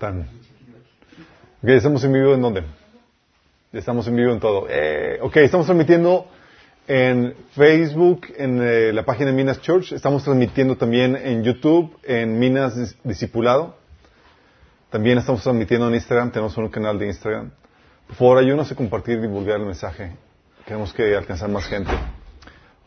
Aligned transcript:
Tan. 0.00 0.26
Estamos 1.62 2.02
en 2.04 2.12
vivo 2.14 2.32
en 2.32 2.40
dónde? 2.40 2.62
Estamos 3.70 4.08
en 4.08 4.16
vivo 4.16 4.32
en 4.32 4.40
todo. 4.40 4.66
Eh, 4.70 5.18
ok, 5.20 5.36
estamos 5.36 5.66
transmitiendo 5.66 6.26
en 6.88 7.34
Facebook, 7.54 8.26
en 8.38 8.60
eh, 8.62 8.92
la 8.94 9.04
página 9.04 9.26
de 9.30 9.36
Minas 9.36 9.60
Church. 9.60 9.92
Estamos 9.92 10.24
transmitiendo 10.24 10.76
también 10.76 11.14
en 11.16 11.44
YouTube, 11.44 11.94
en 12.02 12.38
Minas 12.38 12.76
Dis- 12.76 12.96
Discipulado. 13.04 13.76
También 14.88 15.18
estamos 15.18 15.42
transmitiendo 15.42 15.86
en 15.88 15.94
Instagram. 15.94 16.30
Tenemos 16.32 16.56
un 16.56 16.68
canal 16.70 16.98
de 16.98 17.06
Instagram. 17.08 17.50
Por 18.06 18.16
favor, 18.16 18.38
ayúdanos 18.38 18.72
a 18.72 18.74
compartir 18.74 19.18
y 19.18 19.20
divulgar 19.20 19.60
el 19.60 19.66
mensaje. 19.66 20.16
Queremos 20.64 20.94
que 20.94 21.14
alcanzar 21.14 21.50
más 21.50 21.66
gente. 21.66 21.92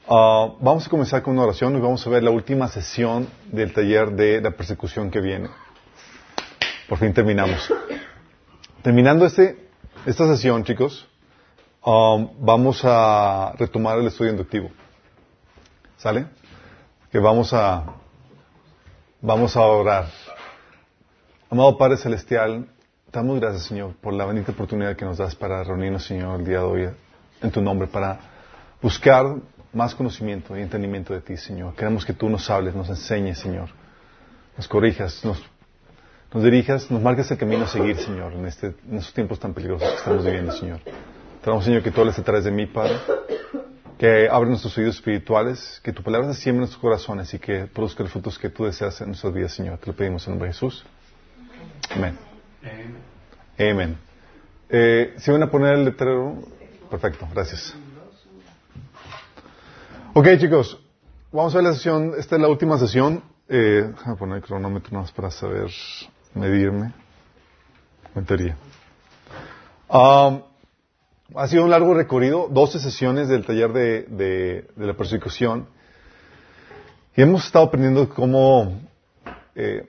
Ah, 0.10 0.52
vamos 0.60 0.88
a 0.88 0.90
comenzar 0.90 1.22
con 1.22 1.34
una 1.36 1.44
oración 1.44 1.78
y 1.78 1.80
vamos 1.80 2.06
a 2.08 2.10
ver 2.10 2.24
la 2.24 2.32
última 2.32 2.68
sesión 2.70 3.28
del 3.52 3.72
taller 3.72 4.12
de 4.14 4.42
la 4.42 4.50
persecución 4.52 5.12
que 5.12 5.22
viene. 5.22 5.48
Por 6.94 7.00
fin 7.00 7.12
terminamos. 7.12 7.74
Terminando 8.84 9.26
este, 9.26 9.58
esta 10.06 10.28
sesión, 10.28 10.64
chicos, 10.64 11.10
um, 11.84 12.30
vamos 12.38 12.82
a 12.84 13.52
retomar 13.58 13.98
el 13.98 14.06
estudio 14.06 14.30
inductivo. 14.30 14.70
¿Sale? 15.98 16.28
Que 17.12 17.18
vamos 17.18 17.52
a, 17.52 17.84
vamos 19.22 19.58
a 19.58 19.62
orar. 19.62 20.06
Amado 21.50 21.76
Padre 21.80 21.98
Celestial, 21.98 22.68
damos 23.12 23.40
gracias, 23.40 23.64
Señor, 23.64 23.96
por 23.96 24.14
la 24.14 24.26
bendita 24.26 24.52
oportunidad 24.52 24.96
que 24.96 25.04
nos 25.04 25.18
das 25.18 25.34
para 25.34 25.64
reunirnos, 25.64 26.06
Señor, 26.06 26.42
el 26.42 26.46
día 26.46 26.60
de 26.60 26.64
hoy 26.64 26.90
en 27.42 27.50
tu 27.50 27.60
nombre, 27.60 27.88
para 27.88 28.20
buscar 28.84 29.38
más 29.74 29.96
conocimiento 29.96 30.56
y 30.56 30.62
entendimiento 30.62 31.12
de 31.12 31.22
ti, 31.22 31.38
Señor. 31.38 31.74
Queremos 31.74 32.06
que 32.06 32.14
tú 32.14 32.30
nos 32.30 32.48
hables, 32.52 32.76
nos 32.76 32.88
enseñes, 32.88 33.40
Señor. 33.40 33.70
Nos 34.56 34.68
corrijas, 34.68 35.26
nos, 35.26 35.42
nos 36.34 36.44
dirijas, 36.44 36.90
nos 36.90 37.02
marques 37.02 37.30
el 37.30 37.38
camino 37.38 37.66
a 37.66 37.68
seguir, 37.68 37.96
Señor, 37.98 38.34
en, 38.34 38.46
este, 38.46 38.74
en 38.90 38.98
estos 38.98 39.14
tiempos 39.14 39.40
tan 39.40 39.54
peligrosos 39.54 39.88
que 39.88 39.96
estamos 39.96 40.26
viviendo, 40.26 40.52
Señor. 40.52 40.80
Te 40.80 41.50
damos, 41.50 41.64
Señor, 41.64 41.84
que 41.84 41.92
tú 41.92 42.02
hables 42.02 42.18
a 42.18 42.24
través 42.24 42.44
de 42.46 42.52
mí, 42.52 42.66
Padre. 42.66 42.96
Que 44.00 44.28
abra 44.30 44.50
nuestros 44.50 44.76
oídos 44.78 44.96
espirituales, 44.96 45.80
que 45.84 45.94
tu 45.94 46.02
palabra 46.02 46.34
se 46.34 46.42
siembre 46.42 46.58
en 46.58 46.62
nuestros 46.62 46.82
corazones 46.82 47.34
y 47.34 47.40
que 47.40 47.68
produzca 47.68 48.04
los 48.04 48.12
frutos 48.12 48.40
que 48.40 48.50
tú 48.50 48.66
deseas 48.66 49.00
en 49.02 49.08
nuestras 49.08 49.32
vidas, 49.32 49.54
Señor. 49.54 49.78
Te 49.78 49.88
lo 49.88 49.94
pedimos 49.96 50.26
en 50.26 50.34
nombre 50.34 50.48
de 50.48 50.54
Jesús. 50.54 50.84
Amén. 51.92 52.18
Amén. 53.60 53.98
Eh, 54.70 55.14
¿Se 55.18 55.32
van 55.32 55.44
a 55.44 55.52
poner 55.52 55.76
el 55.76 55.86
letrero? 55.86 56.40
Perfecto, 56.90 57.28
gracias. 57.32 57.76
Ok, 60.14 60.28
chicos, 60.40 60.80
vamos 61.32 61.54
a 61.54 61.58
ver 61.58 61.66
la 61.66 61.74
sesión. 61.74 62.14
Esta 62.18 62.36
es 62.38 62.42
la 62.42 62.48
última 62.48 62.80
sesión. 62.80 63.22
Eh, 63.48 63.92
déjame 63.96 64.16
poner 64.16 64.38
el 64.38 64.44
cronómetro 64.44 64.98
más 64.98 65.12
para 65.12 65.30
saber 65.30 65.70
medirme. 66.36 66.94
En 68.16 68.26
teoría. 68.26 68.56
Ha 69.90 71.48
sido 71.48 71.64
un 71.64 71.70
largo 71.72 71.94
recorrido, 71.94 72.48
12 72.52 72.80
sesiones 72.80 73.28
del 73.28 73.46
taller 73.46 73.72
de, 73.74 74.04
de- 74.04 74.68
de 74.76 74.86
la 74.88 74.94
persecución. 74.94 75.68
Y 77.16 77.22
hemos 77.22 77.46
estado 77.46 77.66
aprendiendo 77.66 78.08
cómo, 78.10 78.80
eh, 79.56 79.88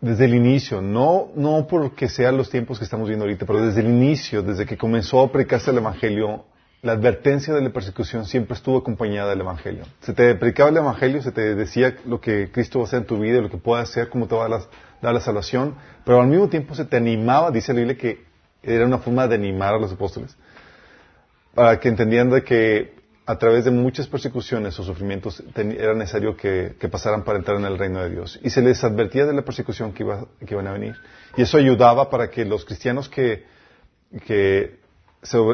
desde 0.00 0.26
el 0.26 0.34
inicio, 0.34 0.80
no, 0.80 1.28
no 1.34 1.66
porque 1.66 2.08
sean 2.08 2.36
los 2.36 2.50
tiempos 2.50 2.78
que 2.78 2.84
estamos 2.84 3.08
viendo 3.08 3.24
ahorita, 3.24 3.44
pero 3.46 3.64
desde 3.66 3.80
el 3.80 3.88
inicio, 3.88 4.42
desde 4.42 4.64
que 4.66 4.76
comenzó 4.78 5.20
a 5.22 5.32
predicarse 5.32 5.70
el 5.70 5.78
Evangelio, 5.78 6.44
la 6.82 6.92
advertencia 6.92 7.52
de 7.54 7.60
la 7.62 7.70
persecución 7.70 8.24
siempre 8.24 8.54
estuvo 8.54 8.78
acompañada 8.78 9.30
del 9.30 9.40
Evangelio. 9.40 9.84
Se 10.00 10.12
te 10.12 10.34
predicaba 10.36 10.70
el 10.70 10.76
Evangelio, 10.76 11.20
se 11.22 11.32
te 11.32 11.54
decía 11.54 11.96
lo 12.06 12.20
que 12.20 12.50
Cristo 12.52 12.78
va 12.78 12.84
a 12.84 12.88
hacer 12.88 13.00
en 13.00 13.06
tu 13.06 13.18
vida, 13.18 13.40
lo 13.40 13.50
que 13.50 13.56
puede 13.58 13.82
hacer, 13.82 14.08
cómo 14.08 14.26
te 14.28 14.34
va 14.36 14.44
a 14.46 14.48
dar 14.48 14.60
la, 14.60 14.66
dar 15.00 15.14
la 15.14 15.20
salvación, 15.20 15.74
pero 16.04 16.20
al 16.20 16.26
mismo 16.26 16.48
tiempo 16.48 16.74
se 16.74 16.84
te 16.84 16.96
animaba, 16.96 17.50
dice 17.50 17.72
la 17.72 17.80
Biblia, 17.80 17.96
que 17.96 18.24
era 18.62 18.86
una 18.86 18.98
forma 18.98 19.26
de 19.26 19.36
animar 19.36 19.74
a 19.74 19.78
los 19.78 19.92
apóstoles, 19.92 20.36
para 21.54 21.78
que 21.78 21.88
entendieran 21.88 22.30
de 22.30 22.42
que 22.42 22.98
a 23.28 23.36
través 23.36 23.66
de 23.66 23.70
muchas 23.70 24.06
persecuciones 24.06 24.78
o 24.80 24.82
sufrimientos 24.82 25.42
era 25.54 25.92
necesario 25.92 26.34
que, 26.34 26.74
pasaran 26.90 27.24
para 27.24 27.38
entrar 27.38 27.58
en 27.58 27.66
el 27.66 27.76
reino 27.76 28.02
de 28.02 28.08
Dios. 28.08 28.40
Y 28.42 28.48
se 28.48 28.62
les 28.62 28.82
advertía 28.82 29.26
de 29.26 29.34
la 29.34 29.42
persecución 29.42 29.92
que, 29.92 30.02
iba, 30.02 30.24
que 30.46 30.54
iban 30.54 30.66
a 30.66 30.72
venir. 30.72 30.94
Y 31.36 31.42
eso 31.42 31.58
ayudaba 31.58 32.08
para 32.08 32.30
que 32.30 32.46
los 32.46 32.64
cristianos 32.64 33.10
que, 33.10 33.44
que 34.26 34.78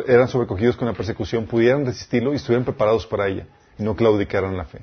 eran 0.06 0.28
sobrecogidos 0.28 0.76
con 0.76 0.86
la 0.86 0.94
persecución 0.94 1.46
pudieran 1.46 1.84
resistirlo 1.84 2.32
y 2.32 2.36
estuvieran 2.36 2.64
preparados 2.64 3.08
para 3.08 3.26
ella 3.26 3.46
y 3.76 3.82
no 3.82 3.96
claudicaran 3.96 4.56
la 4.56 4.66
fe. 4.66 4.78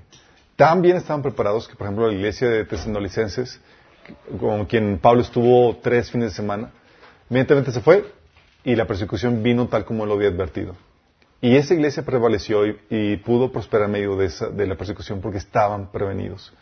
También 0.57 0.97
estaban 0.97 1.21
preparados 1.21 1.69
que, 1.69 1.75
por 1.75 1.87
ejemplo, 1.87 2.07
la 2.07 2.13
iglesia 2.13 2.49
de 2.49 2.65
Tesalonicenses, 2.65 3.61
con 4.39 4.65
quien 4.65 4.99
Pablo 4.99 5.21
estuvo 5.21 5.77
tres 5.77 6.11
fines 6.11 6.29
de 6.31 6.35
semana, 6.35 6.71
inmediatamente 7.29 7.71
se 7.71 7.81
fue 7.81 8.05
y 8.63 8.75
la 8.75 8.85
persecución 8.85 9.41
vino 9.43 9.67
tal 9.67 9.85
como 9.85 10.05
lo 10.05 10.13
había 10.13 10.29
advertido. 10.29 10.75
Y 11.41 11.55
esa 11.55 11.73
iglesia 11.73 12.03
prevaleció 12.03 12.67
y, 12.67 12.77
y 12.89 13.17
pudo 13.17 13.51
prosperar 13.51 13.87
en 13.87 13.93
medio 13.93 14.15
de, 14.15 14.67
la 14.67 14.75
persecución 14.75 15.21
porque 15.21 15.39
estaban 15.39 15.91
prevenidos. 15.91 16.53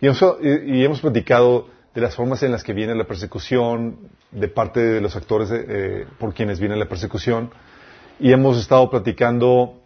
Y 0.00 0.06
hemos, 0.06 0.22
y- 0.42 0.76
y 0.78 0.84
hemos 0.84 1.00
platicado 1.00 1.68
de 1.94 2.00
las 2.02 2.14
formas 2.14 2.42
en 2.42 2.52
las 2.52 2.62
que 2.62 2.72
viene 2.74 2.94
la 2.94 3.04
persecución, 3.04 3.96
de 4.30 4.48
parte 4.48 4.80
de 4.80 5.00
los 5.00 5.16
actores 5.16 5.48
eh, 5.52 6.06
por 6.18 6.34
quienes 6.34 6.60
viene 6.60 6.76
la 6.76 6.84
persecución. 6.86 7.50
Y 8.18 8.30
hemos 8.32 8.58
estado 8.58 8.90
platicando 8.90 9.80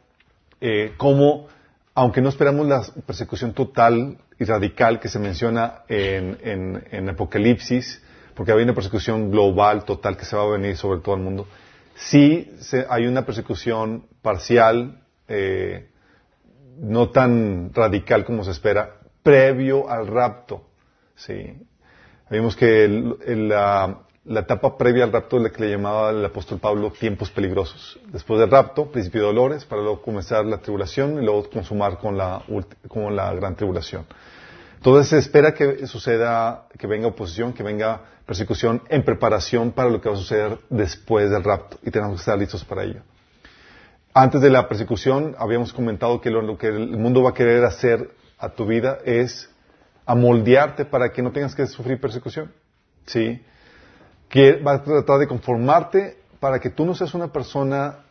eh, 0.60 0.92
cómo, 0.96 1.46
aunque 1.94 2.20
no 2.20 2.28
esperamos 2.28 2.66
la 2.66 2.82
persecución 3.06 3.52
total 3.52 4.18
y 4.38 4.44
radical 4.44 4.98
que 5.00 5.08
se 5.08 5.18
menciona 5.18 5.82
en, 5.88 6.38
en- 6.90 7.08
Apocalipsis, 7.08 8.02
porque 8.34 8.52
hay 8.52 8.62
una 8.62 8.74
persecución 8.74 9.30
global, 9.30 9.84
total, 9.84 10.16
que 10.16 10.24
se 10.24 10.34
va 10.36 10.42
a 10.42 10.48
venir 10.48 10.76
sobre 10.76 11.00
todo 11.00 11.14
el 11.14 11.22
mundo, 11.22 11.46
sí 11.94 12.50
hay 12.88 13.06
una 13.06 13.24
persecución 13.24 14.06
parcial, 14.22 15.02
eh, 15.28 15.88
no 16.78 17.10
tan 17.10 17.72
radical 17.72 18.24
como 18.24 18.42
se 18.42 18.50
espera, 18.50 18.96
previo 19.22 19.88
al 19.88 20.08
rapto. 20.08 20.66
Sí. 21.14 21.56
Vimos 22.30 22.56
que 22.56 22.84
el- 22.84 23.16
el- 23.24 23.48
la, 23.48 24.00
la 24.26 24.40
etapa 24.40 24.78
previa 24.78 25.04
al 25.04 25.12
rapto 25.12 25.36
es 25.36 25.42
la 25.42 25.50
que 25.50 25.64
le 25.64 25.70
llamaba 25.70 26.10
el 26.10 26.24
apóstol 26.24 26.58
Pablo 26.58 26.90
tiempos 26.90 27.30
peligrosos. 27.30 27.98
Después 28.10 28.40
del 28.40 28.50
rapto, 28.50 28.90
principio 28.90 29.20
de 29.20 29.26
dolores, 29.26 29.64
para 29.64 29.82
luego 29.82 30.00
comenzar 30.00 30.46
la 30.46 30.58
tribulación 30.58 31.22
y 31.22 31.24
luego 31.24 31.48
consumar 31.50 31.98
con 31.98 32.16
la, 32.16 32.42
con 32.88 33.14
la 33.14 33.34
gran 33.34 33.54
tribulación. 33.54 34.06
Entonces 34.76 35.08
se 35.08 35.18
espera 35.18 35.52
que 35.54 35.86
suceda, 35.86 36.66
que 36.78 36.86
venga 36.86 37.06
oposición, 37.06 37.52
que 37.52 37.62
venga 37.62 38.02
persecución 38.26 38.82
en 38.88 39.04
preparación 39.04 39.72
para 39.72 39.90
lo 39.90 40.00
que 40.00 40.08
va 40.08 40.14
a 40.14 40.18
suceder 40.18 40.58
después 40.70 41.30
del 41.30 41.44
rapto 41.44 41.78
y 41.82 41.90
tenemos 41.90 42.16
que 42.16 42.20
estar 42.20 42.38
listos 42.38 42.64
para 42.64 42.84
ello. 42.84 43.02
Antes 44.14 44.40
de 44.40 44.48
la 44.48 44.68
persecución 44.68 45.34
habíamos 45.38 45.72
comentado 45.72 46.20
que 46.20 46.30
lo, 46.30 46.40
lo 46.40 46.56
que 46.56 46.68
el 46.68 46.96
mundo 46.96 47.22
va 47.22 47.30
a 47.30 47.34
querer 47.34 47.64
hacer 47.64 48.10
a 48.38 48.50
tu 48.50 48.64
vida 48.64 48.98
es 49.04 49.50
amoldearte 50.06 50.84
para 50.84 51.12
que 51.12 51.22
no 51.22 51.32
tengas 51.32 51.54
que 51.54 51.66
sufrir 51.66 52.00
persecución. 52.00 52.52
¿Sí? 53.06 53.42
Que 54.28 54.54
va 54.56 54.74
a 54.74 54.82
tratar 54.82 55.18
de 55.18 55.26
conformarte 55.26 56.18
para 56.40 56.58
que 56.58 56.70
tú 56.70 56.84
no 56.84 56.94
seas 56.94 57.14
una 57.14 57.32
persona 57.32 58.04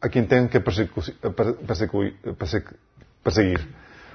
a 0.00 0.08
quien 0.08 0.28
tengan 0.28 0.48
que 0.48 0.60
perseguir. 0.60 0.94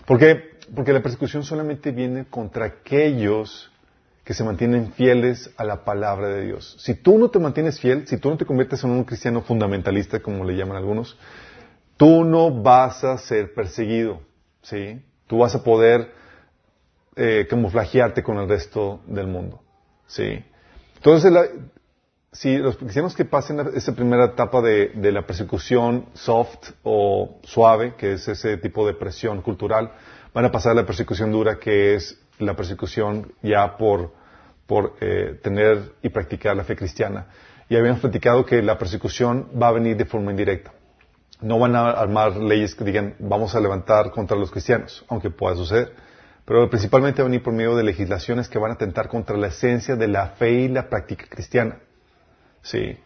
¿Por 0.05 0.19
qué? 0.19 0.59
Porque 0.75 0.93
la 0.93 1.01
persecución 1.01 1.43
solamente 1.43 1.91
viene 1.91 2.25
contra 2.25 2.65
aquellos 2.65 3.71
que 4.23 4.35
se 4.35 4.43
mantienen 4.43 4.93
fieles 4.93 5.49
a 5.57 5.63
la 5.63 5.83
palabra 5.83 6.27
de 6.29 6.45
Dios. 6.45 6.75
Si 6.79 6.93
tú 6.93 7.17
no 7.17 7.29
te 7.29 7.39
mantienes 7.39 7.79
fiel, 7.79 8.07
si 8.07 8.17
tú 8.17 8.29
no 8.29 8.37
te 8.37 8.45
conviertes 8.45 8.83
en 8.83 8.91
un 8.91 9.03
cristiano 9.03 9.41
fundamentalista, 9.41 10.19
como 10.19 10.45
le 10.45 10.55
llaman 10.55 10.77
algunos, 10.77 11.17
tú 11.97 12.23
no 12.23 12.51
vas 12.61 13.03
a 13.03 13.17
ser 13.17 13.55
perseguido, 13.55 14.21
¿sí? 14.61 15.01
Tú 15.25 15.39
vas 15.39 15.55
a 15.55 15.63
poder 15.63 16.11
eh, 17.15 17.47
camuflajearte 17.49 18.21
con 18.21 18.37
el 18.37 18.47
resto 18.47 19.01
del 19.07 19.25
mundo, 19.25 19.63
¿sí? 20.05 20.43
Entonces, 20.99 21.31
la- 21.31 21.47
si 22.31 22.57
los 22.57 22.77
cristianos 22.77 23.15
que 23.15 23.25
pasen 23.25 23.59
esa 23.73 23.93
primera 23.95 24.25
etapa 24.25 24.61
de, 24.61 24.89
de 24.89 25.11
la 25.11 25.23
persecución 25.25 26.05
soft 26.13 26.71
o 26.83 27.39
suave, 27.43 27.95
que 27.97 28.13
es 28.13 28.27
ese 28.27 28.57
tipo 28.57 28.85
de 28.85 28.93
presión 28.93 29.41
cultural, 29.41 29.91
van 30.33 30.45
a 30.45 30.51
pasar 30.51 30.73
a 30.73 30.75
la 30.75 30.85
persecución 30.85 31.31
dura, 31.31 31.57
que 31.57 31.95
es 31.95 32.19
la 32.37 32.55
persecución 32.55 33.33
ya 33.41 33.77
por, 33.77 34.11
por 34.67 34.93
eh, 35.01 35.39
tener 35.41 35.93
y 36.03 36.09
practicar 36.09 36.55
la 36.55 36.63
fe 36.63 36.75
cristiana. 36.75 37.27
Y 37.67 37.75
habíamos 37.75 38.01
platicado 38.01 38.45
que 38.45 38.61
la 38.61 38.77
persecución 38.77 39.49
va 39.59 39.69
a 39.69 39.71
venir 39.71 39.97
de 39.97 40.05
forma 40.05 40.31
indirecta. 40.31 40.71
No 41.41 41.57
van 41.57 41.75
a 41.75 41.89
armar 41.91 42.35
leyes 42.35 42.75
que 42.75 42.83
digan 42.83 43.15
vamos 43.19 43.55
a 43.55 43.59
levantar 43.59 44.11
contra 44.11 44.37
los 44.37 44.51
cristianos, 44.51 45.03
aunque 45.07 45.29
pueda 45.29 45.55
suceder. 45.55 45.93
Pero 46.49 46.67
principalmente 46.67 47.21
va 47.21 47.27
a 47.27 47.29
venir 47.29 47.43
por 47.43 47.53
medio 47.53 47.75
de 47.75 47.83
legislaciones 47.83 48.49
que 48.49 48.57
van 48.57 48.71
a 48.71 48.73
atentar 48.73 49.07
contra 49.07 49.37
la 49.37 49.49
esencia 49.49 49.95
de 49.95 50.07
la 50.07 50.29
fe 50.29 50.49
y 50.49 50.67
la 50.67 50.89
práctica 50.89 51.27
cristiana. 51.29 51.77
Sí. 52.63 52.97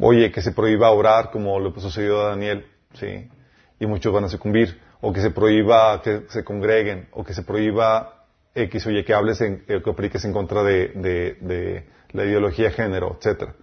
Oye, 0.00 0.32
que 0.32 0.42
se 0.42 0.50
prohíba 0.50 0.90
orar 0.90 1.30
como 1.30 1.60
lo 1.60 1.72
sucedió 1.78 2.22
a 2.22 2.30
Daniel, 2.30 2.66
sí. 2.94 3.30
Y 3.78 3.86
muchos 3.86 4.12
van 4.12 4.24
a 4.24 4.28
sucumbir. 4.28 4.80
O 5.00 5.12
que 5.12 5.20
se 5.20 5.30
prohíba 5.30 6.02
que 6.02 6.24
se 6.28 6.42
congreguen. 6.42 7.06
O 7.12 7.22
que 7.22 7.34
se 7.34 7.44
prohíba 7.44 8.24
X, 8.52 8.84
oye, 8.88 9.04
que 9.04 9.14
hables, 9.14 9.40
en, 9.40 9.62
eh, 9.68 9.80
que 9.80 9.92
prediques 9.92 10.24
en 10.24 10.32
contra 10.32 10.64
de, 10.64 10.88
de, 10.88 11.38
de 11.40 11.86
la 12.10 12.24
ideología 12.24 12.64
de 12.64 12.70
género, 12.72 13.16
etcétera. 13.16 13.54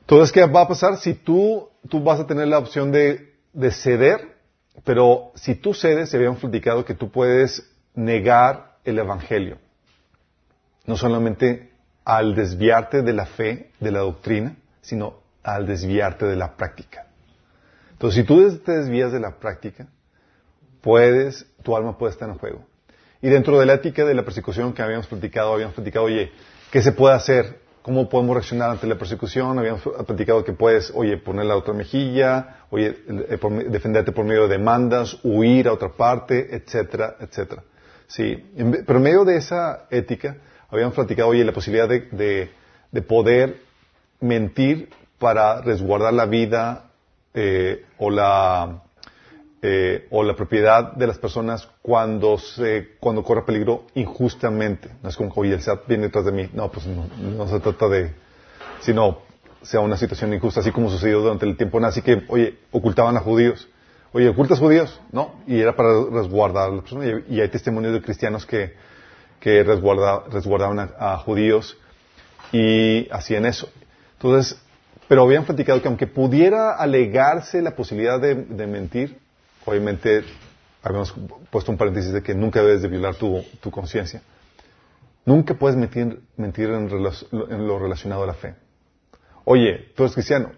Entonces, 0.00 0.32
¿qué 0.32 0.46
va 0.46 0.62
a 0.62 0.68
pasar? 0.68 0.96
Si 0.96 1.12
tú, 1.12 1.68
tú 1.90 2.02
vas 2.02 2.18
a 2.18 2.26
tener 2.26 2.48
la 2.48 2.56
opción 2.56 2.90
de, 2.92 3.34
de 3.52 3.70
ceder, 3.70 4.31
pero 4.84 5.32
si 5.34 5.54
tú 5.54 5.74
cedes, 5.74 6.10
se 6.10 6.16
habíamos 6.16 6.40
platicado 6.40 6.84
que 6.84 6.94
tú 6.94 7.10
puedes 7.10 7.70
negar 7.94 8.78
el 8.84 8.98
Evangelio. 8.98 9.58
No 10.86 10.96
solamente 10.96 11.70
al 12.04 12.34
desviarte 12.34 13.02
de 13.02 13.12
la 13.12 13.26
fe, 13.26 13.70
de 13.78 13.90
la 13.92 14.00
doctrina, 14.00 14.56
sino 14.80 15.20
al 15.42 15.66
desviarte 15.66 16.26
de 16.26 16.36
la 16.36 16.56
práctica. 16.56 17.06
Entonces, 17.92 18.20
si 18.20 18.26
tú 18.26 18.58
te 18.58 18.72
desvías 18.72 19.12
de 19.12 19.20
la 19.20 19.38
práctica, 19.38 19.86
puedes, 20.80 21.46
tu 21.62 21.76
alma 21.76 21.96
puede 21.96 22.12
estar 22.12 22.28
en 22.28 22.38
juego. 22.38 22.64
Y 23.20 23.28
dentro 23.28 23.60
de 23.60 23.66
la 23.66 23.74
ética 23.74 24.04
de 24.04 24.14
la 24.14 24.24
persecución 24.24 24.72
que 24.72 24.82
habíamos 24.82 25.06
platicado, 25.06 25.52
habíamos 25.52 25.76
platicado, 25.76 26.06
oye, 26.06 26.32
¿qué 26.72 26.82
se 26.82 26.90
puede 26.90 27.14
hacer? 27.14 27.60
¿Cómo 27.82 28.08
podemos 28.08 28.36
reaccionar 28.36 28.70
ante 28.70 28.86
la 28.86 28.96
persecución? 28.96 29.58
Habíamos 29.58 29.82
platicado 30.06 30.44
que 30.44 30.52
puedes, 30.52 30.92
oye, 30.94 31.16
poner 31.16 31.46
la 31.46 31.56
otra 31.56 31.74
mejilla, 31.74 32.58
oye, 32.70 32.96
eh, 33.08 33.38
defenderte 33.68 34.12
por 34.12 34.24
medio 34.24 34.46
de 34.46 34.56
demandas, 34.56 35.18
huir 35.24 35.66
a 35.66 35.72
otra 35.72 35.88
parte, 35.88 36.54
etcétera, 36.54 37.16
etcétera. 37.18 37.64
Sí, 38.06 38.36
pero 38.86 38.98
en 38.98 39.02
medio 39.02 39.24
de 39.24 39.36
esa 39.36 39.86
ética, 39.90 40.36
habíamos 40.70 40.94
platicado, 40.94 41.30
oye, 41.30 41.44
la 41.44 41.52
posibilidad 41.52 41.88
de, 41.88 42.50
de, 42.90 43.02
poder 43.02 43.56
mentir 44.20 44.90
para 45.18 45.60
resguardar 45.60 46.12
la 46.12 46.26
vida 46.26 46.90
eh, 47.34 47.84
o 47.98 48.10
la 48.10 48.82
eh, 49.64 50.08
o 50.10 50.24
la 50.24 50.34
propiedad 50.34 50.92
de 50.94 51.06
las 51.06 51.18
personas 51.18 51.68
cuando 51.82 52.36
se, 52.36 52.96
cuando 52.98 53.22
corre 53.22 53.42
peligro 53.42 53.84
injustamente. 53.94 54.90
No 55.04 55.08
es 55.08 55.16
como, 55.16 55.32
oye, 55.36 55.54
el 55.54 55.60
SAT 55.60 55.86
viene 55.86 56.06
detrás 56.06 56.24
de 56.24 56.32
mí. 56.32 56.50
No, 56.52 56.68
pues 56.72 56.84
no, 56.86 57.46
se 57.46 57.60
trata 57.60 57.88
de, 57.88 58.12
sino 58.80 59.18
sea 59.62 59.78
una 59.78 59.96
situación 59.96 60.34
injusta, 60.34 60.58
así 60.58 60.72
como 60.72 60.90
sucedió 60.90 61.20
durante 61.20 61.46
el 61.46 61.56
tiempo 61.56 61.78
nazi 61.78 62.02
que, 62.02 62.24
oye, 62.26 62.58
ocultaban 62.72 63.16
a 63.16 63.20
judíos. 63.20 63.68
Oye, 64.12 64.28
¿ocultas 64.30 64.58
judíos? 64.58 65.00
No, 65.12 65.36
y 65.46 65.60
era 65.60 65.76
para 65.76 65.90
resguardar 66.10 66.68
a 66.68 66.72
las 66.72 66.80
personas. 66.82 67.22
Y, 67.28 67.40
hay 67.40 67.48
testimonios 67.48 67.92
de 67.92 68.02
cristianos 68.02 68.44
que, 68.44 68.74
que 69.38 69.62
resguardaban 69.62 70.90
a, 70.98 71.18
judíos 71.18 71.78
y 72.50 73.08
hacían 73.12 73.46
eso. 73.46 73.70
Entonces, 74.14 74.60
pero 75.06 75.22
habían 75.22 75.44
platicado 75.44 75.80
que 75.80 75.86
aunque 75.86 76.08
pudiera 76.08 76.72
alegarse 76.72 77.62
la 77.62 77.76
posibilidad 77.76 78.20
de 78.20 78.66
mentir, 78.66 79.22
obviamente 79.64 80.24
habíamos 80.82 81.14
puesto 81.50 81.70
un 81.70 81.78
paréntesis 81.78 82.12
de 82.12 82.22
que 82.22 82.34
nunca 82.34 82.60
debes 82.60 82.82
de 82.82 82.88
violar 82.88 83.14
tu, 83.14 83.44
conciencia. 83.70 84.22
Nunca 85.24 85.54
puedes 85.54 85.76
mentir, 85.76 86.20
mentir 86.36 86.70
en, 86.70 86.88
lo 87.68 87.78
relacionado 87.78 88.24
a 88.24 88.26
la 88.26 88.34
fe. 88.34 88.54
Oye, 89.44 89.92
tú 89.94 90.02
eres 90.02 90.14
cristiano, 90.14 90.52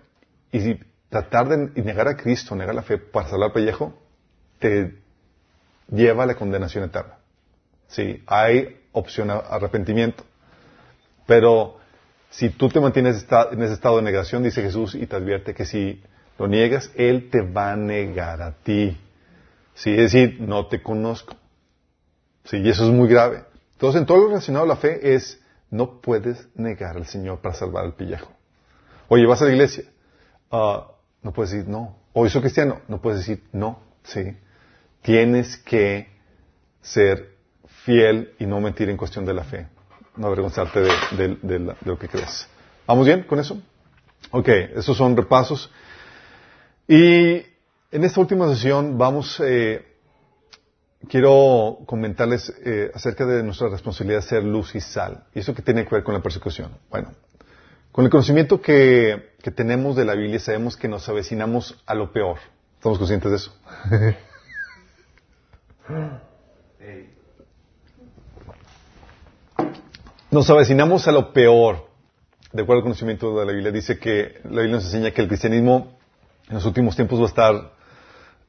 y 0.50 0.60
si 0.60 0.80
tratar 1.08 1.48
de 1.48 1.82
negar 1.82 2.08
a 2.08 2.16
Cristo, 2.16 2.54
negar 2.54 2.74
la 2.74 2.82
fe 2.82 2.98
para 2.98 3.28
salvar 3.28 3.52
pellejo, 3.52 3.94
te 4.58 4.98
lleva 5.90 6.24
a 6.24 6.26
la 6.26 6.34
condenación 6.34 6.84
eterna. 6.84 7.18
Sí, 7.88 8.22
hay 8.26 8.80
opción 8.92 9.30
a 9.30 9.36
arrepentimiento. 9.36 10.24
Pero 11.26 11.78
si 12.30 12.50
tú 12.50 12.68
te 12.68 12.80
mantienes 12.80 13.26
en 13.52 13.62
ese 13.62 13.74
estado 13.74 13.96
de 13.96 14.02
negación, 14.02 14.42
dice 14.42 14.62
Jesús, 14.62 14.94
y 14.94 15.06
te 15.06 15.16
advierte 15.16 15.54
que 15.54 15.64
si 15.64 16.02
lo 16.38 16.48
niegas, 16.48 16.90
Él 16.96 17.30
te 17.30 17.42
va 17.42 17.72
a 17.72 17.76
negar 17.76 18.42
a 18.42 18.52
ti. 18.52 18.98
Sí, 19.74 19.90
es 19.90 20.12
decir, 20.12 20.40
no 20.40 20.66
te 20.66 20.82
conozco. 20.82 21.36
Sí, 22.44 22.58
y 22.58 22.68
eso 22.68 22.84
es 22.84 22.90
muy 22.90 23.08
grave. 23.08 23.44
Entonces, 23.72 24.00
en 24.00 24.06
todo 24.06 24.18
lo 24.18 24.28
relacionado 24.28 24.64
a 24.64 24.68
la 24.68 24.76
fe 24.76 25.14
es, 25.14 25.40
no 25.70 26.00
puedes 26.00 26.48
negar 26.54 26.96
al 26.96 27.06
Señor 27.06 27.40
para 27.40 27.54
salvar 27.54 27.84
al 27.84 27.94
pillejo. 27.94 28.32
Oye, 29.08 29.26
vas 29.26 29.42
a 29.42 29.46
la 29.46 29.52
iglesia. 29.52 29.84
Ah, 30.50 30.88
no 31.22 31.32
puedes 31.32 31.52
decir 31.52 31.68
no. 31.68 31.96
O 32.12 32.28
soy 32.28 32.40
cristiano. 32.40 32.80
No 32.88 33.00
puedes 33.00 33.20
decir 33.20 33.42
no. 33.52 33.80
Sí. 34.04 34.36
Tienes 35.02 35.56
que 35.56 36.08
ser 36.80 37.34
fiel 37.84 38.34
y 38.38 38.46
no 38.46 38.60
mentir 38.60 38.88
en 38.88 38.96
cuestión 38.96 39.24
de 39.24 39.34
la 39.34 39.44
fe. 39.44 39.66
No 40.16 40.28
avergonzarte 40.28 40.80
de, 40.80 41.38
de 41.42 41.74
lo 41.84 41.98
que 41.98 42.08
crees. 42.08 42.46
¿Vamos 42.86 43.06
bien 43.06 43.24
con 43.24 43.40
eso? 43.40 43.60
Ok, 44.30 44.48
esos 44.48 44.96
son 44.96 45.16
repasos. 45.16 45.70
Y 46.86 47.36
en 47.90 48.04
esta 48.04 48.20
última 48.20 48.48
sesión 48.48 48.98
vamos, 48.98 49.40
eh, 49.40 49.84
quiero 51.08 51.78
comentarles 51.86 52.52
eh, 52.64 52.90
acerca 52.94 53.24
de 53.24 53.42
nuestra 53.42 53.68
responsabilidad 53.68 54.20
de 54.20 54.26
ser 54.28 54.44
luz 54.44 54.74
y 54.74 54.80
sal. 54.80 55.24
¿Y 55.34 55.38
eso 55.38 55.54
qué 55.54 55.62
tiene 55.62 55.84
que 55.84 55.94
ver 55.94 56.04
con 56.04 56.14
la 56.14 56.20
persecución? 56.22 56.76
Bueno, 56.90 57.12
con 57.92 58.04
el 58.04 58.10
conocimiento 58.10 58.60
que, 58.60 59.34
que 59.42 59.50
tenemos 59.50 59.96
de 59.96 60.04
la 60.04 60.14
Biblia 60.14 60.38
sabemos 60.38 60.76
que 60.76 60.88
nos 60.88 61.08
avecinamos 61.08 61.82
a 61.86 61.94
lo 61.94 62.12
peor. 62.12 62.38
¿Estamos 62.76 62.98
conscientes 62.98 63.30
de 63.30 63.36
eso? 63.36 63.56
nos 70.30 70.50
avecinamos 70.50 71.08
a 71.08 71.12
lo 71.12 71.32
peor. 71.32 71.88
De 72.52 72.62
acuerdo 72.62 72.80
al 72.80 72.84
conocimiento 72.84 73.38
de 73.38 73.46
la 73.46 73.52
Biblia, 73.52 73.72
dice 73.72 73.98
que 73.98 74.40
la 74.44 74.60
Biblia 74.60 74.76
nos 74.76 74.84
enseña 74.84 75.10
que 75.12 75.22
el 75.22 75.28
cristianismo 75.28 75.93
en 76.48 76.54
los 76.54 76.64
últimos 76.66 76.96
tiempos 76.96 77.18
va 77.20 77.24
a 77.24 77.28
estar, 77.28 77.72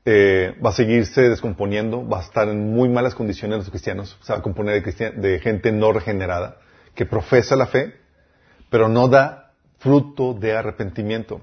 eh, 0.05 0.55
va 0.63 0.69
a 0.69 0.73
seguirse 0.73 1.29
descomponiendo, 1.29 2.07
va 2.07 2.19
a 2.19 2.23
estar 2.23 2.47
en 2.49 2.73
muy 2.73 2.89
malas 2.89 3.15
condiciones 3.15 3.59
los 3.59 3.69
cristianos, 3.69 4.17
se 4.21 4.33
va 4.33 4.39
a 4.39 4.41
componer 4.41 4.83
de, 4.83 5.11
de 5.11 5.39
gente 5.39 5.71
no 5.71 5.91
regenerada, 5.91 6.57
que 6.93 7.05
profesa 7.05 7.55
la 7.55 7.67
fe, 7.67 7.95
pero 8.69 8.89
no 8.89 9.07
da 9.07 9.51
fruto 9.79 10.33
de 10.33 10.53
arrepentimiento. 10.53 11.41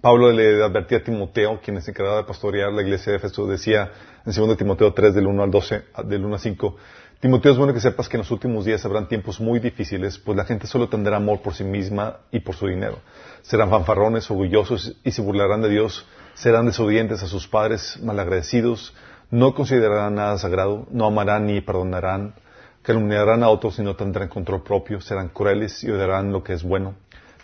Pablo 0.00 0.30
le 0.30 0.62
advertía 0.62 0.98
a 0.98 1.02
Timoteo, 1.02 1.60
quien 1.60 1.76
es 1.76 1.88
encargado 1.88 2.18
de 2.18 2.24
pastorear 2.24 2.72
la 2.72 2.82
iglesia 2.82 3.12
de 3.12 3.18
Éfeso, 3.18 3.46
decía 3.46 3.90
en 4.24 4.32
2 4.32 4.56
Timoteo 4.56 4.92
3, 4.92 5.14
del 5.14 5.26
1 5.26 5.42
al 5.42 5.50
12, 5.50 5.84
del 6.04 6.24
1 6.24 6.34
al 6.34 6.40
5, 6.40 6.76
Timoteo, 7.20 7.50
es 7.50 7.58
bueno 7.58 7.74
que 7.74 7.80
sepas 7.80 8.08
que 8.08 8.16
en 8.16 8.20
los 8.20 8.30
últimos 8.30 8.64
días 8.64 8.84
habrán 8.84 9.08
tiempos 9.08 9.40
muy 9.40 9.58
difíciles, 9.58 10.18
pues 10.18 10.36
la 10.36 10.44
gente 10.44 10.68
solo 10.68 10.88
tendrá 10.88 11.16
amor 11.16 11.42
por 11.42 11.52
sí 11.52 11.64
misma 11.64 12.18
y 12.30 12.38
por 12.38 12.54
su 12.54 12.68
dinero. 12.68 13.00
Serán 13.42 13.70
fanfarrones, 13.70 14.30
orgullosos 14.30 14.94
y 15.02 15.10
se 15.10 15.20
burlarán 15.20 15.60
de 15.60 15.68
Dios, 15.68 16.06
serán 16.34 16.66
desobedientes 16.66 17.20
a 17.24 17.26
sus 17.26 17.48
padres, 17.48 17.98
malagradecidos, 18.00 18.94
no 19.32 19.52
considerarán 19.52 20.14
nada 20.14 20.38
sagrado, 20.38 20.86
no 20.92 21.06
amarán 21.06 21.46
ni 21.46 21.60
perdonarán, 21.60 22.36
calumniarán 22.82 23.42
a 23.42 23.48
otros 23.48 23.80
y 23.80 23.82
no 23.82 23.96
tendrán 23.96 24.28
control 24.28 24.62
propio, 24.62 25.00
serán 25.00 25.30
crueles 25.30 25.82
y 25.82 25.90
odiarán 25.90 26.30
lo 26.30 26.44
que 26.44 26.52
es 26.52 26.62
bueno, 26.62 26.94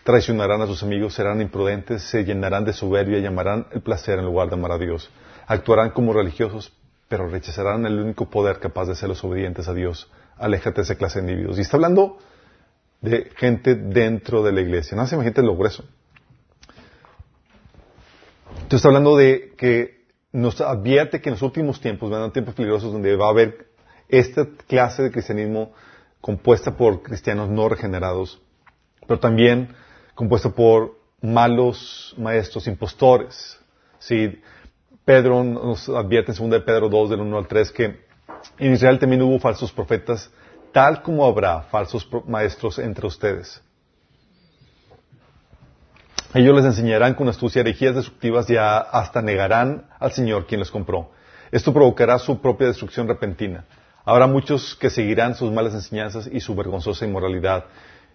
traicionarán 0.04 0.62
a 0.62 0.68
sus 0.68 0.84
amigos, 0.84 1.14
serán 1.14 1.40
imprudentes, 1.40 2.04
se 2.04 2.22
llenarán 2.24 2.64
de 2.64 2.74
soberbia 2.74 3.18
y 3.18 3.26
amarán 3.26 3.66
el 3.72 3.82
placer 3.82 4.20
en 4.20 4.26
lugar 4.26 4.50
de 4.50 4.54
amar 4.54 4.70
a 4.70 4.78
Dios. 4.78 5.10
Actuarán 5.48 5.90
como 5.90 6.12
religiosos, 6.12 6.72
pero 7.08 7.28
rechazarán 7.28 7.86
el 7.86 7.98
único 7.98 8.30
poder 8.30 8.58
capaz 8.58 8.86
de 8.86 9.08
los 9.08 9.22
obedientes 9.24 9.68
a 9.68 9.74
Dios. 9.74 10.10
Aléjate 10.36 10.76
de 10.76 10.82
esa 10.82 10.96
clase 10.96 11.20
de 11.20 11.30
individuos. 11.30 11.58
Y 11.58 11.62
está 11.62 11.76
hablando 11.76 12.18
de 13.00 13.30
gente 13.36 13.74
dentro 13.74 14.42
de 14.42 14.52
la 14.52 14.60
iglesia. 14.60 14.96
No 14.96 15.06
se 15.06 15.14
imagínate 15.14 15.42
lo 15.42 15.56
grueso. 15.56 15.84
Entonces 18.48 18.76
está 18.76 18.88
hablando 18.88 19.16
de 19.16 19.52
que 19.56 20.04
nos 20.32 20.60
advierte 20.60 21.20
que 21.20 21.28
en 21.28 21.34
los 21.34 21.42
últimos 21.42 21.80
tiempos 21.80 22.10
van 22.10 22.22
a 22.22 22.32
tiempos 22.32 22.54
peligrosos 22.54 22.92
donde 22.92 23.14
va 23.14 23.26
a 23.26 23.30
haber 23.30 23.68
esta 24.08 24.46
clase 24.66 25.02
de 25.02 25.10
cristianismo 25.10 25.72
compuesta 26.20 26.76
por 26.76 27.02
cristianos 27.02 27.50
no 27.50 27.68
regenerados, 27.68 28.40
pero 29.06 29.20
también 29.20 29.74
compuesta 30.14 30.48
por 30.50 30.98
malos 31.20 32.14
maestros, 32.16 32.66
impostores. 32.66 33.58
¿sí? 33.98 34.40
Pedro 35.04 35.44
nos 35.44 35.88
advierte 35.88 36.32
en 36.32 36.38
2 36.38 36.50
de 36.50 36.60
Pedro 36.60 36.88
2, 36.88 37.10
del 37.10 37.20
1 37.20 37.38
al 37.38 37.46
3, 37.46 37.72
que 37.72 38.04
en 38.58 38.72
Israel 38.72 38.98
también 38.98 39.22
hubo 39.22 39.38
falsos 39.38 39.70
profetas, 39.70 40.30
tal 40.72 41.02
como 41.02 41.26
habrá 41.26 41.62
falsos 41.62 42.08
maestros 42.26 42.78
entre 42.78 43.06
ustedes. 43.06 43.62
Ellos 46.32 46.56
les 46.56 46.64
enseñarán 46.64 47.14
con 47.14 47.28
astucia 47.28 47.60
herejías 47.60 47.94
destructivas 47.94 48.48
y 48.50 48.56
hasta 48.56 49.22
negarán 49.22 49.86
al 50.00 50.12
Señor 50.12 50.46
quien 50.46 50.58
los 50.58 50.70
compró. 50.70 51.10
Esto 51.52 51.72
provocará 51.72 52.18
su 52.18 52.40
propia 52.40 52.66
destrucción 52.66 53.06
repentina. 53.06 53.66
Habrá 54.04 54.26
muchos 54.26 54.74
que 54.74 54.90
seguirán 54.90 55.36
sus 55.36 55.52
malas 55.52 55.74
enseñanzas 55.74 56.28
y 56.30 56.40
su 56.40 56.54
vergonzosa 56.56 57.04
inmoralidad. 57.04 57.66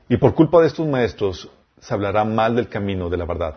Y 0.10 0.18
por 0.18 0.36
culpa 0.36 0.60
de 0.60 0.68
estos 0.68 0.86
maestros 0.86 1.50
se 1.80 1.94
hablará 1.94 2.26
mal 2.26 2.56
del 2.56 2.68
camino 2.68 3.10
de 3.10 3.18
la 3.18 3.26
verdad. 3.26 3.56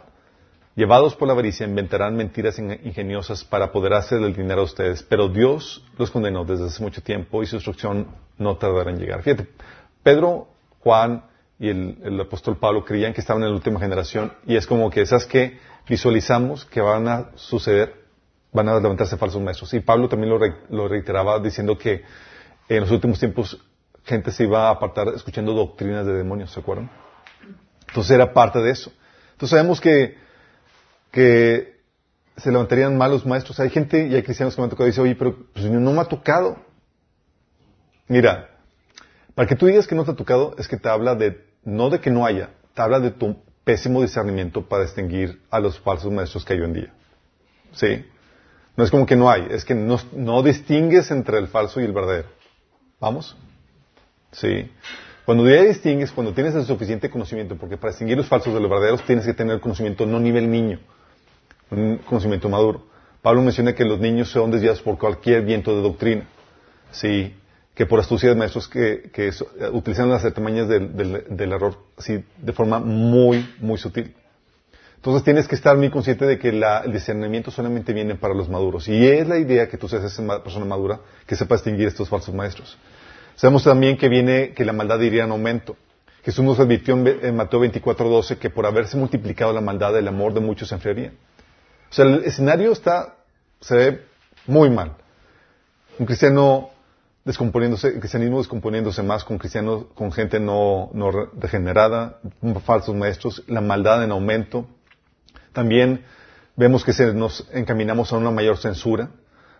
Llevados 0.74 1.14
por 1.14 1.28
la 1.28 1.34
avaricia, 1.34 1.66
inventarán 1.66 2.16
mentiras 2.16 2.58
ingeniosas 2.58 3.44
para 3.44 3.66
apoderarse 3.66 4.16
del 4.16 4.34
dinero 4.34 4.62
a 4.62 4.64
ustedes, 4.64 5.02
pero 5.02 5.28
Dios 5.28 5.84
los 5.98 6.10
condenó 6.10 6.44
desde 6.44 6.64
hace 6.64 6.82
mucho 6.82 7.02
tiempo 7.02 7.42
y 7.42 7.46
su 7.46 7.56
instrucción 7.56 8.08
no 8.38 8.56
tardará 8.56 8.90
en 8.90 8.98
llegar. 8.98 9.22
Fíjate, 9.22 9.48
Pedro, 10.02 10.48
Juan 10.80 11.24
y 11.58 11.68
el, 11.68 12.20
apóstol 12.20 12.56
Pablo 12.56 12.84
creían 12.84 13.12
que 13.12 13.20
estaban 13.20 13.42
en 13.42 13.50
la 13.50 13.54
última 13.54 13.78
generación 13.78 14.32
y 14.46 14.56
es 14.56 14.66
como 14.66 14.90
que 14.90 15.02
esas 15.02 15.26
que 15.26 15.58
visualizamos 15.86 16.64
que 16.64 16.80
van 16.80 17.06
a 17.06 17.30
suceder, 17.34 17.94
van 18.50 18.68
a 18.68 18.80
levantarse 18.80 19.16
falsos 19.16 19.42
maestros. 19.42 19.74
Y 19.74 19.80
Pablo 19.80 20.08
también 20.08 20.30
lo, 20.30 20.40
lo 20.70 20.88
reiteraba 20.88 21.38
diciendo 21.38 21.76
que 21.76 22.02
en 22.68 22.80
los 22.80 22.90
últimos 22.90 23.18
tiempos 23.18 23.62
gente 24.04 24.32
se 24.32 24.44
iba 24.44 24.68
a 24.68 24.70
apartar 24.70 25.08
escuchando 25.08 25.52
doctrinas 25.52 26.06
de 26.06 26.14
demonios, 26.14 26.50
¿se 26.50 26.60
acuerdan? 26.60 26.90
Entonces 27.88 28.10
era 28.12 28.32
parte 28.32 28.58
de 28.60 28.70
eso. 28.70 28.90
Entonces 29.32 29.50
sabemos 29.50 29.80
que, 29.80 30.16
que 31.12 31.80
se 32.36 32.50
levantarían 32.50 32.96
malos 32.96 33.24
maestros. 33.24 33.60
Hay 33.60 33.70
gente 33.70 34.08
y 34.08 34.14
hay 34.16 34.22
cristianos 34.22 34.56
que 34.56 34.60
me 34.60 34.64
han 34.64 34.70
tocado 34.70 34.88
y 34.88 34.90
dicen, 34.90 35.04
oye, 35.04 35.14
pero 35.14 35.36
pues, 35.52 35.64
no 35.66 35.92
me 35.92 36.00
ha 36.00 36.06
tocado. 36.06 36.56
Mira, 38.08 38.48
para 39.34 39.46
que 39.46 39.54
tú 39.54 39.66
digas 39.66 39.86
que 39.86 39.94
no 39.94 40.04
te 40.04 40.10
ha 40.10 40.16
tocado 40.16 40.54
es 40.58 40.66
que 40.66 40.76
te 40.76 40.88
habla 40.88 41.14
de, 41.14 41.44
no 41.62 41.90
de 41.90 42.00
que 42.00 42.10
no 42.10 42.26
haya, 42.26 42.50
te 42.74 42.82
habla 42.82 42.98
de 42.98 43.12
tu 43.12 43.36
pésimo 43.64 44.02
discernimiento 44.02 44.66
para 44.66 44.82
distinguir 44.82 45.40
a 45.50 45.60
los 45.60 45.78
falsos 45.78 46.10
maestros 46.10 46.44
que 46.44 46.54
hay 46.54 46.60
hoy 46.60 46.66
en 46.66 46.72
día. 46.72 46.92
¿Sí? 47.72 48.04
No 48.76 48.84
es 48.84 48.90
como 48.90 49.06
que 49.06 49.16
no 49.16 49.30
hay, 49.30 49.46
es 49.50 49.64
que 49.64 49.74
no, 49.74 49.98
no 50.12 50.42
distingues 50.42 51.10
entre 51.10 51.38
el 51.38 51.48
falso 51.48 51.80
y 51.80 51.84
el 51.84 51.92
verdadero. 51.92 52.28
¿Vamos? 52.98 53.36
Sí. 54.32 54.70
Cuando 55.24 55.48
ya 55.48 55.62
distingues, 55.62 56.10
cuando 56.10 56.32
tienes 56.32 56.54
el 56.54 56.64
suficiente 56.64 57.10
conocimiento, 57.10 57.56
porque 57.56 57.76
para 57.76 57.92
distinguir 57.92 58.16
los 58.16 58.28
falsos 58.28 58.52
de 58.52 58.60
los 58.60 58.70
verdaderos 58.70 59.04
tienes 59.04 59.24
que 59.24 59.34
tener 59.34 59.60
conocimiento 59.60 60.06
no 60.06 60.18
nivel 60.18 60.50
niño, 60.50 60.80
conocimiento 62.06 62.48
maduro. 62.48 62.86
Pablo 63.22 63.42
menciona 63.42 63.74
que 63.74 63.84
los 63.84 64.00
niños 64.00 64.28
son 64.28 64.50
desviados 64.50 64.82
por 64.82 64.98
cualquier 64.98 65.42
viento 65.42 65.74
de 65.74 65.82
doctrina. 65.82 66.28
Sí 66.90 67.34
que 67.74 67.86
por 67.86 68.00
astucia 68.00 68.28
de 68.28 68.34
maestros 68.34 68.68
que, 68.68 69.10
utilizan 69.72 70.10
las 70.10 70.24
artimañas 70.24 70.68
del, 70.68 70.94
del, 70.94 71.52
error 71.52 71.78
así 71.96 72.22
de 72.38 72.52
forma 72.52 72.78
muy, 72.78 73.48
muy 73.60 73.78
sutil. 73.78 74.14
Entonces 74.96 75.24
tienes 75.24 75.48
que 75.48 75.54
estar 75.54 75.76
muy 75.76 75.90
consciente 75.90 76.26
de 76.26 76.38
que 76.38 76.50
el 76.50 76.92
discernimiento 76.92 77.50
solamente 77.50 77.92
viene 77.92 78.14
para 78.14 78.34
los 78.34 78.48
maduros. 78.48 78.86
Y 78.88 79.08
es 79.08 79.26
la 79.26 79.38
idea 79.38 79.68
que 79.68 79.76
tú 79.76 79.88
seas 79.88 80.04
esa 80.04 80.42
persona 80.42 80.64
madura 80.64 81.00
que 81.26 81.34
sepa 81.34 81.56
distinguir 81.56 81.88
estos 81.88 82.08
falsos 82.08 82.34
maestros. 82.34 82.78
Sabemos 83.34 83.64
también 83.64 83.96
que 83.96 84.08
viene 84.08 84.52
que 84.52 84.64
la 84.64 84.72
maldad 84.72 85.00
iría 85.00 85.24
en 85.24 85.32
aumento. 85.32 85.76
Jesús 86.22 86.44
nos 86.44 86.60
advirtió 86.60 86.94
en 86.94 87.34
Mateo 87.34 87.60
24:12 87.60 88.36
que 88.36 88.48
por 88.48 88.64
haberse 88.64 88.96
multiplicado 88.96 89.52
la 89.52 89.60
maldad, 89.60 89.98
el 89.98 90.06
amor 90.06 90.34
de 90.34 90.40
muchos 90.40 90.68
se 90.68 90.76
enfriaría. 90.76 91.12
O 91.92 91.94
sea, 91.94 92.06
el 92.06 92.24
escenario 92.24 92.72
está, 92.72 93.16
se 93.60 93.76
ve 93.76 94.02
muy 94.46 94.70
mal. 94.70 94.96
Un 95.98 96.06
cristiano 96.06 96.70
descomponiéndose, 97.22 97.88
el 97.88 98.00
cristianismo 98.00 98.38
descomponiéndose 98.38 99.02
más 99.02 99.24
con 99.24 99.36
cristianos, 99.36 99.84
con 99.94 100.10
gente 100.10 100.40
no, 100.40 100.88
no 100.94 101.10
regenerada, 101.10 102.18
falsos 102.64 102.96
maestros, 102.96 103.44
la 103.46 103.60
maldad 103.60 104.02
en 104.04 104.10
aumento. 104.10 104.66
También 105.52 106.06
vemos 106.56 106.82
que 106.82 106.94
se 106.94 107.12
nos 107.12 107.46
encaminamos 107.52 108.10
a 108.10 108.16
una 108.16 108.30
mayor 108.30 108.56
censura. 108.56 109.10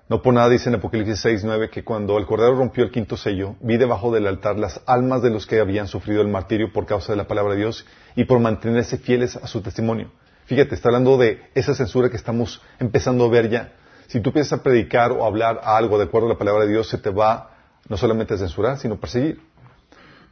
No 0.08 0.22
por 0.22 0.32
nada 0.32 0.48
dice 0.48 0.70
en 0.70 0.76
Apocalipsis 0.76 1.20
6, 1.20 1.44
9 1.44 1.68
que 1.68 1.84
cuando 1.84 2.16
el 2.16 2.24
Cordero 2.24 2.54
rompió 2.54 2.82
el 2.82 2.90
quinto 2.90 3.18
sello, 3.18 3.56
vi 3.60 3.76
debajo 3.76 4.10
del 4.10 4.26
altar 4.26 4.58
las 4.58 4.80
almas 4.86 5.20
de 5.20 5.28
los 5.28 5.46
que 5.46 5.60
habían 5.60 5.86
sufrido 5.86 6.22
el 6.22 6.28
martirio 6.28 6.72
por 6.72 6.86
causa 6.86 7.12
de 7.12 7.18
la 7.18 7.28
palabra 7.28 7.52
de 7.52 7.60
Dios 7.60 7.84
y 8.16 8.24
por 8.24 8.40
mantenerse 8.40 8.96
fieles 8.96 9.36
a 9.36 9.46
su 9.46 9.60
testimonio. 9.60 10.10
Fíjate, 10.52 10.75
está 10.75 10.90
hablando 10.90 11.16
de 11.16 11.40
esa 11.54 11.75
censura 11.75 12.11
que 12.11 12.18
estamos 12.18 12.61
empezando 12.78 13.25
a 13.25 13.30
ver 13.30 13.49
ya. 13.49 13.73
Si 14.09 14.21
tú 14.21 14.28
empiezas 14.28 14.61
a 14.61 14.62
predicar 14.62 15.11
o 15.11 15.25
hablar 15.25 15.62
algo 15.64 15.97
de 15.97 16.04
acuerdo 16.04 16.26
a 16.26 16.32
la 16.35 16.38
palabra 16.38 16.66
de 16.66 16.73
Dios, 16.73 16.90
se 16.90 16.99
te 16.99 17.09
va 17.09 17.56
no 17.88 17.97
solamente 17.97 18.37
censurar, 18.37 18.76
sino 18.76 19.00
perseguir. 19.00 19.40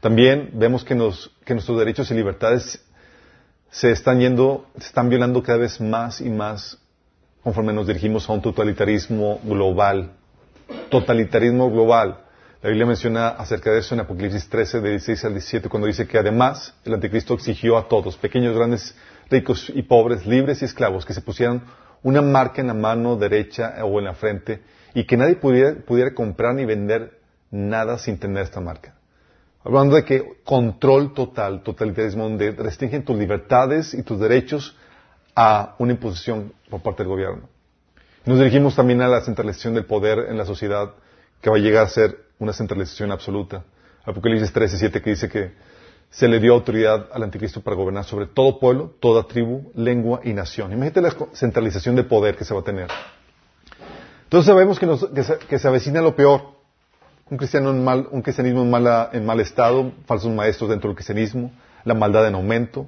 También 0.00 0.50
vemos 0.52 0.84
que, 0.84 0.94
nuestros 0.94 1.78
derechos 1.78 2.10
y 2.10 2.14
libertades 2.14 2.84
se 3.70 3.92
están 3.92 4.20
yendo, 4.20 4.66
se 4.78 4.88
están 4.88 5.08
violando 5.08 5.42
cada 5.42 5.56
vez 5.56 5.80
más 5.80 6.20
y 6.20 6.28
más 6.28 6.76
conforme 7.42 7.72
nos 7.72 7.86
dirigimos 7.86 8.28
a 8.28 8.34
un 8.34 8.42
totalitarismo 8.42 9.40
global. 9.42 10.12
Totalitarismo 10.90 11.70
global. 11.70 12.24
La 12.60 12.68
Biblia 12.68 12.84
menciona 12.84 13.28
acerca 13.28 13.70
de 13.70 13.78
eso 13.78 13.94
en 13.94 14.00
Apocalipsis 14.00 14.50
13, 14.50 14.82
de 14.82 14.90
16 14.90 15.24
al 15.24 15.32
17, 15.32 15.70
cuando 15.70 15.86
dice 15.86 16.06
que 16.06 16.18
además 16.18 16.74
el 16.84 16.92
anticristo 16.92 17.32
exigió 17.32 17.78
a 17.78 17.88
todos, 17.88 18.18
pequeños, 18.18 18.54
grandes, 18.54 18.94
ricos 19.30 19.70
y 19.74 19.82
pobres, 19.82 20.26
libres 20.26 20.60
y 20.62 20.64
esclavos, 20.64 21.06
que 21.06 21.14
se 21.14 21.20
pusieran 21.20 21.62
una 22.02 22.22
marca 22.22 22.60
en 22.60 22.68
la 22.68 22.74
mano 22.74 23.16
derecha 23.16 23.74
o 23.84 23.98
en 23.98 24.06
la 24.06 24.14
frente 24.14 24.62
y 24.94 25.04
que 25.04 25.16
nadie 25.16 25.36
pudiera 25.36 26.14
comprar 26.14 26.54
ni 26.54 26.64
vender 26.64 27.18
nada 27.50 27.98
sin 27.98 28.18
tener 28.18 28.42
esta 28.42 28.60
marca. 28.60 28.94
Hablando 29.62 29.96
de 29.96 30.04
que 30.04 30.40
control 30.44 31.12
total, 31.12 31.62
totalitarismo, 31.62 32.24
donde 32.24 32.52
restringen 32.52 33.04
tus 33.04 33.16
libertades 33.16 33.92
y 33.92 34.02
tus 34.02 34.18
derechos 34.18 34.76
a 35.36 35.74
una 35.78 35.92
imposición 35.92 36.52
por 36.70 36.80
parte 36.82 37.02
del 37.02 37.10
gobierno. 37.10 37.48
Nos 38.24 38.38
dirigimos 38.38 38.74
también 38.74 39.02
a 39.02 39.08
la 39.08 39.20
centralización 39.20 39.74
del 39.74 39.84
poder 39.84 40.26
en 40.28 40.38
la 40.38 40.46
sociedad, 40.46 40.92
que 41.40 41.50
va 41.50 41.56
a 41.56 41.60
llegar 41.60 41.84
a 41.84 41.88
ser 41.88 42.18
una 42.38 42.52
centralización 42.52 43.12
absoluta. 43.12 43.64
Apocalipsis 44.04 44.52
13, 44.52 44.78
7 44.78 45.02
que 45.02 45.10
dice 45.10 45.28
que 45.28 45.52
se 46.10 46.28
le 46.28 46.40
dio 46.40 46.54
autoridad 46.54 47.08
al 47.12 47.22
anticristo 47.22 47.60
para 47.60 47.76
gobernar 47.76 48.04
sobre 48.04 48.26
todo 48.26 48.58
pueblo, 48.58 48.94
toda 49.00 49.22
tribu, 49.24 49.70
lengua 49.74 50.20
y 50.24 50.32
nación. 50.32 50.72
Imagínate 50.72 51.00
la 51.00 51.14
centralización 51.32 51.96
de 51.96 52.04
poder 52.04 52.36
que 52.36 52.44
se 52.44 52.52
va 52.52 52.60
a 52.60 52.64
tener. 52.64 52.88
Entonces 54.24 54.46
sabemos 54.46 54.78
que, 54.78 54.88
que 55.48 55.58
se 55.58 55.68
avecina 55.68 56.00
lo 56.02 56.14
peor 56.14 56.60
un, 57.30 57.36
cristiano 57.36 57.70
en 57.70 57.84
mal, 57.84 58.08
un 58.10 58.22
cristianismo 58.22 58.62
en, 58.62 59.16
en 59.16 59.24
mal 59.24 59.40
estado, 59.40 59.92
falsos 60.06 60.32
maestros 60.32 60.68
dentro 60.68 60.88
del 60.88 60.96
cristianismo, 60.96 61.52
la 61.84 61.94
maldad 61.94 62.26
en 62.26 62.34
aumento, 62.34 62.86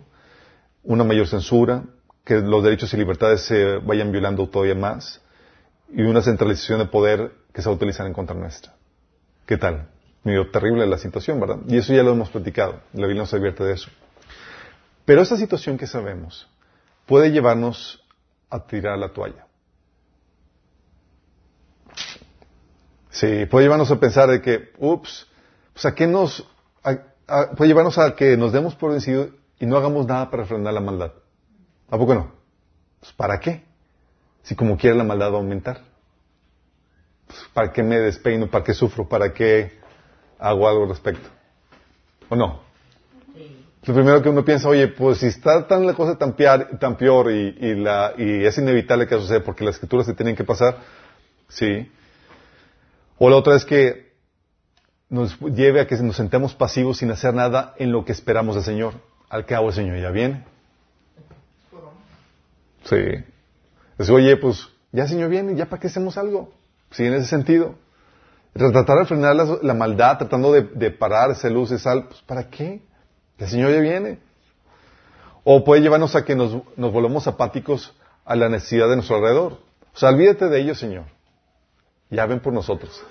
una 0.83 1.05
mayor 1.05 1.29
censura, 1.29 1.85
que 2.25 2.41
los 2.41 2.63
derechos 2.63 2.93
y 2.93 2.97
libertades 2.97 3.43
se 3.43 3.79
vayan 3.79 4.13
violando 4.13 4.49
todavía 4.49 4.75
más, 4.75 5.21
y 5.93 6.03
una 6.03 6.23
centralización 6.23 6.81
de 6.81 6.87
poder 6.87 7.33
que 7.53 7.63
se 7.63 7.69
va 7.69 7.73
a 7.73 7.77
utilizar 7.77 8.07
en 8.07 8.13
contra 8.13 8.35
nuestra. 8.35 8.75
¿Qué 9.47 9.57
tal? 9.57 9.89
Medio 10.25 10.51
terrible 10.51 10.87
la 10.87 10.99
situación, 10.99 11.41
¿verdad? 11.41 11.59
Y 11.67 11.79
eso 11.79 11.93
ya 11.93 12.03
lo 12.03 12.13
hemos 12.13 12.31
platicado, 12.31 12.81
la 12.93 13.07
Biblia 13.07 13.23
nos 13.23 13.35
advierte 13.35 13.65
de 13.65 13.73
eso. 13.73 13.91
Pero 15.05 15.23
esta 15.23 15.37
situación 15.37 15.77
que 15.77 15.87
sabemos 15.87 16.49
puede 17.07 17.31
llevarnos 17.33 18.03
a 18.49 18.61
tirar 18.67 18.99
la 18.99 19.09
toalla. 19.09 19.47
Sí, 23.11 23.47
puede 23.47 23.65
llevarnos 23.65 23.91
a 23.91 24.01
pensar 24.01 24.29
de 24.31 24.41
que, 24.41 24.73
ups, 24.79 25.27
pues 25.73 25.85
a 25.87 25.95
qué 25.95 26.07
nos, 26.07 26.47
puede 27.57 27.69
llevarnos 27.69 27.99
a 27.99 28.15
que 28.15 28.37
nos 28.37 28.53
demos 28.53 28.75
por 28.75 28.93
vencido 28.93 29.31
y 29.59 29.67
no 29.67 29.77
hagamos 29.77 30.07
nada 30.07 30.31
para 30.31 30.45
frenar 30.45 30.73
la 30.73 30.81
maldad. 30.81 31.13
¿A 31.91 31.99
poco 31.99 32.15
no? 32.15 32.33
Pues 33.01 33.13
¿para 33.13 33.39
qué? 33.39 33.65
Si 34.43 34.55
como 34.55 34.77
quiera 34.77 34.97
la 34.97 35.05
maldad 35.05 35.31
va 35.31 35.37
a 35.37 35.41
aumentar. 35.41 35.83
Pues, 37.27 37.39
¿Para 37.53 37.73
qué 37.73 37.83
me 37.83 37.99
despeino? 37.99 38.49
¿Para 38.49 38.65
qué 38.65 38.75
sufro? 38.75 39.09
¿Para 39.09 39.33
qué 39.33 39.82
hago 40.43 40.69
algo 40.69 40.83
al 40.83 40.89
respecto? 40.91 41.29
¿O 42.29 42.37
no? 42.37 42.61
Lo 43.85 43.95
primero 43.95 44.23
que 44.23 44.29
uno 44.29 44.45
piensa, 44.45 44.69
oye, 44.69 44.89
pues 44.89 45.19
si 45.19 45.27
está 45.27 45.67
tan 45.67 45.87
la 45.87 45.95
cosa 45.95 46.17
tan, 46.17 46.37
tan 46.79 46.97
peor 46.97 47.33
y, 47.33 47.57
y, 47.61 47.75
la, 47.75 48.13
y 48.17 48.45
es 48.45 48.57
inevitable 48.59 49.07
que 49.07 49.17
suceda 49.17 49.43
porque 49.43 49.65
las 49.65 49.75
escrituras 49.75 50.07
se 50.07 50.15
tienen 50.15 50.37
que 50.37 50.45
pasar, 50.45 50.79
sí, 51.49 51.91
o 53.19 53.31
la 53.31 53.37
otra 53.37 53.55
es 53.55 53.65
que 53.65 54.13
nos 55.09 55.39
lleve 55.39 55.81
a 55.81 55.87
que 55.87 55.97
nos 55.97 56.17
sentemos 56.17 56.55
pasivos 56.55 56.99
sin 56.99 57.11
hacer 57.13 57.35
nada 57.35 57.75
en 57.79 57.93
lo 57.93 58.05
que 58.05 58.11
esperamos 58.11 58.57
del 58.57 58.65
Señor. 58.65 58.95
Al 59.29 59.47
cabo 59.47 59.69
el 59.69 59.75
Señor 59.75 60.01
ya 60.01 60.11
viene. 60.11 60.45
Sí. 62.85 62.97
Es, 63.99 64.11
oye, 64.11 64.37
pues 64.39 64.69
ya 64.91 65.05
el 65.05 65.09
Señor 65.09 65.31
viene, 65.31 65.55
ya 65.55 65.67
para 65.67 65.79
qué 65.79 65.87
hacemos 65.87 66.19
algo. 66.19 66.53
Sí, 66.91 67.05
en 67.05 67.15
ese 67.15 67.27
sentido. 67.27 67.77
Tratar 68.53 68.99
de 68.99 69.05
frenar 69.07 69.35
la, 69.35 69.75
maldad, 69.75 70.19
tratando 70.19 70.53
de, 70.53 70.91
parar 70.91 71.31
esa 71.31 71.49
sal, 71.79 72.05
pues 72.09 72.21
¿para 72.23 72.51
qué? 72.51 72.83
El 73.39 73.49
Señor 73.49 73.73
ya 73.73 73.81
viene. 73.81 74.19
O 75.45 75.65
puede 75.65 75.81
llevarnos 75.81 76.15
a 76.15 76.25
que 76.25 76.35
nos, 76.35 76.59
nos 76.77 76.93
volvamos 76.93 77.27
apáticos 77.27 77.95
a 78.25 78.37
la 78.37 78.49
necesidad 78.49 78.89
de 78.89 78.97
nuestro 78.97 79.17
alrededor. 79.17 79.59
O 79.95 79.99
sea, 79.99 80.11
olvídate 80.11 80.49
de 80.49 80.61
ellos, 80.61 80.79
Señor 80.79 81.05
ya 82.13 82.27
ven 82.27 82.41
por 82.41 82.53
nosotros. 82.53 83.03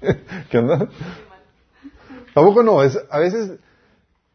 ¿Qué 0.50 0.58
onda? 0.58 0.86
Tampoco 2.34 2.62
no, 2.62 2.82
es, 2.82 2.98
a 3.10 3.18
veces 3.18 3.58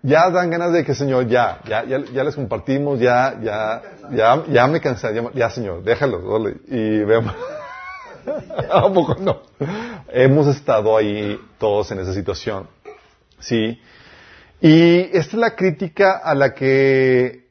ya 0.01 0.29
dan 0.29 0.49
ganas 0.49 0.73
de 0.73 0.83
que, 0.83 0.93
Señor, 0.93 1.27
ya, 1.27 1.59
ya, 1.65 1.83
ya, 1.85 2.23
les 2.23 2.35
compartimos, 2.35 2.99
ya, 2.99 3.39
ya, 3.41 3.81
ya, 4.11 4.43
ya 4.47 4.67
me 4.67 4.81
cansé, 4.81 5.09
ya, 5.33 5.49
Señor, 5.49 5.83
déjalo, 5.83 6.49
y 6.67 6.99
veamos. 6.99 7.33
Tampoco 8.69 9.15
no. 9.15 9.41
Hemos 10.09 10.47
estado 10.47 10.97
ahí 10.97 11.39
todos 11.57 11.91
en 11.91 11.99
esa 11.99 12.13
situación. 12.13 12.67
Sí. 13.39 13.79
Y 14.59 14.99
esta 15.17 15.19
es 15.19 15.33
la 15.33 15.55
crítica 15.55 16.17
a 16.17 16.33
la 16.33 16.53
que 16.53 17.47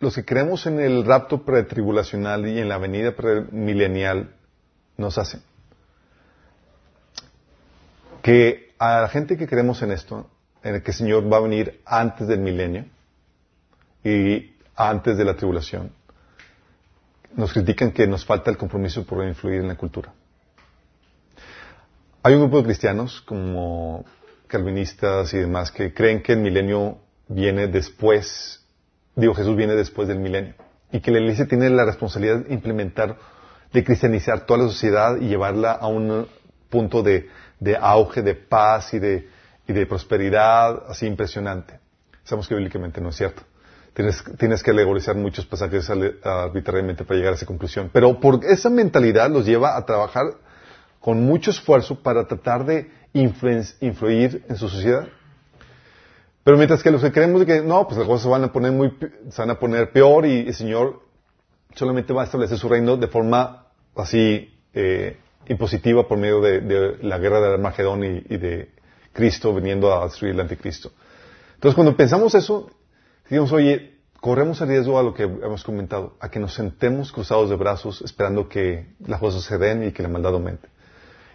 los 0.00 0.14
que 0.14 0.24
creemos 0.24 0.66
en 0.66 0.80
el 0.80 1.04
rapto 1.04 1.44
pretribulacional 1.44 2.46
y 2.46 2.58
en 2.58 2.68
la 2.68 2.78
venida 2.78 3.12
premilenial 3.14 4.34
nos 4.96 5.18
hacen. 5.18 5.42
Que 8.22 8.74
a 8.78 9.02
la 9.02 9.08
gente 9.08 9.36
que 9.36 9.46
creemos 9.46 9.82
en 9.82 9.92
esto, 9.92 10.28
en 10.62 10.76
el 10.76 10.82
que 10.82 10.90
el 10.90 10.96
Señor 10.96 11.32
va 11.32 11.36
a 11.38 11.40
venir 11.40 11.80
antes 11.84 12.26
del 12.26 12.40
milenio 12.40 12.86
y 14.02 14.54
antes 14.74 15.16
de 15.18 15.24
la 15.24 15.36
tribulación, 15.36 15.92
nos 17.36 17.52
critican 17.52 17.92
que 17.92 18.06
nos 18.06 18.24
falta 18.24 18.50
el 18.50 18.56
compromiso 18.56 19.04
por 19.04 19.26
influir 19.26 19.60
en 19.60 19.68
la 19.68 19.76
cultura. 19.76 20.12
Hay 22.22 22.34
un 22.34 22.40
grupo 22.40 22.58
de 22.58 22.64
cristianos 22.64 23.20
como 23.22 24.04
calvinistas 24.46 25.32
y 25.32 25.38
demás 25.38 25.70
que 25.70 25.94
creen 25.94 26.22
que 26.22 26.32
el 26.32 26.40
milenio 26.40 26.98
viene 27.28 27.68
después, 27.68 28.64
digo, 29.14 29.34
Jesús 29.34 29.56
viene 29.56 29.74
después 29.74 30.08
del 30.08 30.18
milenio 30.18 30.54
y 30.92 31.00
que 31.00 31.10
la 31.10 31.20
iglesia 31.20 31.46
tiene 31.46 31.70
la 31.70 31.84
responsabilidad 31.84 32.40
de 32.40 32.52
implementar, 32.52 33.16
de 33.72 33.84
cristianizar 33.84 34.44
toda 34.44 34.64
la 34.64 34.68
sociedad 34.68 35.16
y 35.20 35.28
llevarla 35.28 35.72
a 35.72 35.86
un 35.86 36.26
punto 36.68 37.02
de, 37.02 37.28
auge, 37.80 38.22
de 38.22 38.34
paz 38.34 38.92
y 38.94 38.98
de, 38.98 39.28
y 39.66 39.72
de 39.72 39.86
prosperidad 39.86 40.84
así 40.88 41.06
impresionante. 41.06 41.78
Sabemos 42.24 42.48
que 42.48 42.54
bíblicamente 42.54 43.00
no 43.00 43.10
es 43.10 43.16
cierto. 43.16 43.42
Tienes, 44.00 44.24
tienes 44.38 44.62
que 44.62 44.70
alegorizar 44.70 45.14
muchos 45.14 45.44
pasajes 45.44 45.90
arbitrariamente 46.22 47.04
para 47.04 47.18
llegar 47.18 47.34
a 47.34 47.36
esa 47.36 47.44
conclusión. 47.44 47.90
Pero 47.92 48.18
por 48.18 48.42
esa 48.46 48.70
mentalidad 48.70 49.28
los 49.28 49.44
lleva 49.44 49.76
a 49.76 49.84
trabajar 49.84 50.38
con 51.00 51.22
mucho 51.22 51.50
esfuerzo 51.50 52.02
para 52.02 52.26
tratar 52.26 52.64
de 52.64 52.90
influir 53.12 54.42
en 54.48 54.56
su 54.56 54.70
sociedad. 54.70 55.06
Pero 56.42 56.56
mientras 56.56 56.82
que 56.82 56.90
los 56.90 57.02
que 57.02 57.12
creemos 57.12 57.44
que 57.44 57.60
no, 57.60 57.86
pues 57.86 57.98
las 57.98 58.06
cosas 58.06 58.22
se 58.22 58.28
van 58.30 58.42
a 58.44 58.50
poner 58.50 58.72
muy, 58.72 58.96
se 59.28 59.42
van 59.42 59.50
a 59.50 59.58
poner 59.58 59.92
peor 59.92 60.24
y 60.24 60.48
el 60.48 60.54
Señor 60.54 61.02
solamente 61.74 62.14
va 62.14 62.22
a 62.22 62.24
establecer 62.24 62.56
su 62.56 62.70
reino 62.70 62.96
de 62.96 63.06
forma 63.06 63.66
así 63.96 64.58
eh, 64.72 65.18
impositiva 65.46 66.08
por 66.08 66.16
medio 66.16 66.40
de, 66.40 66.96
la 67.02 67.18
guerra 67.18 67.38
de 67.42 67.52
Armagedón 67.52 68.02
y, 68.02 68.24
y, 68.30 68.38
de 68.38 68.70
Cristo 69.12 69.54
viniendo 69.54 69.92
a 69.92 70.04
destruir 70.04 70.32
el 70.32 70.40
anticristo. 70.40 70.90
Entonces 71.56 71.74
cuando 71.74 71.94
pensamos 71.94 72.34
eso, 72.34 72.70
digamos, 73.30 73.52
oye, 73.52 73.94
corremos 74.20 74.60
el 74.60 74.68
riesgo 74.68 74.98
a 74.98 75.02
lo 75.02 75.14
que 75.14 75.22
hemos 75.22 75.64
comentado, 75.64 76.16
a 76.20 76.28
que 76.30 76.38
nos 76.38 76.54
sentemos 76.54 77.12
cruzados 77.12 77.48
de 77.48 77.56
brazos 77.56 78.02
esperando 78.02 78.48
que 78.48 78.94
las 79.06 79.20
cosas 79.20 79.42
se 79.42 79.56
den 79.56 79.84
y 79.84 79.92
que 79.92 80.02
la 80.02 80.08
maldad 80.08 80.34
aumente. 80.34 80.68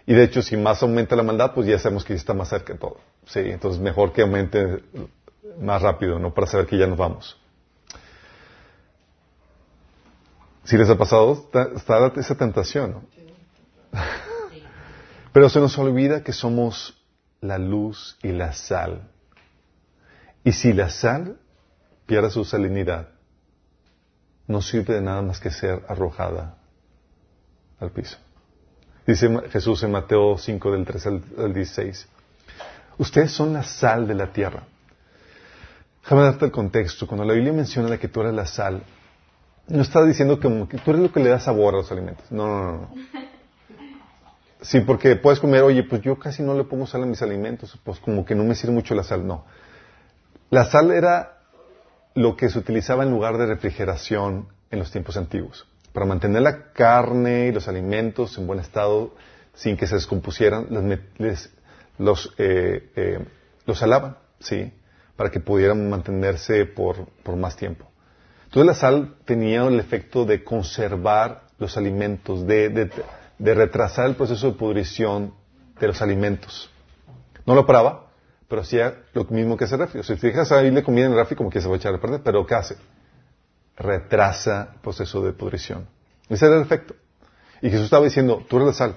Y 0.06 0.14
de 0.14 0.24
hecho, 0.24 0.42
si 0.42 0.56
más 0.56 0.84
aumenta 0.84 1.16
la 1.16 1.24
maldad, 1.24 1.54
pues 1.56 1.68
ya 1.68 1.80
sabemos 1.80 2.06
que 2.06 2.14
ya 2.14 2.20
está 2.20 2.34
más 2.34 2.50
cerca 2.50 2.74
de 2.74 2.80
todo. 2.80 2.98
Sí, 3.26 3.40
entonces 3.40 3.82
mejor 3.82 4.14
que 4.14 4.22
aumente 4.22 4.84
más 5.60 5.82
rápido, 5.82 6.20
¿no? 6.20 6.34
Para 6.34 6.46
saber 6.46 6.68
que 6.68 6.78
ya 6.78 6.86
nos 6.86 6.98
vamos. 6.98 7.38
Si 10.64 10.78
les 10.78 10.90
ha 10.90 10.98
pasado, 10.98 11.50
está, 11.76 12.12
esa 12.18 12.36
tentación, 12.36 12.92
¿no? 12.92 13.04
Pero 15.32 15.50
se 15.50 15.60
nos 15.60 15.78
olvida 15.78 16.24
que 16.24 16.34
somos 16.34 17.02
la 17.42 17.58
luz 17.58 18.18
y 18.22 18.32
la 18.32 18.54
sal. 18.54 19.10
Y 20.44 20.52
si 20.52 20.74
la 20.74 20.90
sal 20.90 21.38
pierde 22.06 22.30
su 22.30 22.46
salinidad, 22.46 23.10
no 24.48 24.62
sirve 24.62 24.96
de 24.96 25.02
nada 25.02 25.22
más 25.22 25.40
que 25.40 25.52
ser 25.52 25.84
arrojada 25.88 26.58
al 27.80 27.92
piso. 27.92 28.18
Dice 29.06 29.30
Jesús 29.50 29.84
en 29.84 29.92
Mateo 29.92 30.38
5 30.38 30.72
del 30.72 30.86
3 30.86 31.06
al 31.38 31.54
16. 31.54 32.08
Ustedes 32.98 33.32
son 33.32 33.54
la 33.54 33.64
sal 33.64 34.08
de 34.08 34.16
la 34.16 34.32
tierra. 34.32 34.64
Déjame 36.02 36.24
darte 36.24 36.46
el 36.46 36.52
contexto. 36.52 37.08
Cuando 37.08 37.26
la 37.26 37.34
Biblia 37.34 37.54
menciona 37.54 37.98
que 37.98 38.08
tú 38.08 38.22
eres 38.22 38.34
la 38.34 38.46
sal, 38.46 38.84
no 39.68 39.82
está 39.82 40.04
diciendo 40.04 40.40
que, 40.40 40.48
tú 40.78 40.92
eres 40.92 41.02
lo 41.02 41.12
que 41.12 41.20
le 41.20 41.30
da 41.30 41.40
sabor 41.40 41.74
a 41.74 41.78
los 41.78 41.92
alimentos. 41.92 42.32
No, 42.32 42.48
no, 42.48 42.72
no. 42.72 42.90
Sí, 44.62 44.80
porque 44.80 45.16
puedes 45.16 45.40
comer, 45.40 45.62
oye, 45.62 45.84
pues 45.84 46.02
yo 46.02 46.18
casi 46.18 46.42
no 46.42 46.56
le 46.56 46.64
pongo 46.64 46.88
sal 46.88 47.04
a 47.04 47.06
mis 47.06 47.22
alimentos, 47.22 47.80
pues 47.84 48.00
como 48.00 48.26
que 48.26 48.34
no 48.34 48.44
me 48.44 48.56
sirve 48.56 48.74
mucho 48.74 48.96
la 48.96 49.04
sal. 49.04 49.28
No. 49.28 49.46
La 50.50 50.66
sal 50.66 50.90
era 50.90 51.35
lo 52.16 52.36
que 52.36 52.50
se 52.50 52.58
utilizaba 52.58 53.04
en 53.04 53.12
lugar 53.12 53.38
de 53.38 53.46
refrigeración 53.46 54.48
en 54.72 54.80
los 54.80 54.92
tiempos 54.92 55.16
antiguos 55.18 55.68
para 55.96 56.06
mantener 56.06 56.42
la 56.42 56.74
carne 56.74 57.48
y 57.48 57.52
los 57.54 57.70
alimentos 57.70 58.38
en 58.38 58.46
buen 58.46 58.60
estado 58.60 59.14
sin 59.54 59.78
que 59.78 59.88
se 59.88 59.96
descompusieran, 59.96 60.68
los, 61.98 62.34
eh, 62.38 62.92
eh, 62.98 63.26
los 63.66 63.80
salaban, 63.80 64.18
¿sí? 64.40 64.74
Para 65.16 65.32
que 65.32 65.40
pudieran 65.40 65.90
mantenerse 65.90 66.66
por, 66.66 67.06
por 67.24 67.38
más 67.38 67.56
tiempo. 67.56 67.86
Entonces 68.44 68.66
la 68.68 68.74
sal 68.74 69.16
tenía 69.24 69.66
el 69.66 69.80
efecto 69.80 70.26
de 70.26 70.44
conservar 70.44 71.44
los 71.60 71.78
alimentos, 71.78 72.46
de, 72.46 72.68
de, 72.68 72.92
de 73.40 73.54
retrasar 73.54 74.08
el 74.08 74.16
proceso 74.16 74.48
de 74.48 74.58
pudrición 74.58 75.34
de 75.80 75.88
los 75.88 76.02
alimentos. 76.02 76.70
No 77.46 77.56
lo 77.56 77.66
paraba, 77.66 78.05
pero 78.48 78.62
hacía 78.62 79.04
lo 79.14 79.26
mismo 79.26 79.58
que 79.58 79.66
ese 79.66 79.78
refri. 79.78 80.04
Si 80.04 80.16
te 80.16 80.18
fijas, 80.18 80.52
ahí 80.52 80.72
le 80.72 80.84
comida 80.84 81.06
en 81.06 81.12
el 81.12 81.18
refri 81.18 81.36
como 81.36 81.50
que 81.50 81.62
se 81.62 81.68
va 81.68 81.76
a 81.76 81.78
echar 81.78 81.94
a 81.94 82.00
perder, 82.00 82.22
pero 82.24 82.46
¿qué 82.46 82.56
hace? 82.56 82.76
retrasa 83.78 84.70
el 84.74 84.80
proceso 84.82 85.22
de 85.22 85.34
pudrición. 85.34 85.88
Ese 86.30 86.46
era 86.46 86.56
el 86.56 86.62
efecto. 86.62 86.96
Y 87.62 87.70
Jesús 87.70 87.86
estaba 87.86 88.06
diciendo, 88.06 88.46
tú 88.48 88.58
eres 88.58 88.68
la 88.68 88.74
sal. 88.74 88.96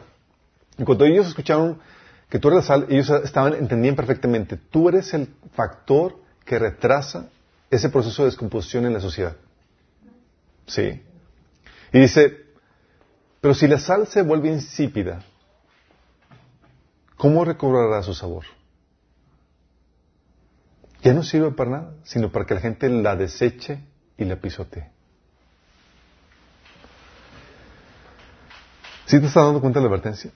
Y 0.77 0.85
cuando 0.85 1.05
ellos 1.05 1.27
escucharon 1.27 1.81
que 2.29 2.39
tú 2.39 2.49
eres 2.49 2.59
la 2.59 2.67
sal, 2.67 2.87
ellos 2.89 3.11
estaban, 3.25 3.55
entendían 3.55 3.97
perfectamente, 3.97 4.57
tú 4.57 4.89
eres 4.89 5.13
el 5.15 5.35
factor 5.55 6.17
que 6.45 6.59
retrasa 6.59 7.29
ese 7.71 7.89
proceso 7.89 8.23
de 8.23 8.31
descomposición 8.31 8.87
en 8.87 8.95
la 8.95 9.01
sociedad. 9.01 9.37
Sí. 10.67 11.03
Y 11.93 12.01
dice, 12.01 12.47
pero 13.41 13.55
si 13.55 13.67
la 13.67 13.79
sal 13.79 14.07
se 14.07 14.23
vuelve 14.23 14.49
insípida, 14.49 15.23
¿cómo 17.17 17.45
recobrará 17.45 18.03
su 18.03 18.15
sabor? 18.15 18.45
Ya 21.03 21.13
no 21.13 21.23
sirve 21.23 21.53
para 21.53 21.71
nada, 21.71 21.95
sino 22.05 22.31
para 22.31 22.45
que 22.45 22.55
la 22.55 22.61
gente 22.61 22.89
la 22.89 23.15
deseche 23.17 23.81
y 24.17 24.25
la 24.25 24.37
pisotee. 24.37 24.91
¿Sí 29.07 29.19
te 29.21 29.27
estás 29.27 29.45
dando 29.45 29.61
cuenta 29.61 29.79
de 29.79 29.85
la 29.85 29.89
advertencia? 29.89 30.31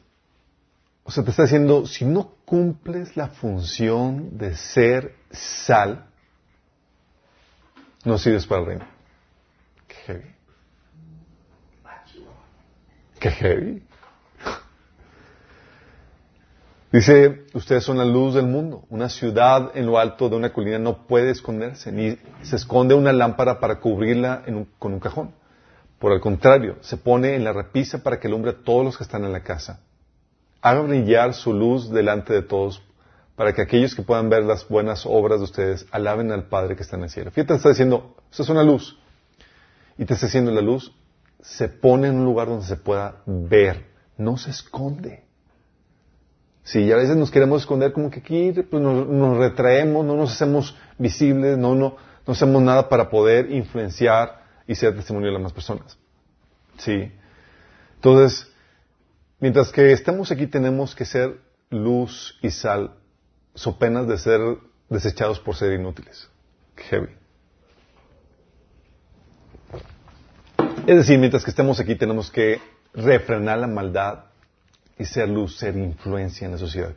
O 1.04 1.10
sea, 1.10 1.24
te 1.24 1.30
está 1.30 1.42
diciendo, 1.42 1.84
si 1.86 2.04
no 2.04 2.36
cumples 2.44 3.16
la 3.16 3.28
función 3.28 4.38
de 4.38 4.56
ser 4.56 5.16
sal, 5.30 6.06
no 8.04 8.18
sirves 8.18 8.46
para 8.46 8.60
el 8.60 8.66
reino. 8.68 8.86
Qué 9.88 9.94
heavy. 10.06 10.34
Qué 13.18 13.30
heavy. 13.30 13.82
Dice, 16.92 17.46
ustedes 17.54 17.84
son 17.84 17.96
la 17.96 18.04
luz 18.04 18.34
del 18.34 18.46
mundo. 18.46 18.84
Una 18.90 19.08
ciudad 19.08 19.70
en 19.74 19.86
lo 19.86 19.98
alto 19.98 20.28
de 20.28 20.36
una 20.36 20.52
colina 20.52 20.78
no 20.78 21.06
puede 21.06 21.30
esconderse, 21.30 21.90
ni 21.90 22.18
se 22.42 22.56
esconde 22.56 22.94
una 22.94 23.14
lámpara 23.14 23.60
para 23.60 23.80
cubrirla 23.80 24.42
con 24.78 24.92
un 24.92 25.00
cajón. 25.00 25.34
Por 25.98 26.12
el 26.12 26.20
contrario, 26.20 26.76
se 26.82 26.98
pone 26.98 27.34
en 27.34 27.44
la 27.44 27.54
repisa 27.54 28.02
para 28.02 28.20
que 28.20 28.28
alumbre 28.28 28.50
a 28.50 28.62
todos 28.62 28.84
los 28.84 28.98
que 28.98 29.04
están 29.04 29.24
en 29.24 29.32
la 29.32 29.42
casa. 29.42 29.80
Haga 30.60 30.80
brillar 30.82 31.32
su 31.32 31.54
luz 31.54 31.90
delante 31.90 32.34
de 32.34 32.42
todos, 32.42 32.82
para 33.36 33.54
que 33.54 33.62
aquellos 33.62 33.94
que 33.94 34.02
puedan 34.02 34.28
ver 34.28 34.42
las 34.42 34.68
buenas 34.68 35.06
obras 35.06 35.38
de 35.38 35.44
ustedes 35.44 35.86
alaben 35.92 36.30
al 36.30 36.44
Padre 36.44 36.76
que 36.76 36.82
está 36.82 36.96
en 36.96 37.04
el 37.04 37.08
cielo. 37.08 37.30
Fíjate, 37.30 37.54
te 37.54 37.56
está 37.56 37.68
diciendo, 37.70 38.16
esto 38.30 38.42
es 38.42 38.48
una 38.50 38.62
luz. 38.62 38.98
Y 39.96 40.04
te 40.04 40.12
está 40.12 40.26
diciendo, 40.26 40.50
la 40.50 40.60
luz 40.60 40.94
se 41.40 41.68
pone 41.68 42.08
en 42.08 42.16
un 42.16 42.26
lugar 42.26 42.48
donde 42.48 42.66
se 42.66 42.76
pueda 42.76 43.22
ver, 43.24 43.86
no 44.18 44.36
se 44.36 44.50
esconde. 44.50 45.31
Sí, 46.64 46.80
y 46.80 46.92
a 46.92 46.96
veces 46.96 47.16
nos 47.16 47.30
queremos 47.30 47.62
esconder 47.62 47.92
como 47.92 48.10
que 48.10 48.20
aquí 48.20 48.52
pues, 48.52 48.82
nos, 48.82 49.36
retraemos, 49.36 50.04
no 50.04 50.16
nos 50.16 50.32
hacemos 50.32 50.76
visibles, 50.96 51.58
no, 51.58 51.74
no, 51.74 51.96
no 52.26 52.32
hacemos 52.32 52.62
nada 52.62 52.88
para 52.88 53.10
poder 53.10 53.50
influenciar 53.50 54.42
y 54.66 54.74
ser 54.76 54.94
testimonio 54.94 55.28
de 55.28 55.34
las 55.34 55.42
más 55.42 55.52
personas. 55.52 55.98
Sí. 56.78 57.12
Entonces, 57.96 58.48
mientras 59.40 59.72
que 59.72 59.92
estemos 59.92 60.30
aquí 60.30 60.46
tenemos 60.46 60.94
que 60.94 61.04
ser 61.04 61.40
luz 61.70 62.38
y 62.42 62.50
sal, 62.50 62.94
so 63.54 63.78
penas 63.78 64.06
de 64.06 64.18
ser 64.18 64.40
desechados 64.88 65.40
por 65.40 65.56
ser 65.56 65.72
inútiles. 65.72 66.28
Heavy. 66.76 67.08
Es 70.86 70.96
decir, 70.96 71.18
mientras 71.18 71.44
que 71.44 71.50
estemos 71.50 71.80
aquí 71.80 71.96
tenemos 71.96 72.30
que 72.30 72.60
refrenar 72.94 73.58
la 73.58 73.66
maldad 73.66 74.31
y 74.98 75.04
ser 75.04 75.28
luz, 75.28 75.56
ser 75.56 75.76
influencia 75.76 76.44
en 76.46 76.52
la 76.52 76.58
sociedad. 76.58 76.94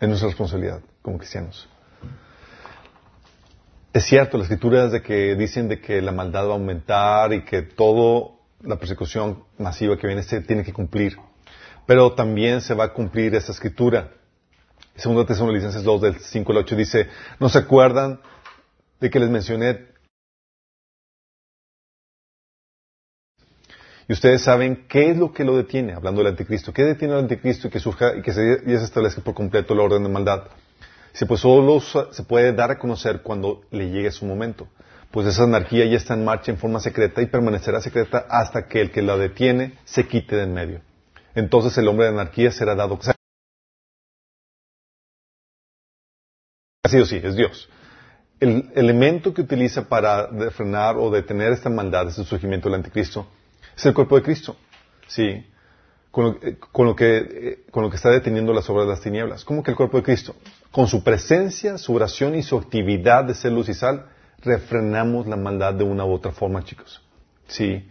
Es 0.00 0.08
nuestra 0.08 0.28
responsabilidad 0.28 0.80
como 1.02 1.18
cristianos. 1.18 1.68
Es 3.92 4.04
cierto, 4.04 4.38
las 4.38 4.44
escrituras 4.44 4.92
de 4.92 5.02
que 5.02 5.34
dicen 5.34 5.68
de 5.68 5.80
que 5.80 6.00
la 6.02 6.12
maldad 6.12 6.44
va 6.46 6.50
a 6.50 6.52
aumentar 6.52 7.32
y 7.32 7.44
que 7.44 7.62
toda 7.62 8.30
la 8.62 8.76
persecución 8.76 9.44
masiva 9.58 9.96
que 9.96 10.06
viene 10.06 10.22
se 10.22 10.40
tiene 10.40 10.62
que 10.62 10.72
cumplir. 10.72 11.16
Pero 11.86 12.12
también 12.12 12.60
se 12.60 12.74
va 12.74 12.84
a 12.84 12.92
cumplir 12.92 13.34
esa 13.34 13.52
escritura. 13.52 14.12
Segundo 14.94 15.24
Tesalonicenses 15.24 15.82
2 15.82 16.00
del 16.00 16.18
5 16.18 16.52
al 16.52 16.58
8 16.58 16.76
dice, 16.76 17.08
¿no 17.40 17.48
se 17.48 17.58
acuerdan 17.58 18.20
de 19.00 19.10
que 19.10 19.20
les 19.20 19.30
mencioné 19.30 19.86
Y 24.08 24.14
ustedes 24.14 24.40
saben 24.40 24.86
qué 24.88 25.10
es 25.10 25.18
lo 25.18 25.34
que 25.34 25.44
lo 25.44 25.54
detiene, 25.58 25.92
hablando 25.92 26.22
del 26.22 26.32
anticristo. 26.32 26.72
¿Qué 26.72 26.82
detiene 26.82 27.12
al 27.12 27.20
anticristo 27.20 27.68
y 27.68 27.70
que 27.70 27.78
surja 27.78 28.16
y 28.16 28.22
que 28.22 28.32
se, 28.32 28.54
establezca 28.64 29.20
por 29.20 29.34
completo 29.34 29.74
la 29.74 29.82
orden 29.82 30.02
de 30.02 30.08
maldad? 30.08 30.44
Si 31.12 31.26
pues 31.26 31.42
solo 31.42 31.78
se 31.80 32.22
puede 32.22 32.54
dar 32.54 32.70
a 32.70 32.78
conocer 32.78 33.20
cuando 33.20 33.60
le 33.70 33.90
llegue 33.90 34.10
su 34.10 34.24
momento. 34.24 34.66
Pues 35.10 35.26
esa 35.26 35.44
anarquía 35.44 35.84
ya 35.84 35.98
está 35.98 36.14
en 36.14 36.24
marcha 36.24 36.50
en 36.50 36.56
forma 36.56 36.80
secreta 36.80 37.20
y 37.20 37.26
permanecerá 37.26 37.82
secreta 37.82 38.24
hasta 38.30 38.66
que 38.66 38.80
el 38.80 38.90
que 38.90 39.02
la 39.02 39.18
detiene 39.18 39.78
se 39.84 40.06
quite 40.06 40.36
de 40.36 40.44
en 40.44 40.54
medio. 40.54 40.80
Entonces 41.34 41.76
el 41.76 41.86
hombre 41.86 42.06
de 42.06 42.12
anarquía 42.12 42.50
será 42.50 42.74
dado. 42.74 42.98
Así 46.82 46.96
o 46.98 47.04
sí, 47.04 47.20
es 47.22 47.36
Dios. 47.36 47.68
El 48.40 48.70
elemento 48.74 49.34
que 49.34 49.42
utiliza 49.42 49.86
para 49.86 50.28
frenar 50.50 50.96
o 50.96 51.10
detener 51.10 51.52
esta 51.52 51.68
maldad 51.68 52.08
es 52.08 52.16
el 52.16 52.24
surgimiento 52.24 52.70
del 52.70 52.76
anticristo 52.76 53.26
es 53.78 53.86
el 53.86 53.94
cuerpo 53.94 54.16
de 54.16 54.22
Cristo. 54.22 54.56
Sí. 55.06 55.46
Con 56.10 56.24
lo, 56.24 56.38
eh, 56.42 56.96
que, 56.96 57.16
eh, 57.16 57.64
con 57.70 57.84
lo 57.84 57.90
que 57.90 57.96
está 57.96 58.10
deteniendo 58.10 58.52
las 58.52 58.68
obras 58.68 58.86
de 58.86 58.90
las 58.90 59.00
tinieblas. 59.00 59.44
¿Cómo 59.44 59.62
que 59.62 59.70
el 59.70 59.76
cuerpo 59.76 59.98
de 59.98 60.02
Cristo? 60.02 60.34
Con 60.72 60.88
su 60.88 61.04
presencia, 61.04 61.78
su 61.78 61.94
oración 61.94 62.34
y 62.34 62.42
su 62.42 62.56
actividad 62.58 63.24
de 63.24 63.34
ser 63.34 63.52
luz 63.52 63.68
y 63.68 63.74
sal, 63.74 64.06
refrenamos 64.42 65.28
la 65.28 65.36
maldad 65.36 65.74
de 65.74 65.84
una 65.84 66.04
u 66.04 66.12
otra 66.12 66.32
forma, 66.32 66.64
chicos. 66.64 67.02
Sí. 67.46 67.88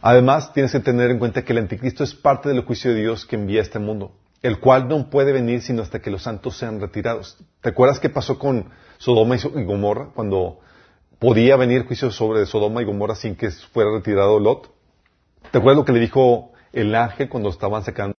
Además, 0.00 0.52
tienes 0.54 0.72
que 0.72 0.80
tener 0.80 1.10
en 1.10 1.18
cuenta 1.18 1.44
que 1.44 1.52
el 1.52 1.58
anticristo 1.58 2.02
es 2.02 2.14
parte 2.14 2.48
del 2.48 2.64
juicio 2.64 2.92
de 2.94 3.00
Dios 3.00 3.26
que 3.26 3.36
envía 3.36 3.60
a 3.60 3.64
este 3.64 3.78
mundo, 3.78 4.12
el 4.42 4.58
cual 4.58 4.88
no 4.88 5.10
puede 5.10 5.32
venir 5.32 5.60
sino 5.60 5.82
hasta 5.82 6.00
que 6.00 6.10
los 6.10 6.22
santos 6.22 6.56
sean 6.56 6.80
retirados. 6.80 7.36
¿Te 7.60 7.70
acuerdas 7.70 8.00
qué 8.00 8.08
pasó 8.08 8.38
con 8.38 8.70
Sodoma 8.96 9.36
y 9.36 9.64
Gomorra 9.64 10.10
cuando 10.14 10.60
podía 11.18 11.56
venir 11.56 11.84
juicio 11.84 12.10
sobre 12.10 12.46
Sodoma 12.46 12.80
y 12.80 12.84
Gomorra 12.84 13.16
sin 13.16 13.34
que 13.34 13.50
fuera 13.50 13.90
retirado 13.92 14.38
Lot? 14.38 14.77
¿Te 15.50 15.58
acuerdas 15.58 15.78
lo 15.78 15.84
que 15.84 15.92
le 15.92 16.00
dijo 16.00 16.52
el 16.72 16.94
ángel 16.94 17.28
cuando 17.28 17.48
estaban 17.48 17.82
sacando 17.82 18.14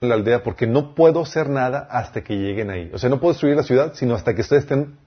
la 0.00 0.14
aldea? 0.14 0.42
Porque 0.42 0.66
no 0.66 0.94
puedo 0.94 1.22
hacer 1.22 1.48
nada 1.48 1.86
hasta 1.90 2.22
que 2.22 2.34
lleguen 2.34 2.70
ahí. 2.70 2.90
O 2.94 2.98
sea, 2.98 3.10
no 3.10 3.18
puedo 3.20 3.32
destruir 3.32 3.56
la 3.56 3.62
ciudad 3.62 3.94
sino 3.94 4.14
hasta 4.14 4.34
que 4.34 4.42
ustedes 4.42 4.62
estén 4.64 4.98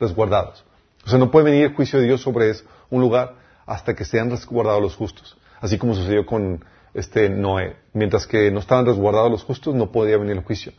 resguardados. 0.00 0.64
O 1.06 1.08
sea, 1.08 1.18
no 1.18 1.30
puede 1.30 1.46
venir 1.46 1.64
el 1.66 1.74
juicio 1.74 2.00
de 2.00 2.06
Dios 2.06 2.22
sobre 2.22 2.52
un 2.90 3.00
lugar 3.00 3.36
hasta 3.66 3.94
que 3.94 4.04
sean 4.04 4.30
resguardados 4.30 4.82
los 4.82 4.96
justos. 4.96 5.36
Así 5.60 5.78
como 5.78 5.94
sucedió 5.94 6.26
con 6.26 6.64
este 6.92 7.28
Noé. 7.30 7.76
Mientras 7.92 8.26
que 8.26 8.50
no 8.50 8.60
estaban 8.60 8.86
resguardados 8.86 9.30
los 9.30 9.44
justos, 9.44 9.74
no 9.74 9.92
podía 9.92 10.18
venir 10.18 10.36
el 10.36 10.44
juicio. 10.44 10.72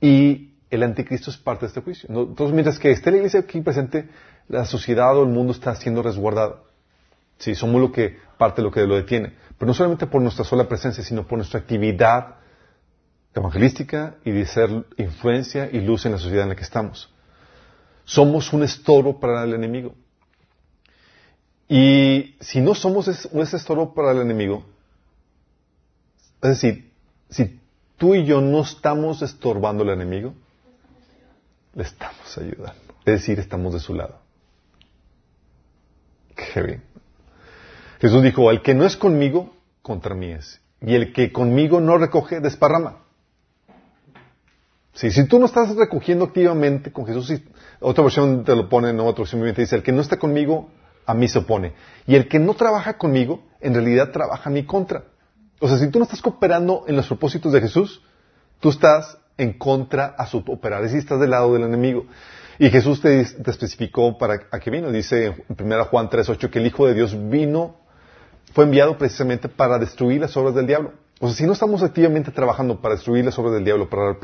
Y 0.00 0.49
el 0.70 0.82
anticristo 0.82 1.30
es 1.30 1.36
parte 1.36 1.62
de 1.62 1.68
este 1.68 1.80
juicio. 1.80 2.08
Entonces, 2.08 2.54
mientras 2.54 2.78
que 2.78 2.90
esté 2.90 3.10
la 3.10 3.18
iglesia 3.18 3.40
aquí 3.40 3.60
presente, 3.60 4.08
la 4.48 4.64
sociedad 4.64 5.16
o 5.16 5.22
el 5.24 5.28
mundo 5.28 5.52
está 5.52 5.74
siendo 5.74 6.02
resguardado. 6.02 6.64
Sí, 7.38 7.54
somos 7.54 7.80
lo 7.80 7.90
que, 7.90 8.18
parte 8.38 8.60
de 8.60 8.66
lo 8.66 8.70
que 8.70 8.86
lo 8.86 8.96
detiene. 8.96 9.34
Pero 9.58 9.66
no 9.66 9.74
solamente 9.74 10.06
por 10.06 10.22
nuestra 10.22 10.44
sola 10.44 10.68
presencia, 10.68 11.02
sino 11.02 11.26
por 11.26 11.38
nuestra 11.38 11.60
actividad 11.60 12.36
evangelística 13.34 14.16
y 14.24 14.30
de 14.30 14.46
ser 14.46 14.86
influencia 14.96 15.68
y 15.70 15.80
luz 15.80 16.06
en 16.06 16.12
la 16.12 16.18
sociedad 16.18 16.44
en 16.44 16.50
la 16.50 16.56
que 16.56 16.62
estamos. 16.62 17.12
Somos 18.04 18.52
un 18.52 18.62
estorbo 18.62 19.20
para 19.20 19.44
el 19.44 19.54
enemigo. 19.54 19.94
Y 21.68 22.36
si 22.40 22.60
no 22.60 22.74
somos 22.74 23.06
ese 23.08 23.56
estorbo 23.56 23.94
para 23.94 24.10
el 24.10 24.18
enemigo, 24.18 24.64
es 26.42 26.50
decir, 26.50 26.92
si 27.28 27.60
tú 27.96 28.14
y 28.14 28.24
yo 28.24 28.40
no 28.40 28.62
estamos 28.62 29.22
estorbando 29.22 29.84
al 29.84 29.90
enemigo, 29.90 30.34
le 31.74 31.82
estamos 31.82 32.36
ayudando. 32.38 32.80
Es 33.00 33.20
decir, 33.20 33.38
estamos 33.38 33.72
de 33.72 33.80
su 33.80 33.94
lado. 33.94 34.18
Qué 36.34 36.62
bien. 36.62 36.82
Jesús 38.00 38.22
dijo, 38.22 38.50
el 38.50 38.62
que 38.62 38.74
no 38.74 38.84
es 38.84 38.96
conmigo, 38.96 39.54
contra 39.82 40.14
mí 40.14 40.32
es. 40.32 40.60
Y 40.80 40.94
el 40.94 41.12
que 41.12 41.32
conmigo 41.32 41.80
no 41.80 41.98
recoge, 41.98 42.40
desparrama. 42.40 43.02
si 44.92 45.24
tú 45.26 45.38
no 45.38 45.46
estás 45.46 45.76
recogiendo 45.76 46.24
activamente 46.24 46.92
con 46.92 47.06
Jesús, 47.06 47.32
otra 47.80 48.04
versión 48.04 48.44
te 48.44 48.56
lo 48.56 48.68
pone, 48.68 48.92
no, 48.92 49.06
otra 49.06 49.22
versión 49.22 49.42
dice, 49.54 49.76
el 49.76 49.82
que 49.82 49.92
no 49.92 50.00
está 50.00 50.18
conmigo, 50.18 50.70
a 51.06 51.14
mí 51.14 51.28
se 51.28 51.38
opone. 51.38 51.74
Y 52.06 52.14
el 52.14 52.28
que 52.28 52.38
no 52.38 52.54
trabaja 52.54 52.96
conmigo, 52.96 53.42
en 53.60 53.74
realidad 53.74 54.10
trabaja 54.10 54.48
a 54.48 54.52
mi 54.52 54.64
contra. 54.64 55.04
O 55.60 55.68
sea, 55.68 55.76
si 55.76 55.88
tú 55.90 55.98
no 55.98 56.04
estás 56.04 56.22
cooperando 56.22 56.84
en 56.88 56.96
los 56.96 57.06
propósitos 57.06 57.52
de 57.52 57.60
Jesús, 57.60 58.02
tú 58.60 58.70
estás 58.70 59.18
en 59.40 59.54
contra 59.54 60.14
a 60.18 60.26
su 60.26 60.38
operar, 60.38 60.80
es 60.84 60.92
decir, 60.92 60.98
estás 60.98 61.18
del 61.18 61.30
lado 61.30 61.54
del 61.54 61.62
enemigo. 61.62 62.06
Y 62.58 62.68
Jesús 62.68 63.00
te, 63.00 63.20
especificó 63.20 64.18
para 64.18 64.42
a 64.50 64.60
qué 64.60 64.70
vino. 64.70 64.92
Dice 64.92 65.26
en 65.26 65.44
1 65.48 65.84
Juan 65.86 66.10
3.8 66.10 66.50
que 66.50 66.58
el 66.58 66.66
Hijo 66.66 66.86
de 66.86 66.92
Dios 66.92 67.16
vino, 67.30 67.76
fue 68.52 68.64
enviado 68.64 68.98
precisamente 68.98 69.48
para 69.48 69.78
destruir 69.78 70.20
las 70.20 70.36
obras 70.36 70.54
del 70.54 70.66
diablo. 70.66 70.92
O 71.20 71.28
sea, 71.28 71.36
si 71.36 71.46
no 71.46 71.54
estamos 71.54 71.82
activamente 71.82 72.30
trabajando 72.30 72.80
para 72.80 72.96
destruir 72.96 73.24
las 73.24 73.38
obras 73.38 73.54
del 73.54 73.64
diablo, 73.64 73.88
para 73.88 74.14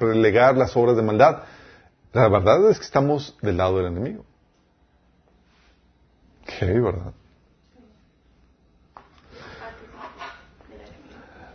relegar 0.00 0.56
las 0.56 0.74
obras 0.76 0.96
de 0.96 1.02
maldad, 1.02 1.42
la 2.14 2.28
verdad 2.28 2.70
es 2.70 2.78
que 2.78 2.84
estamos 2.84 3.36
del 3.42 3.58
lado 3.58 3.76
del 3.76 3.88
enemigo. 3.88 4.24
¿Qué, 6.46 6.66
verdad? 6.80 7.12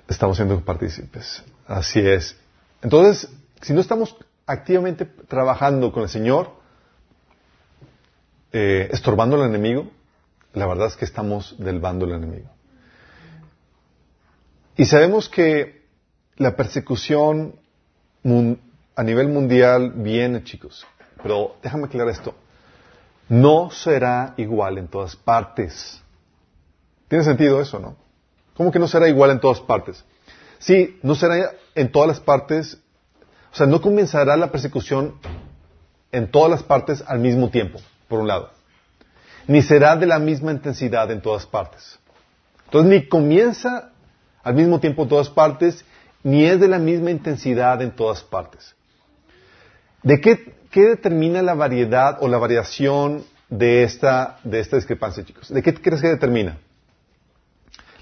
Estamos 0.07 0.37
siendo 0.37 0.59
partícipes. 0.63 1.43
Así 1.65 1.99
es. 1.99 2.38
Entonces, 2.81 3.29
si 3.61 3.73
no 3.73 3.81
estamos 3.81 4.15
activamente 4.45 5.05
trabajando 5.05 5.91
con 5.91 6.03
el 6.03 6.09
Señor, 6.09 6.51
eh, 8.51 8.89
estorbando 8.91 9.35
al 9.35 9.49
enemigo, 9.49 9.91
la 10.53 10.65
verdad 10.65 10.87
es 10.87 10.95
que 10.95 11.05
estamos 11.05 11.55
del 11.59 11.79
bando 11.79 12.05
enemigo. 12.13 12.49
Y 14.75 14.85
sabemos 14.85 15.29
que 15.29 15.85
la 16.37 16.55
persecución 16.55 17.55
a 18.95 19.03
nivel 19.03 19.27
mundial 19.27 19.91
viene, 19.95 20.43
chicos. 20.43 20.85
Pero 21.21 21.57
déjame 21.61 21.85
aclarar 21.85 22.09
esto. 22.09 22.33
No 23.27 23.69
será 23.71 24.33
igual 24.37 24.77
en 24.77 24.87
todas 24.87 25.15
partes. 25.15 26.01
¿Tiene 27.07 27.23
sentido 27.23 27.61
eso, 27.61 27.79
no? 27.79 27.95
¿Cómo 28.55 28.71
que 28.71 28.79
no 28.79 28.87
será 28.87 29.07
igual 29.07 29.31
en 29.31 29.39
todas 29.39 29.59
partes? 29.59 30.03
Sí, 30.57 30.99
no 31.03 31.15
será 31.15 31.51
en 31.79 31.91
todas 31.91 32.09
las 32.09 32.19
partes. 32.19 32.77
O 33.51 33.55
sea, 33.55 33.65
no 33.65 33.81
comenzará 33.81 34.35
la 34.35 34.51
persecución 34.51 35.15
en 36.11 36.29
todas 36.29 36.51
las 36.51 36.63
partes 36.63 37.03
al 37.07 37.19
mismo 37.19 37.49
tiempo, 37.49 37.79
por 38.07 38.19
un 38.19 38.27
lado. 38.27 38.51
Ni 39.47 39.61
será 39.61 39.95
de 39.95 40.05
la 40.05 40.19
misma 40.19 40.51
intensidad 40.51 41.09
en 41.09 41.21
todas 41.21 41.45
partes. 41.45 41.97
Entonces, 42.65 42.91
ni 42.91 43.07
comienza 43.07 43.91
al 44.43 44.55
mismo 44.55 44.79
tiempo 44.79 45.03
en 45.03 45.09
todas 45.09 45.29
partes, 45.29 45.85
ni 46.21 46.45
es 46.45 46.59
de 46.59 46.67
la 46.67 46.79
misma 46.79 47.11
intensidad 47.11 47.81
en 47.81 47.91
todas 47.91 48.23
partes. 48.23 48.75
¿De 50.03 50.19
qué, 50.19 50.53
determina 50.73 51.41
la 51.41 51.53
variedad 51.53 52.17
o 52.21 52.27
la 52.27 52.37
variación 52.37 53.23
de 53.49 53.83
esta, 53.83 54.39
de 54.43 54.59
esta 54.59 54.75
discrepancia, 54.75 55.23
chicos? 55.23 55.49
¿De 55.49 55.63
qué 55.63 55.73
crees 55.73 56.01
que 56.01 56.09
determina? 56.09 56.57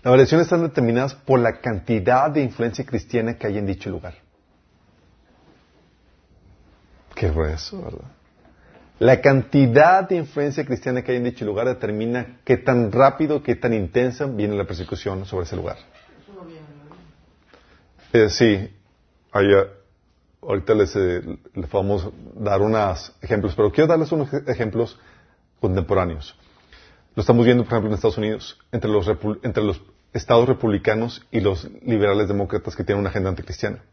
Las 0.08 0.14
variaciones 0.14 0.46
están 0.46 0.62
determinadas 0.62 1.16
por 1.16 1.38
la 1.38 1.60
cantidad 1.60 2.32
de 2.32 2.42
influencia 2.42 2.86
cristiana 2.86 3.38
que 3.38 3.46
hay 3.46 3.58
en 3.58 3.66
dicho 3.66 3.90
lugar. 3.90 4.14
Qué 7.14 7.30
grueso, 7.30 7.84
¿verdad? 7.84 8.08
La 9.00 9.20
cantidad 9.20 10.08
de 10.08 10.16
influencia 10.16 10.64
cristiana 10.64 11.02
que 11.02 11.12
hay 11.12 11.18
en 11.18 11.26
dicho 11.26 11.44
lugar 11.44 11.68
determina 11.68 12.38
qué 12.46 12.56
tan 12.56 12.90
rápido, 12.90 13.44
qué 13.44 13.58
tan 13.58 13.74
intensa 13.74 14.28
viene 14.28 14.56
la 14.56 14.64
persecución 14.64 15.26
sobre 15.26 15.44
ese 15.44 15.58
lugar. 15.58 15.76
Eh, 18.14 18.30
sí, 18.30 18.74
allá, 19.34 19.68
ahorita 20.42 20.74
les, 20.74 20.96
eh, 20.96 21.38
vamos 21.70 22.06
a 22.06 22.12
dar 22.42 22.62
unos 22.62 23.14
ejemplos, 23.22 23.54
pero 23.58 23.74
quiero 23.74 23.90
darles 23.90 24.10
unos 24.14 24.30
ejemplos 24.48 24.98
contemporáneos. 25.60 26.34
Lo 27.14 27.22
estamos 27.22 27.46
viendo, 27.46 27.66
por 27.66 27.74
ejemplo, 27.74 27.90
en 27.90 27.96
Estados 27.96 28.18
Unidos, 28.18 28.58
entre 28.72 28.90
los, 28.90 29.06
entre 29.44 29.64
los 29.64 29.82
estados 30.14 30.48
republicanos 30.48 31.26
y 31.32 31.40
los 31.40 31.70
liberales 31.84 32.28
demócratas 32.28 32.76
que 32.76 32.84
tienen 32.84 33.02
una 33.02 33.10
agenda 33.10 33.30
anticristiana. 33.30 33.84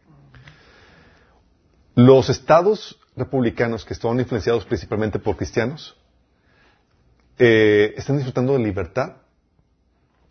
Los 1.94 2.29
estados 2.29 2.98
republicanos 3.16 3.85
que 3.85 3.94
están 3.94 4.18
influenciados 4.18 4.64
principalmente 4.64 5.18
por 5.18 5.37
cristianos 5.37 5.96
eh, 7.38 7.94
están 7.96 8.16
disfrutando 8.16 8.55
de 8.55 8.61
libertad, 8.61 9.16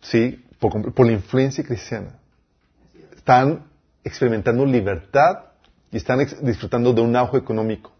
sí, 0.00 0.44
por, 0.58 0.92
por 0.92 1.06
la 1.06 1.12
influencia 1.12 1.64
cristiana. 1.64 2.18
Están 3.16 3.64
experimentando 4.02 4.66
libertad 4.66 5.44
y 5.90 5.96
están 5.96 6.18
disfrutando 6.42 6.92
de 6.92 7.00
un 7.00 7.16
auge 7.16 7.38
económico. 7.38 7.92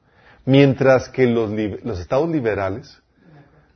Mientras 0.45 1.09
que 1.09 1.27
los, 1.27 1.51
los 1.83 2.01
estados 2.01 2.29
liberales, 2.29 3.01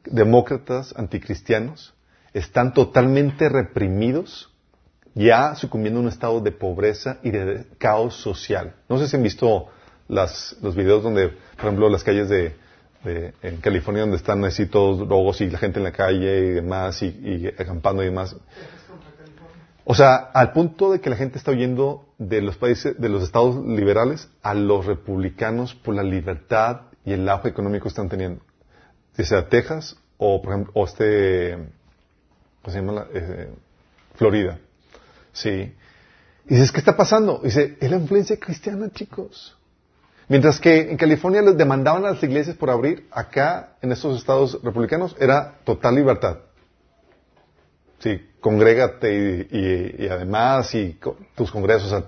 demócratas, 0.05 0.94
anticristianos, 0.97 1.94
están 2.33 2.75
totalmente 2.75 3.49
reprimidos, 3.49 4.51
ya 5.14 5.55
sucumbiendo 5.55 6.01
a 6.01 6.03
un 6.03 6.09
estado 6.09 6.41
de 6.41 6.53
pobreza 6.53 7.19
y 7.23 7.31
de 7.31 7.67
caos 7.79 8.14
social. 8.17 8.75
No 8.88 8.99
sé 8.99 9.09
si 9.09 9.17
han 9.17 9.23
visto 9.23 9.69
las, 10.09 10.57
los 10.62 10.75
videos 10.77 11.03
donde, 11.03 11.29
por 11.29 11.67
ejemplo, 11.67 11.88
las 11.88 12.05
calles 12.05 12.29
de, 12.29 12.55
en 13.05 13.59
California 13.59 14.03
donde 14.03 14.17
están 14.17 14.45
así 14.45 14.67
todos 14.67 15.07
logos 15.07 15.41
y 15.41 15.51
la 15.51 15.59
gente 15.59 15.79
en 15.79 15.85
la 15.85 15.93
calle 15.93 16.47
y 16.47 16.51
demás 16.51 17.03
y, 17.03 17.47
acampando 17.59 18.03
y 18.03 18.07
demás. 18.07 18.37
O 19.85 19.95
sea, 19.95 20.17
al 20.17 20.53
punto 20.53 20.93
de 20.93 21.01
que 21.01 21.09
la 21.09 21.17
gente 21.17 21.38
está 21.38 21.53
huyendo 21.53 22.07
de 22.19 22.43
los 22.43 22.57
países, 22.57 23.01
de 23.01 23.09
los 23.09 23.23
estados 23.23 23.64
liberales 23.64 24.29
a 24.43 24.53
los 24.53 24.85
republicanos 24.85 25.75
por 25.75 25.95
la 25.95 26.03
libertad 26.03 26.83
y 27.05 27.12
el 27.12 27.27
auge 27.29 27.49
económico 27.49 27.85
que 27.85 27.88
están 27.88 28.09
teniendo. 28.09 28.43
Ya 29.17 29.25
sea 29.25 29.49
Texas 29.49 29.97
o, 30.19 30.43
por 30.43 30.53
ejemplo, 30.53 30.73
o 30.75 30.85
este, 30.85 31.57
¿cómo 32.62 32.73
se 32.73 32.81
llama? 32.81 33.07
Eh, 33.12 33.51
Florida. 34.14 34.59
Sí. 35.33 35.75
Y 36.47 36.55
dices, 36.55 36.73
¿qué 36.73 36.79
está 36.79 36.97
pasando? 36.97 37.40
dice, 37.42 37.77
es 37.81 37.90
la 37.90 37.97
influencia 37.97 38.38
cristiana, 38.38 38.90
chicos. 38.90 39.57
Mientras 40.29 40.61
que 40.61 40.90
en 40.90 40.97
California 40.97 41.40
les 41.40 41.57
demandaban 41.57 42.05
a 42.05 42.11
las 42.11 42.23
iglesias 42.23 42.57
por 42.57 42.71
abrir, 42.71 43.07
acá 43.11 43.77
en 43.81 43.92
estos 43.92 44.18
estados 44.18 44.62
republicanos 44.62 45.16
era 45.18 45.59
total 45.64 45.94
libertad. 45.94 46.38
Sí, 47.99 48.31
congrégate 48.40 49.49
y, 49.51 50.07
además 50.07 50.75
y 50.75 50.99
tus 51.35 51.51
congresos. 51.51 52.05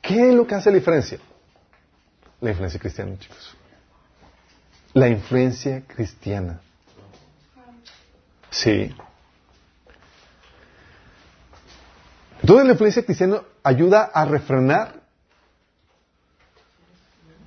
¿Qué 0.00 0.28
es 0.28 0.34
lo 0.34 0.46
que 0.46 0.54
hace 0.54 0.70
la 0.70 0.76
diferencia? 0.76 1.18
La 2.40 2.50
influencia 2.50 2.80
cristiana, 2.80 3.18
chicos. 3.18 3.56
La 4.94 5.08
influencia 5.08 5.82
cristiana. 5.86 6.60
Sí. 8.54 8.94
Entonces 12.40 12.66
la 12.66 12.72
influencia 12.72 13.04
cristiana 13.04 13.40
ayuda 13.64 14.04
a 14.04 14.24
refrenar 14.26 14.94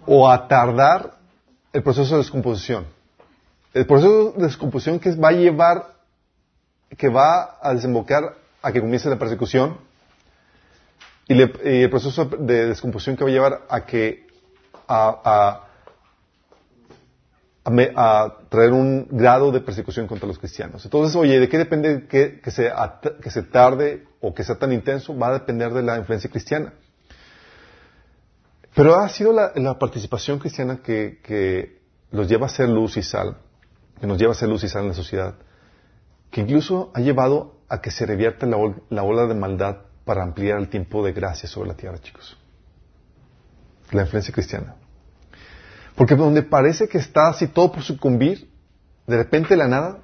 o 0.06 0.30
a 0.30 0.48
tardar 0.50 1.16
el 1.72 1.82
proceso 1.82 2.16
de 2.16 2.24
descomposición. 2.24 2.86
El 3.74 3.86
proceso 3.86 4.34
de 4.36 4.48
descomposición 4.48 5.00
que 5.00 5.16
va 5.16 5.30
a 5.30 5.32
llevar, 5.32 5.96
que 6.98 7.08
va 7.08 7.58
a 7.62 7.74
desembocar 7.74 8.36
a 8.62 8.72
que 8.74 8.82
comience 8.82 9.10
la 9.10 9.18
persecución 9.18 9.78
y, 11.30 11.40
el 11.40 11.90
proceso 11.90 12.26
de 12.26 12.68
descomposición 12.68 13.16
que 13.16 13.24
va 13.24 13.30
a 13.30 13.34
llevar 13.34 13.62
a 13.70 13.86
que 13.86 14.28
a, 14.90 15.67
traer 18.50 18.72
un 18.72 19.08
grado 19.12 19.52
de 19.52 19.60
persecución 19.60 20.08
contra 20.08 20.28
los 20.28 20.40
cristianos. 20.40 20.84
Entonces, 20.86 21.16
oye, 21.16 21.40
¿de 21.40 21.50
qué 21.50 21.58
depende 21.58 22.08
que, 22.08 22.40
que, 22.40 22.52
se, 22.52 22.72
que 23.22 23.30
se 23.30 23.44
tarde 23.44 24.06
o 24.22 24.34
que 24.34 24.44
sea 24.44 24.56
tan 24.56 24.72
intenso? 24.72 25.18
Va 25.18 25.30
a 25.30 25.34
depender 25.34 25.74
de 25.74 25.84
la 25.84 25.98
influencia 25.98 26.30
cristiana. 26.30 26.74
Pero 28.74 28.96
ha 28.96 29.10
sido 29.10 29.34
la, 29.34 29.80
participación 29.80 30.40
cristiana 30.40 30.82
que, 30.82 31.20
que, 31.24 31.78
los 32.12 32.30
lleva 32.30 32.46
a 32.46 32.50
ser 32.50 32.70
luz 32.70 32.96
y 32.96 33.04
sal, 33.04 33.38
que 34.00 34.08
nos 34.08 34.18
lleva 34.18 34.32
a 34.32 34.36
ser 34.36 34.48
luz 34.48 34.64
y 34.64 34.70
sal 34.70 34.84
en 34.84 34.90
la 34.90 34.94
sociedad, 34.94 35.36
que 36.32 36.42
incluso 36.42 36.92
ha 36.94 37.02
llevado 37.02 37.58
a 37.68 37.82
que 37.82 37.92
se 37.92 38.06
revierta 38.06 38.46
la, 38.46 38.58
la 38.90 39.04
ola 39.04 39.26
de 39.26 39.36
maldad 39.36 39.78
para 40.06 40.24
ampliar 40.24 40.60
el 40.60 40.70
tiempo 40.70 41.04
de 41.04 41.12
gracia 41.12 41.50
sobre 41.50 41.68
la 41.70 41.76
tierra, 41.76 41.98
chicos. 41.98 42.38
La 43.92 44.04
influencia 44.04 44.34
cristiana. 44.34 44.76
Porque 45.98 46.16
donde 46.16 46.44
parece 46.44 46.88
que 46.88 47.00
está 47.00 47.30
así 47.30 47.48
todo 47.48 47.72
por 47.72 47.82
sucumbir, 47.82 48.48
de 49.08 49.18
repente 49.18 49.50
de 49.50 49.58
la 49.58 49.68
nada 49.68 49.98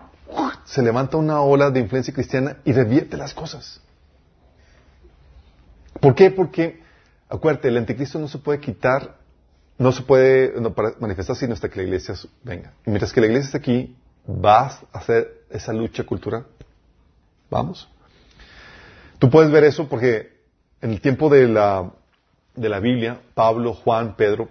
se 0.65 0.81
levanta 0.81 1.17
una 1.17 1.39
ola 1.41 1.69
de 1.69 1.81
influencia 1.81 2.11
cristiana 2.11 2.57
y 2.65 2.73
revierte 2.73 3.15
las 3.15 3.35
cosas. 3.35 3.79
¿Por 6.01 6.15
qué? 6.15 6.31
Porque, 6.31 6.81
acuérdate, 7.29 7.67
el 7.67 7.77
anticristo 7.77 8.17
no 8.17 8.27
se 8.27 8.39
puede 8.39 8.59
quitar, 8.59 9.17
no 9.77 9.91
se 9.91 10.01
puede 10.01 10.55
manifestar 10.99 11.35
sino 11.35 11.53
hasta 11.53 11.69
que 11.69 11.77
la 11.77 11.83
iglesia 11.83 12.15
venga. 12.43 12.73
Y 12.87 12.89
mientras 12.89 13.13
que 13.13 13.21
la 13.21 13.27
iglesia 13.27 13.45
está 13.45 13.59
aquí, 13.59 13.95
vas 14.25 14.79
a 14.93 14.97
hacer 14.97 15.43
esa 15.51 15.73
lucha 15.73 16.03
cultural. 16.05 16.47
Vamos. 17.51 17.87
Tú 19.19 19.29
puedes 19.29 19.51
ver 19.51 19.63
eso 19.63 19.87
porque 19.87 20.41
en 20.81 20.89
el 20.89 21.01
tiempo 21.01 21.29
de 21.29 21.47
la, 21.47 21.91
de 22.55 22.69
la 22.69 22.79
Biblia, 22.79 23.21
Pablo, 23.35 23.75
Juan, 23.75 24.15
Pedro, 24.15 24.49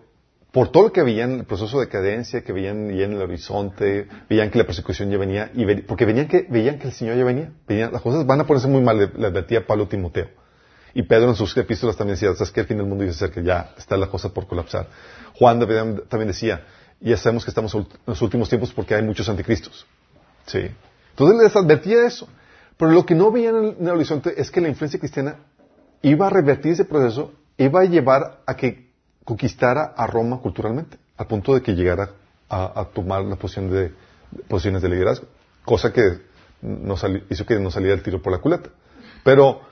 por 0.52 0.70
todo 0.70 0.84
lo 0.84 0.92
que 0.92 1.02
veían 1.02 1.32
el 1.32 1.44
proceso 1.44 1.80
de 1.80 1.86
decadencia, 1.86 2.42
que 2.42 2.52
veían 2.52 2.94
ya 2.94 3.06
en 3.06 3.12
el 3.12 3.22
horizonte, 3.22 4.06
veían 4.28 4.50
que 4.50 4.58
la 4.58 4.64
persecución 4.64 5.10
ya 5.10 5.16
venía, 5.16 5.50
y 5.54 5.64
porque 5.82 6.04
veían 6.04 6.28
que, 6.28 6.46
veían 6.48 6.78
que 6.78 6.88
el 6.88 6.92
Señor 6.92 7.16
ya 7.16 7.24
venía, 7.24 7.50
las 7.90 8.02
cosas 8.02 8.26
van 8.26 8.42
a 8.42 8.46
ponerse 8.46 8.68
muy 8.68 8.82
mal, 8.82 8.98
le, 8.98 9.26
advertía 9.26 9.66
Pablo 9.66 9.88
Timoteo. 9.88 10.28
Y 10.92 11.04
Pedro 11.04 11.30
en 11.30 11.36
sus 11.36 11.56
epístolas 11.56 11.96
también 11.96 12.16
decía, 12.16 12.34
sabes 12.34 12.50
que 12.50 12.60
el 12.60 12.66
fin 12.66 12.76
del 12.76 12.86
mundo 12.86 13.02
dice 13.02 13.30
que 13.30 13.42
ya 13.42 13.72
está 13.78 13.96
la 13.96 14.08
cosa 14.08 14.28
por 14.28 14.46
colapsar. 14.46 14.88
Juan 15.38 15.58
también 15.58 16.28
decía, 16.28 16.66
ya 17.00 17.16
sabemos 17.16 17.46
que 17.46 17.50
estamos 17.50 17.74
en 17.74 17.86
los 18.04 18.20
últimos 18.20 18.50
tiempos 18.50 18.74
porque 18.74 18.94
hay 18.94 19.02
muchos 19.02 19.26
anticristos. 19.30 19.86
Sí. 20.44 20.70
Entonces 21.10 21.42
les 21.42 21.56
advertía 21.56 22.06
eso. 22.06 22.28
Pero 22.76 22.90
lo 22.90 23.06
que 23.06 23.14
no 23.14 23.30
veían 23.30 23.74
en 23.78 23.86
el 23.86 23.94
horizonte 23.94 24.34
es 24.38 24.50
que 24.50 24.60
la 24.60 24.68
influencia 24.68 25.00
cristiana 25.00 25.36
iba 26.02 26.26
a 26.26 26.30
revertir 26.30 26.72
ese 26.72 26.84
proceso, 26.84 27.32
iba 27.56 27.80
a 27.80 27.84
llevar 27.84 28.42
a 28.44 28.54
que 28.54 28.91
conquistara 29.24 29.94
a 29.96 30.06
Roma 30.06 30.38
culturalmente, 30.38 30.98
al 31.16 31.26
punto 31.26 31.54
de 31.54 31.62
que 31.62 31.74
llegara 31.74 32.10
a, 32.48 32.86
tomar 32.92 33.22
la 33.24 33.36
posición 33.36 33.70
de, 33.70 33.92
posiciones 34.48 34.82
de 34.82 34.88
liderazgo, 34.90 35.26
cosa 35.64 35.92
que 35.92 36.20
hizo 37.30 37.46
que 37.46 37.58
no 37.58 37.70
saliera 37.70 37.94
el 37.94 38.02
tiro 38.02 38.20
por 38.20 38.32
la 38.32 38.38
culata. 38.38 38.70
Pero 39.24 39.62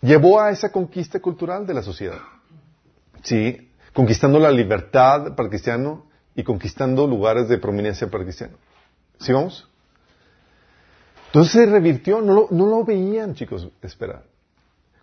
llevó 0.00 0.40
a 0.40 0.50
esa 0.50 0.72
conquista 0.72 1.20
cultural 1.20 1.66
de 1.66 1.74
la 1.74 1.82
sociedad. 1.82 2.18
Sí, 3.22 3.70
conquistando 3.92 4.38
la 4.38 4.50
libertad 4.50 5.34
para 5.36 5.44
el 5.44 5.50
cristiano 5.50 6.06
y 6.34 6.42
conquistando 6.42 7.06
lugares 7.06 7.48
de 7.48 7.58
prominencia 7.58 8.08
para 8.08 8.22
el 8.22 8.26
cristiano. 8.26 8.56
¿Sí 9.20 9.32
vamos? 9.32 9.68
Entonces 11.26 11.52
se 11.52 11.66
revirtió, 11.66 12.20
no 12.20 12.34
lo, 12.34 12.48
no 12.50 12.66
lo 12.66 12.84
veían, 12.84 13.34
chicos, 13.34 13.68
esperar. 13.80 14.24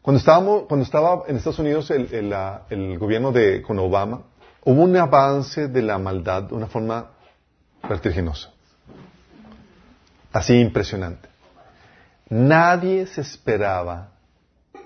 Cuando, 0.01 0.19
estábamos, 0.19 0.63
cuando 0.67 0.85
estaba 0.85 1.23
en 1.27 1.35
Estados 1.35 1.59
Unidos 1.59 1.91
el, 1.91 2.97
gobierno 2.97 3.31
de, 3.31 3.61
con 3.61 3.77
Obama, 3.79 4.23
hubo 4.63 4.83
un 4.83 4.95
avance 4.95 5.67
de 5.67 5.81
la 5.81 5.97
maldad 5.97 6.43
de 6.43 6.55
una 6.55 6.67
forma 6.67 7.11
vertiginosa. 7.87 8.51
Así 10.31 10.59
impresionante. 10.59 11.27
Nadie 12.29 13.07
se 13.07 13.21
esperaba 13.21 14.11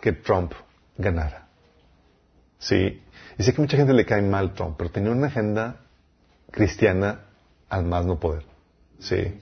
que 0.01 0.13
Trump 0.13 0.53
ganara. 0.97 1.47
Sí. 2.57 3.01
Y 3.37 3.43
sé 3.43 3.53
que 3.53 3.61
mucha 3.61 3.77
gente 3.77 3.93
le 3.93 4.05
cae 4.05 4.21
mal 4.21 4.53
Trump, 4.53 4.75
pero 4.77 4.89
tenía 4.89 5.11
una 5.11 5.27
agenda 5.27 5.77
cristiana 6.49 7.21
al 7.69 7.83
más 7.83 8.05
no 8.05 8.19
poder. 8.19 8.45
Sí. 8.99 9.39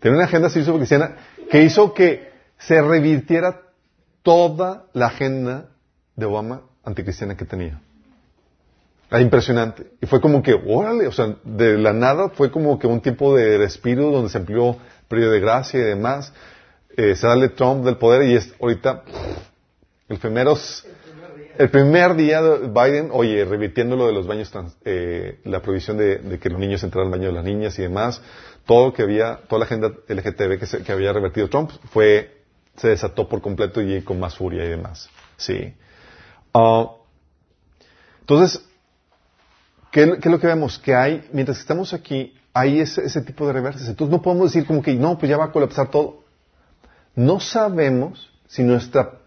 Tenía 0.00 0.16
una 0.16 0.26
agenda 0.26 0.50
cristiana 0.50 1.16
que 1.50 1.62
hizo 1.62 1.92
que 1.92 2.32
se 2.58 2.80
revirtiera 2.80 3.65
toda 4.26 4.86
la 4.92 5.06
agenda 5.06 5.68
de 6.16 6.26
Obama 6.26 6.62
anticristiana 6.82 7.36
que 7.36 7.44
tenía. 7.44 7.80
Era 9.08 9.20
impresionante. 9.20 9.86
Y 10.00 10.06
fue 10.06 10.20
como 10.20 10.42
que, 10.42 10.52
órale, 10.52 11.06
o 11.06 11.12
sea, 11.12 11.36
de 11.44 11.78
la 11.78 11.92
nada 11.92 12.30
fue 12.30 12.50
como 12.50 12.76
que 12.76 12.88
un 12.88 13.00
tiempo 13.00 13.36
de 13.36 13.56
respiro 13.56 14.10
donde 14.10 14.28
se 14.28 14.38
amplió 14.38 14.78
periodo 15.06 15.30
de 15.30 15.38
gracia 15.38 15.78
y 15.78 15.84
demás. 15.84 16.32
Eh, 16.96 17.14
se 17.14 17.22
sale 17.22 17.50
Trump 17.50 17.84
del 17.84 17.98
poder 17.98 18.28
y 18.28 18.34
es 18.34 18.52
ahorita 18.60 19.04
el 20.08 20.18
primeros, 20.18 20.84
el 21.56 21.70
primer 21.70 22.16
día 22.16 22.42
de 22.42 22.66
Biden, 22.66 23.10
oye, 23.12 23.44
revirtiendo 23.44 23.94
lo 23.94 24.08
de 24.08 24.12
los 24.12 24.26
baños, 24.26 24.52
eh, 24.84 25.38
la 25.44 25.62
prohibición 25.62 25.98
de, 25.98 26.40
que 26.42 26.50
los 26.50 26.58
niños 26.58 26.82
entraran 26.82 27.12
al 27.12 27.16
baño 27.16 27.28
de 27.28 27.34
las 27.34 27.44
niñas 27.44 27.78
y 27.78 27.82
demás, 27.82 28.20
todo 28.64 28.86
lo 28.86 28.92
que 28.92 29.04
había, 29.04 29.36
toda 29.48 29.60
la 29.60 29.66
agenda 29.66 29.92
LGTB 30.08 30.58
que, 30.58 30.82
que 30.82 30.90
había 30.90 31.12
revertido 31.12 31.48
Trump 31.48 31.70
fue 31.92 32.35
se 32.76 32.88
desató 32.88 33.28
por 33.28 33.40
completo 33.40 33.80
y 33.80 34.02
con 34.02 34.20
más 34.20 34.36
furia 34.36 34.64
y 34.64 34.68
demás. 34.68 35.08
Sí. 35.36 35.74
Ah, 36.52 36.90
entonces, 38.20 38.64
¿qué, 39.90 40.02
es 40.18 40.26
lo 40.26 40.40
que 40.40 40.46
vemos? 40.46 40.78
Que 40.78 40.94
hay, 40.94 41.28
mientras 41.32 41.58
estamos 41.58 41.92
aquí, 41.92 42.34
hay 42.52 42.80
ese, 42.80 43.20
tipo 43.22 43.46
de 43.46 43.52
reverses. 43.52 43.88
Entonces 43.88 44.10
no 44.10 44.22
podemos 44.22 44.52
decir 44.52 44.66
como 44.66 44.82
que, 44.82 44.94
no, 44.94 45.18
pues 45.18 45.30
ya 45.30 45.36
va 45.36 45.46
a 45.46 45.52
colapsar 45.52 45.90
todo. 45.90 46.24
No 47.14 47.40
sabemos 47.40 48.30
si 48.46 48.62
nuestra 48.62 49.20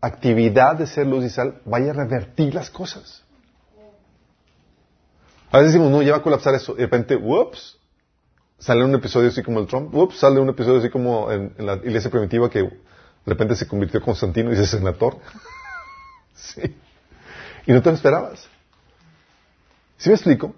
actividad 0.00 0.76
de 0.76 0.86
ser 0.86 1.06
luz 1.06 1.24
y 1.24 1.30
sal 1.30 1.60
vaya 1.64 1.90
a 1.90 1.94
revertir 1.94 2.54
las 2.54 2.70
cosas. 2.70 3.22
A 5.50 5.58
veces 5.58 5.74
decimos, 5.74 5.90
no, 5.90 6.02
ya 6.02 6.12
va 6.12 6.18
a 6.18 6.22
colapsar 6.22 6.54
eso. 6.54 6.72
Y 6.72 6.76
de 6.78 6.82
repente, 6.82 7.16
whoops, 7.16 7.78
sale 8.58 8.84
un 8.84 8.94
episodio 8.94 9.28
así 9.28 9.42
como 9.42 9.60
el 9.60 9.66
Trump, 9.66 9.94
ups, 9.94 10.18
sale 10.18 10.40
un 10.40 10.48
episodio 10.48 10.78
así 10.78 10.90
como 10.90 11.30
en, 11.30 11.54
la 11.58 11.74
iglesia 11.74 12.10
primitiva 12.10 12.48
que 12.50 12.62
de 12.62 12.70
repente 13.26 13.54
se 13.56 13.66
convirtió 13.66 14.00
Constantino 14.00 14.52
y 14.52 14.56
se 14.56 14.66
senador. 14.66 15.18
sí. 16.34 16.76
Y 17.66 17.72
no 17.72 17.82
te 17.82 17.90
lo 17.90 17.96
esperabas. 17.96 18.48
¿Sí 19.98 20.08
me 20.08 20.14
explico? 20.14 20.54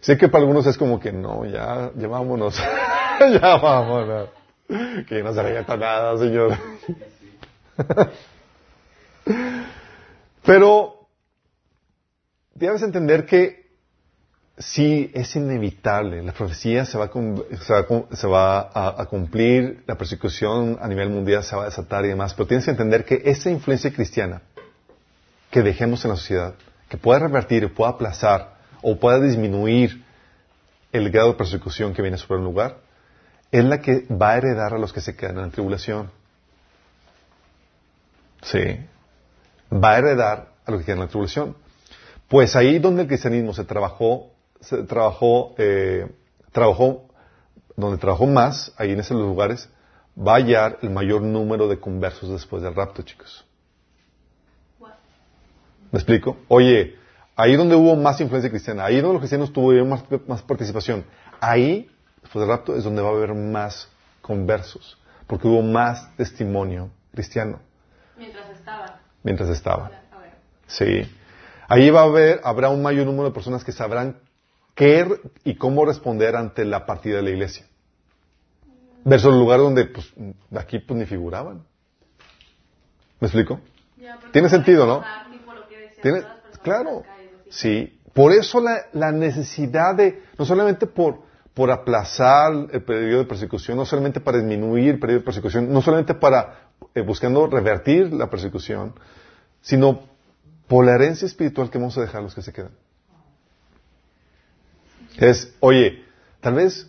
Sé 0.00 0.16
que 0.16 0.28
para 0.28 0.42
algunos 0.42 0.66
es 0.66 0.76
como 0.78 0.98
que 0.98 1.12
no, 1.12 1.44
ya, 1.46 1.90
ya 1.94 2.08
vámonos. 2.08 2.56
ya 3.20 3.56
vámonos. 3.56 4.28
Que 5.08 5.22
no 5.22 5.32
se 5.34 5.42
revienta 5.42 5.76
nada, 5.76 6.16
Señor. 6.16 6.56
Pero 10.44 11.08
debes 12.54 12.82
entender 12.82 13.26
que 13.26 13.59
sí 14.60 15.10
es 15.14 15.34
inevitable. 15.34 16.22
La 16.22 16.32
profecía 16.32 16.84
se 16.84 16.98
va, 16.98 17.06
a, 17.06 18.16
se 18.16 18.26
va, 18.26 18.70
a, 19.00 19.06
cumplir, 19.06 19.82
la 19.86 19.96
persecución 19.96 20.78
a 20.80 20.86
nivel 20.86 21.08
mundial 21.08 21.42
se 21.42 21.56
va 21.56 21.62
a 21.62 21.64
desatar 21.66 22.04
y 22.04 22.08
demás, 22.08 22.34
pero 22.34 22.46
tienes 22.46 22.66
que 22.66 22.70
entender 22.70 23.04
que 23.04 23.22
esa 23.24 23.50
influencia 23.50 23.92
cristiana 23.92 24.42
que 25.50 25.62
dejemos 25.62 26.04
en 26.04 26.10
la 26.10 26.16
sociedad, 26.16 26.54
que 26.88 26.98
pueda 26.98 27.20
revertir, 27.20 27.72
pueda 27.74 27.90
aplazar 27.90 28.54
o 28.82 28.96
pueda 28.96 29.18
disminuir 29.18 30.04
el 30.92 31.10
grado 31.10 31.30
de 31.30 31.38
persecución 31.38 31.94
que 31.94 32.02
viene 32.02 32.18
sobre 32.18 32.38
un 32.38 32.44
lugar, 32.44 32.78
es 33.50 33.64
la 33.64 33.80
que 33.80 34.06
va 34.10 34.32
a 34.32 34.36
heredar 34.36 34.74
a 34.74 34.78
los 34.78 34.92
que 34.92 35.00
se 35.00 35.16
quedan 35.16 35.38
en 35.38 35.42
la 35.46 35.50
tribulación. 35.50 36.10
Sí. 38.42 38.78
Va 39.72 39.94
a 39.94 39.98
heredar 39.98 40.48
a 40.64 40.70
lo 40.70 40.78
que 40.78 40.84
queda 40.84 40.94
en 40.94 41.00
la 41.00 41.08
tribulación. 41.08 41.56
Pues 42.28 42.54
ahí 42.54 42.78
donde 42.78 43.02
el 43.02 43.08
cristianismo 43.08 43.52
se 43.52 43.64
trabajó, 43.64 44.29
se 44.60 44.82
trabajó, 44.84 45.54
eh, 45.58 46.10
trabajó, 46.52 47.08
donde 47.76 47.98
trabajó 47.98 48.26
más, 48.26 48.72
ahí 48.76 48.92
en 48.92 49.00
esos 49.00 49.18
lugares, 49.18 49.68
va 50.16 50.32
a 50.32 50.36
hallar 50.36 50.78
el 50.82 50.90
mayor 50.90 51.22
número 51.22 51.68
de 51.68 51.78
conversos 51.78 52.30
después 52.30 52.62
del 52.62 52.74
rapto, 52.74 53.02
chicos. 53.02 53.44
¿Me 55.90 55.98
explico? 55.98 56.36
Oye, 56.48 56.96
ahí 57.34 57.56
donde 57.56 57.74
hubo 57.74 57.96
más 57.96 58.20
influencia 58.20 58.50
cristiana, 58.50 58.84
ahí 58.84 58.96
donde 58.96 59.14
los 59.14 59.20
cristianos 59.20 59.52
tuvieron 59.52 59.88
más, 59.88 60.04
más 60.28 60.42
participación, 60.42 61.04
ahí, 61.40 61.90
después 62.22 62.40
del 62.40 62.48
rapto, 62.48 62.76
es 62.76 62.84
donde 62.84 63.02
va 63.02 63.08
a 63.08 63.12
haber 63.12 63.34
más 63.34 63.88
conversos, 64.20 64.98
porque 65.26 65.48
hubo 65.48 65.62
más 65.62 66.14
testimonio 66.16 66.90
cristiano. 67.12 67.58
Mientras 68.16 68.50
estaban. 68.50 68.90
Mientras 69.22 69.48
estaban. 69.48 69.90
Sí. 70.66 71.10
Ahí 71.68 71.90
va 71.90 72.00
a 72.00 72.04
haber, 72.04 72.40
habrá 72.44 72.68
un 72.68 72.82
mayor 72.82 73.06
número 73.06 73.24
de 73.28 73.34
personas 73.34 73.64
que 73.64 73.72
sabrán 73.72 74.16
qué 74.80 75.20
y 75.44 75.56
cómo 75.56 75.84
responder 75.84 76.34
ante 76.36 76.64
la 76.64 76.86
partida 76.86 77.16
de 77.16 77.22
la 77.22 77.30
iglesia. 77.30 77.66
Versus 79.04 79.32
el 79.32 79.38
lugar 79.38 79.60
donde, 79.60 79.84
pues, 79.84 80.12
aquí 80.56 80.78
pues 80.78 80.98
ni 80.98 81.04
figuraban. 81.06 81.64
¿Me 83.20 83.26
explico? 83.28 83.60
Ya, 83.98 84.18
Tiene 84.32 84.48
sentido, 84.48 84.86
¿no? 84.86 85.02
Tiene- 86.02 86.22
claro. 86.62 87.02
Sí. 87.50 88.00
Por 88.14 88.32
eso 88.32 88.60
la, 88.60 88.86
la 88.92 89.12
necesidad 89.12 89.94
de, 89.94 90.22
no 90.38 90.44
solamente 90.46 90.86
por, 90.86 91.20
por 91.52 91.70
aplazar 91.70 92.52
el 92.72 92.82
periodo 92.82 93.18
de 93.20 93.26
persecución, 93.26 93.76
no 93.76 93.84
solamente 93.84 94.20
para 94.20 94.38
disminuir 94.38 94.94
el 94.94 94.98
periodo 94.98 95.20
de 95.20 95.24
persecución, 95.26 95.70
no 95.70 95.82
solamente 95.82 96.14
para 96.14 96.70
eh, 96.94 97.02
buscando 97.02 97.46
revertir 97.46 98.12
la 98.14 98.28
persecución, 98.30 98.94
sino 99.60 100.00
por 100.66 100.86
la 100.86 100.94
herencia 100.94 101.26
espiritual 101.26 101.70
que 101.70 101.78
vamos 101.78 101.98
a 101.98 102.00
dejar 102.00 102.20
a 102.20 102.22
los 102.24 102.34
que 102.34 102.42
se 102.42 102.52
quedan. 102.52 102.72
Es, 105.20 105.54
oye, 105.60 106.02
tal 106.40 106.54
vez 106.54 106.86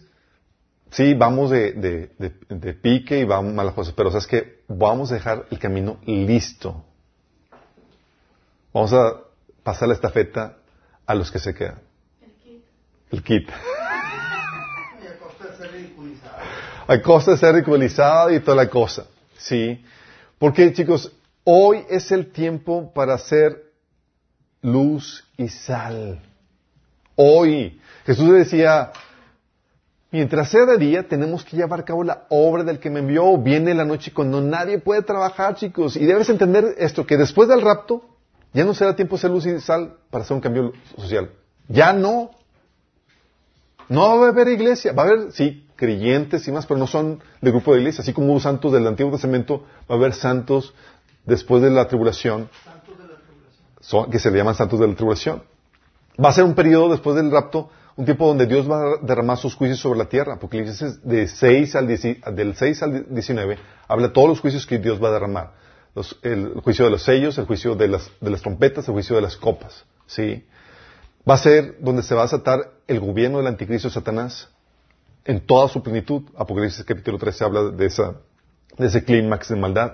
sí 0.89 1.13
vamos 1.13 1.52
de, 1.52 1.74
de, 1.74 2.12
de- 2.17 2.56
de 2.56 2.74
pique 2.74 3.20
y 3.20 3.24
vamos 3.26 3.54
malas 3.54 3.74
cosas, 3.74 3.94
pero 3.94 4.10
sabes 4.10 4.26
que 4.28 4.62
vamos 4.67 5.12
a 5.12 5.15
dejar 5.15 5.46
el 5.52 5.60
camino 5.60 6.00
listo. 6.06 6.84
Vamos 8.74 8.94
a 8.94 9.17
pasar 9.63 9.89
la 9.89 9.94
estafeta 9.96 10.58
a 11.06 11.13
los 11.13 11.30
que 11.30 11.39
se 11.39 11.54
quedan. 11.54 11.80
El 12.22 12.32
kit. 12.34 12.63
El 13.12 13.24
kit. 13.24 13.50
Y 15.04 15.08
a 15.08 15.17
costa 15.20 15.48
de 15.48 15.58
ser 15.58 15.72
ridiculizado. 15.72 16.38
A 16.88 17.02
costa 17.02 17.32
de 17.32 17.38
ser 17.38 17.54
ridiculizado 17.54 18.32
y 18.34 18.39
toda 18.39 18.56
la 18.63 18.70
cosa. 18.70 19.06
Sí. 19.38 19.84
Porque, 20.39 20.72
chicos, 20.74 21.12
hoy 21.44 21.84
es 21.89 22.12
el 22.12 22.32
tiempo 22.32 22.94
para 22.94 23.15
hacer 23.15 23.72
luz 24.62 25.26
y 25.38 25.50
sal. 25.50 26.22
Hoy. 27.15 27.80
Jesús 28.06 28.28
le 28.30 28.39
decía, 28.39 28.91
mientras 30.12 30.50
sea 30.50 30.65
de 30.65 30.78
día, 30.78 31.08
tenemos 31.08 31.43
que 31.43 31.56
llevar 31.58 31.80
a 31.82 31.86
cabo 31.86 32.04
la 32.04 32.26
obra 32.30 32.63
del 32.63 32.80
que 32.80 32.89
me 32.89 33.00
envió. 33.00 33.38
Viene 33.38 33.74
la 33.74 33.86
noche 33.86 34.12
cuando 34.13 34.41
nadie 34.41 34.80
puede 34.80 35.02
trabajar, 35.04 35.56
chicos. 35.56 35.95
Y 35.95 36.06
debes 36.06 36.30
entender 36.30 36.76
esto, 36.78 37.06
que 37.06 37.17
después 37.17 37.47
del 37.47 37.62
rapto, 37.62 38.04
ya 38.54 38.65
no 38.65 38.74
será 38.74 38.95
tiempo 38.95 39.15
de 39.15 39.21
ser 39.21 39.32
luz 39.32 39.45
y 39.45 39.60
sal 39.60 39.95
para 40.10 40.24
hacer 40.24 40.36
un 40.36 40.41
cambio 40.41 40.74
social. 40.97 41.30
Ya 41.67 41.93
no. 41.93 42.32
No 43.88 44.19
va 44.19 44.28
a 44.28 44.30
haber 44.30 44.47
iglesia. 44.50 44.93
Va 44.93 45.04
a 45.04 45.06
haber, 45.08 45.32
sí, 45.32 45.67
creyentes 45.76 46.47
y 46.47 46.52
más, 46.52 46.65
pero 46.65 46.80
no 46.80 46.88
son 46.88 47.21
del 47.41 47.52
grupo 47.54 47.74
de 47.74 47.80
iglesia. 47.80 48.02
Así 48.02 48.13
como 48.13 48.32
hubo 48.32 48.39
santos 48.39 48.71
del 48.71 48.88
Antiguo 48.88 49.12
Testamento, 49.12 49.65
va 49.89 49.95
a 49.95 49.97
haber 49.97 50.13
santos 50.13 50.74
después 51.26 51.62
de 51.62 51.69
la 51.71 51.88
tribulación, 51.88 52.50
Santos 52.63 52.97
de 52.97 53.04
la 53.08 53.19
tribulación. 53.19 53.63
son- 53.80 54.10
que 54.12 54.19
se 54.19 54.32
le 54.32 54.38
llaman 54.38 54.56
santos 54.56 54.80
de 54.80 54.88
la 54.88 54.95
tribulación. 54.95 55.43
Va 56.24 56.30
a 56.30 56.34
ser 56.34 56.43
un 56.43 56.54
periodo 56.54 56.89
después 56.89 57.15
del 57.15 57.32
rapto, 57.32 57.69
un 57.95 58.06
tiempo 58.06 58.28
donde 58.28 58.45
Dios 58.45 58.69
va 58.69 58.82
a 58.82 58.97
derramar 59.02 59.38
sus 59.38 59.56
juicios 59.56 59.80
sobre 59.80 60.00
la 60.00 60.06
tierra. 60.06 60.34
Apocalipsis 60.34 61.02
de 61.04 61.28
6 61.28 61.76
al 61.76 61.88
10 61.88 62.17
del 62.34 62.56
6 62.56 62.84
al 62.84 63.13
19 63.13 63.58
habla 63.88 64.08
de 64.08 64.13
todos 64.13 64.30
los 64.30 64.39
juicios 64.39 64.65
que 64.65 64.80
Dios 64.80 65.02
va 65.02 65.10
a 65.10 65.12
derramar. 65.12 65.54
El, 66.21 66.62
juicio 66.63 66.86
de 66.86 66.91
los 66.91 67.04
sellos, 67.04 67.38
el 67.38 67.45
juicio 67.45 67.76
de 67.76 67.88
las, 67.89 68.10
de 68.21 68.30
las 68.30 68.41
trompetas, 68.41 68.88
el 68.88 68.93
juicio 68.93 69.15
de 69.15 69.21
las 69.21 69.36
copas. 69.36 69.86
¿sí? 70.06 70.45
Va 71.30 71.36
a 71.36 71.38
ser 71.38 71.78
donde 71.80 72.02
se 72.02 72.15
va 72.15 72.21
a 72.21 72.26
desatar 72.26 72.71
el 72.88 73.00
gobierno 73.00 73.38
del 73.38 73.47
anticristo 73.47 73.89
Satanás 73.89 74.50
en 75.26 75.45
toda 75.45 75.67
su 75.67 75.84
plenitud. 75.84 76.24
Apocalipsis 76.36 76.84
capítulo 76.86 77.17
13 77.17 77.43
habla 77.43 77.63
de, 77.71 77.86
esa, 77.86 78.15
de 78.78 78.88
ese 78.88 79.04
clímax 79.04 79.50
de 79.50 79.56
maldad. 79.56 79.93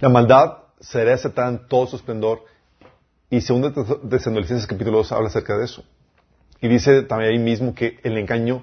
La 0.00 0.08
maldad 0.08 0.58
será 0.80 1.12
desatada 1.12 1.48
en 1.48 1.68
todo 1.68 1.86
su 1.86 1.96
esplendor 1.96 2.44
y 3.30 3.40
segundo 3.40 3.72
Tesalonicenses 3.72 4.66
capítulo 4.66 4.98
2 4.98 5.12
habla 5.12 5.28
acerca 5.28 5.56
de 5.56 5.64
eso. 5.64 5.84
Y 6.60 6.68
dice 6.68 7.02
también 7.02 7.32
ahí 7.32 7.38
mismo 7.38 7.74
que 7.74 7.98
el 8.02 8.18
engaño 8.18 8.62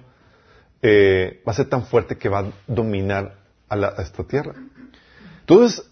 eh, 0.81 1.41
va 1.47 1.51
a 1.51 1.55
ser 1.55 1.69
tan 1.69 1.85
fuerte 1.85 2.17
que 2.17 2.29
va 2.29 2.39
a 2.39 2.51
dominar 2.67 3.35
a, 3.69 3.77
esta 4.01 4.23
tierra. 4.23 4.53
Entonces, 5.39 5.83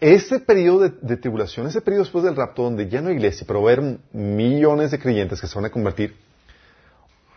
ese 0.00 0.40
periodo 0.40 0.88
de, 0.90 1.16
tribulación, 1.16 1.66
ese 1.66 1.80
periodo 1.80 2.02
después 2.04 2.24
del 2.24 2.36
rapto, 2.36 2.64
donde 2.64 2.88
ya 2.88 3.00
no 3.00 3.08
hay 3.08 3.14
iglesia, 3.14 3.46
pero 3.46 3.62
va 3.62 3.70
a 3.70 3.72
haber 3.74 3.98
millones 4.12 4.90
de 4.90 4.98
creyentes 4.98 5.40
que 5.40 5.46
se 5.46 5.54
van 5.54 5.64
a 5.64 5.70
convertir, 5.70 6.14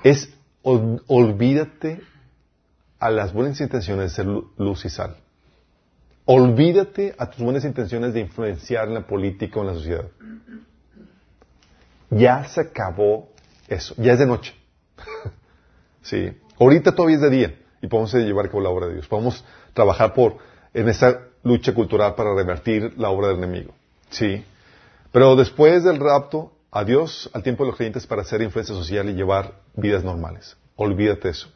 es 0.03 0.29
ol- 0.63 1.01
olvídate 1.07 2.01
a 2.99 3.09
las 3.09 3.31
buenas 3.31 3.61
intenciones 3.61 4.11
de 4.11 4.15
ser 4.15 4.25
lu- 4.25 4.51
luz 4.57 4.83
y 4.83 4.89
sal. 4.89 5.15
Olvídate 6.25 7.15
a 7.17 7.29
tus 7.29 7.41
buenas 7.43 7.63
intenciones 7.63 8.13
de 8.13 8.19
influenciar 8.19 8.87
en 8.89 8.95
la 8.95 9.07
política 9.07 9.59
o 9.59 9.61
en 9.61 9.67
la 9.67 9.73
sociedad. 9.73 10.05
Ya 12.09 12.45
se 12.45 12.61
acabó 12.61 13.29
eso. 13.67 13.93
Ya 13.97 14.13
es 14.13 14.19
de 14.19 14.25
noche. 14.25 14.53
sí. 16.01 16.31
Ahorita 16.59 16.93
todavía 16.93 17.17
es 17.17 17.21
de 17.21 17.29
día 17.29 17.55
y 17.81 17.87
podemos 17.87 18.13
llevar 18.13 18.45
a 18.45 18.49
cabo 18.49 18.61
la 18.61 18.69
obra 18.69 18.87
de 18.87 18.93
Dios. 18.95 19.07
Podemos 19.07 19.43
trabajar 19.73 20.13
por 20.13 20.37
en 20.73 20.89
esa 20.89 21.21
lucha 21.43 21.73
cultural 21.73 22.15
para 22.15 22.33
revertir 22.33 22.93
la 22.97 23.09
obra 23.09 23.29
del 23.29 23.37
enemigo. 23.37 23.73
Sí. 24.09 24.43
Pero 25.11 25.35
después 25.35 25.83
del 25.83 25.99
rapto, 25.99 26.51
adiós 26.71 27.29
al 27.33 27.43
tiempo 27.43 27.63
de 27.63 27.69
los 27.69 27.77
creyentes 27.77 28.05
para 28.05 28.21
hacer 28.21 28.41
influencia 28.41 28.75
social 28.75 29.09
y 29.09 29.13
llevar 29.13 29.53
vidas 29.75 30.03
normales. 30.03 30.57
Olvídate 30.75 31.29
eso. 31.29 31.49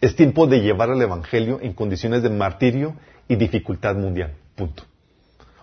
Es 0.00 0.16
tiempo 0.16 0.46
de 0.46 0.60
llevar 0.60 0.90
el 0.90 1.02
Evangelio 1.02 1.58
en 1.60 1.74
condiciones 1.74 2.22
de 2.22 2.30
martirio 2.30 2.94
y 3.28 3.36
dificultad 3.36 3.96
mundial. 3.96 4.34
Punto. 4.54 4.84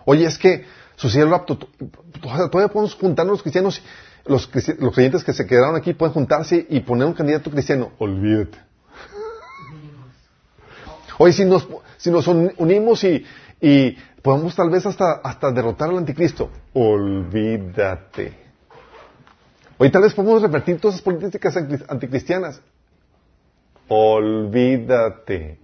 Oye, 0.04 0.26
es 0.26 0.38
que 0.38 0.64
sucedió 0.96 1.24
el 1.24 1.30
rapto. 1.30 1.58
todavía 2.20 2.68
podemos 2.68 2.94
juntarnos 2.94 3.32
los 3.32 3.42
cristianos. 3.42 3.82
Los, 4.28 4.48
los 4.78 4.94
creyentes 4.94 5.24
que 5.24 5.32
se 5.32 5.46
quedaron 5.46 5.74
aquí 5.76 5.94
pueden 5.94 6.12
juntarse 6.12 6.66
y 6.68 6.80
poner 6.80 7.06
un 7.06 7.14
candidato 7.14 7.50
cristiano. 7.50 7.92
Olvídate. 7.98 8.58
Oye, 11.18 11.32
si 11.32 11.44
nos, 11.44 11.66
si 11.96 12.10
nos 12.10 12.26
un- 12.28 12.52
unimos 12.58 13.02
y, 13.04 13.24
y 13.60 13.96
podemos 14.22 14.54
tal 14.54 14.70
vez 14.70 14.86
hasta, 14.86 15.14
hasta 15.24 15.50
derrotar 15.50 15.88
al 15.90 15.98
anticristo. 15.98 16.50
Olvídate. 16.74 18.34
Oye, 19.78 19.90
tal 19.90 20.02
vez 20.02 20.14
podemos 20.14 20.42
revertir 20.42 20.78
todas 20.80 20.96
esas 20.96 21.04
políticas 21.04 21.56
anti- 21.56 21.84
anticristianas. 21.88 22.60
Olvídate. 23.88 25.58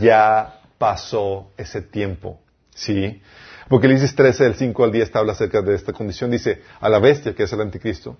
Ya 0.00 0.60
pasó 0.78 1.50
ese 1.56 1.80
tiempo. 1.82 2.38
¿Sí? 2.74 3.22
Apocalipsis 3.66 4.14
13, 4.14 4.44
del 4.44 4.54
5 4.54 4.84
al 4.84 4.92
10, 4.92 5.16
habla 5.16 5.32
acerca 5.32 5.60
de 5.60 5.74
esta 5.74 5.92
condición. 5.92 6.30
Dice, 6.30 6.62
a 6.80 6.88
la 6.88 7.00
bestia, 7.00 7.34
que 7.34 7.42
es 7.42 7.52
el 7.52 7.60
anticristo, 7.60 8.16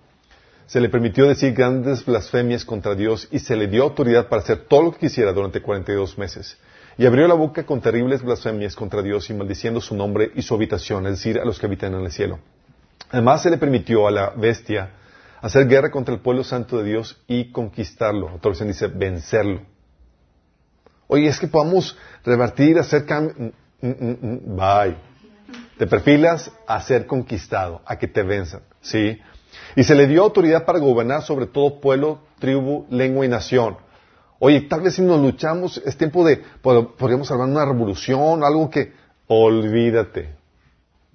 se 0.66 0.80
le 0.80 0.88
permitió 0.88 1.28
decir 1.28 1.54
grandes 1.54 2.04
blasfemias 2.04 2.64
contra 2.64 2.96
Dios 2.96 3.28
y 3.30 3.38
se 3.38 3.54
le 3.54 3.68
dio 3.68 3.84
autoridad 3.84 4.28
para 4.28 4.42
hacer 4.42 4.64
todo 4.66 4.82
lo 4.82 4.92
que 4.92 4.98
quisiera 4.98 5.32
durante 5.32 5.62
42 5.62 6.18
meses. 6.18 6.58
Y 6.98 7.06
abrió 7.06 7.28
la 7.28 7.34
boca 7.34 7.64
con 7.64 7.80
terribles 7.80 8.22
blasfemias 8.22 8.74
contra 8.74 9.02
Dios 9.02 9.30
y 9.30 9.34
maldiciendo 9.34 9.80
su 9.80 9.94
nombre 9.94 10.32
y 10.34 10.42
su 10.42 10.52
habitación, 10.52 11.06
es 11.06 11.12
decir, 11.12 11.38
a 11.38 11.44
los 11.44 11.60
que 11.60 11.66
habitan 11.66 11.94
en 11.94 12.00
el 12.00 12.10
cielo. 12.10 12.40
Además 13.10 13.44
se 13.44 13.50
le 13.50 13.58
permitió 13.58 14.08
a 14.08 14.10
la 14.10 14.30
bestia 14.30 14.94
hacer 15.40 15.68
guerra 15.68 15.92
contra 15.92 16.12
el 16.12 16.20
pueblo 16.22 16.42
santo 16.42 16.78
de 16.78 16.84
Dios 16.90 17.22
y 17.28 17.52
conquistarlo. 17.52 18.34
Otra 18.34 18.48
versión 18.48 18.66
dice 18.66 18.88
vencerlo. 18.88 19.60
Oye, 21.06 21.28
es 21.28 21.38
que 21.38 21.46
podamos 21.46 21.96
revertir, 22.24 22.80
hacer 22.80 23.06
cambio. 23.06 23.52
Mm, 23.80 23.88
mm, 23.88 24.18
mm, 24.20 24.56
Bye. 24.56 24.96
Te 25.78 25.86
perfilas 25.86 26.50
a 26.66 26.80
ser 26.80 27.06
conquistado, 27.06 27.82
a 27.84 27.96
que 27.98 28.08
te 28.08 28.22
venzan. 28.22 28.62
¿Sí? 28.80 29.18
Y 29.74 29.84
se 29.84 29.94
le 29.94 30.06
dio 30.06 30.22
autoridad 30.22 30.64
para 30.64 30.78
gobernar 30.78 31.22
sobre 31.22 31.46
todo 31.46 31.80
pueblo, 31.80 32.20
tribu, 32.38 32.86
lengua 32.90 33.26
y 33.26 33.28
nación. 33.28 33.76
Oye, 34.38 34.62
tal 34.62 34.82
vez 34.82 34.94
si 34.94 35.02
nos 35.02 35.20
luchamos, 35.20 35.78
es 35.84 35.96
tiempo 35.96 36.24
de, 36.24 36.42
pod- 36.62 36.94
podríamos 36.96 37.28
salvar 37.28 37.48
una 37.48 37.64
revolución, 37.64 38.42
algo 38.44 38.70
que, 38.70 38.92
olvídate. 39.26 40.34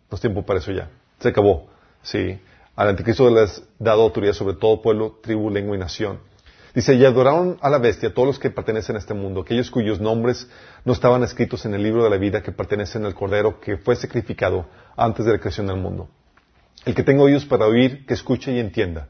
No 0.10 0.16
es 0.16 0.22
tiempo 0.22 0.44
para 0.44 0.60
eso 0.60 0.72
ya. 0.72 0.90
Se 1.20 1.30
acabó. 1.30 1.68
Sí. 2.04 2.40
Al 2.76 2.90
anticristo 2.90 3.30
le 3.30 3.42
has 3.42 3.64
dado 3.80 4.02
autoridad 4.02 4.34
sobre 4.34 4.56
todo 4.56 4.82
pueblo, 4.82 5.20
tribu, 5.22 5.50
lengua 5.50 5.76
y 5.76 5.80
nación. 5.80 6.20
Dice, 6.74 6.94
y 6.96 7.04
adoraron 7.04 7.58
a 7.62 7.70
la 7.70 7.80
bestia 7.80 8.14
todos 8.14 8.28
los 8.28 8.40
que 8.40 8.50
pertenecen 8.50 8.96
a 8.96 9.00
este 9.00 9.14
mundo, 9.14 9.42
aquellos 9.42 9.70
cuyos 9.70 10.00
nombres 10.00 10.50
no 10.86 10.94
estaban 10.94 11.22
escritos 11.24 11.66
en 11.66 11.74
el 11.74 11.84
libro 11.84 12.04
de 12.04 12.10
la 12.10 12.18
vida 12.18 12.42
que 12.42 12.54
pertenecen 12.54 13.06
al 13.06 13.14
Cordero 13.14 13.60
que 13.60 13.78
fue 13.78 13.96
sacrificado 13.96 14.68
antes 14.96 15.26
de 15.26 15.34
la 15.34 15.40
creación 15.40 15.68
del 15.68 15.78
mundo. 15.78 16.10
El 16.86 16.96
que 16.96 17.04
tenga 17.04 17.24
oídos 17.24 17.46
para 17.46 17.66
oír, 17.66 18.06
que 18.06 18.14
escuche 18.14 18.54
y 18.54 18.60
entienda. 18.60 19.10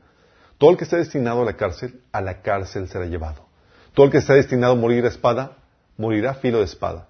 Todo 0.58 0.72
el 0.72 0.78
que 0.78 0.86
esté 0.86 0.98
destinado 0.98 1.44
a 1.44 1.46
la 1.46 1.54
cárcel, 1.54 2.02
a 2.12 2.22
la 2.22 2.42
cárcel 2.42 2.88
será 2.88 3.06
llevado. 3.06 3.48
Todo 3.94 4.08
el 4.08 4.12
que 4.12 4.18
esté 4.18 4.34
destinado 4.34 4.74
a 4.74 4.76
morir 4.76 5.06
a 5.06 5.10
espada, 5.10 5.58
morirá 5.98 6.32
a 6.32 6.36
filo 6.36 6.60
de 6.60 6.66
espada. 6.66 7.10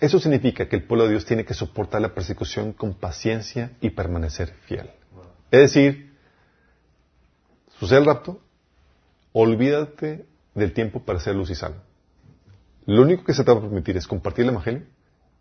Eso 0.00 0.20
significa 0.20 0.68
que 0.68 0.76
el 0.76 0.84
pueblo 0.84 1.04
de 1.04 1.10
Dios 1.10 1.24
tiene 1.24 1.44
que 1.44 1.54
soportar 1.54 2.00
la 2.00 2.14
persecución 2.14 2.72
con 2.72 2.94
paciencia 2.94 3.72
y 3.80 3.90
permanecer 3.90 4.54
fiel. 4.66 4.90
Es 5.50 5.60
decir, 5.60 6.12
sucede 7.78 7.98
el 7.98 8.06
rapto, 8.06 8.40
olvídate 9.40 10.26
del 10.54 10.72
tiempo 10.72 11.00
para 11.04 11.20
ser 11.20 11.36
luz 11.36 11.50
y 11.50 11.54
sal. 11.54 11.80
Lo 12.86 13.02
único 13.02 13.22
que 13.22 13.32
se 13.32 13.44
te 13.44 13.52
va 13.52 13.58
a 13.58 13.62
permitir 13.62 13.96
es 13.96 14.06
compartir 14.06 14.44
el 14.44 14.50
Evangelio 14.50 14.82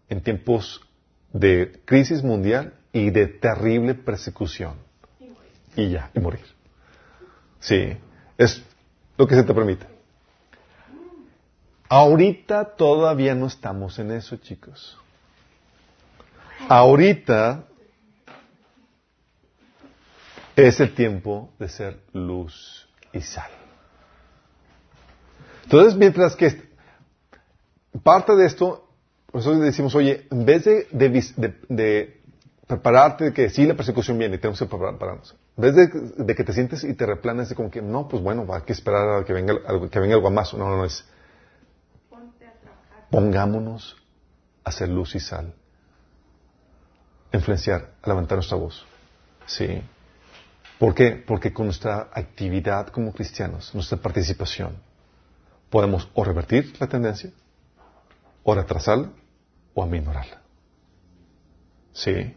en 0.08 0.22
tiempos 0.22 0.82
de 1.34 1.82
crisis 1.84 2.22
mundial 2.22 2.76
y 2.94 3.10
de 3.10 3.26
terrible 3.26 3.96
persecución. 3.96 4.76
Y 5.76 5.90
ya, 5.90 6.12
y 6.14 6.20
morir. 6.20 6.46
Sí, 7.60 7.98
es 8.38 8.64
lo 9.18 9.28
que 9.28 9.34
se 9.34 9.44
te 9.44 9.54
permite. 9.54 9.88
Ahorita 11.90 12.76
todavía 12.76 13.34
no 13.34 13.48
estamos 13.48 13.98
en 13.98 14.12
eso, 14.12 14.36
chicos. 14.38 14.96
Ahorita 16.70 17.66
es 20.56 20.80
el 20.80 20.94
tiempo 20.94 21.52
de 21.58 21.70
ser 21.70 22.00
luz 22.14 22.88
y 23.12 23.22
sal. 23.22 23.57
Entonces, 25.68 25.96
mientras 25.96 26.38
que 26.38 26.64
parte 28.02 28.38
de 28.38 28.46
esto, 28.46 28.88
nosotros 29.34 29.62
decimos, 29.62 29.94
oye, 29.96 30.26
en 30.32 30.46
vez 30.46 30.64
de, 30.64 30.88
de, 30.92 31.60
de, 31.68 32.22
prepararte 32.66 33.26
de 33.26 33.34
que 33.34 33.50
sí, 33.50 33.66
la 33.66 33.76
persecución 33.76 34.18
viene 34.18 34.36
y 34.36 34.38
tenemos 34.38 34.60
que 34.60 34.66
prepararnos, 34.66 35.36
en 35.58 35.62
vez 35.62 35.76
de, 35.76 36.36
que 36.36 36.44
te 36.46 36.54
sientes 36.54 36.86
y 36.86 36.94
te 36.94 37.06
replanes 37.06 37.50
de 37.50 37.56
como 37.56 37.70
que, 37.70 37.82
no, 37.82 38.08
pues 38.08 38.24
bueno, 38.24 38.48
hay 38.54 38.62
que 38.62 38.72
esperar 38.72 39.10
a 39.10 39.26
que 39.26 39.34
venga, 39.34 39.56
que 39.92 40.00
venga 40.00 40.16
algo 40.16 40.32
más. 40.32 40.54
No, 40.54 40.70
no, 40.70 40.78
no, 40.78 40.86
es 40.86 41.04
pongámonos 43.10 43.98
a 44.64 44.70
hacer 44.70 44.88
luz 44.88 45.16
y 45.16 45.20
sal. 45.20 45.54
Influenciar, 47.34 47.92
a 48.02 48.08
levantar 48.08 48.38
nuestra 48.38 48.56
voz. 48.56 48.86
Sí. 49.46 49.82
¿Por 50.80 50.96
qué? 50.96 51.12
Porque 51.28 51.52
con 51.52 51.66
nuestra 51.66 52.08
actividad 52.14 52.88
como 52.88 53.12
cristianos, 53.12 53.76
nuestra 53.76 53.98
participación, 53.98 54.78
podemos 55.70 56.10
o 56.14 56.24
revertir 56.24 56.74
la 56.80 56.88
tendencia, 56.88 57.32
o 58.44 58.56
retrasarla, 58.56 59.10
o 59.74 59.84
aminorarla. 59.84 60.42
Sí. 61.94 62.36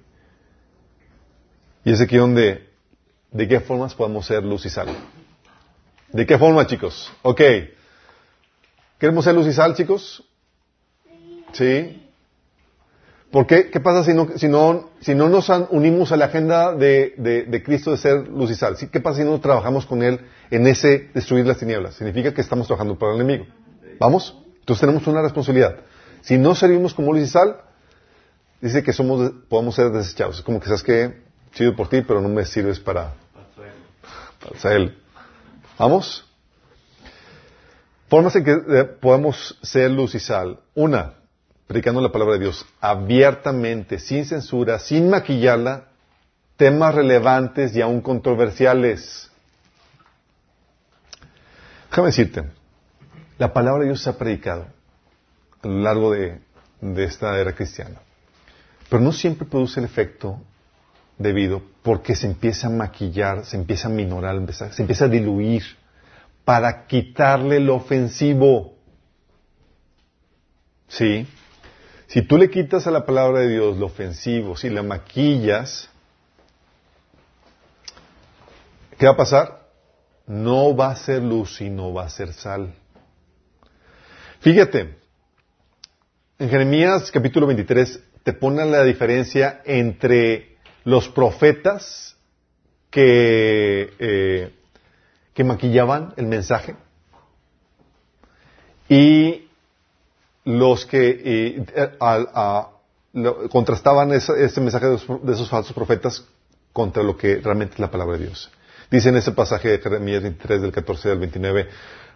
Y 1.85 1.93
es 1.93 2.01
aquí 2.01 2.17
donde, 2.17 2.69
¿de 3.31 3.49
qué 3.49 3.61
formas 3.61 3.95
podemos 3.95 4.27
ser 4.27 4.43
luz 4.43 4.67
y 4.67 4.71
sal? 4.71 4.89
¿De 6.13 6.27
qué 6.27 6.39
forma, 6.39 6.67
chicos? 6.67 7.11
Ok. 7.23 7.41
¿Queremos 8.99 9.25
ser 9.25 9.35
luz 9.35 9.47
y 9.47 9.53
sal, 9.53 9.75
chicos? 9.75 10.25
¿Sí? 11.53 12.10
¿Por 13.31 13.47
qué? 13.47 13.71
¿Qué 13.71 13.79
pasa 13.79 14.03
si 14.03 14.13
no, 14.13 14.29
si 14.37 14.49
no, 14.49 14.91
si 15.01 15.15
no 15.15 15.29
nos 15.29 15.49
unimos 15.71 16.11
a 16.11 16.17
la 16.17 16.25
agenda 16.27 16.75
de, 16.75 17.15
de, 17.17 17.63
Cristo 17.63 17.93
de 17.93 17.97
ser 17.97 18.29
luz 18.29 18.51
y 18.51 18.57
sal? 18.57 18.77
¿Qué 18.91 19.01
pasa 19.01 19.19
si 19.19 19.25
no 19.25 19.39
trabajamos 19.41 19.87
con 19.87 20.03
Él 20.03 20.21
en 20.51 20.67
ese 20.67 21.11
destruir 21.15 21.47
las 21.47 21.59
tinieblas? 21.59 21.95
Significa 21.95 22.35
que 22.35 22.41
estamos 22.41 22.67
trabajando 22.67 22.99
para 22.99 23.15
el 23.15 23.21
enemigo. 23.21 23.47
¿Vamos? 24.01 24.37
Entonces 24.59 24.81
tenemos 24.81 25.07
una 25.07 25.23
responsabilidad. 25.23 25.77
Si 26.23 26.39
no 26.39 26.57
servimos 26.57 26.93
como 26.93 27.13
luz 27.13 27.23
y 27.23 27.27
sal, 27.29 27.61
dice 28.61 28.83
que 28.83 28.93
somos, 28.93 29.31
podemos 29.49 29.77
ser 29.77 29.91
desechados. 29.93 30.39
Es 30.39 30.43
como 30.43 30.59
que 30.59 30.67
sabes 30.67 30.83
que 30.83 31.23
sirve 31.53 31.73
por 31.77 31.89
ti, 31.89 32.03
pero 32.03 32.21
no 32.21 32.29
me 32.29 32.45
sirves 32.45 32.81
para, 32.81 33.15
para 34.61 34.75
Él. 34.75 34.99
¿Vamos? 35.79 36.25
Formas 38.09 38.35
en 38.35 38.45
que 38.45 38.51
eh, 38.51 38.85
podemos 39.01 39.57
ser 39.63 39.93
luz 39.93 40.17
y 40.17 40.19
sal. 40.19 40.59
Una, 40.75 41.15
predicando 41.71 42.01
la 42.01 42.11
palabra 42.11 42.35
de 42.35 42.41
Dios 42.41 42.67
abiertamente, 42.81 44.01
sin 44.01 44.25
censura, 44.25 44.81
sin 44.81 45.09
maquillarla, 45.09 45.85
temas 46.57 46.97
relevantes 46.97 47.77
y 47.77 47.81
aún 47.81 48.01
controversiales. 48.01 49.31
Déjame 51.89 52.07
decirte, 52.07 52.51
la 53.39 53.53
palabra 53.53 53.83
de 53.83 53.87
Dios 53.91 54.03
se 54.03 54.11
ha 54.11 54.19
predicado 54.19 54.67
a 55.63 55.69
lo 55.69 55.79
largo 55.79 56.11
de, 56.11 56.41
esta 56.97 57.39
era 57.39 57.55
cristiana, 57.55 58.01
pero 58.89 59.01
no 59.01 59.13
siempre 59.13 59.47
produce 59.47 59.79
el 59.79 59.87
efecto 59.87 60.41
debido 61.19 61.63
porque 61.85 62.17
se 62.17 62.27
empieza 62.27 62.67
a 62.67 62.71
maquillar, 62.71 63.45
se 63.45 63.57
empieza 63.57 63.87
a 63.87 63.93
minorar, 63.93 64.43
se 64.53 64.83
empieza 64.83 65.05
a 65.05 65.09
diluir 65.09 65.63
para 66.45 66.89
quitarle 66.89 67.61
lo 67.61 67.77
ofensivo. 67.77 68.75
¿Sí? 70.89 71.29
Si 72.11 72.23
tú 72.23 72.39
le 72.39 72.51
quitas 72.51 72.89
a 72.89 72.91
la 72.91 73.07
palabra 73.07 73.39
de 73.39 73.51
Dios 73.51 73.77
lo 73.77 73.87
ofensivo, 73.87 74.57
si 74.57 74.69
la 74.69 74.83
maquillas, 74.83 75.89
¿qué 78.99 79.07
va 79.07 79.13
a 79.13 79.17
pasar? 79.17 79.69
No 80.27 80.75
va 80.75 80.91
a 80.91 80.97
ser 80.97 81.23
luz 81.23 81.61
y 81.61 81.71
no 81.71 81.95
va 81.95 82.07
a 82.07 82.11
ser 82.11 82.33
sal. 82.33 82.75
Fíjate, 84.41 84.97
en 86.41 86.51
Jeremías 86.51 87.13
capítulo 87.13 87.47
23 87.47 88.03
te 88.25 88.33
pone 88.33 88.65
la 88.65 88.83
diferencia 88.83 89.63
entre 89.65 90.57
los 90.83 91.09
profetas 91.11 92.17
que, 92.91 93.95
eh, 94.01 94.53
que 95.33 95.45
maquillaban 95.45 96.13
el 96.17 96.27
mensaje 96.27 96.75
y 98.89 99.50
los 100.45 100.87
que 100.87 101.65
contrastaban 103.51 104.13
ese, 104.13 104.61
mensaje 104.61 104.87
de, 104.87 104.95
esos 105.33 105.49
falsos 105.49 105.73
profetas 105.73 106.25
contra 106.73 107.03
lo 107.03 107.17
que 107.17 107.37
realmente 107.37 107.75
es 107.75 107.81
la 107.81 107.91
palabra 107.91 108.17
de 108.17 108.27
Dios. 108.27 108.51
Dice 108.91 109.09
en 109.09 109.17
ese 109.17 109.33
pasaje 109.33 109.69
de 109.69 109.79
Jeremías 109.79 110.23
23 110.23 110.63
del 110.63 110.73
14 110.73 111.11
al 111.11 111.19
29, 111.19 111.69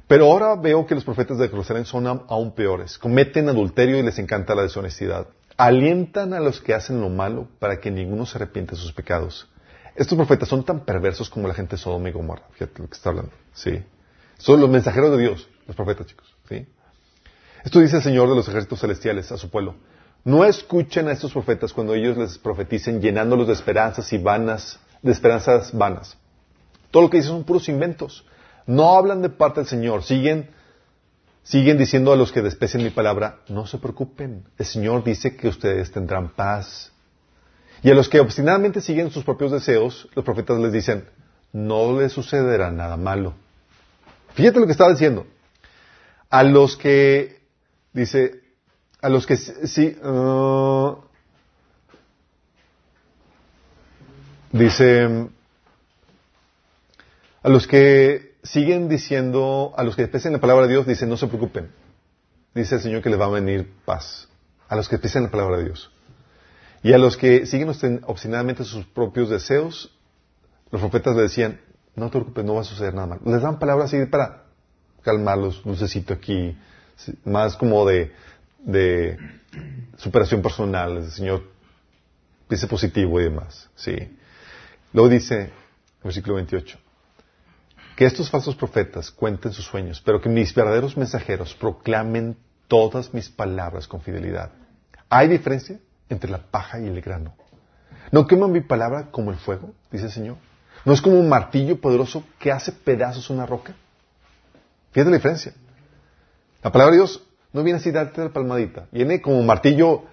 pero 0.07 0.27
ahora 0.27 0.55
veo 0.57 0.87
que 0.87 0.95
los 0.95 1.05
profetas 1.05 1.39
de 1.39 1.49
Jerusalén 1.49 1.85
son 1.85 2.07
aún 2.07 2.53
peores, 2.55 2.99
cometen 2.99 3.49
adulterio 3.49 3.99
y 3.99 4.03
les 4.03 4.19
encanta 4.19 4.55
la 4.55 4.63
deshonestidad, 4.63 5.29
alientan 5.57 6.35
a 6.35 6.41
los 6.41 6.61
que 6.61 6.75
hacen 6.75 7.01
lo 7.01 7.09
malo 7.09 7.49
para 7.59 7.81
que 7.81 7.91
ninguno 7.91 8.27
se 8.27 8.39
arrepiente 8.39 8.73
de 8.73 8.81
sus 8.81 8.93
pecados. 8.93 9.49
Estos 9.95 10.17
profetas 10.17 10.49
son 10.49 10.65
tan 10.65 10.85
perversos 10.85 11.31
como 11.31 11.47
la 11.47 11.55
gente 11.55 11.77
de 11.77 11.83
Sodoma 11.83 12.09
y 12.09 12.13
Gomorra, 12.13 12.43
fíjate 12.53 12.83
lo 12.83 12.89
que 12.89 12.95
está 12.95 13.11
hablando, 13.11 13.33
sí. 13.53 13.83
Son 14.39 14.61
los 14.61 14.69
mensajeros 14.69 15.13
de 15.13 15.19
Dios, 15.19 15.49
los 15.67 15.77
profetas, 15.77 16.07
chicos, 16.07 16.35
sí. 16.49 16.67
Esto 17.65 17.81
dice 17.81 17.97
el 17.97 18.03
Señor 18.03 18.29
de 18.29 18.37
los 18.37 18.47
ejércitos 18.47 18.81
celestiales 18.81 19.33
a 19.33 19.39
su 19.39 19.49
pueblo. 19.49 19.75
No 20.23 20.45
escuchen 20.45 21.09
a 21.09 21.13
estos 21.13 21.33
profetas 21.33 21.73
cuando 21.73 21.95
ellos 21.95 22.17
les 22.17 22.37
profeticen 22.37 23.01
llenándolos 23.01 23.47
de 23.47 23.55
esperanzas 23.55 24.13
y 24.13 24.19
vanas, 24.19 24.79
de 25.03 25.13
esperanzas 25.13 25.73
vanas. 25.73 26.17
Todo 26.91 27.05
lo 27.05 27.11
que 27.11 27.17
dicen 27.17 27.33
son 27.33 27.45
puros 27.45 27.69
inventos. 27.71 28.27
No 28.67 28.97
hablan 28.97 29.23
de 29.23 29.31
parte 29.31 29.61
del 29.61 29.67
Señor. 29.67 30.03
Siguen, 30.03 30.51
siguen 31.43 31.79
diciendo 31.79 32.13
a 32.13 32.17
los 32.17 32.33
que 32.33 32.43
desprecian 32.43 32.85
mi 32.85 32.91
palabra, 32.91 33.41
no 33.49 33.67
se 33.67 33.79
preocupen. 33.79 34.45
El 34.59 34.67
Señor 34.67 35.03
dice 35.03 35.35
que 35.35 35.49
ustedes 35.49 35.91
tendrán 35.91 36.35
paz. 36.35 36.93
Y 37.83 37.91
a 37.91 37.95
los 37.95 38.11
que 38.11 38.21
obstinadamente 38.21 38.83
siguen 38.83 39.11
sus 39.11 39.25
propios 39.25 39.53
deseos, 39.53 40.09
los 40.15 40.25
profetas 40.25 40.59
les 40.59 40.73
dicen, 40.73 41.07
no 41.53 41.99
les 41.99 42.13
sucederá 42.13 42.71
nada 42.71 42.99
malo. 42.99 43.35
Fíjate 44.35 44.61
lo 44.61 44.67
que 44.67 44.73
estaba 44.73 44.91
diciendo. 44.91 45.27
A 46.29 46.43
los 46.43 46.77
que 46.77 47.44
Dice, 47.95 48.43
a 49.01 49.09
los 49.09 49.25
que 49.25 49.37
sí, 49.37 49.97
uh, 50.03 50.97
dice, 54.51 55.29
a 57.43 57.49
los 57.49 57.67
que 57.69 58.35
siguen 58.43 58.89
diciendo, 58.89 59.73
a 59.77 59.85
los 59.85 59.95
que 59.95 60.09
pesen 60.09 60.33
la 60.33 60.41
palabra 60.41 60.67
de 60.67 60.73
Dios, 60.73 60.87
dice, 60.87 61.07
no 61.07 61.17
se 61.17 61.29
preocupen. 61.29 61.71
Dice 62.53 62.75
el 62.75 62.81
Señor 62.81 63.01
que 63.01 63.11
les 63.11 63.21
va 63.21 63.27
a 63.27 63.31
venir 63.31 63.73
paz. 63.85 64.29
A 64.69 64.75
los 64.75 64.89
que 64.89 64.99
pesen 64.99 65.23
la 65.23 65.31
palabra 65.31 65.59
de 65.59 65.65
Dios. 65.65 65.93
Y 66.83 66.93
a 66.93 66.99
los 66.99 67.17
que 67.17 67.47
siguen 67.47 67.71
obstinadamente 68.07 68.65
sus 68.65 68.87
propios 68.87 69.31
deseos, 69.31 69.97
los 70.73 70.81
profetas 70.81 71.15
le 71.15 71.23
decían, 71.23 71.61
no 71.95 72.07
te 72.07 72.19
preocupes, 72.19 72.45
no 72.45 72.55
va 72.55 72.63
a 72.63 72.65
suceder 72.65 72.93
nada 72.93 73.07
mal. 73.07 73.21
Les 73.25 73.41
dan 73.41 73.61
palabras 73.61 73.93
así 73.93 74.05
para 74.07 74.45
calmarlos, 75.03 75.65
necesito 75.65 76.13
aquí, 76.13 76.57
más 77.25 77.57
como 77.57 77.87
de, 77.87 78.13
de 78.59 79.19
superación 79.97 80.43
personal, 80.43 80.97
el 80.99 81.11
Señor 81.11 81.45
dice 82.49 82.67
positivo 82.67 83.21
y 83.21 83.25
demás, 83.25 83.69
sí. 83.75 83.97
Luego 84.93 85.09
dice, 85.09 85.51
versículo 86.03 86.37
28, 86.37 86.79
que 87.97 88.05
estos 88.05 88.31
falsos 88.31 88.55
profetas 88.55 89.11
cuenten 89.11 89.53
sus 89.53 89.65
sueños, 89.65 90.01
pero 90.05 90.21
que 90.21 90.29
mis 90.29 90.55
verdaderos 90.55 90.97
mensajeros 90.97 91.55
proclamen 91.55 92.37
todas 92.69 93.13
mis 93.15 93.29
palabras 93.29 93.87
con 93.87 94.01
fidelidad. 94.01 94.51
Hay 95.09 95.29
diferencia 95.29 95.79
entre 96.09 96.31
la 96.31 96.39
paja 96.39 96.81
y 96.81 96.87
el 96.87 97.01
grano. 97.01 97.35
No 98.11 98.27
queman 98.27 98.53
mi 98.53 98.61
palabra 98.61 99.11
como 99.11 99.31
el 99.31 99.39
fuego, 99.39 99.73
dice 99.91 100.07
el 100.07 100.13
Señor. 100.13 100.37
No 100.85 100.93
es 100.93 101.01
como 101.01 101.19
un 101.19 101.29
martillo 101.29 101.81
poderoso 101.81 102.25
que 102.39 102.53
hace 102.53 102.73
pedazos 102.73 103.31
una 103.31 103.47
roca. 103.47 103.75
Fíjate 104.93 105.11
la 105.11 105.17
diferencia. 105.17 105.55
La 106.65 106.73
palabra 106.73 106.93
de 106.93 106.97
Dios 106.97 107.23
no 107.53 107.63
viene 107.63 107.79
así, 107.79 107.91
darte 107.91 108.23
la 108.25 108.31
palmadita. 108.31 108.87
Viene 108.91 109.21
como 109.21 109.39
un 109.39 109.45
martillo, 109.45 110.05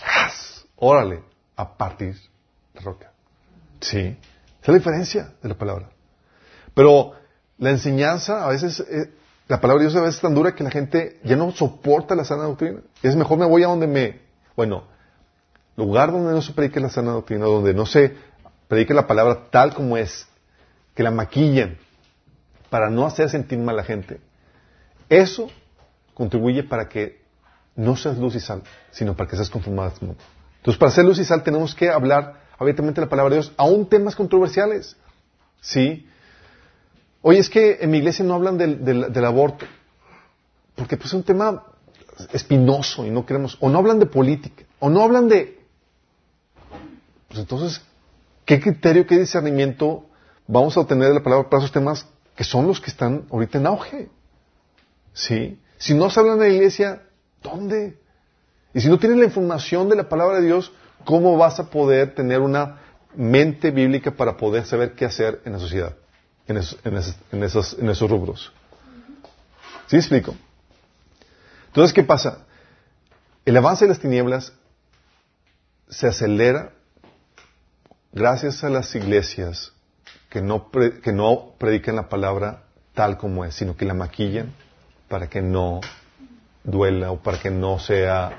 ¡ras! 0.00 0.64
órale, 0.76 1.24
a 1.56 1.76
partir 1.76 2.16
la 2.74 2.80
roca. 2.80 3.10
Sí. 3.80 3.98
Esa 3.98 4.16
es 4.62 4.68
la 4.68 4.74
diferencia 4.74 5.32
de 5.42 5.48
la 5.48 5.56
palabra. 5.56 5.90
Pero 6.74 7.14
la 7.58 7.70
enseñanza, 7.70 8.44
a 8.44 8.50
veces, 8.50 8.78
eh, 8.88 9.12
la 9.48 9.60
palabra 9.60 9.82
de 9.82 9.88
Dios 9.88 10.00
a 10.00 10.02
veces 10.02 10.14
es 10.16 10.20
tan 10.22 10.36
dura 10.36 10.54
que 10.54 10.62
la 10.62 10.70
gente 10.70 11.18
ya 11.24 11.34
no 11.34 11.50
soporta 11.50 12.14
la 12.14 12.24
sana 12.24 12.44
doctrina. 12.44 12.80
Es 13.02 13.16
mejor 13.16 13.38
me 13.38 13.44
voy 13.44 13.64
a 13.64 13.66
donde 13.66 13.88
me, 13.88 14.20
bueno, 14.54 14.84
lugar 15.76 16.12
donde 16.12 16.32
no 16.32 16.40
se 16.40 16.52
predique 16.52 16.78
la 16.78 16.88
sana 16.88 17.10
doctrina, 17.10 17.46
donde 17.46 17.74
no 17.74 17.84
se 17.84 18.16
predique 18.68 18.94
la 18.94 19.08
palabra 19.08 19.48
tal 19.50 19.74
como 19.74 19.96
es, 19.96 20.28
que 20.94 21.02
la 21.02 21.10
maquillen 21.10 21.78
para 22.70 22.90
no 22.90 23.06
hacer 23.06 23.28
sentir 23.28 23.58
mal 23.58 23.74
a 23.74 23.78
la 23.78 23.84
gente. 23.84 24.20
Eso 25.08 25.50
contribuye 26.14 26.62
para 26.62 26.88
que 26.88 27.22
no 27.76 27.96
seas 27.96 28.18
luz 28.18 28.34
y 28.36 28.40
sal, 28.40 28.62
sino 28.92 29.14
para 29.16 29.28
que 29.28 29.36
seas 29.36 29.50
conformado 29.50 29.90
al 29.92 30.06
mundo. 30.06 30.22
Entonces, 30.58 30.78
para 30.78 30.92
ser 30.92 31.04
luz 31.04 31.18
y 31.18 31.24
sal 31.24 31.42
tenemos 31.42 31.74
que 31.74 31.90
hablar 31.90 32.40
abiertamente 32.58 33.00
la 33.00 33.08
palabra 33.08 33.34
de 33.34 33.40
Dios, 33.42 33.52
aún 33.56 33.88
temas 33.88 34.14
controversiales. 34.14 34.96
¿Sí? 35.60 36.08
Oye, 37.22 37.38
es 37.38 37.48
que 37.50 37.78
en 37.80 37.90
mi 37.90 37.98
iglesia 37.98 38.24
no 38.24 38.34
hablan 38.34 38.56
del, 38.58 38.84
del- 38.84 39.12
del 39.12 39.24
aborto, 39.24 39.66
porque 40.74 40.96
pues 40.96 41.08
es 41.08 41.14
un 41.14 41.22
tema 41.22 41.64
espinoso 42.32 43.04
y 43.04 43.10
no 43.10 43.26
queremos, 43.26 43.56
o 43.60 43.68
no 43.68 43.78
hablan 43.78 43.98
de 43.98 44.06
política, 44.06 44.64
o 44.78 44.88
no 44.90 45.02
hablan 45.02 45.28
de... 45.28 45.58
Pues 47.28 47.40
entonces, 47.40 47.80
¿qué 48.44 48.60
criterio, 48.60 49.06
qué 49.06 49.18
discernimiento 49.18 50.06
vamos 50.46 50.76
a 50.76 50.80
obtener 50.80 51.08
de 51.08 51.14
la 51.14 51.22
palabra 51.22 51.48
para 51.50 51.62
esos 51.62 51.72
temas 51.72 52.06
que 52.36 52.44
son 52.44 52.66
los 52.66 52.80
que 52.80 52.90
están 52.90 53.24
ahorita 53.30 53.58
en 53.58 53.66
auge? 53.66 54.08
¿Sí? 55.12 55.58
Si 55.84 55.92
no 55.92 56.08
se 56.08 56.18
hablan 56.18 56.38
de 56.38 56.48
la 56.48 56.54
iglesia, 56.54 57.02
¿dónde? 57.42 57.98
Y 58.72 58.80
si 58.80 58.88
no 58.88 58.98
tienes 58.98 59.18
la 59.18 59.26
información 59.26 59.86
de 59.90 59.96
la 59.96 60.08
palabra 60.08 60.40
de 60.40 60.46
Dios, 60.46 60.72
¿cómo 61.04 61.36
vas 61.36 61.60
a 61.60 61.68
poder 61.68 62.14
tener 62.14 62.40
una 62.40 62.80
mente 63.14 63.70
bíblica 63.70 64.10
para 64.10 64.38
poder 64.38 64.64
saber 64.64 64.94
qué 64.94 65.04
hacer 65.04 65.42
en 65.44 65.52
la 65.52 65.58
sociedad, 65.58 65.94
en 66.48 66.56
esos, 66.56 66.78
en 66.84 66.96
en 67.32 67.42
esos, 67.42 67.78
en 67.78 67.90
esos 67.90 68.10
rubros? 68.10 68.50
¿Sí 69.86 69.96
explico? 69.96 70.34
Entonces, 71.66 71.92
¿qué 71.92 72.02
pasa? 72.02 72.46
El 73.44 73.54
avance 73.54 73.84
de 73.84 73.90
las 73.90 74.00
tinieblas 74.00 74.54
se 75.90 76.06
acelera 76.06 76.72
gracias 78.10 78.64
a 78.64 78.70
las 78.70 78.94
iglesias 78.94 79.74
que 80.30 80.40
no, 80.40 80.70
que 80.70 81.12
no 81.12 81.52
predican 81.58 81.96
la 81.96 82.08
palabra 82.08 82.62
tal 82.94 83.18
como 83.18 83.44
es, 83.44 83.54
sino 83.54 83.76
que 83.76 83.84
la 83.84 83.92
maquillan 83.92 84.63
para 85.14 85.30
que 85.30 85.40
no 85.40 85.80
duela 86.64 87.12
o 87.12 87.22
para 87.22 87.38
que 87.38 87.48
no 87.48 87.78
sea 87.78 88.36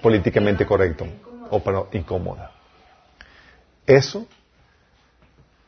políticamente 0.00 0.64
correcto 0.64 1.04
o 1.50 1.58
para 1.64 1.82
incómoda. 1.90 2.52
Eso 3.84 4.28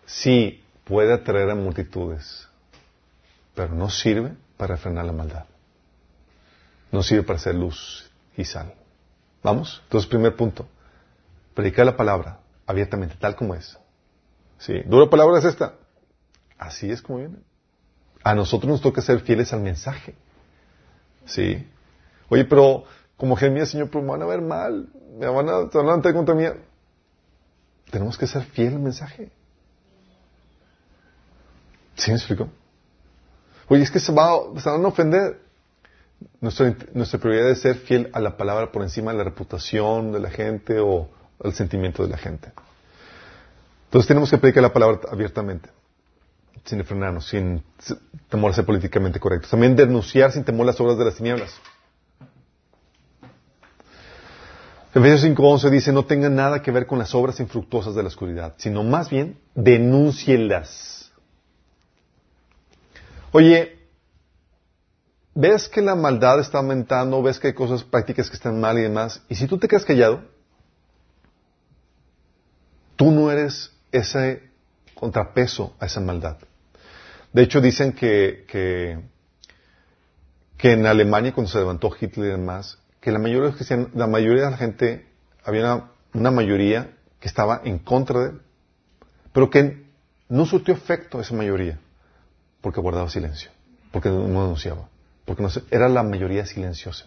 sí 0.06 0.62
puede 0.84 1.12
atraer 1.12 1.50
a 1.50 1.56
multitudes, 1.56 2.48
pero 3.56 3.74
no 3.74 3.90
sirve 3.90 4.36
para 4.56 4.76
frenar 4.76 5.06
la 5.06 5.12
maldad. 5.12 5.46
No 6.92 7.02
sirve 7.02 7.24
para 7.24 7.40
hacer 7.40 7.56
luz 7.56 8.08
y 8.36 8.44
sal. 8.44 8.74
¿Vamos? 9.42 9.80
Entonces, 9.82 10.08
primer 10.08 10.36
punto. 10.36 10.68
Predicar 11.52 11.84
la 11.84 11.96
palabra 11.96 12.38
abiertamente, 12.64 13.16
tal 13.18 13.34
como 13.34 13.56
es. 13.56 13.76
Sí. 14.58 14.82
¿Dura 14.86 15.10
palabra 15.10 15.40
es 15.40 15.46
esta? 15.46 15.74
Así 16.56 16.92
es 16.92 17.02
como 17.02 17.18
viene. 17.18 17.38
A 18.22 18.36
nosotros 18.36 18.70
nos 18.70 18.80
toca 18.80 19.02
ser 19.02 19.18
fieles 19.18 19.52
al 19.52 19.60
mensaje. 19.60 20.14
Sí. 21.26 21.66
Oye, 22.28 22.44
pero 22.44 22.84
como 23.16 23.36
Jeremías, 23.36 23.70
Señor, 23.70 23.88
pero 23.90 24.02
me 24.02 24.10
van 24.10 24.22
a 24.22 24.26
ver 24.26 24.40
mal. 24.40 24.88
Me 25.18 25.26
van 25.26 25.48
a 25.48 25.60
levantar 25.72 26.12
contra 26.12 26.34
mí. 26.34 26.44
Tenemos 27.90 28.18
que 28.18 28.26
ser 28.26 28.42
fieles 28.44 28.74
al 28.74 28.80
mensaje. 28.80 29.30
¿Sí 31.96 32.10
me 32.10 32.16
explico? 32.16 32.48
Oye, 33.68 33.82
es 33.82 33.90
que 33.90 34.00
se, 34.00 34.12
va, 34.12 34.38
se 34.60 34.68
van 34.68 34.84
a 34.84 34.88
ofender. 34.88 35.40
Nuestra, 36.40 36.74
nuestra 36.92 37.18
prioridad 37.18 37.50
es 37.50 37.60
ser 37.60 37.76
fiel 37.76 38.10
a 38.12 38.20
la 38.20 38.36
palabra 38.36 38.72
por 38.72 38.82
encima 38.82 39.12
de 39.12 39.18
la 39.18 39.24
reputación 39.24 40.12
de 40.12 40.20
la 40.20 40.30
gente 40.30 40.78
o 40.80 41.08
el 41.42 41.52
sentimiento 41.52 42.02
de 42.02 42.08
la 42.08 42.16
gente. 42.16 42.52
Entonces 43.86 44.08
tenemos 44.08 44.30
que 44.30 44.38
predicar 44.38 44.62
la 44.62 44.72
palabra 44.72 45.00
abiertamente, 45.10 45.68
sin 46.64 46.84
frenarnos, 46.84 47.26
sin 47.28 47.62
temor 48.28 48.50
a 48.50 48.54
ser 48.54 48.64
políticamente 48.64 49.20
correctos. 49.20 49.50
También 49.50 49.76
denunciar 49.76 50.32
sin 50.32 50.44
temor 50.44 50.66
las 50.66 50.80
obras 50.80 50.98
de 50.98 51.04
las 51.04 51.14
tinieblas. 51.14 51.54
Efesios 54.94 55.24
5.11 55.24 55.70
dice, 55.70 55.92
no 55.92 56.04
tengan 56.04 56.36
nada 56.36 56.62
que 56.62 56.70
ver 56.70 56.86
con 56.86 57.00
las 57.00 57.14
obras 57.16 57.40
infructuosas 57.40 57.96
de 57.96 58.02
la 58.02 58.08
oscuridad, 58.08 58.54
sino 58.58 58.84
más 58.84 59.10
bien 59.10 59.40
denúncielas. 59.54 61.12
Oye, 63.32 63.76
ves 65.34 65.68
que 65.68 65.82
la 65.82 65.96
maldad 65.96 66.38
está 66.38 66.58
aumentando, 66.58 67.20
ves 67.20 67.40
que 67.40 67.48
hay 67.48 67.54
cosas 67.54 67.82
prácticas 67.82 68.30
que 68.30 68.36
están 68.36 68.60
mal 68.60 68.78
y 68.78 68.82
demás, 68.82 69.20
y 69.28 69.34
si 69.34 69.48
tú 69.48 69.58
te 69.58 69.66
quedas 69.66 69.84
callado, 69.84 70.22
tú 72.94 73.10
no 73.10 73.32
eres 73.32 73.72
ese 73.90 74.53
contrapeso 74.94 75.74
a 75.78 75.86
esa 75.86 76.00
maldad. 76.00 76.38
De 77.32 77.42
hecho, 77.42 77.60
dicen 77.60 77.92
que, 77.92 78.44
que, 78.48 78.98
en 80.72 80.86
Alemania, 80.86 81.32
cuando 81.32 81.50
se 81.50 81.58
levantó 81.58 81.94
Hitler 81.98 82.28
y 82.28 82.30
demás, 82.30 82.78
que 83.00 83.12
la 83.12 83.18
mayoría 83.18 83.50
de 83.50 83.56
cristianos, 83.56 83.88
la 83.94 84.06
mayoría 84.06 84.44
de 84.44 84.50
la 84.50 84.56
gente, 84.56 85.06
había 85.44 85.62
una, 85.62 85.90
una 86.14 86.30
mayoría 86.30 86.94
que 87.20 87.28
estaba 87.28 87.60
en 87.64 87.80
contra 87.80 88.20
de 88.20 88.30
él, 88.30 88.40
pero 89.32 89.50
que 89.50 89.84
no 90.28 90.46
surtió 90.46 90.72
efecto 90.72 91.20
esa 91.20 91.34
mayoría, 91.34 91.78
porque 92.60 92.80
guardaba 92.80 93.10
silencio, 93.10 93.50
porque 93.90 94.08
no 94.08 94.22
denunciaba, 94.22 94.88
porque 95.24 95.42
no 95.42 95.50
era 95.70 95.88
la 95.88 96.02
mayoría 96.02 96.46
silenciosa. 96.46 97.06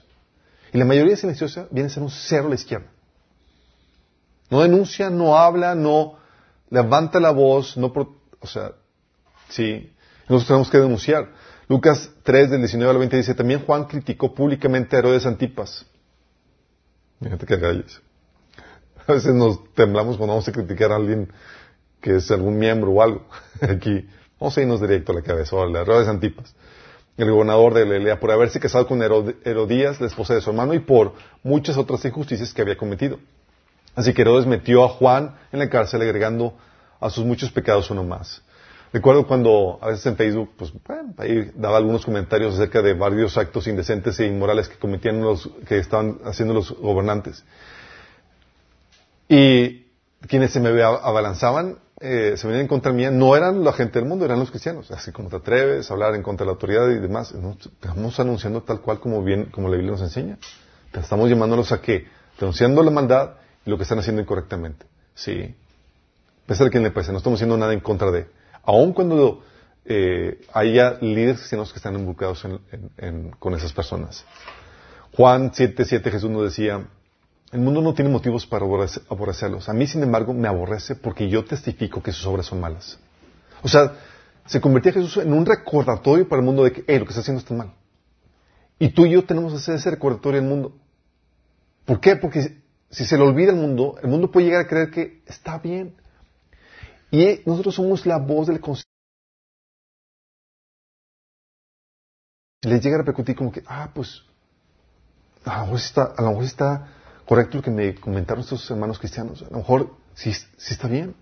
Y 0.74 0.78
la 0.78 0.86
mayoría 0.86 1.16
silenciosa 1.16 1.68
viene 1.72 1.88
a 1.88 1.94
ser 1.94 2.04
un 2.04 2.12
cero 2.12 2.48
a 2.48 2.50
la 2.50 2.56
izquierda. 2.56 2.88
No 4.50 4.62
denuncia, 4.62 5.10
no 5.10 5.38
habla, 5.38 5.76
no 5.76 6.18
levanta 6.70 7.20
la 7.20 7.32
voz, 7.32 7.78
no, 7.78 7.92
pro- 7.94 8.16
o 8.40 8.48
sea, 8.48 8.72
sí, 9.50 9.92
nosotros 10.30 10.48
tenemos 10.48 10.70
que 10.70 10.78
denunciar. 10.80 11.32
Lucas 11.70 12.10
3 12.24 12.50
del 12.52 12.60
19 12.62 12.92
al 12.92 12.98
20 12.98 13.18
dice, 13.18 13.34
también 13.36 13.62
Juan 13.66 13.86
criticó 13.86 14.34
públicamente 14.34 14.96
a 14.96 15.00
Herodes 15.00 15.26
Antipas. 15.26 15.86
Fíjate 17.22 17.46
que 17.46 17.58
galles. 17.58 18.02
A 19.08 19.14
veces 19.14 19.34
nos 19.34 19.74
temblamos 19.74 20.18
cuando 20.18 20.34
vamos 20.34 20.48
a 20.48 20.52
criticar 20.52 20.92
a 20.92 20.96
alguien 20.98 21.32
que 22.02 22.18
es 22.18 22.30
algún 22.32 22.58
miembro 22.58 22.92
o 22.92 23.02
algo. 23.02 23.26
Aquí, 23.62 24.08
vamos 24.40 24.58
a 24.58 24.62
irnos 24.62 24.82
directo 24.82 25.12
a 25.12 25.16
la 25.16 25.22
cabeza. 25.22 25.56
Órale, 25.56 25.80
Herodes 25.80 26.08
Antipas, 26.08 26.56
el 27.18 27.32
gobernador 27.32 27.74
de 27.74 27.86
Galilea, 27.86 28.20
por 28.20 28.32
haberse 28.32 28.60
casado 28.60 28.86
con 28.88 29.00
Herod- 29.02 29.36
Herodías, 29.44 30.00
la 30.00 30.08
esposa 30.08 30.36
de 30.36 30.42
su 30.42 30.50
hermano, 30.52 30.74
y 30.74 30.80
por 30.80 31.14
muchas 31.44 31.78
otras 31.78 32.04
injusticias 32.06 32.54
que 32.54 32.62
había 32.62 32.78
cometido. 32.78 33.20
Así 33.98 34.14
que 34.14 34.22
Herodes 34.22 34.46
metió 34.46 34.86
a 34.86 34.90
Juan 34.90 35.36
en 35.52 35.58
la 35.58 35.70
cárcel 35.70 36.04
agregando 36.04 36.54
a 37.00 37.10
sus 37.10 37.26
muchos 37.26 37.50
pecados 37.50 37.90
uno 37.90 38.04
más. 38.04 38.44
Recuerdo 38.94 39.26
cuando 39.26 39.80
a 39.82 39.88
veces 39.88 40.06
en 40.06 40.16
Facebook, 40.16 40.52
pues 40.56 40.72
bueno, 40.86 41.16
ahí 41.18 41.52
daba 41.56 41.78
algunos 41.78 42.06
comentarios 42.06 42.54
acerca 42.54 42.84
de 42.84 42.94
varios 42.94 43.40
actos 43.40 43.66
indecentes 43.66 44.20
e 44.20 44.28
inmorales 44.28 44.70
que 44.70 44.78
cometían 44.78 45.20
los, 45.20 45.50
que 45.68 45.80
estaban 45.80 46.20
haciendo 46.26 46.54
los 46.54 46.72
gobernantes. 46.78 47.44
Y 49.28 49.88
quienes 50.28 50.52
se 50.52 50.60
me 50.60 50.70
abalanzaban, 50.84 51.80
eh, 52.00 52.36
se 52.38 52.46
venían 52.46 52.62
en 52.62 52.68
contra 52.68 52.94
mía, 52.94 53.10
no 53.10 53.36
eran 53.36 53.64
la 53.64 53.74
gente 53.74 53.98
del 53.98 54.08
mundo, 54.08 54.26
eran 54.26 54.38
los 54.38 54.52
cristianos. 54.52 54.92
Así 54.92 55.12
como 55.12 55.30
te 55.30 55.38
atreves 55.38 55.90
a 55.90 55.96
hablar 55.96 56.14
en 56.14 56.22
contra 56.22 56.44
de 56.44 56.50
la 56.50 56.52
autoridad 56.52 56.88
y 56.92 57.00
demás. 57.00 57.34
No, 57.34 57.58
estamos 57.60 58.20
anunciando 58.20 58.62
tal 58.62 58.80
cual 58.80 59.00
como 59.00 59.24
bien, 59.24 59.46
como 59.46 59.70
la 59.70 59.76
Biblia 59.76 59.94
nos 59.94 60.02
enseña. 60.02 60.38
Estamos 60.94 61.32
llamándolos 61.32 61.72
a 61.72 61.82
que, 61.82 62.06
denunciando 62.40 62.84
la 62.84 62.92
maldad 62.92 63.32
lo 63.68 63.78
que 63.78 63.84
están 63.84 64.00
haciendo 64.00 64.22
incorrectamente. 64.22 64.86
Sí. 65.16 65.56
Pese 66.46 66.64
a 66.64 66.70
quien 66.70 66.84
le 66.84 66.92
pese, 66.92 67.12
no 67.12 67.18
estamos 67.18 67.38
haciendo 67.38 67.58
nada 67.58 67.74
en 67.74 67.80
contra 67.82 68.10
de. 68.12 68.28
Aun 68.64 68.94
cuando 68.94 69.44
eh, 69.86 70.42
haya 70.54 70.98
líderes 71.02 71.38
cristianos 71.38 71.72
que 71.72 71.78
están 71.80 71.96
involucrados 71.96 72.44
en- 72.46 72.60
en- 72.72 72.92
en- 72.98 73.32
con 73.32 73.54
esas 73.54 73.72
personas. 73.74 74.26
Juan 75.16 75.52
7, 75.54 75.86
7 75.86 76.12
Jesús 76.12 76.30
nos 76.30 76.44
decía, 76.44 76.86
el 77.52 77.60
mundo 77.60 77.82
no 77.82 77.94
tiene 77.94 78.12
motivos 78.12 78.46
para 78.46 78.66
aborrece- 78.66 79.02
aborrecerlos. 79.10 79.70
A 79.70 79.74
mí, 79.74 79.88
sin 79.88 80.04
embargo, 80.04 80.34
me 80.34 80.48
aborrece 80.48 80.96
porque 80.96 81.30
yo 81.30 81.46
testifico 81.46 82.04
que 82.04 82.12
sus 82.12 82.26
obras 82.26 82.46
son 82.46 82.60
malas. 82.60 83.00
O 83.64 83.68
sea, 83.70 83.94
se 84.46 84.60
convertía 84.62 84.92
Jesús 84.94 85.18
en 85.18 85.32
un 85.34 85.46
recordatorio 85.46 86.28
para 86.28 86.42
el 86.42 86.46
mundo 86.46 86.64
de 86.66 86.72
que, 86.74 86.84
hey, 86.88 87.00
lo 87.00 87.06
que 87.06 87.10
está 87.12 87.22
haciendo 87.22 87.40
está 87.40 87.54
mal. 87.54 87.72
Y 88.80 88.90
tú 88.90 89.06
y 89.06 89.12
yo 89.12 89.24
tenemos 89.26 89.52
que 89.54 89.58
hacer 89.60 89.76
ese 89.76 89.90
recordatorio 89.92 90.42
al 90.42 90.46
mundo. 90.48 90.74
¿Por 91.86 92.00
qué? 92.02 92.16
Porque 92.18 92.58
si 92.90 93.06
se 93.06 93.18
le 93.18 93.24
olvida 93.24 93.52
al 93.52 93.58
mundo, 93.58 93.96
el 94.02 94.10
mundo 94.10 94.32
puede 94.32 94.48
llegar 94.48 94.66
a 94.66 94.68
creer 94.68 94.92
que 94.92 95.22
está 95.26 95.58
bien. 95.58 95.96
Y 97.12 97.42
nosotros 97.46 97.76
somos 97.76 98.06
la 98.06 98.18
voz 98.18 98.48
del 98.48 98.60
conciencia. 98.60 98.88
Les 102.64 102.82
llega 102.82 102.96
a 102.96 103.00
repercutir 103.00 103.36
como 103.36 103.52
que, 103.52 103.64
ah, 103.68 103.92
pues, 103.94 104.24
a 105.46 105.60
lo 105.60 105.64
mejor 105.64 105.78
está, 105.78 106.04
a 106.18 106.22
lo 106.22 106.30
mejor 106.30 106.44
está 106.44 106.88
correcto 107.26 107.58
lo 107.58 107.64
que 107.64 107.72
me 107.72 107.96
comentaron 107.96 108.44
estos 108.44 108.70
hermanos 108.72 109.00
cristianos. 109.00 109.42
A 109.44 109.50
lo 109.52 109.58
mejor 109.58 109.96
sí, 110.16 110.34
sí 110.34 110.74
está 110.74 110.88
bien. 110.88 111.16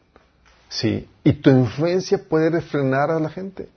Sí. 0.70 1.08
Y 1.24 1.34
tu 1.34 1.50
influencia 1.50 2.18
puede 2.18 2.50
refrenar 2.50 3.12
a 3.12 3.20
la 3.20 3.30
gente. 3.30 3.70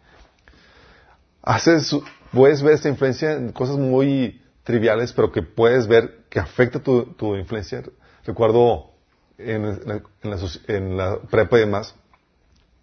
Haces, 1.42 1.94
puedes 2.32 2.62
ver 2.62 2.74
esta 2.74 2.88
influencia 2.88 3.32
en 3.32 3.52
cosas 3.52 3.76
muy 3.76 4.42
triviales, 4.64 5.12
pero 5.12 5.32
que 5.32 5.42
puedes 5.42 5.86
ver 5.86 6.17
que 6.28 6.38
afecta 6.38 6.80
tu, 6.80 7.14
tu 7.14 7.36
influencia. 7.36 7.82
Recuerdo 8.24 8.90
en 9.38 10.96
la, 10.96 11.18
prepa 11.30 11.56
y 11.56 11.60
demás, 11.60 11.94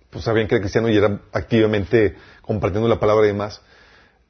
pues 0.10 0.24
sabían 0.24 0.48
que 0.48 0.56
era 0.56 0.62
cristiano 0.62 0.90
y 0.90 0.98
era 0.98 1.22
activamente 1.34 2.16
compartiendo 2.42 2.88
la 2.88 3.00
palabra 3.00 3.26
y 3.26 3.30
demás. 3.30 3.62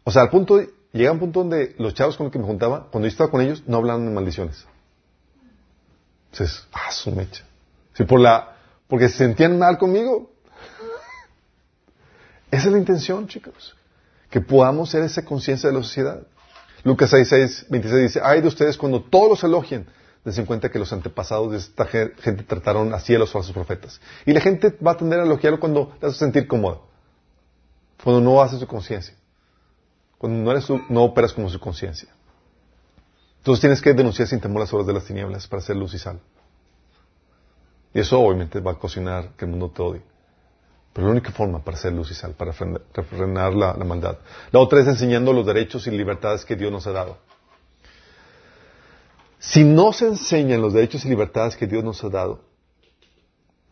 O 0.04 0.12
sea, 0.12 0.24
al 0.24 0.30
punto, 0.30 0.60
llega 0.92 1.12
un 1.12 1.20
punto 1.20 1.42
donde 1.42 1.76
los 1.78 1.94
chavos 1.94 2.18
con 2.18 2.26
los 2.26 2.34
que 2.34 2.40
me 2.40 2.46
juntaba, 2.46 2.88
cuando 2.92 3.08
yo 3.08 3.12
estaba 3.12 3.30
con 3.30 3.42
ellos, 3.42 3.64
no 3.68 3.78
hablaban 3.78 4.06
de 4.06 4.12
maldiciones. 4.12 4.66
Entonces, 6.32 6.68
ah, 6.74 6.92
su 6.92 7.12
mecha. 7.12 7.44
Sí, 7.94 8.04
por 8.04 8.20
la, 8.20 8.58
porque 8.88 9.08
se 9.08 9.18
sentían 9.18 9.58
mal 9.58 9.78
conmigo. 9.78 10.32
Esa 12.52 12.68
es 12.68 12.72
la 12.72 12.78
intención, 12.78 13.28
chicos. 13.28 13.76
Que 14.30 14.42
podamos 14.42 14.90
ser 14.90 15.04
esa 15.04 15.24
conciencia 15.24 15.70
de 15.70 15.76
la 15.76 15.84
sociedad. 15.84 16.22
Lucas 16.86 17.10
6, 17.10 17.28
6, 17.28 17.66
26 17.70 18.04
dice, 18.04 18.22
ay 18.24 18.42
de 18.42 18.48
ustedes 18.48 18.78
cuando 18.78 19.02
todos 19.02 19.28
los 19.28 19.44
elogien, 19.44 19.88
dense 20.24 20.46
cuenta 20.46 20.70
que 20.70 20.78
los 20.78 20.94
antepasados 20.94 21.52
de 21.52 21.58
esta 21.58 21.86
gente 21.88 22.44
trataron 22.44 22.94
así 22.94 23.16
a 23.16 23.18
los 23.18 23.32
falsos 23.32 23.54
profetas. 23.54 24.00
Y 24.24 24.34
la 24.34 24.40
gente 24.40 24.70
va 24.86 24.92
a 24.92 24.98
tender 24.98 25.20
a 25.20 25.24
elogiarlo 25.24 25.60
cuando 25.60 25.98
te 26.00 26.06
hace 26.06 26.20
sentir 26.20 26.48
cómodo. 26.48 26.86
Cuando 28.04 28.22
no 28.22 28.40
hace 28.40 28.60
su 28.60 28.68
conciencia. 28.68 29.16
Cuando 30.20 30.44
no, 30.44 30.52
eres, 30.52 30.70
no 30.90 31.04
operas 31.04 31.34
como 31.34 31.50
su 31.50 31.60
conciencia. 31.60 32.10
Entonces 33.40 33.62
tienes 33.62 33.82
que 33.82 33.92
denunciar 33.96 34.28
sin 34.28 34.40
temor 34.40 34.62
las 34.62 34.72
obras 34.72 34.86
de 34.86 34.94
las 34.94 35.06
tinieblas 35.06 35.48
para 35.48 35.64
hacer 35.64 35.76
luz 35.76 35.96
y 35.96 35.98
sal. 35.98 36.20
Y 37.96 38.00
eso 38.00 38.20
obviamente 38.20 38.60
va 38.60 38.74
a 38.74 38.76
cocinar 38.76 39.32
que 39.36 39.46
el 39.46 39.52
mundo 39.52 39.72
te 39.72 39.82
odie. 39.82 40.02
Pero 40.96 41.08
la 41.08 41.12
única 41.12 41.34
forma 41.34 41.62
para 41.62 41.76
hacer 41.76 41.92
luz 41.92 42.10
y 42.12 42.14
sal, 42.14 42.36
para 42.36 42.54
frenar 42.54 43.54
la, 43.54 43.74
maldad. 43.74 44.18
La 44.52 44.62
otra 44.62 44.80
es 44.80 44.88
enseñando 44.88 45.34
los 45.34 45.46
derechos 45.46 45.86
y 45.88 45.92
libertades 45.92 46.46
que 46.46 46.56
Dios 46.56 46.72
nos 46.72 46.88
ha 46.88 46.94
dado. 46.94 47.18
Si 49.38 49.66
no 49.66 49.92
se 49.92 50.08
enseñan 50.08 50.62
los 50.62 50.72
derechos 50.72 51.04
y 51.04 51.10
libertades 51.10 51.58
que 51.58 51.68
Dios 51.68 51.84
nos 51.84 52.02
ha 52.06 52.08
dado, 52.08 52.46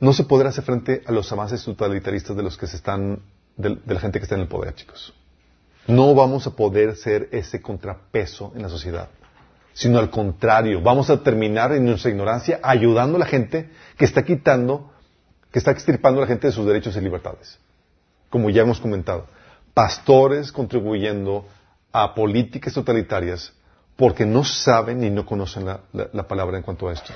no 0.02 0.12
se 0.12 0.26
podrá 0.26 0.50
hacer 0.50 0.66
frente 0.66 1.02
a 1.06 1.14
los 1.14 1.32
avances 1.32 1.64
totalitaristas 1.64 2.36
de 2.36 2.44
los 2.44 2.58
que 2.58 2.68
se 2.68 2.76
están, 2.76 3.22
de, 3.56 3.78
de 3.78 3.94
la 3.94 4.02
gente 4.02 4.20
que 4.20 4.24
está 4.24 4.36
en 4.36 4.42
el 4.42 4.50
poder, 4.50 4.76
chicos. 4.76 5.14
No 5.88 6.14
vamos 6.14 6.46
a 6.46 6.52
poder 6.52 6.98
ser 6.98 7.30
ese 7.32 7.62
contrapeso 7.62 8.52
en 8.54 8.64
la 8.64 8.70
sociedad 8.70 9.08
sino 9.74 9.98
al 9.98 10.12
contrario, 10.12 10.82
vamos 10.82 11.10
a 11.10 11.24
terminar 11.24 11.74
en 11.74 11.86
nuestra 11.86 12.12
ignorancia 12.12 12.60
ayudando 12.62 13.16
a 13.16 13.20
la 13.20 13.26
gente 13.26 13.72
que 13.98 14.06
está 14.06 14.24
quitando, 14.24 14.93
que 15.54 15.60
está 15.60 15.70
extirpando 15.70 16.20
a 16.20 16.24
la 16.24 16.28
gente 16.28 16.48
de 16.48 16.54
sus 16.54 16.66
derechos 16.66 16.98
y 16.98 17.00
libertades. 17.00 17.60
Como 18.32 18.50
ya 18.50 18.64
hemos 18.64 18.80
comentado, 18.80 19.28
pastores 19.76 20.52
contribuyendo 20.52 21.46
a 21.92 22.16
políticas 22.16 22.74
totalitarias 22.74 23.54
porque 23.96 24.26
no 24.26 24.44
saben 24.44 25.04
y 25.04 25.12
no 25.12 25.28
conocen 25.28 25.66
la, 25.66 25.82
la, 25.94 26.10
la 26.12 26.28
palabra 26.28 26.58
en 26.58 26.64
cuanto 26.64 26.90
a 26.90 26.94
esto. 26.94 27.14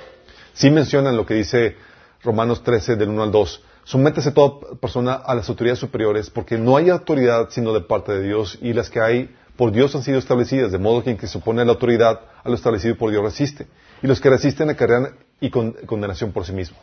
Sí 0.53 0.69
mencionan 0.69 1.17
lo 1.17 1.25
que 1.25 1.33
dice 1.33 1.77
Romanos 2.23 2.63
13 2.63 2.95
del 2.95 3.09
1 3.09 3.23
al 3.23 3.31
2. 3.31 3.63
Sométese 3.85 4.31
toda 4.31 4.77
persona 4.79 5.13
a 5.15 5.33
las 5.33 5.49
autoridades 5.49 5.79
superiores 5.79 6.29
porque 6.29 6.59
no 6.59 6.77
hay 6.77 6.89
autoridad 6.89 7.47
sino 7.49 7.73
de 7.73 7.81
parte 7.81 8.11
de 8.11 8.21
Dios 8.21 8.59
y 8.61 8.73
las 8.73 8.91
que 8.91 9.01
hay 9.01 9.35
por 9.55 9.71
Dios 9.71 9.95
han 9.95 10.03
sido 10.03 10.19
establecidas, 10.19 10.71
de 10.71 10.77
modo 10.77 11.03
que 11.03 11.17
quien 11.17 11.27
se 11.27 11.39
opone 11.39 11.63
a 11.63 11.65
la 11.65 11.71
autoridad 11.71 12.21
a 12.43 12.49
lo 12.49 12.53
establecido 12.53 12.95
por 12.97 13.09
Dios 13.09 13.23
resiste. 13.23 13.65
Y 14.03 14.05
los 14.05 14.21
que 14.21 14.29
resisten 14.29 14.69
acarrean 14.69 15.15
y 15.41 15.49
con, 15.49 15.71
condenación 15.87 16.31
por 16.31 16.45
sí 16.45 16.53
mismo. 16.53 16.77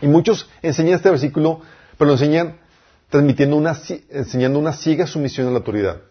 Y 0.00 0.06
muchos 0.06 0.48
enseñan 0.62 0.94
este 0.94 1.10
versículo, 1.10 1.60
pero 1.96 2.08
lo 2.08 2.14
enseñan 2.14 2.58
transmitiendo 3.08 3.56
una, 3.56 3.76
enseñando 4.10 4.58
una 4.58 4.72
ciega 4.72 5.06
sumisión 5.06 5.48
a 5.48 5.50
la 5.50 5.58
autoridad. 5.58 6.02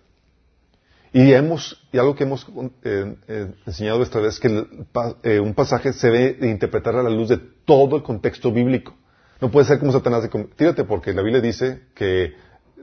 Y, 1.13 1.31
hemos, 1.31 1.87
y 1.91 1.97
algo 1.97 2.15
que 2.15 2.25
hemos 2.25 2.45
eh, 2.83 3.15
eh, 3.27 3.53
enseñado 3.65 4.03
esta 4.03 4.19
vez 4.19 4.35
es 4.35 4.39
que 4.39 4.47
el, 4.47 4.87
eh, 5.23 5.39
un 5.39 5.53
pasaje 5.53 5.93
se 5.93 6.09
debe 6.09 6.49
interpretar 6.49 6.95
a 6.95 7.03
la 7.03 7.09
luz 7.09 7.29
de 7.29 7.37
todo 7.65 7.95
el 7.95 8.03
contexto 8.03 8.51
bíblico. 8.51 8.93
No 9.39 9.49
puede 9.49 9.65
ser 9.67 9.79
como 9.79 9.91
Satanás 9.91 10.23
de, 10.23 10.29
tírate 10.55 10.83
porque 10.83 11.13
la 11.13 11.21
Biblia 11.21 11.41
dice 11.41 11.83
que 11.95 12.35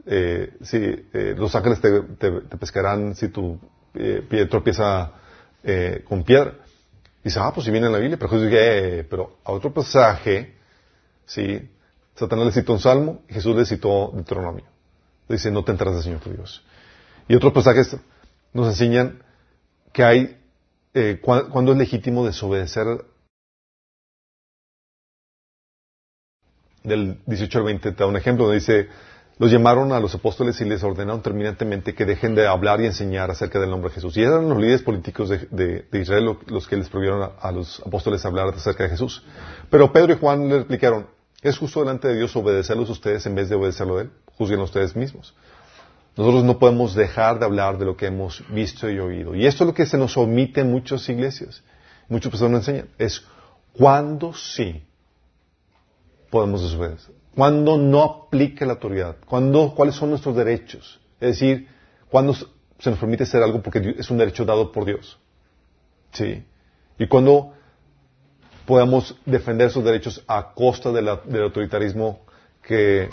eh, 0.07 0.52
si 0.61 0.76
eh, 0.76 1.34
los 1.36 1.55
ángeles 1.55 1.80
te, 1.80 2.30
pescarán 2.59 3.14
si 3.14 3.28
tu 3.28 3.59
eh, 3.94 4.22
pie 4.28 4.46
tropieza 4.46 5.12
con 6.07 6.24
piedra. 6.24 6.57
Y 7.22 7.24
dice, 7.24 7.40
ah, 7.40 7.50
pues 7.55 7.64
si 7.64 7.70
viene 7.70 7.86
en 7.86 7.92
la 7.94 7.98
Biblia, 7.98 8.18
pero 8.18 8.28
Jesús 8.28 8.50
dice, 8.50 9.07
pero 9.09 9.38
a 9.44 9.52
otro 9.52 9.72
pasaje, 9.72 10.57
sí, 11.26 11.70
Satanás 12.14 12.46
le 12.46 12.52
citó 12.52 12.72
un 12.72 12.80
salmo 12.80 13.22
y 13.28 13.34
Jesús 13.34 13.56
le 13.56 13.64
citó 13.64 14.10
Deuteronomio. 14.14 14.64
Dice, 15.28 15.50
no 15.50 15.64
te 15.64 15.72
enteras 15.72 15.94
del 15.94 16.02
Señor 16.02 16.20
tu 16.20 16.30
Dios. 16.30 16.64
Y 17.28 17.34
otros 17.34 17.52
pasajes 17.52 17.96
nos 18.52 18.68
enseñan 18.68 19.22
que 19.92 20.04
hay, 20.04 20.38
eh, 20.92 21.20
cu 21.20 21.32
cuando 21.50 21.72
es 21.72 21.78
legítimo 21.78 22.24
desobedecer 22.26 23.04
del 26.82 27.18
18 27.26 27.58
al 27.58 27.64
20 27.64 27.92
te 27.92 27.96
da 27.96 28.06
un 28.06 28.16
ejemplo 28.16 28.44
donde 28.44 28.60
dice, 28.60 28.88
los 29.38 29.50
llamaron 29.50 29.92
a 29.92 30.00
los 30.00 30.14
apóstoles 30.14 30.60
y 30.60 30.64
les 30.66 30.84
ordenaron 30.84 31.22
terminantemente 31.22 31.94
que 31.94 32.04
dejen 32.04 32.34
de 32.34 32.46
hablar 32.46 32.80
y 32.80 32.86
enseñar 32.86 33.30
acerca 33.30 33.58
del 33.58 33.70
nombre 33.70 33.88
de 33.88 33.94
Jesús. 33.94 34.16
Y 34.16 34.22
eran 34.22 34.48
los 34.48 34.58
líderes 34.58 34.82
políticos 34.82 35.30
de 35.30 35.86
Israel 35.92 36.36
los 36.46 36.68
que 36.68 36.76
les 36.76 36.88
prohibieron 36.88 37.22
a, 37.22 37.26
a, 37.40 37.50
los 37.50 37.80
apóstoles 37.84 38.24
hablar 38.24 38.48
acerca 38.48 38.84
de 38.84 38.90
Jesús. 38.90 39.24
Pero 39.70 39.92
Pedro 39.92 40.12
y 40.12 40.18
Juan 40.18 40.48
le 40.48 40.56
explicaron, 40.58 41.06
¿es 41.45 41.59
justo 41.59 41.80
delante 41.80 42.09
de 42.09 42.16
Dios 42.16 42.34
obedecerlos 42.34 42.88
a 42.88 42.92
ustedes 42.92 43.24
en 43.26 43.34
vez 43.36 43.49
de 43.49 43.55
obedecerlo 43.55 43.99
a 43.99 44.03
Él? 44.03 44.11
Juzguen 44.36 44.61
ustedes 44.61 44.97
mismos. 44.97 45.34
Nosotros 46.16 46.45
no 46.45 46.59
podemos 46.59 46.95
dejar 46.95 47.38
de 47.38 47.45
hablar 47.45 47.76
de 47.78 47.84
lo 47.84 47.97
que 47.97 48.07
hemos 48.07 48.42
visto 48.49 48.88
y 48.88 48.99
oído. 48.99 49.34
Y 49.34 49.47
esto 49.47 49.64
es 49.64 49.68
lo 49.68 49.74
que 49.74 49.84
se 49.86 49.99
nos 49.99 50.16
omite 50.16 50.62
en 50.62 50.70
muchas 50.70 51.09
iglesias. 51.09 51.62
Muchas 52.09 52.30
personas 52.30 52.51
no 52.51 52.59
enseñan. 52.59 52.88
Es 52.99 53.24
cuándo 53.72 54.32
sí 54.32 54.82
podemos 56.30 56.62
desobedecer. 56.62 57.14
Cuando 57.34 57.76
no 57.76 58.03
aplica 58.03 58.64
la 58.64 58.74
autoridad. 58.74 59.16
Cuando, 59.26 59.74
¿Cuáles 59.74 59.97
son 59.97 60.11
nuestros 60.11 60.36
derechos? 60.36 61.01
Es 61.20 61.40
decir, 61.40 61.68
cuando 62.09 62.32
se 62.34 62.90
nos 62.90 62.99
permite 62.99 63.24
hacer 63.24 63.42
algo 63.42 63.61
porque 63.61 63.97
es 63.99 64.09
un 64.11 64.18
derecho 64.18 64.45
dado 64.45 64.70
por 64.70 64.84
Dios. 64.84 65.18
¿Sí? 66.12 66.45
Y 66.99 67.09
cuando 67.09 67.55
podamos 68.66 69.16
defender 69.24 69.68
esos 69.68 69.84
derechos 69.84 70.22
a 70.26 70.52
costa 70.54 70.90
de 70.92 71.02
la, 71.02 71.16
del 71.24 71.44
autoritarismo 71.44 72.20
que, 72.62 73.08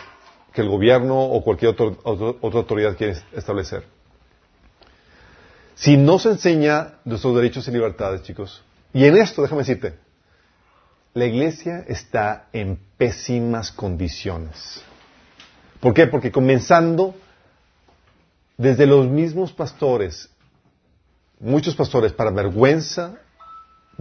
el 0.53 0.67
gobierno 0.67 1.17
o 1.17 1.41
cualquier 1.43 1.71
otro, 1.71 1.97
otra 2.03 2.59
autoridad 2.59 2.97
quiere 2.97 3.17
establecer. 3.31 3.85
Si 5.75 5.95
no 5.95 6.19
se 6.19 6.31
enseña 6.31 6.95
nuestros 7.05 7.35
derechos 7.35 7.67
y 7.67 7.71
libertades, 7.71 8.21
chicos, 8.23 8.61
y 8.93 9.05
en 9.05 9.15
esto, 9.17 9.41
déjame 9.41 9.61
decirte, 9.61 9.95
la 11.13 11.25
iglesia 11.25 11.85
está 11.87 12.47
en 12.51 12.77
pésimas 12.97 13.71
condiciones. 13.71 14.83
¿Por 15.79 15.93
qué? 15.93 16.07
Porque 16.07 16.31
comenzando 16.31 17.15
desde 18.57 18.85
los 18.85 19.07
mismos 19.07 19.51
pastores, 19.51 20.29
muchos 21.39 21.75
pastores, 21.75 22.13
para 22.13 22.29
vergüenza 22.29 23.17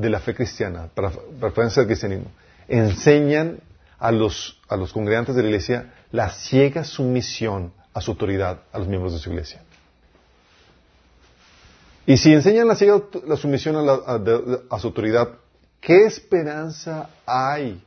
de 0.01 0.11
la 0.11 0.21
fe 0.21 0.35
cristiana, 0.35 0.89
para 0.95 1.13
vergüenza 1.41 1.81
del 1.81 1.89
cristianismo, 1.89 2.31
enseñan 2.69 3.61
a 3.99 4.11
los, 4.11 4.61
a 4.69 4.77
los 4.77 4.93
congregantes 4.93 5.35
de 5.35 5.43
la 5.43 5.49
iglesia 5.49 5.95
la 6.11 6.31
ciega 6.31 6.85
sumisión 6.85 7.73
a 7.93 8.01
su 8.01 8.13
autoridad, 8.13 8.63
a 8.73 8.79
los 8.79 8.89
miembros 8.89 9.13
de 9.13 9.19
su 9.19 9.31
iglesia. 9.31 9.63
Y 12.07 12.17
si 12.17 12.33
enseñan 12.33 12.67
la 12.67 12.77
ciega 12.77 13.03
la 13.27 13.37
sumisión 13.37 13.77
a, 13.77 13.83
la, 13.83 13.93
a, 13.93 14.75
a 14.75 14.79
su 14.79 14.87
autoridad, 14.89 15.29
¿qué 15.81 16.07
esperanza 16.07 17.11
hay 17.27 17.85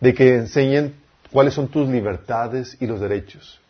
de 0.00 0.12
que 0.12 0.34
enseñen 0.34 0.96
cuáles 1.30 1.54
son 1.54 1.68
tus 1.68 1.88
libertades 1.88 2.76
y 2.80 2.86
los 2.86 3.00
derechos? 3.00 3.60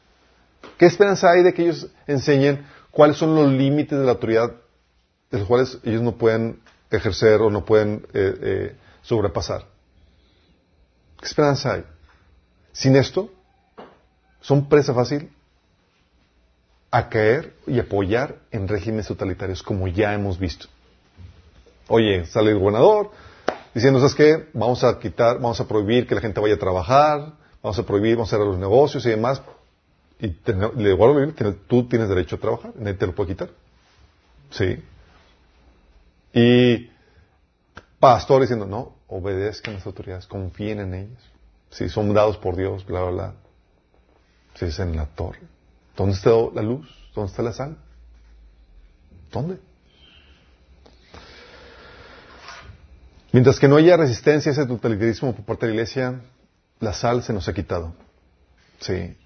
¿Qué 0.79 0.87
esperanza 0.87 1.31
hay 1.31 1.43
de 1.43 1.53
que 1.53 1.63
ellos 1.63 1.89
enseñen 2.07 2.65
cuáles 2.91 3.17
son 3.17 3.35
los 3.35 3.53
límites 3.53 3.99
de 3.99 4.05
la 4.05 4.13
autoridad 4.13 4.53
de 5.31 5.39
los 5.39 5.47
cuales 5.47 5.79
ellos 5.85 6.03
no 6.03 6.17
pueden 6.17 6.61
ejercer 6.91 7.41
o 7.41 7.51
no 7.51 7.65
pueden 7.65 8.07
eh, 8.13 8.35
eh, 8.43 8.77
sobrepasar? 9.03 9.65
¿Qué 11.21 11.27
esperanza 11.27 11.75
hay? 11.75 11.85
Sin 12.73 12.97
esto, 12.97 13.31
son 14.41 14.69
presa 14.69 14.95
fácil 14.95 15.31
a 16.91 17.09
caer 17.09 17.55
y 17.67 17.79
apoyar 17.79 18.37
en 18.51 18.67
regímenes 18.67 19.07
totalitarios, 19.07 19.63
como 19.63 19.87
ya 19.89 20.13
hemos 20.15 20.39
visto. 20.39 20.67
Oye, 21.89 22.25
sale 22.27 22.51
el 22.53 22.59
gobernador 22.59 23.11
diciendo, 23.75 23.99
¿sabes 24.01 24.15
qué? 24.15 24.49
Vamos 24.55 24.83
a 24.85 24.99
quitar, 24.99 25.37
vamos 25.37 25.61
a 25.61 25.69
prohibir 25.69 26.07
que 26.07 26.15
la 26.15 26.21
gente 26.21 26.41
vaya 26.41 26.55
a 26.55 26.59
trabajar, 26.59 27.33
vamos 27.63 27.79
a 27.79 27.83
prohibir, 27.85 28.17
vamos 28.17 28.29
a 28.29 28.37
cerrar 28.37 28.47
los 28.47 28.59
negocios 28.59 29.05
y 29.07 29.11
demás. 29.11 29.43
Y 30.19 30.29
te- 30.29 30.53
le 30.55 30.93
vuelvo 30.95 31.19
a 31.19 31.27
decir, 31.27 31.59
tú 31.67 31.87
tienes 31.89 32.09
derecho 32.09 32.37
a 32.37 32.39
trabajar, 32.41 32.73
nadie 32.77 32.95
te 32.95 33.07
lo 33.07 33.15
puede 33.15 33.31
quitar. 33.31 33.51
Sí. 34.51 34.83
Y 36.33 36.91
pastor 37.99 38.43
diciendo, 38.43 38.67
no, 38.67 38.97
obedezcan 39.09 39.75
las 39.75 39.87
autoridades, 39.87 40.27
confíen 40.27 40.81
en 40.81 40.95
ellas. 40.95 41.23
Si 41.71 41.89
son 41.89 42.13
dados 42.15 42.37
por 42.37 42.57
Dios, 42.57 42.85
bla, 42.85 43.03
bla, 43.03 43.11
bla. 43.11 43.35
Si 44.55 44.67
es 44.67 44.79
en 44.79 44.97
la 44.97 45.07
torre. 45.07 45.41
¿Dónde 45.97 46.15
está 46.15 46.31
la 46.55 46.63
luz? 46.63 46.89
¿Dónde 47.15 47.31
está 47.31 47.43
la 47.43 47.53
sal? 47.53 47.77
¿Dónde? 49.31 49.59
Mientras 53.33 53.61
que 53.61 53.69
no 53.69 53.77
haya 53.77 53.97
resistencia 53.97 54.51
a 54.51 54.53
ese 54.53 54.67
totalitarismo 54.67 55.35
por 55.35 55.45
parte 55.45 55.67
de 55.67 55.73
la 55.73 55.75
iglesia, 55.77 56.21
la 56.81 56.93
sal 56.93 57.23
se 57.23 57.33
nos 57.33 57.49
ha 57.49 57.55
quitado. 57.55 57.95
Sí. 58.81 59.17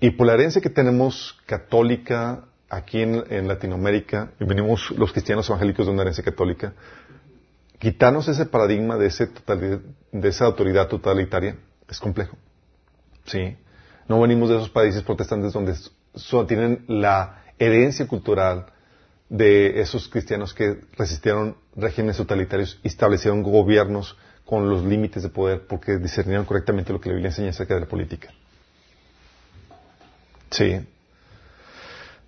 Y 0.00 0.10
por 0.10 0.26
la 0.26 0.34
herencia 0.34 0.60
que 0.60 0.70
tenemos 0.70 1.36
católica 1.46 2.44
aquí 2.76 3.02
en, 3.02 3.48
Latinoamérica, 3.48 4.30
y 4.40 4.44
venimos 4.44 4.90
los 4.92 5.12
cristianos 5.12 5.48
evangélicos 5.48 5.86
de 5.86 5.92
una 5.92 6.02
herencia 6.02 6.24
católica, 6.24 6.72
quitarnos 7.78 8.28
ese 8.28 8.46
paradigma 8.46 8.96
de, 8.96 9.06
ese 9.06 9.28
de 10.12 10.28
esa 10.28 10.44
autoridad 10.46 10.88
totalitaria 10.88 11.56
es 11.88 11.98
complejo. 12.00 12.36
Sí. 13.26 13.56
No 14.08 14.20
venimos 14.20 14.48
de 14.50 14.56
esos 14.56 14.70
países 14.70 15.02
protestantes 15.02 15.52
donde 15.52 15.74
so- 16.14 16.46
tienen 16.46 16.84
la 16.88 17.42
herencia 17.58 18.06
cultural 18.06 18.66
de 19.28 19.80
esos 19.80 20.08
cristianos 20.08 20.52
que 20.54 20.80
resistieron 20.96 21.56
regímenes 21.74 22.16
totalitarios 22.18 22.78
y 22.82 22.88
establecieron 22.88 23.42
gobiernos 23.42 24.16
con 24.44 24.68
los 24.68 24.84
límites 24.84 25.22
de 25.22 25.30
poder 25.30 25.66
porque 25.66 25.96
discernieron 25.98 26.44
correctamente 26.44 26.92
lo 26.92 27.00
que 27.00 27.08
la 27.08 27.14
Biblia 27.14 27.30
enseña 27.30 27.50
acerca 27.50 27.74
de 27.74 27.80
la 27.80 27.86
política. 27.86 28.28
Sí. 30.50 30.86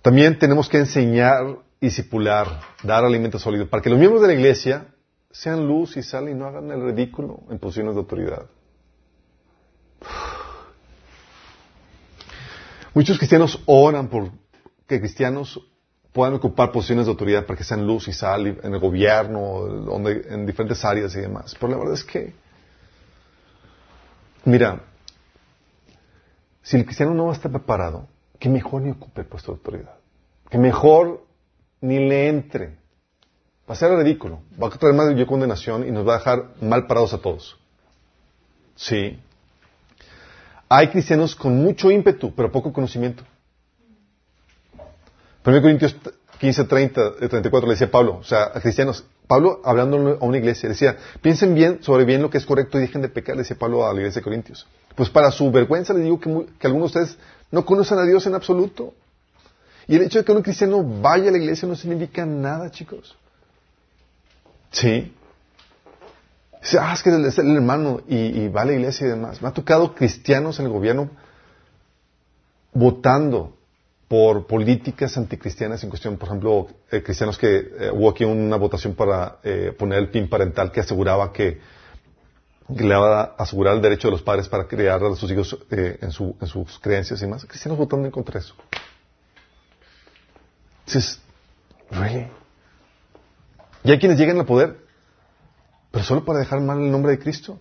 También 0.07 0.39
tenemos 0.39 0.69
que 0.69 0.77
enseñar 0.77 1.57
y 1.81 1.87
discipular, 1.87 2.61
dar 2.81 3.03
alimento 3.03 3.37
sólido, 3.37 3.69
para 3.69 3.83
que 3.83 3.89
los 3.89 3.99
miembros 3.99 4.21
de 4.21 4.29
la 4.29 4.35
iglesia 4.35 4.87
sean 5.31 5.67
luz 5.67 5.97
y 5.97 6.01
sal 6.01 6.29
y 6.29 6.33
no 6.33 6.45
hagan 6.45 6.71
el 6.71 6.81
ridículo 6.81 7.43
en 7.49 7.59
posiciones 7.59 7.93
de 7.93 7.99
autoridad. 7.99 8.45
Muchos 12.93 13.17
cristianos 13.17 13.61
oran 13.65 14.07
por 14.07 14.31
que 14.87 15.01
cristianos 15.01 15.59
puedan 16.13 16.35
ocupar 16.35 16.71
posiciones 16.71 17.07
de 17.07 17.11
autoridad 17.11 17.45
para 17.45 17.57
que 17.57 17.65
sean 17.65 17.85
luz 17.85 18.07
y 18.07 18.13
sal 18.13 18.47
en 18.63 18.73
el 18.73 18.79
gobierno, 18.79 19.97
en 19.99 20.45
diferentes 20.45 20.85
áreas 20.85 21.13
y 21.17 21.19
demás. 21.19 21.53
Pero 21.59 21.73
la 21.73 21.79
verdad 21.79 21.95
es 21.95 22.05
que, 22.05 22.33
mira, 24.45 24.83
si 26.61 26.77
el 26.77 26.85
cristiano 26.85 27.13
no 27.13 27.25
va 27.25 27.33
a 27.33 27.35
estar 27.35 27.51
preparado, 27.51 28.07
que 28.39 28.49
mejor 28.49 28.81
ni 28.81 28.91
ocupe 28.91 29.21
el 29.21 29.27
puesto 29.27 29.51
de 29.51 29.57
autoridad. 29.57 29.95
Que 30.49 30.57
mejor 30.57 31.25
ni 31.81 31.99
le 31.99 32.29
entre. 32.29 32.77
Va 33.69 33.73
a 33.73 33.75
ser 33.75 33.91
ridículo. 33.91 34.41
Va 34.61 34.67
a 34.67 34.71
traer 34.71 34.95
más 34.95 35.15
de 35.15 35.25
condenación 35.25 35.87
y 35.87 35.91
nos 35.91 36.07
va 36.07 36.15
a 36.15 36.17
dejar 36.19 36.45
mal 36.61 36.87
parados 36.87 37.13
a 37.13 37.17
todos. 37.17 37.57
Sí. 38.75 39.19
Hay 40.69 40.89
cristianos 40.89 41.35
con 41.35 41.57
mucho 41.57 41.91
ímpetu, 41.91 42.33
pero 42.35 42.51
poco 42.51 42.71
conocimiento. 42.71 43.23
1 45.45 45.61
Corintios 45.61 45.95
15, 46.39 46.65
30, 46.65 47.01
eh, 47.21 47.29
34 47.29 47.67
le 47.67 47.73
decía 47.73 47.89
Pablo, 47.89 48.17
o 48.17 48.23
sea, 48.23 48.51
a 48.53 48.59
cristianos, 48.59 49.05
Pablo 49.27 49.61
hablando 49.63 50.17
a 50.19 50.25
una 50.25 50.37
iglesia, 50.37 50.69
decía, 50.69 50.97
piensen 51.21 51.55
bien 51.55 51.79
sobre 51.81 52.05
bien 52.05 52.21
lo 52.21 52.29
que 52.29 52.37
es 52.37 52.45
correcto 52.45 52.77
y 52.77 52.81
dejen 52.81 53.01
de 53.01 53.09
pecar, 53.09 53.35
le 53.35 53.41
decía 53.41 53.57
Pablo 53.57 53.85
a 53.85 53.93
la 53.93 53.99
iglesia 53.99 54.19
de 54.19 54.23
Corintios. 54.23 54.67
Pues 54.95 55.09
para 55.09 55.31
su 55.31 55.49
vergüenza 55.51 55.93
les 55.93 56.03
digo 56.03 56.19
que, 56.19 56.47
que 56.59 56.67
algunos 56.67 56.93
de 56.93 56.99
ustedes 56.99 57.19
no 57.51 57.65
conocen 57.65 57.99
a 57.99 58.03
Dios 58.03 58.25
en 58.27 58.35
absoluto. 58.35 58.93
Y 59.87 59.95
el 59.95 60.03
hecho 60.03 60.19
de 60.19 60.25
que 60.25 60.31
un 60.31 60.41
cristiano 60.41 60.83
vaya 60.83 61.29
a 61.29 61.31
la 61.31 61.37
iglesia 61.37 61.67
no 61.67 61.75
significa 61.75 62.25
nada, 62.25 62.69
chicos. 62.69 63.15
Sí. 64.71 65.13
Dice, 66.61 66.77
ah, 66.79 66.93
es 66.93 67.01
que 67.01 67.09
es 67.09 67.37
el 67.37 67.55
hermano 67.55 68.01
y, 68.07 68.47
va 68.49 68.63
a 68.63 68.65
la 68.65 68.73
iglesia 68.73 69.07
y 69.07 69.09
demás. 69.11 69.41
Me 69.41 69.47
ha 69.47 69.53
tocado 69.53 69.95
cristianos 69.95 70.59
en 70.59 70.65
el 70.65 70.71
gobierno 70.71 71.09
votando 72.73 73.55
por 74.07 74.47
políticas 74.47 75.17
anticristianas 75.17 75.83
en 75.83 75.89
cuestión, 75.89 76.17
por 76.17 76.29
ejemplo, 76.29 76.67
eh, 76.91 77.01
cristianos 77.03 77.37
que 77.37 77.57
eh, 77.57 77.91
hubo 77.93 78.09
aquí 78.09 78.23
una 78.23 78.55
votación 78.55 78.95
para 78.95 79.39
eh, 79.43 79.73
poner 79.77 79.99
el 79.99 80.09
PIN 80.09 80.29
parental 80.29 80.71
que 80.71 80.81
aseguraba 80.81 81.31
que, 81.31 81.59
que 82.75 82.83
le 82.83 82.95
va 82.95 83.21
a 83.21 83.23
asegurar 83.37 83.75
el 83.75 83.81
derecho 83.81 84.07
de 84.09 84.11
los 84.13 84.21
padres 84.21 84.49
para 84.49 84.67
criar 84.67 85.01
a 85.03 85.15
sus 85.15 85.31
hijos 85.31 85.57
eh, 85.71 85.97
en, 86.01 86.11
su- 86.11 86.35
en 86.41 86.47
sus 86.47 86.79
creencias 86.79 87.21
y 87.21 87.27
más. 87.27 87.45
Cristianos 87.45 87.77
votando 87.77 88.05
en 88.05 88.11
contra 88.11 88.39
de 88.39 88.45
eso. 88.45 88.55
Dices, 90.85 91.21
¿really? 91.91 92.27
Y 93.83 93.91
hay 93.91 93.99
quienes 93.99 94.17
llegan 94.17 94.37
al 94.39 94.45
poder, 94.45 94.77
pero 95.91 96.03
solo 96.03 96.25
para 96.25 96.39
dejar 96.39 96.59
mal 96.61 96.79
el 96.81 96.91
nombre 96.91 97.11
de 97.13 97.19
Cristo. 97.19 97.59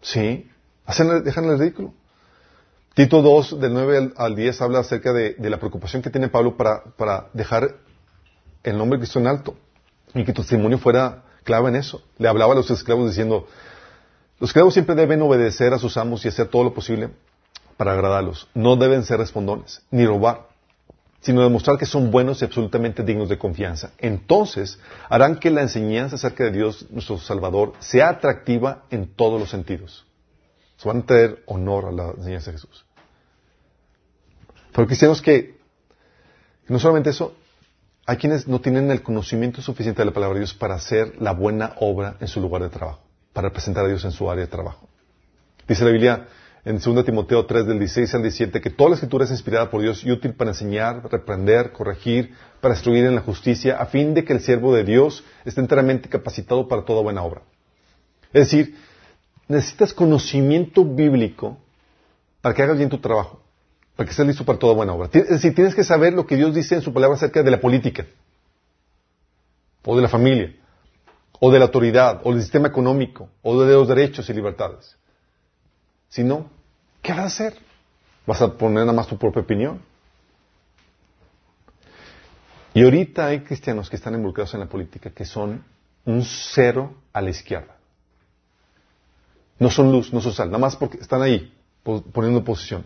Sí, 0.00 0.50
hacen, 0.86 1.22
dejan 1.24 1.44
el 1.46 1.58
ridículo. 1.58 1.92
Tito 2.94 3.22
2, 3.22 3.60
del 3.60 3.72
9 3.74 3.96
al, 3.98 4.14
al 4.16 4.34
10, 4.36 4.60
habla 4.62 4.80
acerca 4.80 5.12
de, 5.12 5.34
de 5.34 5.50
la 5.50 5.58
preocupación 5.58 6.02
que 6.02 6.10
tiene 6.10 6.28
Pablo 6.28 6.56
para, 6.56 6.82
para 6.82 7.28
dejar 7.32 7.76
el 8.62 8.76
nombre 8.76 8.98
de 8.98 9.02
Cristo 9.02 9.18
en 9.20 9.26
alto 9.26 9.54
y 10.14 10.24
que 10.24 10.32
tu 10.32 10.42
testimonio 10.42 10.78
fuera 10.78 11.24
clave 11.48 11.70
en 11.70 11.76
eso. 11.76 12.02
Le 12.18 12.28
hablaba 12.28 12.52
a 12.52 12.56
los 12.56 12.70
esclavos 12.70 13.08
diciendo, 13.08 13.48
los 14.38 14.50
esclavos 14.50 14.74
siempre 14.74 14.94
deben 14.94 15.22
obedecer 15.22 15.72
a 15.72 15.78
sus 15.78 15.96
amos 15.96 16.22
y 16.24 16.28
hacer 16.28 16.48
todo 16.48 16.62
lo 16.62 16.74
posible 16.74 17.08
para 17.78 17.92
agradarlos. 17.92 18.48
No 18.52 18.76
deben 18.76 19.02
ser 19.02 19.18
respondones, 19.18 19.80
ni 19.90 20.04
robar, 20.04 20.48
sino 21.20 21.40
demostrar 21.40 21.78
que 21.78 21.86
son 21.86 22.10
buenos 22.10 22.42
y 22.42 22.44
absolutamente 22.44 23.02
dignos 23.02 23.30
de 23.30 23.38
confianza. 23.38 23.92
Entonces 23.96 24.78
harán 25.08 25.36
que 25.40 25.50
la 25.50 25.62
enseñanza 25.62 26.16
acerca 26.16 26.44
de 26.44 26.50
Dios, 26.50 26.84
nuestro 26.90 27.16
Salvador, 27.18 27.72
sea 27.78 28.10
atractiva 28.10 28.84
en 28.90 29.06
todos 29.14 29.40
los 29.40 29.48
sentidos. 29.48 30.04
Se 30.76 30.86
van 30.86 30.98
a 30.98 31.06
traer 31.06 31.42
honor 31.46 31.86
a 31.86 31.92
la 31.92 32.10
enseñanza 32.10 32.50
de 32.50 32.58
Jesús. 32.58 32.84
Pero 34.72 34.86
cristianos 34.86 35.22
que 35.22 35.56
no 36.68 36.78
solamente 36.78 37.08
eso, 37.08 37.34
hay 38.08 38.16
quienes 38.16 38.48
no 38.48 38.58
tienen 38.58 38.90
el 38.90 39.02
conocimiento 39.02 39.60
suficiente 39.60 40.00
de 40.00 40.06
la 40.06 40.12
palabra 40.12 40.36
de 40.36 40.40
Dios 40.40 40.54
para 40.54 40.76
hacer 40.76 41.20
la 41.20 41.32
buena 41.32 41.74
obra 41.78 42.16
en 42.20 42.26
su 42.26 42.40
lugar 42.40 42.62
de 42.62 42.70
trabajo, 42.70 43.00
para 43.34 43.48
representar 43.48 43.84
a 43.84 43.88
Dios 43.88 44.02
en 44.02 44.12
su 44.12 44.30
área 44.30 44.46
de 44.46 44.50
trabajo. 44.50 44.88
Dice 45.68 45.84
la 45.84 45.90
Biblia 45.90 46.26
en 46.64 46.78
2 46.78 47.04
Timoteo 47.04 47.44
3 47.44 47.66
del 47.66 47.78
16 47.78 48.14
al 48.14 48.22
17 48.22 48.62
que 48.62 48.70
toda 48.70 48.88
la 48.88 48.94
escritura 48.94 49.26
es 49.26 49.30
inspirada 49.30 49.68
por 49.68 49.82
Dios 49.82 50.02
y 50.06 50.10
útil 50.10 50.32
para 50.32 50.52
enseñar, 50.52 51.06
reprender, 51.12 51.70
corregir, 51.72 52.32
para 52.62 52.72
instruir 52.72 53.04
en 53.04 53.14
la 53.14 53.20
justicia, 53.20 53.76
a 53.76 53.84
fin 53.84 54.14
de 54.14 54.24
que 54.24 54.32
el 54.32 54.40
siervo 54.40 54.74
de 54.74 54.84
Dios 54.84 55.22
esté 55.44 55.60
enteramente 55.60 56.08
capacitado 56.08 56.66
para 56.66 56.86
toda 56.86 57.02
buena 57.02 57.22
obra. 57.22 57.42
Es 58.32 58.50
decir, 58.50 58.74
necesitas 59.48 59.92
conocimiento 59.92 60.82
bíblico 60.82 61.58
para 62.40 62.54
que 62.54 62.62
hagas 62.62 62.78
bien 62.78 62.88
tu 62.88 62.96
trabajo, 62.96 63.42
para 63.98 64.06
que 64.06 64.12
estés 64.12 64.28
listo 64.28 64.44
para 64.44 64.60
toda 64.60 64.74
buena 64.74 64.92
obra. 64.92 65.10
Es 65.12 65.28
decir, 65.28 65.56
tienes 65.56 65.74
que 65.74 65.82
saber 65.82 66.12
lo 66.12 66.24
que 66.24 66.36
Dios 66.36 66.54
dice 66.54 66.76
en 66.76 66.82
su 66.82 66.92
palabra 66.92 67.16
acerca 67.16 67.42
de 67.42 67.50
la 67.50 67.60
política, 67.60 68.06
o 69.84 69.96
de 69.96 70.02
la 70.02 70.08
familia, 70.08 70.54
o 71.40 71.50
de 71.50 71.58
la 71.58 71.64
autoridad, 71.64 72.20
o 72.22 72.30
del 72.30 72.40
sistema 72.40 72.68
económico, 72.68 73.28
o 73.42 73.60
de 73.60 73.72
los 73.72 73.88
derechos 73.88 74.30
y 74.30 74.34
libertades. 74.34 74.96
Si 76.08 76.22
no, 76.22 76.48
¿qué 77.02 77.10
vas 77.10 77.22
a 77.22 77.24
hacer? 77.24 77.54
¿Vas 78.24 78.40
a 78.40 78.56
poner 78.56 78.84
nada 78.84 78.92
más 78.92 79.08
tu 79.08 79.18
propia 79.18 79.42
opinión? 79.42 79.80
Y 82.74 82.84
ahorita 82.84 83.26
hay 83.26 83.40
cristianos 83.40 83.90
que 83.90 83.96
están 83.96 84.14
involucrados 84.14 84.54
en 84.54 84.60
la 84.60 84.66
política 84.66 85.10
que 85.10 85.24
son 85.24 85.64
un 86.04 86.22
cero 86.22 86.94
a 87.12 87.20
la 87.20 87.30
izquierda. 87.30 87.74
No 89.58 89.68
son 89.72 89.90
luz, 89.90 90.12
no 90.12 90.20
son 90.20 90.32
sal, 90.32 90.50
nada 90.50 90.60
más 90.60 90.76
porque 90.76 90.98
están 90.98 91.20
ahí 91.20 91.52
poniendo 91.82 92.44
posición. 92.44 92.84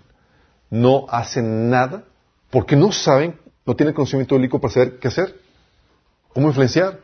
No 0.72 1.04
hacen 1.10 1.68
nada 1.68 2.04
porque 2.48 2.76
no 2.76 2.92
saben, 2.92 3.38
no 3.66 3.76
tienen 3.76 3.94
conocimiento 3.94 4.36
bíblico 4.36 4.58
para 4.58 4.72
saber 4.72 4.98
qué 4.98 5.08
hacer, 5.08 5.38
cómo 6.30 6.48
influenciar, 6.48 7.00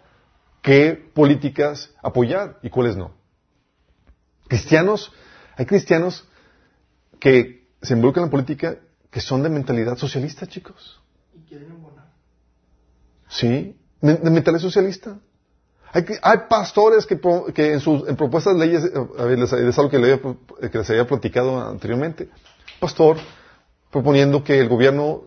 qué 0.63 1.11
políticas 1.13 1.91
apoyar 2.03 2.59
y 2.63 2.71
cuáles 2.71 2.97
no. 2.97 3.13
Cristianos, 4.49 5.13
hay 5.55 5.67
cristianos 5.67 6.27
que 7.21 7.69
se 7.83 7.93
involucran 7.93 8.25
en 8.25 8.29
la 8.29 8.31
política 8.31 8.79
que 9.11 9.21
son 9.21 9.43
de 9.43 9.51
mentalidad 9.51 9.99
socialista, 9.99 10.47
chicos. 10.47 11.03
Y 11.35 11.41
quieren 11.41 11.71
embonar. 11.71 12.07
Sí, 13.29 13.77
de, 14.01 14.31
mentalidad 14.31 14.63
socialista. 14.63 15.19
Hay, 15.93 16.07
hay 16.23 16.39
pastores 16.49 17.05
que, 17.05 17.21
que 17.55 17.75
en 17.75 17.81
sus 17.81 18.09
en 18.09 18.17
propuestas 18.17 18.55
de 18.55 18.67
leyes, 18.67 18.91
a 19.19 19.25
ver, 19.25 19.39
les, 19.39 19.53
es 19.53 19.79
algo 19.79 19.91
que, 19.91 19.99
le, 19.99 20.19
que 20.71 20.79
les 20.79 20.89
había 20.89 21.07
platicado 21.07 21.61
anteriormente. 21.61 22.31
Pastor 22.81 23.19
proponiendo 23.91 24.45
que 24.45 24.59
el 24.61 24.69
gobierno 24.69 25.23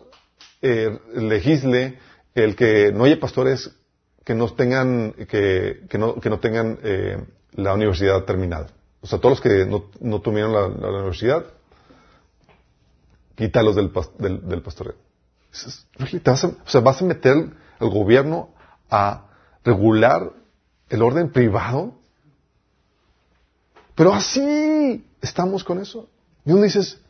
eh, 0.60 0.98
legisle 1.14 1.98
el 2.34 2.56
que 2.56 2.92
no 2.92 3.04
haya 3.04 3.18
pastores 3.20 3.70
que 4.24 4.34
no 4.34 4.52
tengan, 4.52 5.12
que, 5.28 5.82
que 5.88 5.98
no, 5.98 6.14
que 6.20 6.30
no 6.30 6.38
tengan 6.38 6.78
eh, 6.82 7.18
la 7.54 7.74
universidad 7.74 8.24
terminada. 8.24 8.68
O 9.00 9.06
sea, 9.06 9.18
todos 9.18 9.32
los 9.32 9.40
que 9.40 9.66
no, 9.66 9.86
no 10.00 10.20
tuvieron 10.20 10.52
la, 10.52 10.68
la 10.68 10.98
universidad, 10.98 11.44
quítalos 13.34 13.74
del, 13.74 13.90
del, 14.18 14.48
del 14.48 14.62
pastoreo. 14.62 14.94
Dices, 15.50 15.86
"Really, 15.96 16.20
te 16.20 16.30
vas 16.30 16.44
a- 16.44 16.48
o 16.48 16.68
sea, 16.68 16.80
vas 16.80 17.02
a 17.02 17.04
meter 17.04 17.34
al 17.80 17.90
gobierno 17.90 18.54
a 18.90 19.26
regular 19.64 20.32
el 20.88 21.02
orden 21.02 21.30
privado. 21.32 21.94
Pero 23.94 24.12
así 24.14 25.04
estamos 25.20 25.64
con 25.64 25.80
eso. 25.80 26.08
Y 26.44 26.52
uno 26.52 26.62
dices, 26.62 27.00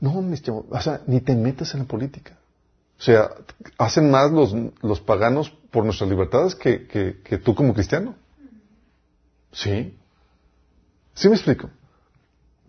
no, 0.00 0.22
mis 0.22 0.42
chavos, 0.42 0.64
o 0.70 0.80
sea, 0.80 1.02
ni 1.06 1.20
te 1.20 1.34
metas 1.34 1.74
en 1.74 1.80
la 1.80 1.86
política. 1.86 2.36
O 2.98 3.02
sea, 3.02 3.30
hacen 3.78 4.10
más 4.10 4.30
los, 4.30 4.54
los 4.82 5.00
paganos 5.00 5.50
por 5.70 5.84
nuestras 5.84 6.10
libertades 6.10 6.54
que, 6.54 6.86
que, 6.86 7.20
que 7.24 7.38
tú 7.38 7.54
como 7.54 7.72
cristiano. 7.72 8.14
¿Sí? 9.52 9.96
¿Sí 11.14 11.28
me 11.28 11.34
explico? 11.34 11.70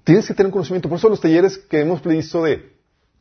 Tienes 0.03 0.27
que 0.27 0.33
tener 0.33 0.47
un 0.47 0.51
conocimiento. 0.53 0.89
Por 0.89 0.97
eso 0.97 1.09
los 1.09 1.21
talleres 1.21 1.57
que 1.57 1.81
hemos 1.81 2.01
visto 2.03 2.43
de 2.43 2.75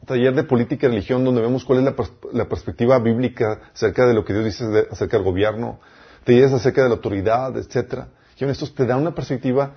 taller 0.07 0.35
de 0.35 0.45
política 0.45 0.87
y 0.87 0.91
religión, 0.91 1.25
donde 1.25 1.43
vemos 1.43 1.65
cuál 1.65 1.81
es 1.81 1.85
la, 1.85 1.95
la 2.33 2.49
perspectiva 2.49 2.99
bíblica 2.99 3.61
acerca 3.75 4.07
de 4.07 4.15
lo 4.15 4.25
que 4.25 4.33
Dios 4.33 4.45
dice 4.47 4.65
acerca 4.91 5.17
del 5.19 5.25
gobierno, 5.25 5.79
talleres 6.25 6.53
acerca 6.53 6.83
de 6.83 6.89
la 6.89 6.95
autoridad, 6.95 7.57
etcétera. 7.59 8.09
Y 8.39 8.45
en 8.45 8.51
estos 8.51 8.75
te 8.75 8.87
da 8.87 8.97
una 8.97 9.15
perspectiva 9.15 9.75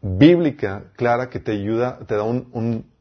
bíblica 0.00 0.84
clara 0.96 1.30
que 1.30 1.40
te 1.40 1.52
ayuda, 1.52 1.98
te 2.06 2.14
da 2.14 2.22
un, 2.22 2.48
un- 2.52 2.93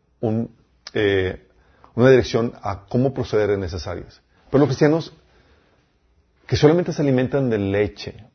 eh, 0.93 1.47
una 1.95 2.09
dirección 2.09 2.53
a 2.61 2.85
cómo 2.87 3.13
proceder 3.13 3.49
en 3.51 3.63
esas 3.63 3.87
áreas. 3.87 4.21
Pero 4.49 4.59
los 4.59 4.67
cristianos 4.67 5.13
que 6.47 6.55
solamente 6.55 6.93
se 6.93 7.01
alimentan 7.01 7.49
de 7.49 7.57
leche, 7.57 8.25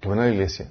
que 0.00 0.08
van 0.08 0.20
a 0.20 0.26
la 0.26 0.30
iglesia, 0.32 0.70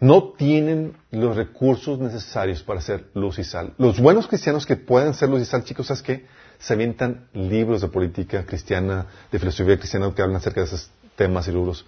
no 0.00 0.32
tienen 0.32 0.96
los 1.10 1.36
recursos 1.36 1.98
necesarios 1.98 2.62
para 2.62 2.80
ser 2.80 3.10
luz 3.14 3.38
y 3.38 3.44
sal. 3.44 3.74
Los 3.76 4.00
buenos 4.00 4.26
cristianos 4.26 4.64
que 4.64 4.76
pueden 4.76 5.12
ser 5.14 5.28
luz 5.28 5.42
y 5.42 5.44
sal, 5.44 5.64
chicos, 5.64 5.90
es 5.90 6.00
que 6.02 6.26
se 6.58 6.72
avientan 6.72 7.28
libros 7.34 7.80
de 7.82 7.88
política 7.88 8.44
cristiana, 8.46 9.06
de 9.30 9.38
filosofía 9.38 9.78
cristiana 9.78 10.12
que 10.14 10.22
hablan 10.22 10.36
acerca 10.38 10.60
de 10.60 10.66
esos 10.66 10.90
temas 11.16 11.48
y 11.48 11.52
libros. 11.52 11.84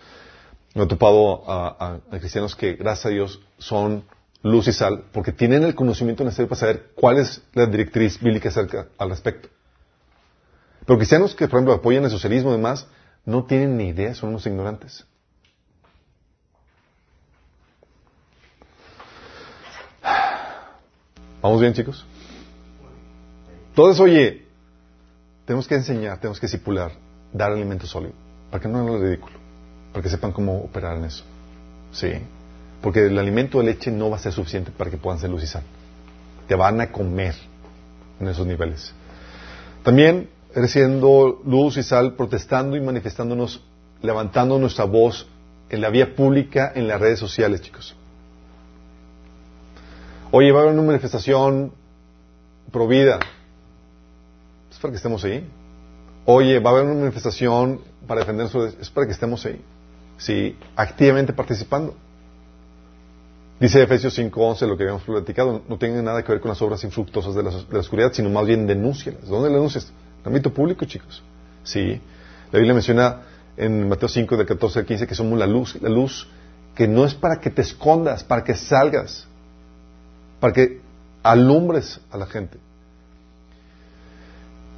Me 0.74 0.82
he 0.84 0.86
topado 0.86 1.42
a- 1.50 2.00
a 2.12 2.18
cristianos 2.18 2.54
que, 2.54 2.74
gracias 2.74 3.06
a 3.06 3.10
Dios, 3.10 3.40
son 3.58 4.04
luz 4.42 4.68
y 4.68 4.72
sal, 4.72 5.04
porque 5.12 5.32
tienen 5.32 5.62
el 5.64 5.74
conocimiento 5.74 6.24
necesario 6.24 6.48
para 6.48 6.60
saber 6.60 6.90
cuál 6.94 7.18
es 7.18 7.42
la 7.54 7.66
directriz 7.66 8.20
bíblica 8.20 8.48
acerca 8.48 8.88
al 8.98 9.10
respecto. 9.10 9.48
Pero 10.84 10.98
cristianos 10.98 11.34
que, 11.34 11.46
por 11.46 11.58
ejemplo, 11.58 11.74
apoyan 11.74 12.04
el 12.04 12.10
socialismo 12.10 12.50
y 12.50 12.56
demás, 12.56 12.86
no 13.24 13.44
tienen 13.44 13.76
ni 13.76 13.88
idea, 13.88 14.14
son 14.14 14.30
unos 14.30 14.44
ignorantes. 14.46 15.06
¿Vamos 21.40 21.60
bien, 21.60 21.72
chicos? 21.72 22.04
Entonces, 23.70 24.00
oye, 24.00 24.46
tenemos 25.44 25.66
que 25.66 25.76
enseñar, 25.76 26.18
tenemos 26.18 26.38
que 26.38 26.46
estipular, 26.46 26.92
dar 27.32 27.52
alimento 27.52 27.86
sólido, 27.86 28.14
para 28.50 28.60
que 28.60 28.68
no 28.68 28.78
hagan 28.78 28.92
lo 28.92 29.00
ridículo, 29.00 29.34
para 29.92 30.02
que 30.02 30.08
sepan 30.08 30.32
cómo 30.32 30.58
operar 30.58 30.96
en 30.96 31.04
eso. 31.04 31.24
Sí. 31.92 32.12
Porque 32.82 33.06
el 33.06 33.18
alimento 33.18 33.58
de 33.58 33.64
leche 33.64 33.90
no 33.90 34.10
va 34.10 34.16
a 34.16 34.20
ser 34.20 34.32
suficiente 34.32 34.70
para 34.70 34.90
que 34.90 34.96
puedan 34.96 35.20
ser 35.20 35.30
luz 35.30 35.44
y 35.44 35.46
sal. 35.46 35.62
Te 36.48 36.54
van 36.56 36.80
a 36.80 36.90
comer 36.90 37.34
en 38.20 38.28
esos 38.28 38.46
niveles. 38.46 38.92
También 39.82 40.28
eres 40.54 40.72
siendo 40.72 41.40
luz 41.46 41.76
y 41.76 41.82
sal, 41.82 42.14
protestando 42.14 42.76
y 42.76 42.80
manifestándonos, 42.80 43.62
levantando 44.02 44.58
nuestra 44.58 44.84
voz 44.84 45.26
en 45.70 45.80
la 45.80 45.88
vía 45.88 46.14
pública, 46.14 46.72
en 46.74 46.88
las 46.88 47.00
redes 47.00 47.18
sociales, 47.18 47.62
chicos. 47.62 47.96
Oye, 50.30 50.50
va 50.50 50.60
a 50.60 50.62
haber 50.62 50.74
una 50.74 50.82
manifestación 50.82 51.72
pro 52.70 52.88
vida. 52.88 53.20
Es 54.70 54.78
para 54.78 54.92
que 54.92 54.96
estemos 54.96 55.24
ahí. 55.24 55.48
Oye, 56.24 56.58
va 56.58 56.70
a 56.70 56.72
haber 56.74 56.86
una 56.86 57.00
manifestación 57.00 57.80
para 58.06 58.20
defender 58.20 58.44
nuestro 58.44 58.66
Es 58.80 58.90
para 58.90 59.06
que 59.06 59.12
estemos 59.12 59.44
ahí. 59.46 59.60
Sí, 60.18 60.56
activamente 60.76 61.32
participando. 61.32 61.96
Dice 63.62 63.80
Efesios 63.80 64.18
5.11, 64.18 64.66
lo 64.66 64.76
que 64.76 64.82
habíamos 64.82 65.04
platicado, 65.04 65.62
no 65.68 65.78
tiene 65.78 66.02
nada 66.02 66.24
que 66.24 66.32
ver 66.32 66.40
con 66.40 66.48
las 66.48 66.60
obras 66.60 66.82
infructuosas 66.82 67.32
de 67.36 67.44
la, 67.44 67.78
oscuridad, 67.78 68.12
sino 68.12 68.28
más 68.28 68.44
bien 68.44 68.66
denúncialas. 68.66 69.28
¿Dónde 69.28 69.50
las 69.50 69.54
denuncias? 69.54 69.84
En 69.84 70.22
el 70.22 70.26
ámbito 70.26 70.52
público, 70.52 70.84
chicos. 70.84 71.22
Sí. 71.62 72.00
La 72.50 72.58
Biblia 72.58 72.74
menciona 72.74 73.20
en 73.56 73.88
Mateo 73.88 74.08
5, 74.08 74.36
del 74.36 74.46
14 74.46 74.80
al 74.80 74.84
15, 74.84 75.06
que 75.06 75.14
somos 75.14 75.38
la 75.38 75.46
luz. 75.46 75.80
La 75.80 75.88
luz 75.90 76.26
que 76.74 76.88
no 76.88 77.04
es 77.04 77.14
para 77.14 77.38
que 77.38 77.50
te 77.50 77.62
escondas, 77.62 78.24
para 78.24 78.42
que 78.42 78.56
salgas, 78.56 79.28
para 80.40 80.52
que 80.52 80.80
alumbres 81.22 82.00
a 82.10 82.16
la 82.16 82.26
gente. 82.26 82.58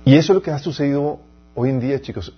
Y 0.05 0.17
eso 0.17 0.35
es 0.35 0.37
lo 0.37 0.43
que 0.43 0.51
ha 0.51 0.59
sucedido 0.59 1.21
hoy 1.55 1.71
en 1.71 1.81
día, 1.81 2.03
chicos. 2.03 2.35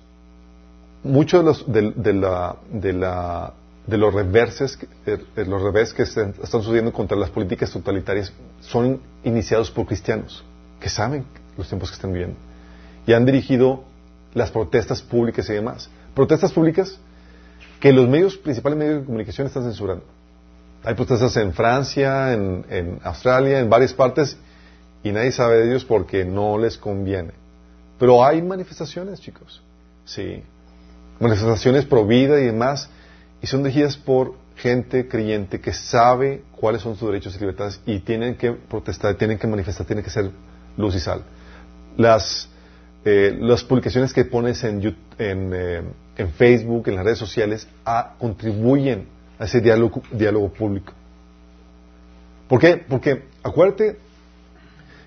Muchos 1.02 1.40
de 1.40 1.82
los, 1.82 2.02
de 2.04 2.12
la, 2.12 2.56
de, 2.70 2.92
la, 2.92 3.52
de 3.86 3.98
los 3.98 4.12
reverses, 4.12 4.78
los 5.36 5.62
revés 5.62 5.94
que 5.94 6.02
están 6.02 6.34
sucediendo 6.34 6.92
contra 6.92 7.16
las 7.16 7.30
políticas 7.30 7.70
totalitarias 7.70 8.32
son 8.60 9.00
iniciados 9.22 9.70
por 9.70 9.86
cristianos 9.86 10.44
que 10.80 10.88
saben 10.88 11.24
los 11.56 11.68
tiempos 11.68 11.90
que 11.90 11.94
están 11.94 12.12
viviendo 12.12 12.36
y 13.06 13.12
han 13.12 13.24
dirigido 13.24 13.84
las 14.34 14.50
protestas 14.50 15.00
públicas 15.00 15.48
y 15.48 15.52
demás. 15.52 15.88
Protestas 16.14 16.52
públicas 16.52 16.98
que 17.80 17.92
los 17.92 18.08
medios, 18.08 18.36
principales 18.36 18.78
medios 18.78 19.00
de 19.00 19.06
comunicación 19.06 19.46
están 19.46 19.62
censurando. 19.62 20.04
Hay 20.84 20.94
protestas 20.94 21.36
en 21.36 21.52
Francia, 21.52 22.32
en, 22.32 22.64
en 22.68 23.00
Australia, 23.02 23.60
en 23.60 23.70
varias 23.70 23.92
partes, 23.92 24.36
y 25.02 25.12
nadie 25.12 25.32
sabe 25.32 25.58
de 25.58 25.68
ellos 25.68 25.84
porque 25.84 26.24
no 26.24 26.58
les 26.58 26.76
conviene. 26.76 27.32
Pero 27.98 28.24
hay 28.24 28.42
manifestaciones, 28.42 29.20
chicos. 29.20 29.62
Sí. 30.04 30.42
Manifestaciones 31.18 31.86
pro 31.86 32.06
vida 32.06 32.40
y 32.40 32.44
demás, 32.46 32.90
y 33.42 33.46
son 33.46 33.62
dirigidas 33.62 33.96
por 33.96 34.34
gente 34.56 35.06
creyente 35.08 35.60
que 35.60 35.72
sabe 35.72 36.42
cuáles 36.52 36.82
son 36.82 36.96
sus 36.96 37.08
derechos 37.08 37.36
y 37.36 37.40
libertades 37.40 37.80
y 37.86 37.98
tienen 38.00 38.36
que 38.36 38.52
protestar, 38.52 39.14
tienen 39.16 39.38
que 39.38 39.46
manifestar, 39.46 39.86
tienen 39.86 40.02
que 40.04 40.10
ser 40.10 40.30
luz 40.76 40.94
y 40.94 41.00
sal. 41.00 41.22
Las, 41.96 42.48
eh, 43.04 43.36
las 43.38 43.62
publicaciones 43.64 44.12
que 44.12 44.24
pones 44.24 44.64
en, 44.64 44.82
en, 45.18 45.50
eh, 45.54 45.82
en 46.16 46.30
Facebook, 46.32 46.88
en 46.88 46.94
las 46.96 47.04
redes 47.04 47.18
sociales, 47.18 47.68
ah, 47.84 48.14
contribuyen 48.18 49.06
a 49.38 49.44
ese 49.44 49.60
diálogo, 49.60 50.02
diálogo 50.12 50.48
público. 50.52 50.92
¿Por 52.48 52.60
qué? 52.60 52.76
Porque 52.78 53.24
acuérdate 53.42 53.98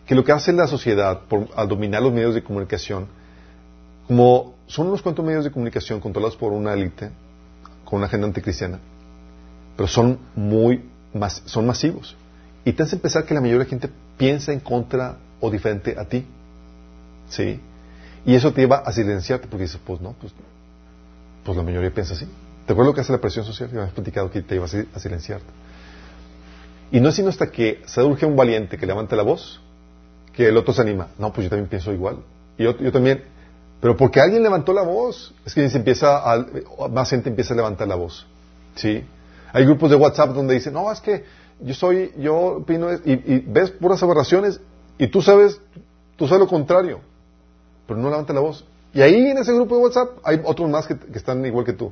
que 0.05 0.13
lo 0.15 0.23
que 0.23 0.31
hace 0.31 0.53
la 0.53 0.67
sociedad 0.67 1.21
por- 1.27 1.47
al 1.55 1.67
dominar 1.67 2.01
los 2.01 2.13
medios 2.13 2.35
de 2.35 2.43
comunicación, 2.43 3.07
como 4.07 4.55
son 4.67 4.87
unos 4.87 5.01
cuantos 5.01 5.25
medios 5.25 5.43
de 5.43 5.51
comunicación 5.51 5.99
controlados 5.99 6.35
por 6.35 6.51
una 6.51 6.73
élite, 6.73 7.09
con 7.89 7.97
una 7.97 8.07
agenda 8.07 8.27
anticristiana, 8.27 8.79
pero 9.75 9.87
son 9.87 10.19
muy 10.35 10.83
son 11.45 11.65
masivos. 11.65 12.15
Y 12.65 12.73
te 12.73 12.83
hace 12.83 12.97
pensar 12.97 13.25
que 13.25 13.33
la 13.33 13.41
mayoría 13.41 13.59
de 13.59 13.65
la 13.65 13.69
gente 13.69 13.89
piensa 14.17 14.53
en 14.53 14.59
contra 14.59 15.17
o 15.39 15.49
diferente 15.49 15.95
a 15.97 16.05
ti. 16.05 16.25
¿Sí? 17.29 17.59
Y 18.25 18.35
eso 18.35 18.53
te 18.53 18.61
lleva 18.61 18.77
a 18.77 18.91
silenciarte 18.91 19.47
porque 19.47 19.63
dices, 19.63 19.79
pues 19.83 20.01
no, 20.01 20.13
pues, 20.19 20.33
pues 21.43 21.57
la 21.57 21.63
mayoría 21.63 21.91
piensa 21.91 22.13
así. 22.13 22.27
¿Te 22.65 22.73
acuerdas 22.73 22.91
lo 22.91 22.95
que 22.95 23.01
hace 23.01 23.11
la 23.11 23.21
presión 23.21 23.45
social? 23.45 23.71
Ya 23.71 23.83
has 23.83 23.91
platicado 23.91 24.29
que 24.29 24.41
te 24.41 24.55
lleva 24.55 24.65
a 24.65 24.99
silenciarte. 24.99 25.47
Y 26.91 26.99
no 26.99 27.09
es 27.09 27.15
sino 27.15 27.29
hasta 27.29 27.49
que 27.49 27.81
se 27.85 28.03
urge 28.03 28.25
un 28.25 28.35
valiente 28.35 28.77
que 28.77 28.85
levante 28.85 29.15
la 29.15 29.23
voz 29.23 29.61
que 30.33 30.47
el 30.47 30.57
otro 30.57 30.73
se 30.73 30.81
anima. 30.81 31.07
No, 31.17 31.33
pues 31.33 31.45
yo 31.45 31.49
también 31.49 31.69
pienso 31.69 31.91
igual. 31.91 32.17
Y 32.57 32.63
yo, 32.63 32.77
yo 32.77 32.91
también. 32.91 33.23
Pero 33.81 33.95
porque 33.95 34.19
alguien 34.19 34.43
levantó 34.43 34.73
la 34.73 34.81
voz, 34.81 35.33
es 35.45 35.53
que 35.53 35.69
se 35.69 35.77
empieza 35.77 36.19
a, 36.19 36.45
más 36.91 37.09
gente 37.09 37.29
empieza 37.29 37.53
a 37.53 37.57
levantar 37.57 37.87
la 37.87 37.95
voz. 37.95 38.25
¿Sí? 38.75 39.03
Hay 39.53 39.65
grupos 39.65 39.89
de 39.89 39.95
WhatsApp 39.95 40.31
donde 40.31 40.53
dicen, 40.53 40.73
no, 40.73 40.91
es 40.91 40.99
que 40.99 41.23
yo 41.61 41.73
soy, 41.73 42.13
yo 42.17 42.35
opino, 42.35 42.89
es-", 42.89 43.01
y, 43.05 43.39
ves 43.39 43.71
puras 43.71 44.01
aberraciones 44.03 44.59
y 44.97 45.07
tú 45.07 45.21
sabes, 45.21 45.61
tú 46.17 46.27
sabes 46.27 46.41
lo 46.41 46.47
contrario, 46.47 46.99
pero 47.87 47.99
no 47.99 48.09
levanta 48.09 48.33
la 48.33 48.41
voz. 48.41 48.65
Y 48.93 49.01
ahí 49.01 49.15
en 49.15 49.37
ese 49.37 49.53
grupo 49.53 49.77
de 49.77 49.83
WhatsApp 49.83 50.09
hay 50.23 50.41
otros 50.43 50.69
más 50.69 50.85
que, 50.85 50.97
están 51.13 51.45
igual 51.45 51.65
que 51.65 51.73
tú. 51.73 51.91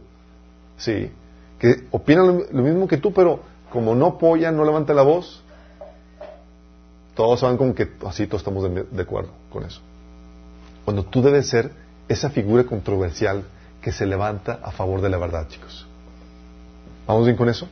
Sí. 0.78 1.12
Que 1.60 1.88
opinan 1.92 2.46
lo, 2.52 2.64
mismo 2.64 2.88
que 2.88 2.98
tú, 2.98 3.14
pero 3.14 3.40
como 3.72 3.96
no 3.96 4.08
apoyan, 4.08 4.58
no 4.58 4.66
levantan 4.66 4.96
la 4.96 5.04
voz, 5.04 5.42
todos 7.16 7.40
saben 7.40 7.58
como 7.58 7.74
que 7.74 7.88
así 8.06 8.28
todos 8.28 8.42
estamos 8.42 8.70
de 8.92 9.02
acuerdo 9.02 9.32
con 9.52 9.64
eso. 9.64 9.82
Cuando 10.88 11.04
tú 11.04 11.22
debes 11.22 11.50
ser 11.50 11.74
esa 12.08 12.30
figura 12.30 12.64
controversial 12.64 13.44
que 13.82 13.92
se 13.92 14.06
levanta 14.06 14.62
a 14.64 14.72
favor 14.72 15.02
de 15.02 15.10
la 15.10 15.18
verdad, 15.18 15.46
chicos. 15.50 15.86
¿Vamos 17.06 17.26
bien 17.26 17.36
con 17.36 17.50
eso? 17.50 17.68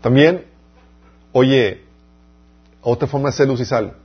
También, 0.00 0.46
oye, 1.32 1.84
otra 2.80 3.06
forma 3.06 3.28
de 3.28 3.36
ser 3.36 3.48
luz 3.48 3.60
y 3.60 3.66
sal, 3.66 3.98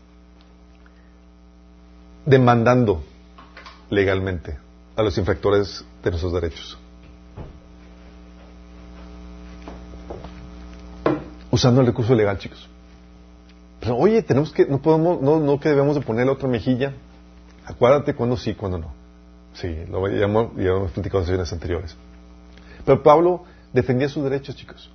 demandando 2.25 3.01
legalmente 3.89 4.57
a 4.97 5.01
los 5.01 5.17
infractores 5.17 5.85
de 6.03 6.09
nuestros 6.09 6.33
derechos. 6.33 6.77
Usando 11.49 11.79
el 11.79 11.87
recurso 11.87 12.13
legal, 12.13 12.37
chicos. 12.39 12.67
Pero, 13.79 13.95
oye, 13.95 14.21
tenemos 14.21 14.51
que, 14.51 14.65
no 14.65 14.81
podemos, 14.81 15.21
no, 15.21 15.39
no 15.39 15.61
que 15.61 15.69
debemos 15.69 15.95
de 15.95 16.01
poner 16.01 16.25
la 16.25 16.33
otra 16.33 16.49
mejilla. 16.49 16.93
Acuérdate 17.65 18.13
cuándo 18.13 18.37
sí, 18.37 18.53
cuándo 18.53 18.77
no. 18.77 18.93
Sí, 19.53 19.85
lo 19.89 20.07
ya 20.09 20.27
platicado 20.93 21.19
en 21.19 21.25
sesiones 21.25 21.51
anteriores. 21.53 21.95
Pero 22.85 23.01
Pablo 23.01 23.43
defendía 23.73 24.09
sus 24.09 24.23
derechos, 24.23 24.55
chicos. 24.55 24.91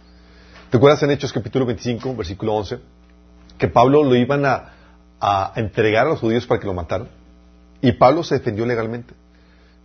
¿Te 0.71 0.77
acuerdas 0.77 1.03
en 1.03 1.11
Hechos 1.11 1.33
capítulo 1.33 1.67
25, 1.67 2.15
versículo 2.15 2.55
11? 2.55 2.79
Que 3.59 3.69
Pablo 3.69 4.05
lo 4.05 4.15
iban 4.15 4.45
a, 4.47 4.73
a 5.21 5.53
entregar 5.57 6.07
a 6.07 6.11
los 6.11 6.21
judíos 6.21 6.47
para 6.47 6.61
que 6.61 6.67
lo 6.67 6.75
mataran. 6.75 7.09
Y 7.83 7.93
Pablo 7.93 8.23
se 8.23 8.37
defendió 8.39 8.67
legalmente. 8.67 9.15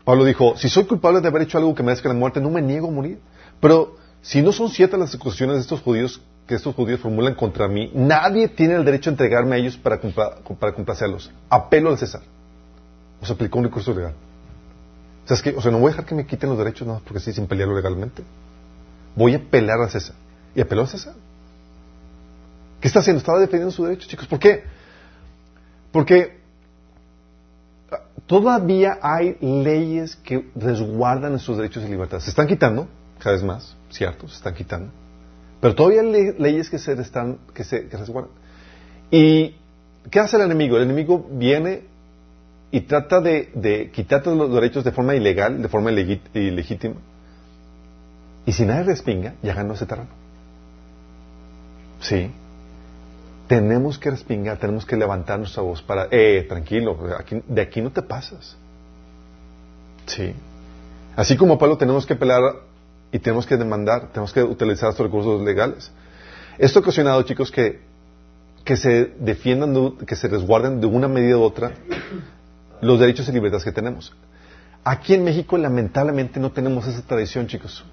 Pablo 0.03 0.23
dijo, 0.25 0.55
si 0.57 0.69
soy 0.69 0.85
culpable 0.85 1.21
de 1.21 1.27
haber 1.27 1.41
hecho 1.43 1.57
algo 1.57 1.73
que 1.73 1.81
merezca 1.81 2.09
la 2.09 2.15
muerte, 2.15 2.39
no 2.39 2.49
me 2.51 2.61
niego 2.61 2.89
a 2.89 2.91
morir. 2.91 3.19
Pero 3.59 3.95
si 4.21 4.41
no 4.41 4.51
son 4.51 4.69
ciertas 4.69 4.99
las 4.99 5.15
acusaciones 5.15 5.55
de 5.55 5.61
estos 5.61 5.81
judíos 5.81 6.21
que 6.45 6.53
estos 6.55 6.75
judíos 6.75 6.99
formulan 6.99 7.33
contra 7.33 7.67
mí, 7.67 7.89
nadie 7.95 8.47
tiene 8.49 8.75
el 8.75 8.85
derecho 8.85 9.09
a 9.09 9.13
entregarme 9.13 9.55
a 9.55 9.59
ellos 9.59 9.77
para, 9.77 9.99
compla- 9.99 10.35
para 10.59 10.73
complacerlos. 10.73 11.31
Apelo 11.49 11.89
al 11.89 11.97
César. 11.97 12.21
O 13.29 13.33
aplicó 13.33 13.59
un 13.59 13.65
recurso 13.65 13.93
legal. 13.93 14.13
O 15.29 15.61
sea, 15.61 15.71
no 15.71 15.79
voy 15.79 15.87
a 15.89 15.91
dejar 15.91 16.05
que 16.05 16.15
me 16.15 16.25
quiten 16.25 16.49
los 16.49 16.57
derechos 16.57 16.85
nada 16.87 16.99
más 16.99 17.07
porque 17.07 17.19
sí, 17.19 17.33
sin 17.33 17.47
pelearlo 17.47 17.75
legalmente. 17.75 18.23
Voy 19.15 19.33
a 19.33 19.37
apelar 19.37 19.81
a 19.81 19.89
César. 19.89 20.15
¿Y 20.53 20.61
apeló 20.61 20.83
a 20.83 20.87
César? 20.87 21.13
¿Qué 22.79 22.87
está 22.87 22.99
haciendo? 22.99 23.19
Estaba 23.19 23.39
defendiendo 23.39 23.71
sus 23.71 23.87
derechos, 23.87 24.07
chicos. 24.07 24.27
¿Por 24.27 24.37
qué? 24.39 24.63
Porque 25.91 26.39
todavía 28.27 28.99
hay 29.01 29.37
leyes 29.41 30.15
que 30.17 30.49
resguardan 30.55 31.31
nuestros 31.31 31.57
derechos 31.57 31.83
y 31.83 31.87
libertades. 31.87 32.23
Se 32.25 32.29
están 32.29 32.47
quitando, 32.47 32.87
cada 33.19 33.35
vez 33.35 33.43
más, 33.43 33.75
cierto, 33.89 34.27
se 34.27 34.35
están 34.35 34.53
quitando. 34.53 34.91
Pero 35.61 35.73
todavía 35.75 36.01
hay 36.01 36.11
le- 36.11 36.33
leyes 36.37 36.69
que 36.69 36.77
se 36.79 36.93
están, 36.93 37.39
que 37.53 37.63
se 37.63 37.87
resguardan. 37.91 38.31
¿Y 39.11 39.55
qué 40.11 40.19
hace 40.19 40.35
el 40.37 40.43
enemigo? 40.43 40.77
El 40.77 40.83
enemigo 40.83 41.25
viene 41.31 41.83
y 42.77 42.81
trata 42.81 43.21
de, 43.21 43.51
de 43.53 43.89
quitarte 43.91 44.33
los 44.35 44.51
derechos 44.53 44.83
de 44.83 44.91
forma 44.91 45.15
ilegal, 45.15 45.61
de 45.61 45.69
forma 45.69 45.91
ilegítima. 45.91 46.95
Y 48.45 48.51
si 48.51 48.65
nadie 48.65 48.83
respinga, 48.83 49.35
ya 49.41 49.53
ganó 49.53 49.73
ese 49.75 49.85
terreno. 49.85 50.09
Sí. 52.01 52.31
Tenemos 53.47 53.97
que 53.97 54.11
respingar, 54.11 54.57
tenemos 54.57 54.85
que 54.85 54.97
levantar 54.97 55.39
nuestra 55.39 55.63
voz 55.63 55.81
para, 55.81 56.07
eh, 56.11 56.45
tranquilo, 56.49 56.97
aquí- 57.17 57.41
de 57.47 57.61
aquí 57.61 57.81
no 57.81 57.91
te 57.91 58.01
pasas. 58.01 58.57
Sí. 60.07 60.33
Así 61.15 61.37
como 61.37 61.57
Pablo 61.57 61.77
tenemos 61.77 62.05
que 62.05 62.15
pelear 62.15 62.41
y 63.11 63.19
tenemos 63.19 63.45
que 63.45 63.55
demandar, 63.55 64.09
tenemos 64.11 64.33
que 64.33 64.43
utilizar 64.43 64.89
estos 64.89 65.05
recursos 65.05 65.41
legales. 65.43 65.91
Esto 66.57 66.79
ha 66.79 66.81
ocasionado, 66.81 67.21
chicos, 67.23 67.51
que, 67.51 67.79
que 68.65 68.75
se 68.75 69.13
defiendan, 69.19 69.73
de- 69.73 70.05
que 70.05 70.15
se 70.17 70.27
resguarden 70.27 70.81
de 70.81 70.87
una 70.87 71.07
medida 71.07 71.37
u 71.37 71.41
otra 71.43 71.71
los 72.81 72.99
derechos 72.99 73.27
y 73.29 73.31
libertades 73.31 73.63
que 73.63 73.71
tenemos. 73.71 74.13
Aquí 74.83 75.13
en 75.13 75.23
México, 75.23 75.57
lamentablemente, 75.57 76.39
no 76.39 76.51
tenemos 76.51 76.85
esa 76.87 77.01
tradición, 77.01 77.47
chicos. 77.47 77.83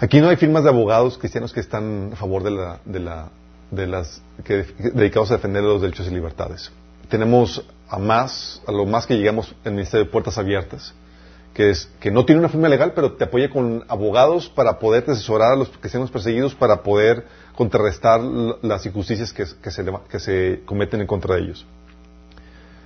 Aquí 0.00 0.20
no 0.20 0.28
hay 0.28 0.36
firmas 0.36 0.62
de 0.62 0.68
abogados 0.70 1.18
cristianos 1.18 1.52
que 1.52 1.60
están 1.60 2.10
a 2.12 2.16
favor 2.16 2.42
de, 2.44 2.50
la, 2.52 2.80
de, 2.84 3.00
la, 3.00 3.28
de 3.70 3.86
las 3.86 4.22
que, 4.44 4.64
que- 4.64 4.90
dedicados 4.90 5.30
a 5.30 5.34
defender 5.34 5.62
los 5.64 5.80
derechos 5.82 6.06
y 6.06 6.10
libertades. 6.10 6.70
Tenemos 7.08 7.64
a 7.88 7.98
más, 7.98 8.62
a 8.66 8.72
lo 8.72 8.86
más 8.86 9.06
que 9.06 9.14
llegamos 9.16 9.48
en 9.64 9.68
el 9.68 9.72
Ministerio 9.72 10.04
de 10.06 10.10
Puertas 10.12 10.38
Abiertas, 10.38 10.94
que 11.58 11.70
es 11.70 11.90
que 11.98 12.12
no 12.12 12.24
tiene 12.24 12.38
una 12.38 12.48
firma 12.48 12.68
legal, 12.68 12.92
pero 12.94 13.14
te 13.14 13.24
apoya 13.24 13.50
con 13.50 13.84
abogados 13.88 14.48
para 14.48 14.78
poder 14.78 15.02
asesorar 15.10 15.54
a 15.54 15.56
los 15.56 15.68
cristianos 15.70 16.08
perseguidos 16.08 16.54
para 16.54 16.84
poder 16.84 17.24
contrarrestar 17.56 18.20
las 18.62 18.86
injusticias 18.86 19.32
que, 19.32 19.44
que 19.60 19.70
se, 19.72 19.84
que 20.08 20.20
se 20.20 20.62
cometen 20.64 21.00
en 21.00 21.08
contra 21.08 21.34
de 21.34 21.40
ellos. 21.40 21.66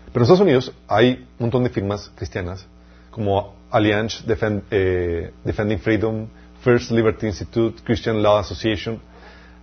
Pero 0.07 0.21
en 0.21 0.23
Estados 0.23 0.41
Unidos 0.41 0.73
hay 0.89 1.27
un 1.39 1.45
montón 1.45 1.65
de 1.65 1.69
firmas 1.69 2.11
cristianas 2.15 2.67
como 3.11 3.55
Alliance 3.71 4.25
Defend- 4.27 4.63
eh, 4.71 5.33
Defending 5.45 5.79
Freedom, 5.79 6.29
First 6.63 6.93
Liberty 6.93 7.27
Institute, 7.27 7.83
Christian 7.85 8.23
Law 8.23 8.39
Association. 8.39 8.99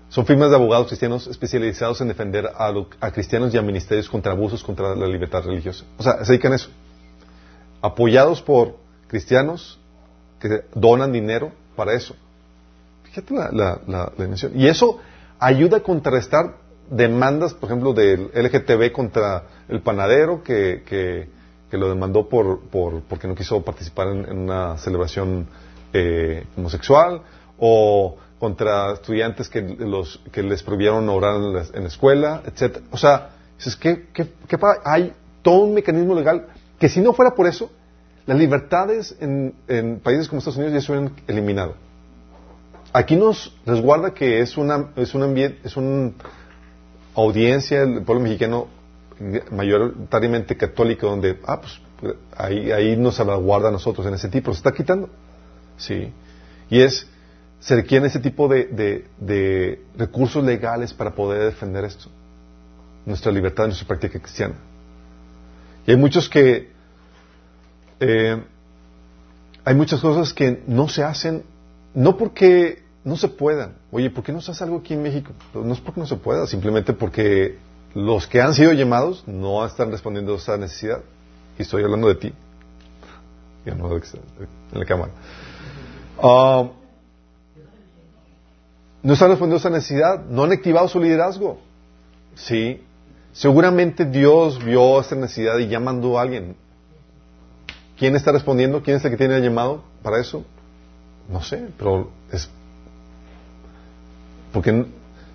Son 0.09 0.23
firmas 0.23 0.51
de 0.51 0.55
abogados 0.55 0.85
cristianos 0.85 1.25
especializados 1.25 1.99
en 2.01 2.09
defender 2.09 2.47
a, 2.55 2.71
lo- 2.71 2.87
a 2.99 3.09
cristianos 3.09 3.55
y 3.55 3.57
a 3.57 3.63
ministerios 3.63 4.07
contra 4.07 4.33
abusos 4.33 4.63
contra 4.63 4.93
la 4.95 5.07
libertad 5.07 5.41
religiosa. 5.45 5.83
O 5.97 6.03
sea, 6.03 6.23
se 6.23 6.31
dedican 6.33 6.53
a 6.53 6.57
eso. 6.57 6.69
Apoyados 7.81 8.39
por 8.43 8.87
cristianos 9.09 9.79
que 10.39 10.61
donan 10.73 11.11
dinero 11.11 11.51
para 11.75 11.93
eso. 11.93 12.15
Fíjate 13.03 13.33
la, 13.33 13.49
la, 13.51 13.81
la- 13.87 14.11
dimensión. 14.17 14.51
Y 14.55 14.67
eso 14.67 14.99
ayuda 15.39 15.77
a 15.77 15.79
contrarrestar 15.81 16.55
demandas, 16.89 17.53
por 17.53 17.69
ejemplo, 17.69 17.93
del 17.93 18.31
LGTB 18.33 18.91
contra 18.91 19.43
el 19.67 19.81
panadero 19.81 20.43
que, 20.43 20.83
que, 20.85 21.29
que 21.69 21.77
lo 21.77 21.89
demandó 21.89 22.29
por, 22.29 22.61
por, 22.69 23.01
porque 23.03 23.27
no 23.27 23.35
quiso 23.35 23.61
participar 23.63 24.07
en, 24.09 24.37
una 24.37 24.77
celebración 24.77 25.47
eh, 25.93 26.45
homosexual, 26.57 27.21
o 27.57 28.15
contra 28.39 28.93
estudiantes 28.93 29.49
que, 29.49 29.61
los, 29.61 30.21
que 30.31 30.41
les 30.41 30.63
prohibieron 30.63 31.09
orar 31.09 31.35
en 31.35 31.53
la, 31.53 31.63
en 31.73 31.81
la 31.83 31.87
escuela, 31.89 32.41
etcétera. 32.45 32.85
O 32.91 32.97
sea, 32.97 33.31
dices, 33.57 33.75
¿qué, 33.75 34.07
qué, 34.13 34.31
qué 34.47 34.57
pa- 34.57 34.79
hay 34.85 35.13
todo 35.41 35.63
un 35.63 35.73
mecanismo 35.73 36.15
legal 36.15 36.47
que 36.79 36.87
si 36.87 37.01
no 37.01 37.11
fuera 37.13 37.31
por 37.35 37.47
eso, 37.47 37.69
las 38.29 38.37
libertades 38.37 39.17
en, 39.19 39.55
países 40.03 40.27
como 40.27 40.37
Estados 40.37 40.57
Unidos 40.57 40.75
ya 40.75 40.81
se 40.81 40.91
hubieran 40.91 41.15
eliminado. 41.25 41.73
Aquí 42.93 43.15
nos 43.15 43.57
resguarda 43.65 44.13
que 44.13 44.41
es 44.41 44.55
una 44.55 44.91
es 44.95 45.15
un 45.15 45.23
ambiente, 45.23 45.57
es 45.63 45.75
audiencia 47.15 47.79
del 47.87 48.03
pueblo 48.03 48.21
mexicano 48.21 48.67
mayoritariamente 49.49 50.55
católica 50.55 51.07
donde 51.07 51.39
ah 51.43 51.59
pues 51.59 51.81
ahí 52.37 52.71
ahí 52.71 52.95
nos 52.97 53.15
salvaguarda 53.15 53.69
a 53.69 53.71
nosotros 53.71 54.05
en 54.05 54.13
ese 54.13 54.29
tipo. 54.29 54.51
Se 54.51 54.57
está 54.57 54.73
quitando. 54.73 55.09
Sí. 55.77 56.13
Y 56.69 56.81
es 56.81 57.07
se 57.59 57.77
requieren 57.77 58.05
ese 58.05 58.19
tipo 58.19 58.47
de, 58.47 58.65
de, 58.65 59.07
de 59.17 59.81
recursos 59.97 60.43
legales 60.43 60.93
para 60.93 61.15
poder 61.15 61.45
defender 61.45 61.83
esto. 61.83 62.11
Nuestra 63.07 63.31
libertad 63.31 63.65
nuestra 63.65 63.87
práctica 63.87 64.19
cristiana. 64.19 64.53
Y 65.87 65.91
hay 65.91 65.97
muchos 65.97 66.29
que 66.29 66.77
eh, 67.99 68.43
hay 69.65 69.75
muchas 69.75 70.01
cosas 70.01 70.33
que 70.33 70.63
no 70.67 70.87
se 70.87 71.03
hacen 71.03 71.43
no 71.93 72.17
porque 72.17 72.83
no 73.03 73.17
se 73.17 73.27
puedan. 73.27 73.73
Oye, 73.91 74.09
¿por 74.09 74.23
qué 74.23 74.31
no 74.31 74.41
se 74.41 74.51
hace 74.51 74.63
algo 74.63 74.77
aquí 74.77 74.93
en 74.93 75.03
México? 75.03 75.31
No 75.53 75.73
es 75.73 75.79
porque 75.79 75.99
no 75.99 76.07
se 76.07 76.15
pueda, 76.15 76.47
simplemente 76.47 76.93
porque 76.93 77.57
los 77.93 78.27
que 78.27 78.41
han 78.41 78.53
sido 78.53 78.73
llamados 78.73 79.23
no 79.25 79.65
están 79.65 79.91
respondiendo 79.91 80.33
a 80.33 80.37
esa 80.37 80.57
necesidad. 80.57 81.01
Y 81.57 81.63
estoy 81.63 81.83
hablando 81.83 82.07
de 82.07 82.15
ti. 82.15 82.33
Ya 83.65 83.75
no 83.75 83.91
en 83.93 84.01
la 84.71 84.85
cámara. 84.85 85.11
Ah, 86.21 86.69
no 89.01 89.13
están 89.13 89.29
respondiendo 89.29 89.55
a 89.55 89.59
esa 89.59 89.69
necesidad, 89.69 90.25
no 90.25 90.43
han 90.43 90.51
activado 90.51 90.87
su 90.87 90.99
liderazgo. 90.99 91.59
Sí. 92.35 92.83
Seguramente 93.31 94.05
Dios 94.05 94.63
vio 94.63 94.99
esta 94.99 95.15
necesidad 95.15 95.57
y 95.59 95.67
ya 95.67 95.79
mandó 95.79 96.17
a 96.17 96.23
alguien. 96.23 96.55
¿Quién 97.99 98.15
está 98.15 98.31
respondiendo? 98.31 98.81
¿Quién 98.81 98.97
es 98.97 99.05
el 99.05 99.11
que 99.11 99.17
tiene 99.17 99.35
el 99.37 99.43
llamado 99.43 99.83
para 100.01 100.19
eso? 100.19 100.45
No 101.29 101.43
sé, 101.43 101.67
pero 101.77 102.09
es 102.31 102.49
porque 104.51 104.85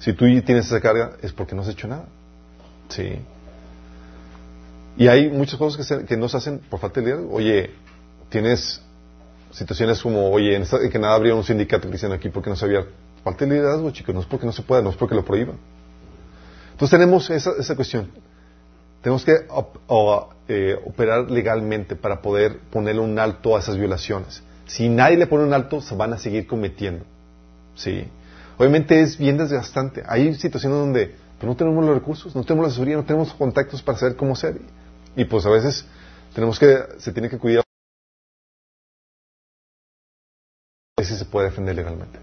si 0.01 0.13
tú 0.13 0.25
tienes 0.43 0.67
esa 0.67 0.81
carga 0.81 1.13
es 1.23 1.33
porque 1.33 1.55
no 1.55 1.63
has 1.63 1.69
hecho 1.69 1.87
nada. 1.87 2.07
Sí. 2.89 3.19
Y 4.97 5.09
hay 5.09 5.31
muchas 5.31 5.59
cosas 5.59 6.05
que 6.07 6.17
no 6.17 6.29
se 6.29 6.37
hacen 6.37 6.59
por 6.59 6.81
falta 6.81 7.01
de 7.01 7.07
liderazgo. 7.07 7.33
Oye, 7.35 7.71
tienes 8.29 8.81
situaciones 9.53 10.01
como, 10.03 10.31
oye, 10.31 10.57
en, 10.57 10.63
esta- 10.63 10.81
en 10.83 10.91
Canadá 10.91 11.15
abrieron 11.15 11.39
un 11.39 11.45
sindicato 11.45 11.89
cristiano 11.89 12.15
aquí 12.15 12.29
porque 12.29 12.51
no 12.51 12.57
se 12.57 12.65
había 12.65 12.85
falta 13.23 13.45
de 13.45 13.53
liderazgo, 13.55 13.91
chicos, 13.93 14.15
no 14.15 14.21
es 14.21 14.27
porque 14.27 14.47
no 14.47 14.53
se 14.53 14.63
pueda, 14.63 14.83
no 14.83 14.91
es 14.91 14.97
porque 14.97 15.15
lo 15.15 15.25
prohíban. 15.25 15.57
Entonces 16.73 16.91
tenemos 16.99 17.31
esa, 17.31 17.53
esa 17.59 17.77
cuestión. 17.77 18.11
Tenemos 19.05 19.23
que 19.23 19.47
eh, 20.49 20.81
operar 20.83 21.31
legalmente 21.31 21.95
para 21.95 22.23
poder 22.23 22.59
ponerle 22.71 23.03
un 23.03 23.19
alto 23.19 23.55
a 23.55 23.59
esas 23.61 23.77
violaciones. 23.77 24.43
Si 24.65 24.89
nadie 24.89 25.19
le 25.19 25.27
pone 25.27 25.45
un 25.45 25.53
alto, 25.53 25.83
se 25.83 25.95
van 25.95 26.15
a 26.15 26.19
seguir 26.19 26.47
cometiendo. 26.47 27.05
Sí. 27.75 28.09
Obviamente 28.57 29.03
es 29.03 29.19
bien 29.19 29.37
desgastante. 29.37 30.03
Hay 30.09 30.33
situaciones 30.37 30.79
donde 30.79 31.15
pues, 31.39 31.47
no 31.47 31.55
tenemos 31.55 31.85
los 31.85 31.95
recursos, 31.95 32.35
no 32.35 32.45
tenemos 32.45 32.65
la 32.65 32.69
asesoría, 32.69 32.97
no 32.97 33.05
tenemos 33.05 33.35
contactos 33.35 33.83
para 33.83 33.99
saber 33.99 34.17
cómo 34.17 34.33
hacer. 34.33 34.59
Y 35.15 35.27
pues 35.27 35.45
a 35.45 35.51
veces 35.51 35.85
tenemos 36.35 36.59
que, 36.59 36.79
se 36.97 37.13
tiene 37.13 37.29
que 37.29 37.37
cuidar. 37.37 37.63
Veces 40.97 41.19
se 41.19 41.27
puede 41.27 41.51
defender 41.51 41.77
legalmente. 41.77 42.19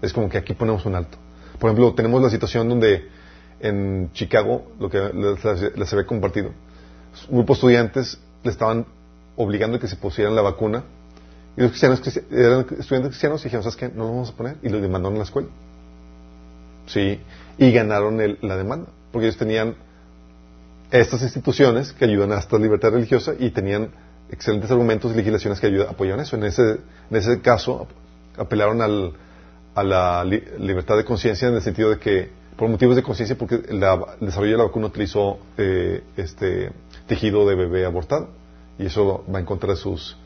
Es 0.00 0.12
como 0.12 0.28
que 0.28 0.38
aquí 0.38 0.54
ponemos 0.54 0.86
un 0.86 0.94
alto. 0.94 1.18
Por 1.58 1.68
ejemplo, 1.68 1.92
tenemos 1.94 2.22
la 2.22 2.30
situación 2.30 2.68
donde 2.68 3.10
en 3.62 4.10
Chicago, 4.12 4.72
lo 4.78 4.90
que 4.90 4.98
les, 5.14 5.76
les 5.76 5.92
había 5.92 6.06
compartido, 6.06 6.50
un 7.28 7.36
grupo 7.38 7.52
de 7.54 7.56
estudiantes 7.56 8.18
le 8.42 8.50
estaban 8.50 8.84
obligando 9.36 9.76
a 9.78 9.80
que 9.80 9.88
se 9.88 9.96
pusieran 9.96 10.34
la 10.34 10.42
vacuna 10.42 10.84
y 11.56 11.60
los 11.62 11.70
cristianos 11.70 12.02
cristi- 12.02 12.24
eran 12.30 12.60
estudiantes 12.78 13.10
cristianos 13.10 13.40
y 13.42 13.44
dijeron, 13.44 13.62
¿sabes 13.62 13.76
qué? 13.76 13.88
No 13.88 14.04
lo 14.04 14.10
vamos 14.10 14.30
a 14.30 14.36
poner. 14.36 14.56
Y 14.62 14.68
lo 14.68 14.80
demandaron 14.80 15.14
en 15.14 15.18
la 15.18 15.24
escuela. 15.24 15.48
Sí. 16.86 17.20
Y 17.58 17.72
ganaron 17.72 18.20
el- 18.20 18.38
la 18.42 18.56
demanda. 18.56 18.88
Porque 19.12 19.26
ellos 19.26 19.36
tenían 19.38 19.74
estas 20.90 21.22
instituciones 21.22 21.92
que 21.92 22.04
ayudan 22.06 22.32
a 22.32 22.38
esta 22.38 22.58
libertad 22.58 22.90
religiosa 22.92 23.34
y 23.38 23.50
tenían 23.50 23.90
excelentes 24.30 24.70
argumentos 24.70 25.12
y 25.12 25.14
legislaciones 25.16 25.60
que 25.60 25.66
ayudan, 25.66 25.88
apoyan 25.90 26.20
eso. 26.20 26.36
En 26.36 26.44
ese, 26.44 26.78
en 27.10 27.16
ese 27.16 27.40
caso, 27.40 27.86
apelaron 28.36 28.80
al, 28.80 29.12
a 29.74 29.82
la 29.82 30.24
li- 30.24 30.42
libertad 30.58 30.96
de 30.96 31.04
conciencia 31.04 31.48
en 31.48 31.54
el 31.54 31.62
sentido 31.62 31.90
de 31.90 31.98
que, 31.98 32.30
por 32.56 32.68
motivos 32.68 32.96
de 32.96 33.02
conciencia, 33.02 33.36
porque 33.36 33.62
la- 33.70 33.94
el 34.20 34.26
desarrollo 34.26 34.52
de 34.52 34.58
la 34.58 34.64
vacuna 34.64 34.86
utilizó 34.86 35.38
eh, 35.56 36.02
este 36.16 36.72
tejido 37.06 37.46
de 37.48 37.54
bebé 37.54 37.84
abortado. 37.86 38.28
Y 38.78 38.86
eso 38.86 39.24
va 39.32 39.38
en 39.38 39.44
contra 39.46 39.70
de 39.70 39.76
sus, 39.76 40.16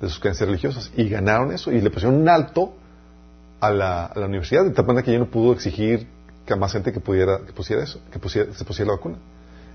de 0.00 0.08
sus 0.08 0.18
creencias 0.18 0.48
religiosas. 0.48 0.90
Y 0.96 1.08
ganaron 1.08 1.52
eso 1.52 1.72
y 1.72 1.80
le 1.80 1.90
pusieron 1.90 2.20
un 2.20 2.28
alto 2.28 2.74
a 3.60 3.70
la, 3.70 4.06
a 4.06 4.18
la 4.18 4.26
universidad, 4.26 4.64
de 4.64 4.70
tal 4.70 4.86
manera 4.86 5.04
que 5.04 5.12
ya 5.12 5.18
no 5.18 5.26
pudo 5.26 5.52
exigir 5.52 6.06
que 6.44 6.54
más 6.54 6.72
gente 6.72 6.92
que 6.92 7.00
pudiera, 7.00 7.40
que 7.44 7.52
pusiera 7.52 7.82
eso, 7.82 8.00
que 8.12 8.18
pusiera, 8.18 8.52
se 8.52 8.64
pusiera 8.64 8.90
la 8.92 8.96
vacuna. 8.96 9.16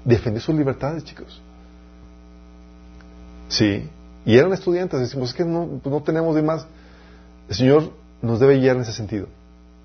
Defendió 0.05 0.41
sus 0.41 0.55
libertades, 0.55 1.03
chicos. 1.03 1.41
Sí. 3.49 3.89
Y 4.26 4.38
eran 4.38 4.53
estudiantes. 4.53 4.99
Decimos, 4.99 5.30
es 5.30 5.36
que 5.36 5.45
no, 5.45 5.80
pues 5.84 5.93
no 5.93 6.01
tenemos 6.01 6.36
de 6.36 6.41
más. 6.41 6.66
El 7.49 7.55
Señor 7.55 7.91
nos 8.22 8.39
debe 8.39 8.57
guiar 8.59 8.76
en 8.78 8.84
ese 8.84 8.93
sentido. 8.93 9.28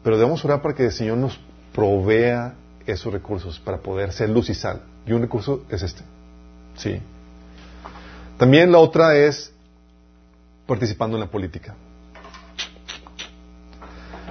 Pero 0.04 0.16
debemos 0.18 0.44
orar 0.44 0.62
para 0.62 0.74
que 0.74 0.84
el 0.84 0.92
Señor 0.92 1.16
nos 1.18 1.38
provea 1.76 2.54
esos 2.86 3.12
recursos 3.12 3.60
para 3.60 3.76
poder 3.78 4.10
ser 4.10 4.30
luz 4.30 4.48
y 4.48 4.54
sal. 4.54 4.80
Y 5.06 5.12
un 5.12 5.20
recurso 5.20 5.64
es 5.68 5.82
este. 5.82 6.02
Sí. 6.74 6.98
También 8.38 8.72
la 8.72 8.78
otra 8.78 9.14
es 9.14 9.52
participando 10.66 11.18
en 11.18 11.20
la 11.20 11.30
política. 11.30 11.74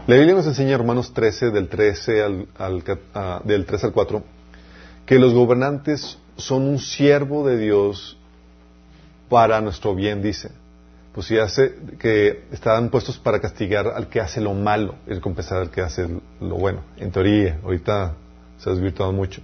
La 0.07 0.15
Biblia 0.15 0.33
nos 0.33 0.47
enseña, 0.47 0.77
Romanos 0.77 1.13
13, 1.13 1.51
del 1.51 1.67
13 1.67 2.23
al, 2.23 2.47
al 2.57 2.83
del 3.43 3.65
3 3.65 3.83
al 3.83 3.91
4, 3.91 4.23
que 5.05 5.19
los 5.19 5.33
gobernantes 5.33 6.17
son 6.37 6.63
un 6.63 6.79
siervo 6.79 7.47
de 7.47 7.59
Dios 7.59 8.17
para 9.29 9.61
nuestro 9.61 9.93
bien, 9.93 10.21
dice. 10.23 10.51
Pues 11.15 11.27
si 11.27 11.37
hace 11.37 11.73
que 11.97 12.43
están 12.51 12.89
puestos 12.89 13.17
para 13.17 13.39
castigar 13.39 13.87
al 13.87 14.09
que 14.09 14.19
hace 14.19 14.41
lo 14.41 14.53
malo 14.53 14.95
y 15.07 15.13
recompensar 15.13 15.59
al 15.59 15.71
que 15.71 15.79
hace 15.79 16.09
lo 16.41 16.55
bueno. 16.55 16.83
En 16.97 17.09
teoría, 17.09 17.57
ahorita 17.63 18.13
se 18.57 18.69
ha 18.69 18.73
desvirtuado 18.73 19.13
mucho. 19.13 19.41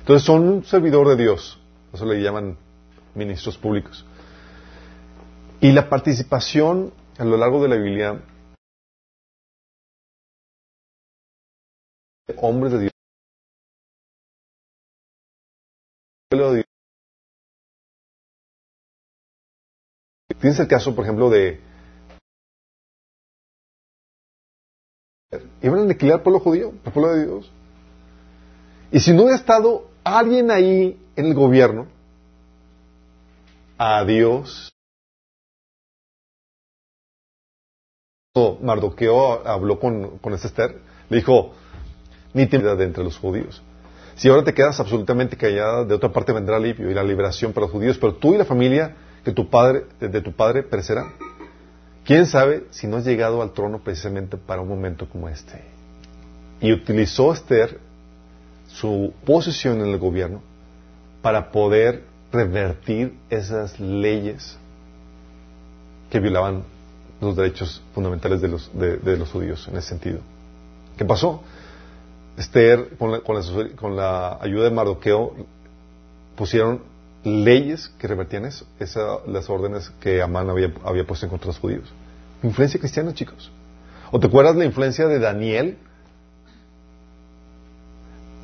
Entonces 0.00 0.26
son 0.26 0.46
un 0.46 0.64
servidor 0.64 1.08
de 1.08 1.16
Dios. 1.16 1.58
Eso 1.90 2.04
le 2.04 2.20
llaman 2.20 2.58
ministros 3.14 3.56
públicos. 3.56 4.04
Y 5.62 5.72
la 5.72 5.88
participación 5.88 6.92
a 7.16 7.24
lo 7.24 7.38
largo 7.38 7.62
de 7.62 7.68
la 7.68 7.76
Biblia 7.76 8.20
hombres 12.36 12.72
de 12.72 12.78
Dios. 12.80 12.97
Tienes 20.40 20.58
el 20.60 20.68
caso, 20.68 20.94
por 20.94 21.04
ejemplo, 21.04 21.30
de... 21.30 21.60
Iban 25.60 25.80
a 25.80 25.82
aniquilar 25.82 26.18
al 26.18 26.22
pueblo 26.22 26.40
judío, 26.40 26.72
al 26.84 26.92
pueblo 26.92 27.12
de 27.12 27.26
Dios. 27.26 27.52
Y 28.90 29.00
si 29.00 29.12
no 29.12 29.22
hubiera 29.22 29.36
estado 29.36 29.90
alguien 30.04 30.50
ahí 30.50 30.98
en 31.16 31.26
el 31.26 31.34
gobierno, 31.34 31.86
a 33.76 34.04
Dios. 34.04 34.72
Mardoqueo 38.60 39.46
habló 39.46 39.80
con, 39.80 40.18
con 40.18 40.32
este 40.32 40.46
Esther, 40.46 40.80
le 41.08 41.16
dijo, 41.16 41.52
ni 42.34 42.46
te 42.46 42.58
de 42.58 42.84
entre 42.84 43.02
los 43.02 43.18
judíos. 43.18 43.62
Si 44.14 44.28
ahora 44.28 44.44
te 44.44 44.54
quedas 44.54 44.78
absolutamente 44.78 45.36
callada, 45.36 45.84
de 45.84 45.94
otra 45.94 46.12
parte 46.12 46.32
vendrá 46.32 46.56
alivio 46.56 46.88
y 46.88 46.94
la 46.94 47.02
liberación 47.02 47.52
para 47.52 47.66
los 47.66 47.72
judíos, 47.72 47.98
pero 47.98 48.14
tú 48.14 48.34
y 48.34 48.38
la 48.38 48.44
familia 48.44 48.94
que 49.28 49.34
tu 49.34 49.50
padre, 49.50 49.84
de 50.00 50.22
tu 50.22 50.32
padre 50.32 50.62
perecerán. 50.62 51.12
¿Quién 52.06 52.24
sabe 52.24 52.64
si 52.70 52.86
no 52.86 52.96
has 52.96 53.04
llegado 53.04 53.42
al 53.42 53.52
trono 53.52 53.80
precisamente 53.80 54.38
para 54.38 54.62
un 54.62 54.68
momento 54.68 55.06
como 55.06 55.28
este? 55.28 55.62
Y 56.62 56.72
utilizó 56.72 57.30
Esther 57.34 57.78
su 58.68 59.12
posición 59.26 59.82
en 59.82 59.88
el 59.88 59.98
gobierno 59.98 60.40
para 61.20 61.50
poder 61.50 62.04
revertir 62.32 63.18
esas 63.28 63.78
leyes 63.78 64.56
que 66.08 66.20
violaban 66.20 66.62
los 67.20 67.36
derechos 67.36 67.82
fundamentales 67.92 68.40
de 68.40 68.48
los, 68.48 68.70
de, 68.72 69.16
los 69.18 69.30
judíos 69.30 69.68
en 69.68 69.76
ese 69.76 69.90
sentido. 69.90 70.20
¿Qué 70.96 71.04
pasó? 71.04 71.42
Esther, 72.38 72.96
con 72.96 73.12
la, 73.12 73.20
con 73.20 73.36
la, 73.36 73.76
con 73.76 73.94
la 73.94 74.38
ayuda 74.40 74.64
de 74.64 74.70
Mardoqueo, 74.70 75.34
pusieron 76.34 76.80
leyes 77.28 77.88
que 77.98 78.06
revertían 78.06 78.44
eso, 78.44 78.66
esa, 78.78 79.18
las 79.26 79.48
órdenes 79.48 79.90
que 80.00 80.22
Amán 80.22 80.50
había, 80.50 80.72
había 80.84 81.06
puesto 81.06 81.26
en 81.26 81.30
contra 81.30 81.46
de 81.46 81.52
los 81.52 81.60
judíos. 81.60 81.92
Influencia 82.42 82.78
cristiana, 82.78 83.14
chicos. 83.14 83.50
¿O 84.10 84.20
te 84.20 84.26
acuerdas 84.26 84.56
la 84.56 84.64
influencia 84.64 85.06
de 85.06 85.18
Daniel? 85.18 85.78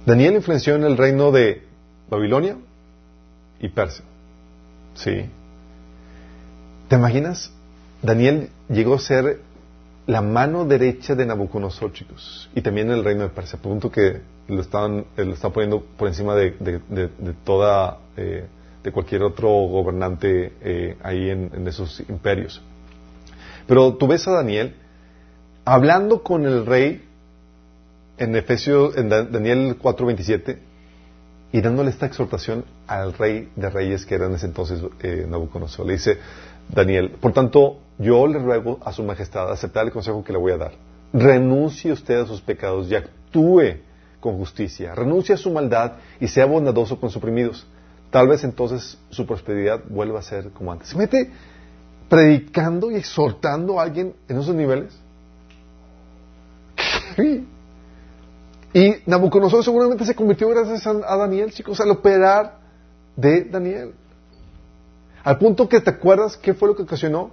Daniel 0.07 0.35
influenció 0.35 0.75
en 0.77 0.85
el 0.85 0.97
reino 0.97 1.33
de 1.33 1.63
Babilonia 2.11 2.57
y 3.61 3.69
Persia. 3.69 4.05
Sí. 4.95 5.31
¿Te 6.89 6.97
imaginas? 6.97 7.51
Daniel 8.03 8.51
llegó 8.69 8.95
a 8.95 8.99
ser 8.99 9.41
la 10.07 10.21
mano 10.21 10.67
derecha 10.67 11.15
de 11.15 11.25
Nabucodonosor, 11.25 11.93
chicos, 11.93 12.51
y 12.55 12.61
también 12.61 12.91
el 12.91 13.03
reino 13.03 13.23
de 13.23 13.31
Persia, 13.31 13.59
punto 13.59 13.91
que 13.91 14.21
lo 14.49 14.61
estaban, 14.61 15.07
lo 15.17 15.33
estaban 15.33 15.53
poniendo 15.53 15.83
por 15.97 16.09
encima 16.09 16.35
de, 16.35 16.51
de, 16.61 16.81
de, 16.89 17.09
de 17.09 17.33
toda, 17.45 18.01
eh, 18.17 18.47
de 18.85 18.93
cualquier 18.93 19.23
otro 19.23 19.49
gobernante 19.49 20.53
eh, 20.61 20.97
ahí 21.03 21.31
en, 21.31 21.67
esos 21.67 22.01
imperios. 22.09 22.63
Pero 23.67 23.95
tú 23.95 24.07
ves 24.07 24.29
a 24.29 24.33
Daniel 24.33 24.77
hablando 25.65 26.23
con 26.23 26.45
el 26.45 26.67
rey 26.67 27.03
en 28.19 28.37
Efesios, 28.37 28.97
en 28.97 29.09
Daniel 29.09 29.79
4:27 29.81 30.59
y 31.51 31.61
dándole 31.63 31.91
esta 31.91 32.07
exhortación 32.07 32.67
al 32.87 33.15
rey 33.15 33.49
de 33.57 33.71
reyes 33.71 34.05
que 34.05 34.17
era 34.17 34.27
en 34.27 34.35
ese 34.35 34.47
entonces 34.47 34.81
eh, 35.03 35.27
Nabucodonosor. 35.27 35.87
Le 35.87 35.95
dice 35.95 36.19
Daniel, 36.69 37.13
por 37.21 37.33
tanto, 37.33 37.79
yo 37.99 38.27
le 38.27 38.39
ruego 38.39 38.81
a 38.85 38.93
su 38.93 39.03
majestad 39.03 39.51
aceptar 39.51 39.87
el 39.87 39.93
consejo 39.93 40.23
que 40.23 40.33
le 40.33 40.39
voy 40.39 40.53
a 40.53 40.59
dar. 40.59 40.73
Renuncie 41.15 41.91
usted 41.91 42.21
a 42.21 42.27
sus 42.27 42.43
pecados 42.43 42.91
y 42.91 42.97
actúe 42.97 43.79
con 44.21 44.37
justicia. 44.37 44.95
Renuncie 44.95 45.35
a 45.35 45.39
su 45.39 45.51
maldad 45.51 45.93
y 46.21 46.29
sea 46.29 46.45
bondadoso 46.45 47.01
con 47.01 47.09
sus 47.09 47.17
oprimidos. 47.17 47.67
Tal 48.15 48.29
vez 48.29 48.45
entonces 48.45 48.97
su 49.11 49.27
prosperidad 49.27 49.83
vuelva 49.89 50.21
a 50.21 50.23
ser 50.23 50.51
como 50.51 50.71
antes. 50.71 50.91
Se 50.91 50.97
mete 50.97 51.33
predicando 52.09 52.93
y 52.93 52.95
exhortando 52.95 53.81
a 53.81 53.83
alguien 53.83 54.15
en 54.29 54.39
esos 54.39 54.55
niveles. 54.55 54.97
Y 58.73 58.95
Nabucodonosor 59.07 59.65
seguramente 59.65 60.05
se 60.05 60.15
convirtió 60.15 60.49
gracias 60.49 60.87
a 60.87 61.17
Daniel, 61.17 61.51
chicos, 61.51 61.81
al 61.81 61.91
operar 61.91 62.61
de 63.17 63.47
Daniel. 63.47 63.95
Al 65.25 65.37
punto 65.37 65.69
que 65.69 65.81
te 65.81 65.91
acuerdas 65.91 66.37
qué 66.37 66.55
fue 66.55 66.69
lo 66.69 66.77
que 66.77 66.83
ocasionó. 66.83 67.33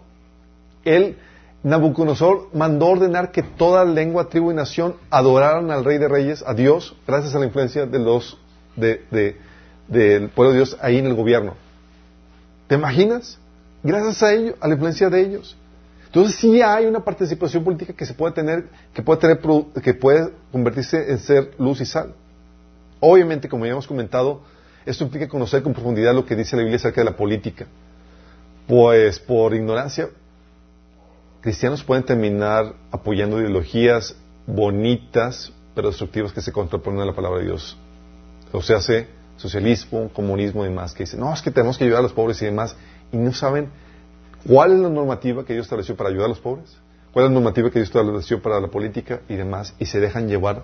Él, 0.83 1.15
Nabucodonosor, 1.61 2.49
mandó 2.55 2.87
ordenar 2.87 3.31
que 3.31 3.43
toda 3.43 3.85
lengua, 3.85 4.29
tribu 4.29 4.49
y 4.49 4.55
nación 4.55 4.95
adoraran 5.11 5.69
al 5.69 5.85
Rey 5.85 5.99
de 5.99 6.07
Reyes, 6.07 6.43
a 6.43 6.55
Dios, 6.55 6.95
gracias 7.05 7.35
a 7.35 7.39
la 7.39 7.45
influencia 7.45 7.85
de 7.85 7.99
los, 7.99 8.39
de, 8.75 9.05
de, 9.11 9.50
del 9.91 10.29
pueblo 10.29 10.53
de 10.53 10.59
Dios 10.59 10.77
ahí 10.81 10.97
en 10.97 11.05
el 11.05 11.13
gobierno. 11.13 11.55
¿Te 12.67 12.75
imaginas? 12.75 13.37
Gracias 13.83 14.23
a 14.23 14.33
ellos, 14.33 14.55
a 14.61 14.67
la 14.67 14.73
influencia 14.73 15.09
de 15.09 15.21
ellos. 15.21 15.57
Entonces 16.05 16.35
sí 16.39 16.61
hay 16.61 16.85
una 16.85 17.03
participación 17.03 17.63
política 17.63 17.93
que 17.93 18.05
se 18.05 18.13
puede 18.13 18.33
tener, 18.33 18.67
que 18.93 19.01
puede 19.01 19.19
tener, 19.19 19.39
que 19.83 19.93
puede 19.93 20.31
convertirse 20.51 21.11
en 21.11 21.19
ser 21.19 21.51
luz 21.57 21.81
y 21.81 21.85
sal. 21.85 22.13
Obviamente, 22.99 23.49
como 23.49 23.65
ya 23.65 23.71
hemos 23.71 23.87
comentado, 23.87 24.41
esto 24.85 25.03
implica 25.03 25.27
conocer 25.27 25.61
con 25.63 25.73
profundidad 25.73 26.13
lo 26.13 26.25
que 26.25 26.35
dice 26.35 26.55
la 26.55 26.63
Biblia 26.63 26.77
acerca 26.77 27.01
de 27.01 27.05
la 27.05 27.15
política. 27.15 27.65
Pues 28.67 29.19
por 29.19 29.53
ignorancia, 29.53 30.09
cristianos 31.41 31.83
pueden 31.83 32.03
terminar 32.03 32.73
apoyando 32.91 33.39
ideologías 33.39 34.15
bonitas, 34.47 35.51
pero 35.75 35.89
destructivas 35.89 36.33
que 36.33 36.41
se 36.41 36.51
contraponen 36.51 37.01
a 37.01 37.05
la 37.05 37.13
palabra 37.13 37.39
de 37.39 37.45
Dios. 37.45 37.77
O 38.51 38.61
sea, 38.61 38.77
hace 38.77 39.07
socialismo, 39.41 40.09
comunismo 40.13 40.63
y 40.63 40.69
demás, 40.69 40.93
que 40.93 41.03
dicen, 41.03 41.19
no, 41.19 41.33
es 41.33 41.41
que 41.41 41.51
tenemos 41.51 41.77
que 41.77 41.83
ayudar 41.83 41.99
a 41.99 42.03
los 42.03 42.13
pobres 42.13 42.41
y 42.41 42.45
demás, 42.45 42.75
y 43.11 43.17
no 43.17 43.33
saben 43.33 43.69
cuál 44.47 44.73
es 44.73 44.79
la 44.79 44.89
normativa 44.89 45.45
que 45.45 45.53
Dios 45.53 45.65
estableció 45.65 45.95
para 45.95 46.09
ayudar 46.09 46.25
a 46.25 46.29
los 46.29 46.39
pobres, 46.39 46.77
cuál 47.11 47.25
es 47.25 47.31
la 47.31 47.35
normativa 47.35 47.69
que 47.69 47.79
Dios 47.79 47.89
estableció 47.89 48.41
para 48.41 48.59
la 48.59 48.67
política 48.67 49.21
y 49.27 49.35
demás, 49.35 49.73
y 49.79 49.85
se 49.85 49.99
dejan 49.99 50.27
llevar 50.27 50.63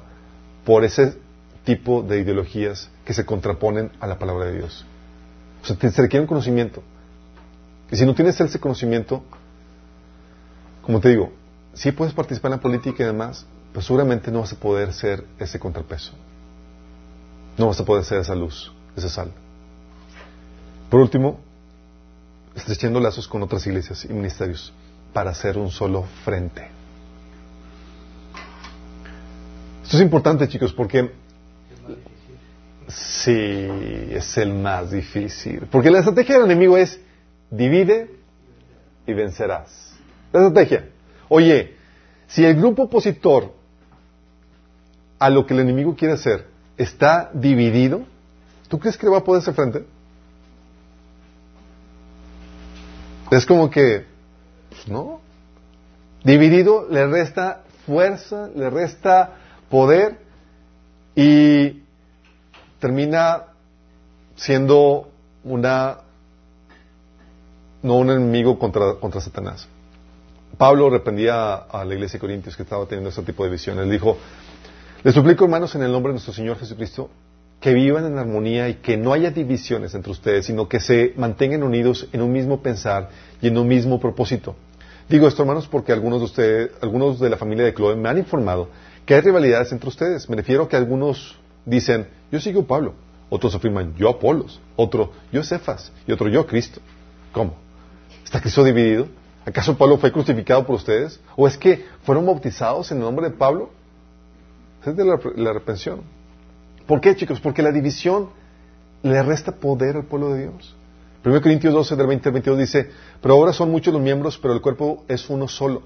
por 0.63 0.83
ese 0.83 1.17
tipo 1.63 2.01
de 2.01 2.19
ideologías 2.19 2.89
que 3.03 3.13
se 3.13 3.25
contraponen 3.25 3.91
a 3.99 4.07
la 4.07 4.17
palabra 4.17 4.45
de 4.45 4.53
Dios. 4.55 4.85
O 5.61 5.65
sea, 5.65 5.77
se 5.77 6.01
requiere 6.01 6.21
un 6.21 6.27
conocimiento. 6.27 6.81
Y 7.91 7.95
si 7.97 8.05
no 8.05 8.13
tienes 8.13 8.39
ese 8.39 8.59
conocimiento, 8.59 9.23
como 10.81 11.01
te 11.01 11.09
digo, 11.09 11.33
sí 11.73 11.91
puedes 11.91 12.13
participar 12.13 12.51
en 12.51 12.57
la 12.57 12.61
política 12.61 13.03
y 13.03 13.05
demás, 13.05 13.45
pero 13.71 13.81
seguramente 13.81 14.31
no 14.31 14.39
vas 14.39 14.53
a 14.53 14.55
poder 14.55 14.93
ser 14.93 15.25
ese 15.39 15.59
contrapeso. 15.59 16.13
No 17.57 17.67
vas 17.67 17.79
a 17.79 17.85
poder 17.85 18.03
ser 18.03 18.19
esa 18.19 18.35
luz, 18.35 18.71
esa 18.95 19.09
sal. 19.09 19.31
Por 20.89 21.01
último, 21.01 21.39
estrechando 22.55 22.99
lazos 22.99 23.27
con 23.27 23.41
otras 23.43 23.65
iglesias 23.67 24.05
y 24.05 24.13
ministerios 24.13 24.73
para 25.11 25.31
hacer 25.31 25.57
un 25.57 25.71
solo 25.71 26.03
frente. 26.23 26.67
Esto 29.83 29.97
es 29.97 30.03
importante, 30.03 30.47
chicos, 30.47 30.73
porque 30.73 31.11
sí, 32.87 33.67
es 34.11 34.37
el 34.37 34.53
más 34.53 34.91
difícil. 34.91 35.67
Porque 35.71 35.89
la 35.89 35.99
estrategia 35.99 36.35
del 36.35 36.45
enemigo 36.45 36.77
es 36.77 36.99
divide 37.49 38.11
y 39.05 39.13
vencerás. 39.13 39.95
La 40.31 40.47
estrategia. 40.47 40.89
Oye, 41.29 41.75
si 42.27 42.43
el 42.45 42.55
grupo 42.55 42.83
opositor 42.83 43.53
a 45.19 45.29
lo 45.29 45.45
que 45.45 45.53
el 45.53 45.61
enemigo 45.61 45.95
quiere 45.95 46.13
hacer 46.13 46.56
está 46.77 47.29
dividido, 47.33 48.03
¿tú 48.67 48.79
crees 48.79 48.97
que 48.97 49.05
le 49.05 49.11
va 49.11 49.19
a 49.19 49.23
poder 49.23 49.41
hacer 49.41 49.53
frente? 49.53 49.85
Es 53.31 53.45
como 53.45 53.69
que, 53.69 54.05
pues 54.69 54.87
no. 54.87 55.19
Dividido 56.23 56.87
le 56.89 57.07
resta 57.07 57.63
fuerza, 57.85 58.49
le 58.55 58.69
resta 58.69 59.35
poder 59.69 60.19
y 61.15 61.83
termina 62.79 63.45
siendo 64.35 65.09
una 65.43 65.99
no 67.81 67.97
un 67.97 68.09
enemigo 68.09 68.57
contra, 68.59 68.95
contra 68.95 69.21
Satanás. 69.21 69.67
Pablo 70.57 70.89
reprendía 70.89 71.55
a 71.55 71.85
la 71.85 71.93
iglesia 71.93 72.17
de 72.17 72.21
Corintios 72.21 72.55
que 72.55 72.63
estaba 72.63 72.85
teniendo 72.85 73.09
ese 73.09 73.21
tipo 73.21 73.43
de 73.43 73.51
visiones. 73.51 73.89
Dijo, 73.89 74.17
les 75.07 75.15
suplico 75.15 75.45
hermanos 75.45 75.73
en 75.73 75.83
el 75.83 75.91
nombre 75.93 76.09
de 76.09 76.15
nuestro 76.15 76.33
Señor 76.33 76.59
Jesucristo 76.59 77.09
que 77.61 77.73
vivan 77.73 78.05
en 78.07 78.17
armonía 78.17 78.67
y 78.67 78.73
que 78.73 78.97
no 78.97 79.13
haya 79.13 79.31
divisiones 79.31 79.95
entre 79.95 80.11
ustedes, 80.11 80.47
sino 80.47 80.67
que 80.67 80.81
se 80.81 81.13
mantengan 81.15 81.63
unidos 81.63 82.09
en 82.11 82.21
un 82.21 82.33
mismo 82.33 82.61
pensar 82.61 83.07
y 83.41 83.47
en 83.47 83.57
un 83.57 83.69
mismo 83.69 84.01
propósito. 84.01 84.57
Digo 85.07 85.25
esto, 85.25 85.43
hermanos, 85.43 85.65
porque 85.69 85.93
algunos 85.93 86.19
de 86.19 86.25
ustedes, 86.25 86.71
algunos 86.81 87.21
de 87.21 87.29
la 87.29 87.37
familia 87.37 87.63
de 87.63 87.73
Chloe 87.73 87.95
me 87.95 88.09
han 88.09 88.17
informado 88.17 88.67
que 89.05 89.15
hay 89.15 89.21
rivalidades 89.21 89.71
entre 89.71 89.87
ustedes. 89.87 90.29
Me 90.29 90.35
refiero 90.35 90.63
a 90.63 90.67
que 90.67 90.75
algunos 90.75 91.37
dicen, 91.65 92.09
yo 92.29 92.41
sigo 92.41 92.67
Pablo, 92.67 92.93
otros 93.29 93.55
afirman, 93.55 93.95
yo 93.95 94.09
Apolos, 94.09 94.59
otro, 94.75 95.13
yo 95.31 95.41
Cefas, 95.41 95.93
y 96.05 96.11
otro, 96.11 96.27
yo 96.27 96.45
Cristo. 96.45 96.81
¿Cómo? 97.31 97.55
¿Está 98.25 98.41
Cristo 98.41 98.61
dividido? 98.61 99.07
¿Acaso 99.45 99.77
Pablo 99.77 99.99
fue 99.99 100.11
crucificado 100.11 100.65
por 100.65 100.75
ustedes? 100.75 101.21
¿O 101.37 101.47
es 101.47 101.57
que 101.57 101.85
fueron 102.03 102.25
bautizados 102.25 102.91
en 102.91 102.97
el 102.97 103.05
nombre 103.05 103.29
de 103.29 103.37
Pablo? 103.37 103.76
De 104.85 105.03
la, 105.03 105.19
la 105.35 105.53
reprensión. 105.53 106.01
¿Por 106.85 107.01
qué, 107.01 107.15
chicos? 107.15 107.41
Porque 107.41 107.61
la 107.61 107.71
división 107.71 108.29
le 109.03 109.21
resta 109.21 109.51
poder 109.51 109.97
al 109.97 110.05
pueblo 110.05 110.33
de 110.33 110.43
Dios. 110.43 110.75
1 111.25 111.41
Corintios 111.41 111.73
12, 111.73 111.95
del 111.95 112.07
20 112.07 112.29
al 112.29 112.33
22 112.33 112.59
dice, 112.59 112.89
pero 113.21 113.33
ahora 113.33 113.51
son 113.51 113.69
muchos 113.69 113.93
los 113.93 114.01
miembros, 114.01 114.37
pero 114.37 114.53
el 114.53 114.61
cuerpo 114.61 115.03
es 115.07 115.29
uno 115.29 115.47
solo. 115.47 115.83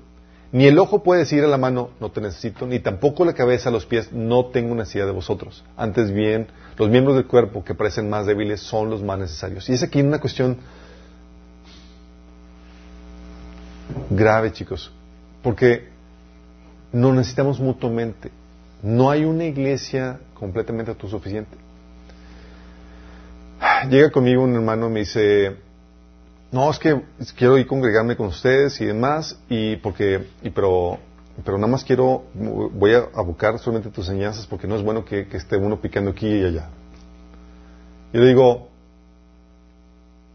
Ni 0.51 0.68
el 0.68 0.77
ojo 0.77 1.01
puede 1.01 1.22
decir 1.22 1.43
a 1.43 1.47
la 1.47 1.57
mano, 1.57 1.91
no 1.99 2.11
te 2.11 2.19
necesito, 2.19 2.68
ni 2.68 2.80
tampoco 2.80 3.23
la 3.23 3.34
cabeza 3.34 3.69
a 3.69 3.72
los 3.72 3.85
pies, 3.85 4.11
no 4.11 4.47
tengo 4.47 4.76
necesidad 4.76 5.05
de 5.05 5.13
vosotros. 5.13 5.63
Antes 5.77 6.11
bien, 6.11 6.47
los 6.77 6.89
miembros 6.89 7.15
del 7.15 7.26
cuerpo 7.26 7.63
que 7.63 7.73
parecen 7.73 8.09
más 8.09 8.26
débiles 8.26 8.59
son 8.59 8.89
los 8.89 9.01
más 9.01 9.18
necesarios. 9.18 9.69
Y 9.69 9.73
es 9.73 9.81
aquí 9.81 10.01
una 10.01 10.19
cuestión 10.19 10.57
grave, 14.09 14.51
chicos, 14.51 14.91
porque 15.41 15.88
nos 16.91 17.15
necesitamos 17.15 17.59
mutuamente. 17.59 18.30
No 18.84 19.10
hay 19.10 19.26
una 19.26 19.45
iglesia 19.45 20.20
completamente 20.34 20.91
autosuficiente. 20.91 21.56
Llega 23.90 24.12
conmigo 24.12 24.44
un 24.44 24.56
hermano 24.56 24.88
y 24.88 24.91
me 24.91 24.99
dice, 25.02 25.56
no, 26.52 26.70
es 26.70 26.80
que 26.80 27.02
quiero 27.36 27.58
ir 27.58 27.68
congregarme 27.68 28.16
con 28.16 28.28
ustedes 28.28 28.80
y 28.82 28.86
demás, 28.86 29.40
y 29.49 29.76
porque, 29.78 30.28
y 30.41 30.49
pero, 30.49 30.98
pero 31.45 31.58
nada 31.58 31.72
más 31.72 31.84
quiero, 31.84 32.24
voy 32.34 32.94
a, 32.94 33.08
a 33.14 33.22
buscar 33.22 33.60
solamente 33.60 33.90
tus 33.90 34.10
enseñanzas 34.10 34.48
porque 34.48 34.68
no 34.68 34.76
es 34.76 34.84
bueno 34.84 35.06
que, 35.06 35.28
que 35.28 35.38
esté 35.38 35.58
uno 35.58 35.80
picando 35.80 36.12
aquí 36.12 36.28
y 36.28 36.44
allá. 36.44 36.70
Yo 38.14 38.20
le 38.20 38.28
digo, 38.28 38.68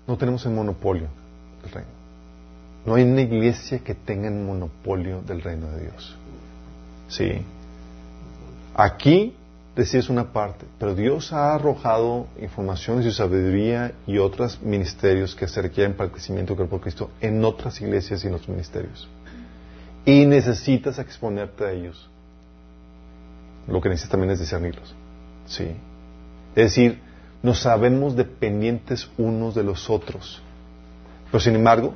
no 0.07 0.17
tenemos 0.17 0.47
el 0.47 0.53
monopolio 0.53 1.09
del 1.63 1.73
reino. 1.73 1.91
No 2.87 2.95
hay 2.95 3.03
una 3.03 3.23
iglesia 3.23 3.81
que 3.81 3.95
tenga 3.95 4.29
el 4.29 4.35
monopolio 4.35 5.21
del 5.23 5.43
reino 5.43 5.69
de 5.73 5.83
Dios. 5.83 6.17
Sí. 7.09 7.43
Aquí 8.79 9.35
recibes 9.75 10.11
una 10.11 10.35
parte, 10.35 10.67
pero 10.79 10.95
Dios 10.95 11.33
ha 11.33 11.55
arrojado 11.55 12.27
información 12.39 12.99
de 12.99 13.05
su 13.05 13.13
sabiduría 13.13 13.93
y 14.07 14.19
otros 14.19 14.61
ministerios 14.61 15.35
que 15.35 15.49
se 15.49 15.63
requieren 15.63 15.95
para 15.95 16.09
el 16.09 16.13
crecimiento 16.13 16.51
del 16.51 16.59
cuerpo 16.59 16.77
de 16.77 16.83
Cristo 16.83 17.11
en 17.23 17.43
otras 17.43 17.81
iglesias 17.81 18.23
y 18.23 18.27
en 18.27 18.35
otros 18.35 18.51
ministerios. 18.51 19.09
Y 20.05 20.27
necesitas 20.27 20.99
exponerte 20.99 21.65
a 21.65 21.73
ellos. 21.73 22.11
Lo 23.67 23.81
que 23.81 23.89
necesitas 23.89 24.11
también 24.11 24.33
es 24.33 24.41
discernirlos. 24.41 24.95
Sí. 25.47 25.75
Es 26.55 26.65
decir, 26.65 27.01
nos 27.43 27.61
sabemos 27.61 28.15
dependientes 28.15 29.09
unos 29.17 29.55
de 29.55 29.63
los 29.63 29.89
otros. 29.89 30.43
Pero 31.31 31.41
sin 31.41 31.55
embargo, 31.55 31.95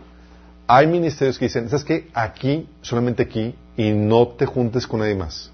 hay 0.67 0.87
ministerios 0.87 1.39
que 1.39 1.45
dicen, 1.45 1.69
¿sabes 1.69 1.85
qué? 1.85 2.09
Aquí, 2.15 2.67
solamente 2.81 3.23
aquí, 3.23 3.55
y 3.77 3.91
no 3.93 4.29
te 4.29 4.47
juntes 4.47 4.87
con 4.87 5.01
nadie 5.01 5.15
más. 5.15 5.53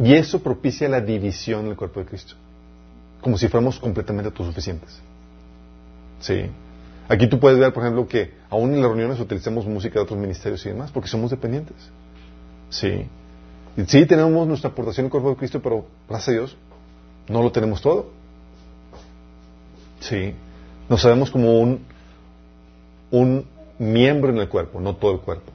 Y 0.00 0.14
eso 0.14 0.40
propicia 0.40 0.88
la 0.88 1.00
división 1.00 1.66
del 1.66 1.76
cuerpo 1.76 2.00
de 2.00 2.06
Cristo. 2.06 2.34
Como 3.20 3.36
si 3.36 3.48
fuéramos 3.48 3.80
completamente 3.80 4.28
autosuficientes. 4.28 5.00
Sí. 6.20 6.50
Aquí 7.08 7.26
tú 7.26 7.40
puedes 7.40 7.58
ver, 7.58 7.72
por 7.72 7.82
ejemplo, 7.82 8.06
que 8.06 8.32
aún 8.50 8.74
en 8.74 8.82
las 8.82 8.90
reuniones 8.90 9.18
utilizamos 9.18 9.66
música 9.66 9.94
de 9.94 10.00
otros 10.00 10.18
ministerios 10.18 10.64
y 10.66 10.68
demás, 10.68 10.90
porque 10.92 11.08
somos 11.08 11.30
dependientes. 11.30 11.76
Sí. 12.70 13.06
Sí, 13.86 14.06
tenemos 14.06 14.46
nuestra 14.46 14.70
aportación 14.70 15.06
al 15.06 15.10
cuerpo 15.10 15.30
de 15.30 15.36
Cristo, 15.36 15.60
pero 15.62 15.86
gracias 16.08 16.28
a 16.28 16.32
Dios, 16.32 16.56
no 17.28 17.42
lo 17.42 17.50
tenemos 17.50 17.80
todo. 17.80 18.10
Sí. 20.00 20.34
Nos 20.88 21.02
sabemos 21.02 21.30
como 21.30 21.60
un, 23.10 23.46
miembro 23.78 24.30
en 24.30 24.38
el 24.38 24.48
cuerpo, 24.48 24.80
no 24.80 24.96
todo 24.96 25.12
el 25.12 25.20
cuerpo. 25.20 25.52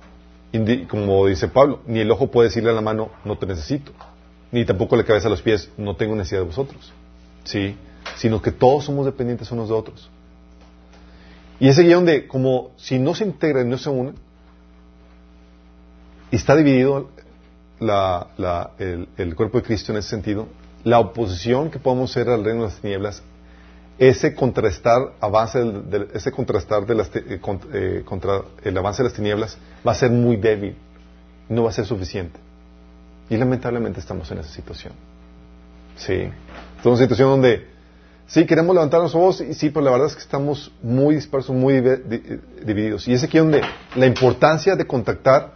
Como 0.89 1.27
dice 1.27 1.47
Pablo, 1.47 1.81
ni 1.87 1.99
el 1.99 2.11
ojo 2.11 2.27
puede 2.27 2.49
decirle 2.49 2.69
a 2.69 2.73
la 2.73 2.81
mano, 2.81 3.09
no 3.25 3.37
te 3.37 3.45
necesito. 3.45 3.91
Ni 4.53 4.65
tampoco 4.65 4.95
la 4.95 5.03
cabeza 5.03 5.27
a 5.27 5.31
los 5.31 5.41
pies, 5.41 5.69
no 5.77 5.95
tengo 5.95 6.15
necesidad 6.15 6.41
de 6.41 6.45
vosotros. 6.45 6.93
¿Sí? 7.43 7.75
Sino 8.15 8.39
que 8.39 8.51
todos 8.51 8.85
somos 8.85 9.05
dependientes 9.05 9.51
unos 9.51 9.67
de 9.67 9.73
otros. 9.73 10.09
Y 11.59 11.67
ese 11.67 11.81
guion 11.81 12.05
de, 12.05 12.27
como 12.27 12.71
si 12.77 12.99
no 12.99 13.15
se 13.15 13.25
integran 13.25 13.65
y 13.65 13.69
no 13.71 13.79
se 13.79 13.89
unen, 13.89 14.13
y 16.29 16.35
está 16.35 16.55
dividido 16.55 17.09
el, 17.79 19.35
cuerpo 19.35 19.57
de 19.57 19.63
Cristo 19.63 19.91
en 19.91 19.97
ese 19.97 20.09
sentido, 20.09 20.47
la 20.83 20.99
oposición 20.99 21.71
que 21.71 21.79
podemos 21.79 22.11
hacer 22.11 22.29
al 22.29 22.43
reino 22.43 22.61
de 22.61 22.67
las 22.67 22.79
tinieblas, 22.79 23.23
ese 23.97 24.35
contrastar 24.35 25.13
avance 25.19 25.59
del, 25.59 26.09
ese 26.13 26.31
contrastar 26.31 26.85
de 26.85 26.95
las, 26.95 27.15
eh, 27.15 27.39
eh, 27.73 28.03
contra 28.05 28.41
el 28.63 28.77
avance 28.77 29.01
de 29.01 29.09
las 29.09 29.15
tinieblas 29.15 29.57
va 29.85 29.93
a 29.93 29.95
ser 29.95 30.11
muy 30.11 30.37
débil, 30.37 30.75
no 31.49 31.63
va 31.63 31.69
a 31.69 31.73
ser 31.73 31.85
suficiente. 31.85 32.42
Y 33.29 33.37
lamentablemente 33.37 33.99
estamos 33.99 34.29
en 34.31 34.39
esa 34.39 34.49
situación. 34.49 34.93
Sí. 35.95 36.29
Estamos 36.77 36.85
en 36.85 36.89
una 36.89 36.97
situación 36.97 37.29
donde 37.29 37.67
sí 38.27 38.45
queremos 38.45 38.73
levantar 38.75 38.99
nuestra 38.99 39.19
voz 39.19 39.41
y 39.41 39.53
sí, 39.53 39.69
pero 39.69 39.85
la 39.85 39.91
verdad 39.91 40.07
es 40.07 40.15
que 40.15 40.21
estamos 40.21 40.71
muy 40.81 41.15
dispersos, 41.15 41.55
muy 41.55 41.81
divididos. 42.65 43.07
Y 43.07 43.13
es 43.13 43.23
aquí 43.23 43.37
donde 43.37 43.61
la 43.95 44.05
importancia 44.05 44.75
de 44.75 44.85
contactar, 44.85 45.53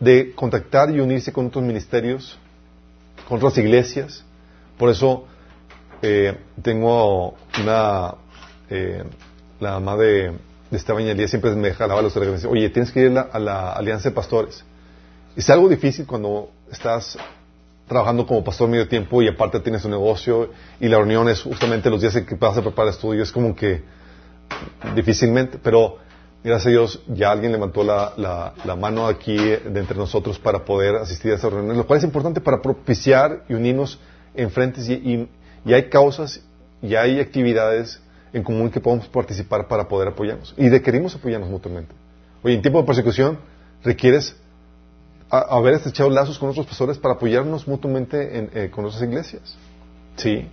de 0.00 0.34
contactar 0.34 0.90
y 0.90 1.00
unirse 1.00 1.32
con 1.32 1.46
otros 1.46 1.64
ministerios, 1.64 2.38
con 3.28 3.38
otras 3.38 3.58
iglesias. 3.58 4.24
Por 4.78 4.90
eso 4.90 5.26
eh, 6.02 6.36
tengo 6.62 7.34
una 7.60 8.14
eh, 8.68 9.04
la 9.60 9.72
mamá 9.72 9.96
de, 9.96 10.32
de 10.70 10.76
Esteban 10.76 11.28
siempre 11.28 11.54
me 11.54 11.72
jalaba 11.72 12.02
los 12.02 12.16
orejas 12.16 12.44
oye, 12.44 12.68
tienes 12.70 12.92
que 12.92 13.00
ir 13.00 13.06
a 13.06 13.10
la, 13.10 13.20
a 13.22 13.38
la 13.38 13.72
Alianza 13.72 14.10
de 14.10 14.14
Pastores. 14.14 14.64
Es 15.34 15.48
algo 15.50 15.68
difícil 15.68 16.06
cuando 16.06 16.50
estás 16.70 17.18
trabajando 17.88 18.26
como 18.26 18.42
pastor 18.42 18.68
medio 18.68 18.88
tiempo 18.88 19.22
y 19.22 19.28
aparte 19.28 19.60
tienes 19.60 19.84
un 19.84 19.92
negocio 19.92 20.50
y 20.80 20.88
la 20.88 20.96
reunión 20.98 21.28
es 21.28 21.42
justamente 21.42 21.88
los 21.88 22.00
días 22.00 22.16
en 22.16 22.26
que 22.26 22.34
vas 22.34 22.56
a 22.58 22.62
preparar 22.62 22.90
estudio, 22.92 23.22
es 23.22 23.30
como 23.30 23.54
que 23.54 23.82
difícilmente, 24.94 25.58
pero 25.62 25.98
Gracias 26.46 26.66
a 26.66 26.70
Dios, 26.70 27.02
ya 27.08 27.32
alguien 27.32 27.50
levantó 27.50 27.82
la, 27.82 28.12
la- 28.16 28.76
mano 28.76 29.08
aquí 29.08 29.36
de 29.36 29.80
entre 29.80 29.96
nosotros 29.96 30.38
para 30.38 30.64
poder 30.64 30.94
asistir 30.94 31.32
a 31.32 31.34
esas 31.34 31.50
reuniones, 31.52 31.76
lo 31.76 31.84
cual 31.88 31.98
es 31.98 32.04
importante 32.04 32.40
para 32.40 32.62
propiciar 32.62 33.42
y 33.48 33.54
unirnos 33.54 33.98
en 34.32 34.52
frentes 34.52 34.88
y, 34.88 34.92
y- 34.92 35.28
y 35.64 35.72
hay 35.74 35.88
causas 35.88 36.40
y 36.80 36.94
hay 36.94 37.18
actividades 37.18 38.00
en 38.32 38.44
común 38.44 38.70
que 38.70 38.78
podemos 38.80 39.08
participar 39.08 39.66
para 39.66 39.88
poder 39.88 40.06
apoyarnos. 40.06 40.54
Y 40.56 40.68
requerimos 40.68 41.16
apoyarnos 41.16 41.50
mutuamente. 41.50 41.92
Oye, 42.44 42.54
en 42.54 42.62
tiempo 42.62 42.80
de 42.80 42.86
persecución 42.86 43.38
requieres 43.82 44.36
a- 45.30 45.56
haber 45.56 45.74
estrechado 45.74 46.10
lazos 46.10 46.38
con 46.38 46.48
otros 46.50 46.66
pastores 46.66 46.98
para 46.98 47.14
apoyarnos 47.14 47.66
mutuamente 47.66 48.38
en- 48.38 48.50
eh, 48.54 48.70
con 48.70 48.84
otras 48.84 49.02
iglesias. 49.02 49.56
Sí. 50.16 50.46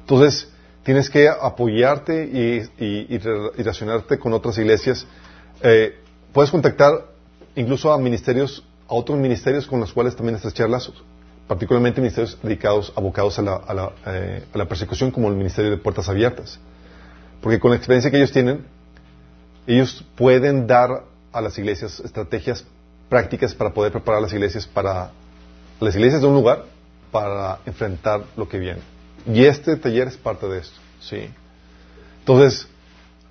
Entonces, 0.00 0.48
tienes 0.82 1.08
que 1.08 1.28
apoyarte 1.28 2.24
y, 2.24 2.68
y 2.84 3.18
relacionarte 3.18 4.18
con 4.18 4.32
otras 4.32 4.58
iglesias. 4.58 5.06
Eh, 5.62 5.98
puedes 6.32 6.50
contactar 6.50 7.06
incluso 7.54 7.92
a 7.92 7.98
ministerios, 7.98 8.64
a 8.88 8.94
otros 8.94 9.18
ministerios 9.18 9.66
con 9.66 9.80
los 9.80 9.92
cuales 9.92 10.16
también 10.16 10.36
estrechar 10.36 10.68
lazos. 10.68 11.02
Particularmente 11.46 12.00
ministerios 12.00 12.38
dedicados, 12.42 12.92
abocados 12.96 13.38
a 13.38 13.42
la, 13.42 13.56
a 13.56 13.74
la, 13.74 13.92
eh, 14.06 14.44
a 14.52 14.58
la 14.58 14.66
persecución, 14.66 15.10
como 15.10 15.28
el 15.28 15.34
Ministerio 15.36 15.70
de 15.70 15.76
Puertas 15.78 16.08
Abiertas. 16.08 16.58
Porque 17.40 17.58
con 17.58 17.70
la 17.70 17.76
experiencia 17.76 18.10
que 18.10 18.16
ellos 18.18 18.32
tienen, 18.32 18.66
ellos 19.66 20.04
pueden 20.16 20.66
dar 20.66 21.04
a 21.32 21.40
las 21.40 21.56
iglesias 21.58 22.00
estrategias 22.00 22.64
prácticas 23.10 23.54
para 23.54 23.74
poder 23.74 23.92
preparar 23.92 24.22
las 24.22 24.32
iglesias 24.32 24.66
para 24.66 25.10
las 25.80 25.94
iglesias 25.94 26.22
de 26.22 26.28
un 26.28 26.34
lugar 26.34 26.64
para 27.10 27.58
enfrentar 27.66 28.22
lo 28.36 28.48
que 28.48 28.58
viene. 28.58 28.80
Y 29.26 29.44
este 29.44 29.76
taller 29.76 30.08
es 30.08 30.16
parte 30.16 30.46
de 30.46 30.60
esto, 30.60 30.78
¿sí? 31.00 31.28
Entonces, 32.20 32.68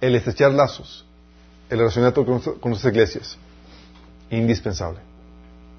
el 0.02 0.16
estrechar 0.16 0.52
lazos, 0.52 1.06
el 1.70 1.80
relacionamiento 1.80 2.26
con, 2.26 2.40
con 2.60 2.72
nuestras 2.72 2.94
iglesias, 2.94 3.38
indispensable, 4.30 5.00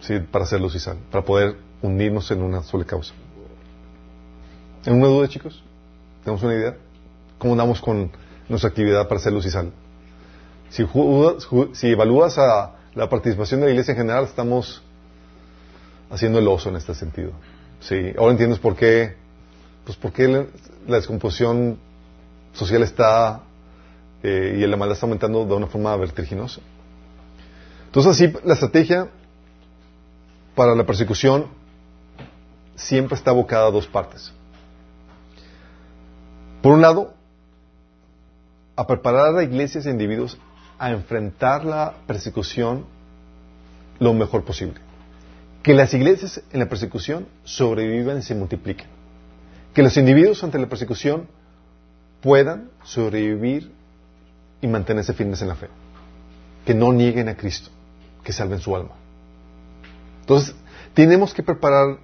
¿sí? 0.01 0.19
Para 0.19 0.45
hacer 0.45 0.61
luz 0.61 0.75
y 0.75 0.81
sal, 0.81 0.97
para 1.11 1.25
poder 1.25 1.57
unirnos 1.83 2.31
en 2.31 2.43
una 2.43 2.63
sola 2.63 2.85
causa. 2.85 3.13
¿En 4.87 4.95
una 4.95 5.09
duda, 5.09 5.29
chicos? 5.29 5.63
¿Tenemos 6.25 6.43
una 6.43 6.55
idea? 6.55 6.77
¿Cómo 7.39 7.53
andamos 7.53 7.81
con 7.81 8.11
nuestra 8.49 8.71
actividad 8.71 9.07
para 9.09 9.21
hacer 9.21 9.33
luz 9.33 9.45
y 9.47 9.51
sal? 9.51 9.73
Si, 10.71 10.85
si 11.75 11.89
evalúas 11.89 12.39
a 12.39 12.80
la 12.95 13.09
participación 13.09 13.61
de 13.61 13.67
la 13.67 13.73
iglesia 13.73 13.93
en 13.93 13.99
general, 13.99 14.25
estamos 14.25 14.83
haciendo 16.11 16.39
el 16.39 16.49
oso 16.49 16.69
en 16.69 16.77
este 16.77 16.95
sentido. 16.95 17.33
Sí, 17.81 18.13
ahora 18.19 18.33
entiendes 18.33 18.59
por 18.59 18.77
qué, 18.77 19.15
pues 19.85 19.97
por 19.97 20.13
qué 20.13 20.29
la, 20.29 20.97
descomposición 20.97 21.79
social 22.53 22.83
está 22.83 23.43
eh, 24.23 24.59
y 24.59 24.67
la 24.67 24.77
maldad 24.77 24.95
está 24.95 25.07
aumentando 25.07 25.45
de 25.47 25.55
una 25.55 25.67
forma 25.67 25.97
vertiginosa. 25.97 26.61
Entonces, 27.87 28.13
así, 28.13 28.33
la 28.45 28.55
estrategia 28.55 29.09
para 30.55 30.75
la 30.75 30.85
persecución 30.85 31.47
siempre 32.75 33.17
está 33.17 33.31
abocada 33.31 33.69
a 33.69 33.71
dos 33.71 33.87
partes. 33.87 34.33
Por 36.63 36.73
un 36.73 36.83
lado, 36.83 37.15
a 38.77 38.87
preparar 38.87 39.37
a 39.37 39.43
iglesias 39.43 39.87
e 39.87 39.91
individuos 39.91 40.39
a 40.81 40.91
enfrentar 40.91 41.67
la 41.67 41.95
persecución 42.07 42.87
lo 43.99 44.15
mejor 44.15 44.45
posible. 44.45 44.81
Que 45.63 45.75
las 45.75 45.93
iglesias 45.93 46.43
en 46.51 46.59
la 46.59 46.71
persecución 46.71 47.29
sobrevivan 47.45 48.19
y 48.19 48.23
se 48.23 48.35
multipliquen. 48.35 48.87
Que 49.75 49.83
los 49.83 49.95
individuos 49.99 50.43
ante 50.43 50.59
la 50.59 50.69
persecución 50.69 51.29
puedan 52.23 52.71
sobrevivir 52.83 53.71
y 54.63 54.67
mantenerse 54.69 55.13
firmes 55.13 55.43
en 55.43 55.49
la 55.49 55.55
fe. 55.55 55.69
Que 56.65 56.75
no 56.75 56.95
nieguen 56.95 57.29
a 57.29 57.37
Cristo, 57.37 57.71
que 58.25 58.33
salven 58.33 58.61
su 58.61 58.75
alma. 58.75 58.93
Entonces, 60.23 60.55
tenemos 60.95 61.35
que 61.35 61.43
preparar 61.43 61.99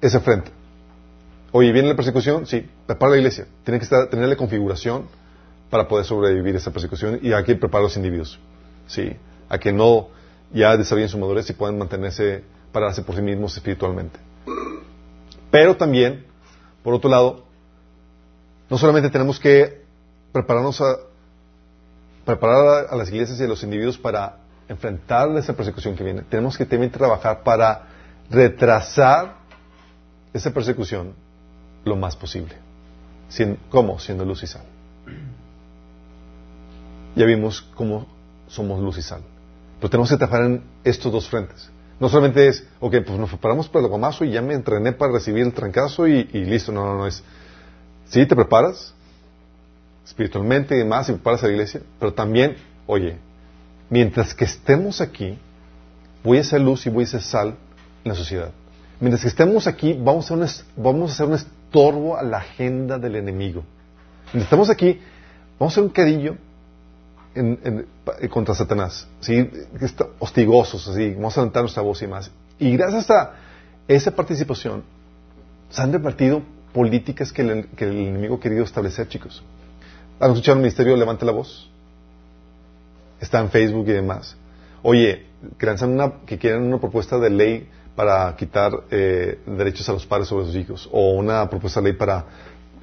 ese 0.00 0.20
frente. 0.20 0.52
Oye, 1.50 1.72
¿viene 1.72 1.88
la 1.88 1.96
persecución? 1.96 2.46
Sí, 2.46 2.68
prepara 2.86 3.10
la 3.10 3.18
iglesia. 3.18 3.48
Tiene 3.64 3.78
que 3.78 3.84
estar, 3.84 4.08
tener 4.08 4.28
la 4.28 4.36
configuración 4.36 5.08
para 5.72 5.88
poder 5.88 6.04
sobrevivir 6.04 6.54
a 6.54 6.58
esa 6.58 6.70
persecución 6.70 7.18
y 7.22 7.32
hay 7.32 7.44
que 7.44 7.56
preparar 7.56 7.80
a 7.80 7.84
los 7.84 7.96
individuos. 7.96 8.38
Sí, 8.86 9.16
a 9.48 9.56
que 9.56 9.72
no 9.72 10.08
ya 10.52 10.76
desarrollen 10.76 11.08
su 11.08 11.16
madurez 11.16 11.48
y 11.48 11.54
puedan 11.54 11.78
mantenerse, 11.78 12.44
pararse 12.72 13.00
por 13.00 13.16
sí 13.16 13.22
mismos 13.22 13.56
espiritualmente. 13.56 14.18
Pero 15.50 15.74
también, 15.74 16.26
por 16.82 16.92
otro 16.92 17.08
lado, 17.08 17.44
no 18.68 18.76
solamente 18.76 19.08
tenemos 19.08 19.40
que 19.40 19.80
prepararnos 20.30 20.78
a 20.82 20.98
preparar 22.26 22.88
a, 22.90 22.92
a 22.92 22.96
las 22.96 23.08
iglesias 23.08 23.40
y 23.40 23.44
a 23.44 23.48
los 23.48 23.62
individuos 23.62 23.96
para 23.96 24.40
enfrentar 24.68 25.34
esa 25.38 25.54
persecución 25.54 25.96
que 25.96 26.04
viene, 26.04 26.20
tenemos 26.20 26.58
que 26.58 26.66
también 26.66 26.92
trabajar 26.92 27.42
para 27.42 27.88
retrasar 28.28 29.36
esa 30.34 30.50
persecución 30.50 31.14
lo 31.82 31.96
más 31.96 32.14
posible. 32.14 32.56
¿Cómo? 33.70 33.98
Siendo 33.98 34.26
luz 34.26 34.42
y 34.42 34.46
sal. 34.46 34.71
Ya 37.14 37.26
vimos 37.26 37.62
cómo 37.74 38.06
somos 38.48 38.80
luz 38.80 38.98
y 38.98 39.02
sal. 39.02 39.22
Pero 39.78 39.90
tenemos 39.90 40.10
que 40.10 40.16
trabajar 40.16 40.44
en 40.44 40.62
estos 40.84 41.12
dos 41.12 41.28
frentes. 41.28 41.70
No 41.98 42.08
solamente 42.08 42.48
es, 42.48 42.66
ok, 42.80 42.96
pues 43.06 43.18
nos 43.18 43.28
preparamos 43.28 43.68
para 43.68 43.84
el 43.84 43.90
gomazo 43.90 44.24
y 44.24 44.30
ya 44.32 44.42
me 44.42 44.54
entrené 44.54 44.92
para 44.92 45.12
recibir 45.12 45.44
el 45.44 45.52
trancazo 45.52 46.06
y, 46.08 46.28
y 46.32 46.44
listo. 46.44 46.72
No, 46.72 46.84
no, 46.84 46.98
no 46.98 47.06
es. 47.06 47.22
Sí, 48.06 48.26
te 48.26 48.34
preparas 48.34 48.94
espiritualmente 50.04 50.74
y 50.74 50.78
demás 50.78 51.08
y 51.08 51.12
preparas 51.12 51.42
a 51.44 51.46
la 51.46 51.52
iglesia, 51.52 51.80
pero 51.98 52.12
también, 52.12 52.56
oye, 52.86 53.16
mientras 53.88 54.34
que 54.34 54.44
estemos 54.44 55.00
aquí, 55.00 55.38
voy 56.22 56.38
a 56.38 56.44
ser 56.44 56.60
luz 56.60 56.86
y 56.86 56.90
voy 56.90 57.04
a 57.04 57.06
ser 57.06 57.22
sal 57.22 57.56
en 58.04 58.08
la 58.10 58.14
sociedad. 58.14 58.50
Mientras 59.00 59.22
que 59.22 59.28
estemos 59.28 59.66
aquí, 59.66 59.94
vamos 59.94 60.30
a 60.30 60.34
un, 60.34 60.46
vamos 60.76 61.12
a 61.12 61.14
ser 61.14 61.26
un 61.26 61.34
estorbo 61.34 62.16
a 62.16 62.22
la 62.22 62.38
agenda 62.38 62.98
del 62.98 63.16
enemigo. 63.16 63.64
Mientras 64.26 64.44
estamos 64.44 64.70
aquí, 64.70 65.00
vamos 65.58 65.72
a 65.72 65.74
ser 65.76 65.84
un 65.84 65.90
cadillo 65.90 66.36
en- 67.34 67.58
en- 67.64 67.86
eh, 68.20 68.28
contra 68.28 68.54
Satanás, 68.54 69.06
¿sí? 69.20 69.48
Hostigosos, 70.18 70.86
así, 70.88 71.10
vamos 71.14 71.36
a 71.36 71.40
levantar 71.40 71.62
nuestra 71.62 71.82
voz 71.82 72.02
y 72.02 72.06
más. 72.06 72.30
Y 72.58 72.76
gracias 72.76 73.10
a 73.10 73.32
esa 73.88 74.10
participación, 74.14 74.82
se 75.70 75.82
han 75.82 75.92
repartido 75.92 76.42
políticas 76.72 77.32
que 77.32 77.42
el, 77.42 77.66
que 77.68 77.84
el 77.84 77.96
enemigo 78.08 78.36
ha 78.36 78.40
querido 78.40 78.64
establecer, 78.64 79.08
chicos. 79.08 79.42
¿Han 80.20 80.30
escuchado 80.30 80.56
el 80.56 80.62
ministerio 80.62 80.96
Levante 80.96 81.24
la 81.24 81.32
Voz? 81.32 81.68
Está 83.20 83.40
en 83.40 83.50
Facebook 83.50 83.86
y 83.88 83.92
demás. 83.92 84.36
Oye, 84.82 85.26
que 85.58 85.66
lanzan 85.66 85.90
una, 85.90 86.12
que 86.26 86.38
quieren 86.38 86.62
una 86.62 86.78
propuesta 86.78 87.18
de 87.18 87.30
ley 87.30 87.68
para 87.96 88.34
quitar 88.36 88.72
eh, 88.90 89.38
derechos 89.46 89.88
a 89.88 89.92
los 89.92 90.06
padres 90.06 90.28
sobre 90.28 90.46
sus 90.46 90.56
hijos, 90.56 90.88
o 90.92 91.12
una 91.12 91.48
propuesta 91.50 91.80
de 91.80 91.90
ley 91.90 91.98
para, 91.98 92.24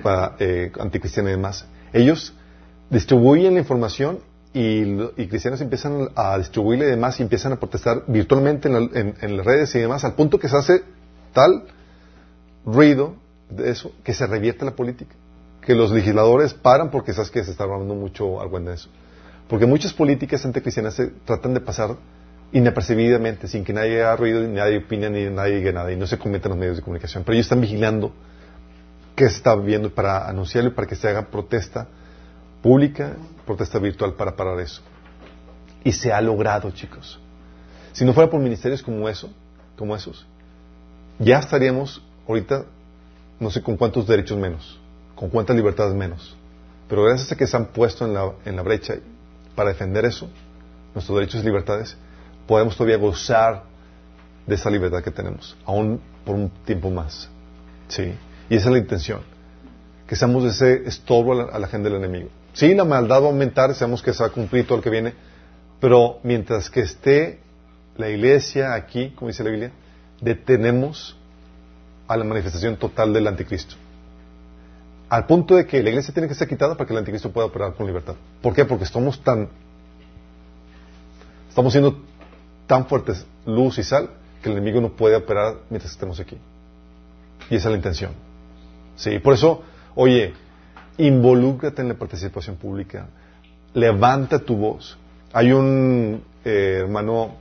para 0.04 0.36
eh, 0.40 0.72
anticristiana 0.80 1.30
y 1.30 1.34
demás. 1.34 1.66
Ellos 1.94 2.34
distribuyen 2.90 3.54
la 3.56 3.60
información 3.62 4.20
y, 4.54 4.82
y 5.22 5.28
cristianos 5.28 5.62
empiezan 5.62 6.10
a 6.16 6.38
distribuirla 6.38 6.86
y 6.86 6.90
demás 6.90 7.20
y 7.20 7.24
empiezan 7.24 7.52
a 7.54 7.56
protestar 7.58 8.04
virtualmente 8.08 8.68
en, 8.68 8.74
la- 8.74 9.00
en- 9.00 9.16
en 9.22 9.38
las 9.38 9.46
redes 9.46 9.74
y 9.76 9.80
demás, 9.80 10.04
al 10.04 10.14
punto 10.16 10.40
que 10.40 10.50
se 10.50 10.58
hace 10.58 10.84
tal 11.34 11.64
ruido 12.66 13.16
de 13.50 13.70
eso 13.72 13.92
que 14.04 14.14
se 14.14 14.26
revierte 14.28 14.66
la 14.66 14.72
política. 14.76 15.16
Que 15.62 15.76
los 15.76 15.92
legisladores 15.92 16.54
paran 16.54 16.90
porque 16.90 17.14
sabes 17.14 17.30
que 17.30 17.44
se 17.44 17.52
está 17.52 17.66
hablando 17.66 17.94
mucho 17.94 18.42
algo 18.42 18.58
en 18.58 18.70
eso. 18.70 18.90
Porque 19.48 19.66
muchas 19.66 19.94
políticas 19.94 20.44
anticristianas 20.46 20.96
se 20.96 21.08
tratan 21.26 21.54
de 21.54 21.60
pasar 21.60 21.96
inapercibidamente, 22.52 23.48
sin 23.48 23.64
que 23.64 23.74
nadie 23.74 24.02
haga 24.02 24.16
ruido, 24.16 24.42
ni 24.42 24.54
nadie 24.56 24.80
opine, 24.80 25.10
ni 25.10 25.26
nadie 25.30 25.58
diga 25.58 25.72
nada, 25.72 25.92
y 25.92 25.96
no 25.96 26.08
se 26.08 26.18
cometen 26.18 26.50
los 26.50 26.58
medios 26.58 26.78
de 26.78 26.82
comunicación. 26.82 27.24
Pero 27.24 27.34
ellos 27.36 27.46
están 27.46 27.62
vigilando 27.62 28.12
qué 29.16 29.30
se 29.30 29.36
está 29.38 29.54
viendo 29.56 29.94
para 29.94 30.28
anunciarlo 30.28 30.72
y 30.72 30.74
para 30.74 30.88
que 30.88 30.96
se 30.96 31.08
haga 31.08 31.28
protesta 31.30 31.88
pública, 32.62 33.16
protesta 33.46 33.80
virtual 33.80 34.14
para 34.14 34.36
parar 34.36 34.60
eso. 34.60 34.82
Y 35.84 35.92
se 35.92 36.12
ha 36.12 36.22
logrado, 36.22 36.72
chicos. 36.72 37.20
Si 37.94 38.06
no 38.06 38.14
fuera 38.14 38.30
por 38.30 38.40
ministerios 38.40 38.84
como 38.84 39.08
eso, 39.10 39.30
como 39.76 39.96
esos, 39.96 40.26
ya 41.20 41.40
estaríamos 41.40 42.02
ahorita, 42.28 42.66
no 43.40 43.50
sé 43.50 43.62
con 43.62 43.76
cuántos 43.78 44.08
derechos 44.08 44.38
menos, 44.38 44.80
con 45.16 45.30
cuántas 45.30 45.56
libertades 45.56 45.94
menos. 45.94 46.36
Pero 46.88 47.04
gracias 47.04 47.32
a 47.32 47.36
que 47.36 47.48
se 47.48 47.56
han 47.58 47.68
puesto 47.68 48.06
en 48.06 48.14
la, 48.14 48.34
en 48.46 48.56
la 48.56 48.62
brecha 48.62 48.96
para 49.56 49.70
defender 49.70 50.06
eso, 50.06 50.30
nuestros 50.94 51.18
derechos 51.18 51.42
y 51.42 51.46
libertades, 51.46 51.98
podemos 52.48 52.76
todavía 52.76 52.98
gozar 52.98 53.64
de 54.48 54.56
esa 54.56 54.70
libertad 54.70 55.04
que 55.04 55.12
tenemos, 55.12 55.56
aún 55.66 56.02
por 56.26 56.36
un 56.36 56.50
tiempo 56.66 56.90
más. 56.90 57.30
¿Sí? 57.88 58.14
Y 58.50 58.56
esa 58.56 58.68
es 58.68 58.72
la 58.72 58.80
intención, 58.80 59.22
que 60.08 60.16
seamos 60.16 60.44
ese 60.46 60.88
estorbo 60.88 61.34
a 61.34 61.36
la, 61.36 61.44
a 61.44 61.60
la 61.60 61.68
agenda 61.68 61.90
del 61.90 62.00
enemigo. 62.00 62.30
Sí, 62.60 62.76
la 62.76 62.84
maldad 62.84 63.22
va 63.22 63.28
a 63.28 63.30
aumentar, 63.30 63.74
sabemos 63.74 64.04
que 64.04 64.12
se 64.12 64.22
va 64.22 64.28
a 64.28 64.34
cumplir 64.34 64.68
todo 64.68 64.80
lo 64.80 64.84
que 64.84 64.90
viene, 64.90 65.14
pero 65.80 66.20
mientras 66.24 66.70
que 66.70 66.82
esté 66.82 67.40
la 67.96 68.10
iglesia 68.10 68.74
aquí, 68.74 69.12
como 69.12 69.30
dice 69.30 69.46
la 69.46 69.50
Biblia, 69.50 69.72
detenemos 70.20 71.16
a 72.06 72.18
la 72.18 72.26
manifestación 72.26 72.76
total 72.76 73.14
del 73.14 73.28
anticristo. 73.28 73.76
al 75.08 75.26
punto 75.26 75.56
de 75.56 75.66
que 75.66 75.82
la 75.82 75.90
iglesia 75.90 76.14
tiene 76.14 76.28
que 76.28 76.36
ser 76.36 76.50
quitada 76.50 76.76
para 76.76 76.86
que 76.86 76.92
el 76.92 77.00
anticristo 77.00 77.32
pueda 77.32 77.48
operar 77.48 77.76
con 77.76 77.88
libertad. 77.88 78.16
¿Por 78.42 78.54
qué? 78.54 78.66
Porque 78.66 78.84
estamos 78.84 79.24
tan, 79.24 79.48
estamos 81.48 81.72
siendo 81.72 81.98
tan 82.68 82.88
fuertes, 82.88 83.26
luz 83.46 83.78
y 83.78 83.84
sal, 83.84 84.10
que 84.44 84.50
el 84.50 84.58
enemigo 84.58 84.82
no 84.82 84.90
puede 84.90 85.16
operar 85.16 85.60
mientras 85.70 85.94
estemos 85.94 86.20
aquí. 86.20 86.38
Y 87.50 87.56
esa 87.56 87.70
es 87.70 87.72
la 87.72 87.78
intención. 87.78 88.12
Sí, 88.98 89.18
por 89.20 89.34
eso, 89.36 89.64
oye, 89.96 90.34
involúcrate 91.00 91.82
en 91.82 91.88
la 91.88 91.94
participación 91.96 92.58
pública, 92.58 93.08
levanta 93.74 94.40
tu 94.40 94.56
voz. 94.56 94.98
Hay 95.34 95.52
un 95.52 96.24
eh, 96.44 96.80
hermano 96.82 97.38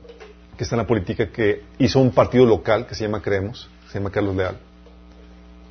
que 0.57 0.65
está 0.65 0.77
en 0.77 0.83
la 0.83 0.87
política 0.87 1.31
que 1.31 1.65
hizo 1.79 2.01
un 2.01 2.13
partido 2.13 2.47
local 2.47 2.87
que 2.87 2.95
se 2.95 3.05
llama 3.05 3.21
Creemos, 3.21 3.69
se 3.89 3.99
llama 3.99 4.11
Carlos 4.11 4.37
Leal. 4.37 4.57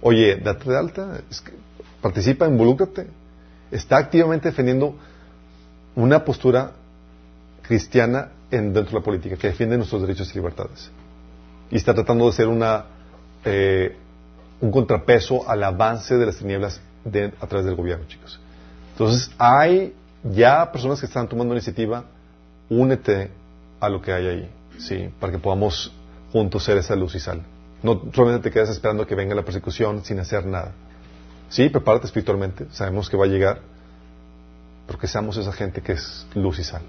Oye, 0.01 0.35
date 0.35 0.69
de 0.69 0.77
alta, 0.77 1.21
que 1.43 1.53
participa, 2.01 2.47
involúcrate. 2.47 3.07
Está 3.71 3.97
activamente 3.97 4.49
defendiendo 4.49 4.95
una 5.95 6.23
postura 6.23 6.71
cristiana 7.61 8.31
en, 8.51 8.73
dentro 8.73 8.93
de 8.93 8.99
la 8.99 9.03
política, 9.03 9.35
que 9.35 9.47
defiende 9.47 9.77
nuestros 9.77 10.01
derechos 10.01 10.31
y 10.31 10.35
libertades. 10.35 10.91
Y 11.69 11.77
está 11.77 11.93
tratando 11.93 12.27
de 12.27 12.33
ser 12.33 12.47
una, 12.47 12.85
eh, 13.43 13.95
un 14.61 14.71
contrapeso 14.71 15.49
al 15.49 15.63
avance 15.63 16.15
de 16.15 16.25
las 16.25 16.37
tinieblas 16.37 16.81
de- 17.11 17.33
a 17.39 17.47
través 17.47 17.65
del 17.65 17.75
gobierno, 17.75 18.05
chicos. 18.07 18.39
Entonces, 18.91 19.31
hay 19.37 19.93
ya 20.23 20.71
personas 20.71 20.99
que 20.99 21.05
están 21.05 21.27
tomando 21.27 21.53
iniciativa, 21.53 22.03
únete 22.69 23.29
a 23.79 23.89
lo 23.89 24.01
que 24.01 24.11
hay 24.11 24.27
ahí, 24.27 24.51
¿sí? 24.79 25.09
Para 25.19 25.31
que 25.31 25.39
podamos 25.39 25.91
juntos 26.31 26.63
ser 26.63 26.77
esa 26.77 26.95
luz 26.95 27.15
y 27.15 27.19
sal. 27.19 27.41
No 27.83 28.01
solamente 28.13 28.49
te 28.49 28.53
quedas 28.53 28.69
esperando 28.69 29.05
que 29.05 29.15
venga 29.15 29.35
la 29.35 29.43
persecución 29.43 30.03
sin 30.03 30.19
hacer 30.19 30.45
nada. 30.45 30.71
Sí, 31.49 31.69
prepárate 31.69 32.07
espiritualmente, 32.07 32.65
sabemos 32.71 33.09
que 33.09 33.15
va 33.15 33.25
a 33.25 33.27
llegar, 33.27 33.61
pero 34.85 34.99
que 34.99 35.07
seamos 35.07 35.37
esa 35.37 35.53
gente 35.53 35.81
que 35.81 35.93
es 35.93 36.25
luz 36.33 36.59
y 36.59 36.63
sal. 36.63 36.81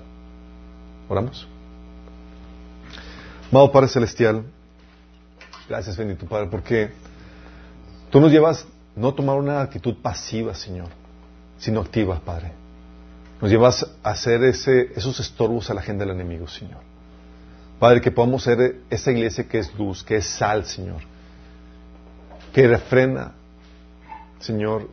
¿Oramos? 1.08 1.46
Amado 3.52 3.70
Padre 3.70 3.88
Celestial, 3.88 4.44
gracias 5.68 5.96
bendito 5.96 6.26
Padre, 6.26 6.48
porque 6.50 6.90
tú 8.10 8.20
nos 8.20 8.30
llevas 8.32 8.66
no 8.98 9.14
tomar 9.14 9.36
una 9.36 9.60
actitud 9.60 9.94
pasiva, 10.02 10.54
Señor, 10.54 10.88
sino 11.56 11.80
activa, 11.80 12.20
Padre. 12.24 12.52
Nos 13.40 13.50
llevas 13.50 13.86
a 14.02 14.10
hacer 14.10 14.42
ese, 14.42 14.92
esos 14.96 15.20
estorbos 15.20 15.70
a 15.70 15.74
la 15.74 15.80
agenda 15.80 16.04
del 16.04 16.16
enemigo, 16.16 16.48
Señor. 16.48 16.80
Padre, 17.78 18.00
que 18.00 18.10
podamos 18.10 18.42
ser 18.42 18.80
esa 18.90 19.12
iglesia 19.12 19.48
que 19.48 19.60
es 19.60 19.72
luz, 19.78 20.02
que 20.02 20.16
es 20.16 20.26
sal, 20.26 20.64
Señor, 20.64 21.00
que 22.52 22.66
refrena, 22.66 23.34
Señor, 24.40 24.88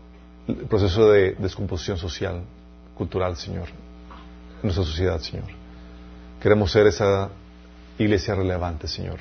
el 0.48 0.68
proceso 0.68 1.10
de 1.10 1.34
descomposición 1.40 1.98
social, 1.98 2.44
cultural, 2.96 3.36
Señor, 3.36 3.70
en 3.70 4.62
nuestra 4.62 4.86
sociedad, 4.86 5.20
Señor. 5.20 5.46
Queremos 6.40 6.72
ser 6.72 6.86
esa 6.86 7.30
iglesia 7.98 8.36
relevante, 8.36 8.88
Señor. 8.88 9.18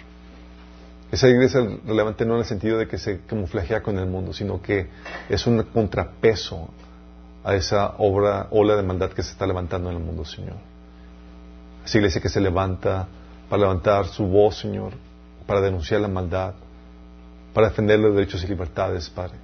Esa 1.14 1.28
iglesia 1.28 1.60
relevante 1.86 2.26
no 2.26 2.34
en 2.34 2.40
el 2.40 2.44
sentido 2.44 2.76
de 2.76 2.88
que 2.88 2.98
se 2.98 3.20
camuflajea 3.20 3.84
con 3.84 3.96
el 4.00 4.06
mundo, 4.06 4.32
sino 4.32 4.60
que 4.60 4.88
es 5.28 5.46
un 5.46 5.62
contrapeso 5.62 6.70
a 7.44 7.54
esa 7.54 7.94
obra, 7.98 8.48
ola 8.50 8.74
de 8.74 8.82
maldad 8.82 9.12
que 9.12 9.22
se 9.22 9.30
está 9.30 9.46
levantando 9.46 9.90
en 9.90 9.96
el 9.96 10.02
mundo, 10.02 10.24
Señor. 10.24 10.56
Esa 11.84 11.98
iglesia 11.98 12.20
que 12.20 12.28
se 12.28 12.40
levanta 12.40 13.06
para 13.48 13.60
levantar 13.60 14.06
su 14.06 14.26
voz, 14.26 14.58
Señor, 14.58 14.94
para 15.46 15.60
denunciar 15.60 16.00
la 16.00 16.08
maldad, 16.08 16.54
para 17.52 17.68
defender 17.68 18.00
los 18.00 18.12
derechos 18.16 18.42
y 18.42 18.48
libertades, 18.48 19.08
Padre. 19.08 19.36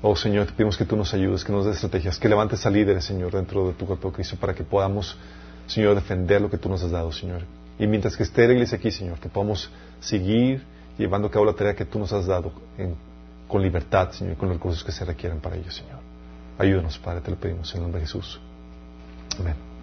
Oh 0.00 0.16
Señor, 0.16 0.46
te 0.46 0.52
pedimos 0.54 0.78
que 0.78 0.86
tú 0.86 0.96
nos 0.96 1.12
ayudes, 1.12 1.44
que 1.44 1.52
nos 1.52 1.66
des 1.66 1.74
estrategias, 1.74 2.18
que 2.18 2.26
levantes 2.26 2.64
a 2.64 2.70
líderes, 2.70 3.04
Señor, 3.04 3.32
dentro 3.32 3.66
de 3.66 3.74
tu 3.74 3.84
cuerpo 3.84 4.08
de 4.08 4.14
Cristo, 4.14 4.36
para 4.40 4.54
que 4.54 4.64
podamos, 4.64 5.14
Señor, 5.66 5.94
defender 5.94 6.40
lo 6.40 6.48
que 6.48 6.56
tú 6.56 6.70
nos 6.70 6.82
has 6.82 6.90
dado, 6.90 7.12
Señor. 7.12 7.42
Y 7.78 7.86
mientras 7.86 8.16
que 8.16 8.22
esté 8.22 8.46
la 8.46 8.52
iglesia 8.54 8.78
aquí, 8.78 8.90
Señor, 8.90 9.18
que 9.18 9.28
podamos 9.28 9.70
seguir 10.00 10.62
llevando 10.96 11.28
a 11.28 11.30
cabo 11.30 11.44
la 11.44 11.54
tarea 11.54 11.74
que 11.74 11.84
tú 11.84 11.98
nos 11.98 12.12
has 12.12 12.26
dado 12.26 12.52
en- 12.78 12.94
con 13.48 13.62
libertad, 13.62 14.10
Señor, 14.12 14.34
y 14.34 14.36
con 14.36 14.48
los 14.48 14.56
recursos 14.58 14.84
que 14.84 14.92
se 14.92 15.04
requieren 15.04 15.40
para 15.40 15.56
ello, 15.56 15.70
Señor. 15.70 15.98
Ayúdanos, 16.58 16.98
Padre, 16.98 17.20
te 17.20 17.30
lo 17.30 17.36
pedimos 17.36 17.70
en 17.72 17.78
el 17.78 17.82
nombre 17.82 18.00
de 18.00 18.06
Jesús. 18.06 18.40
Amén. 19.40 19.73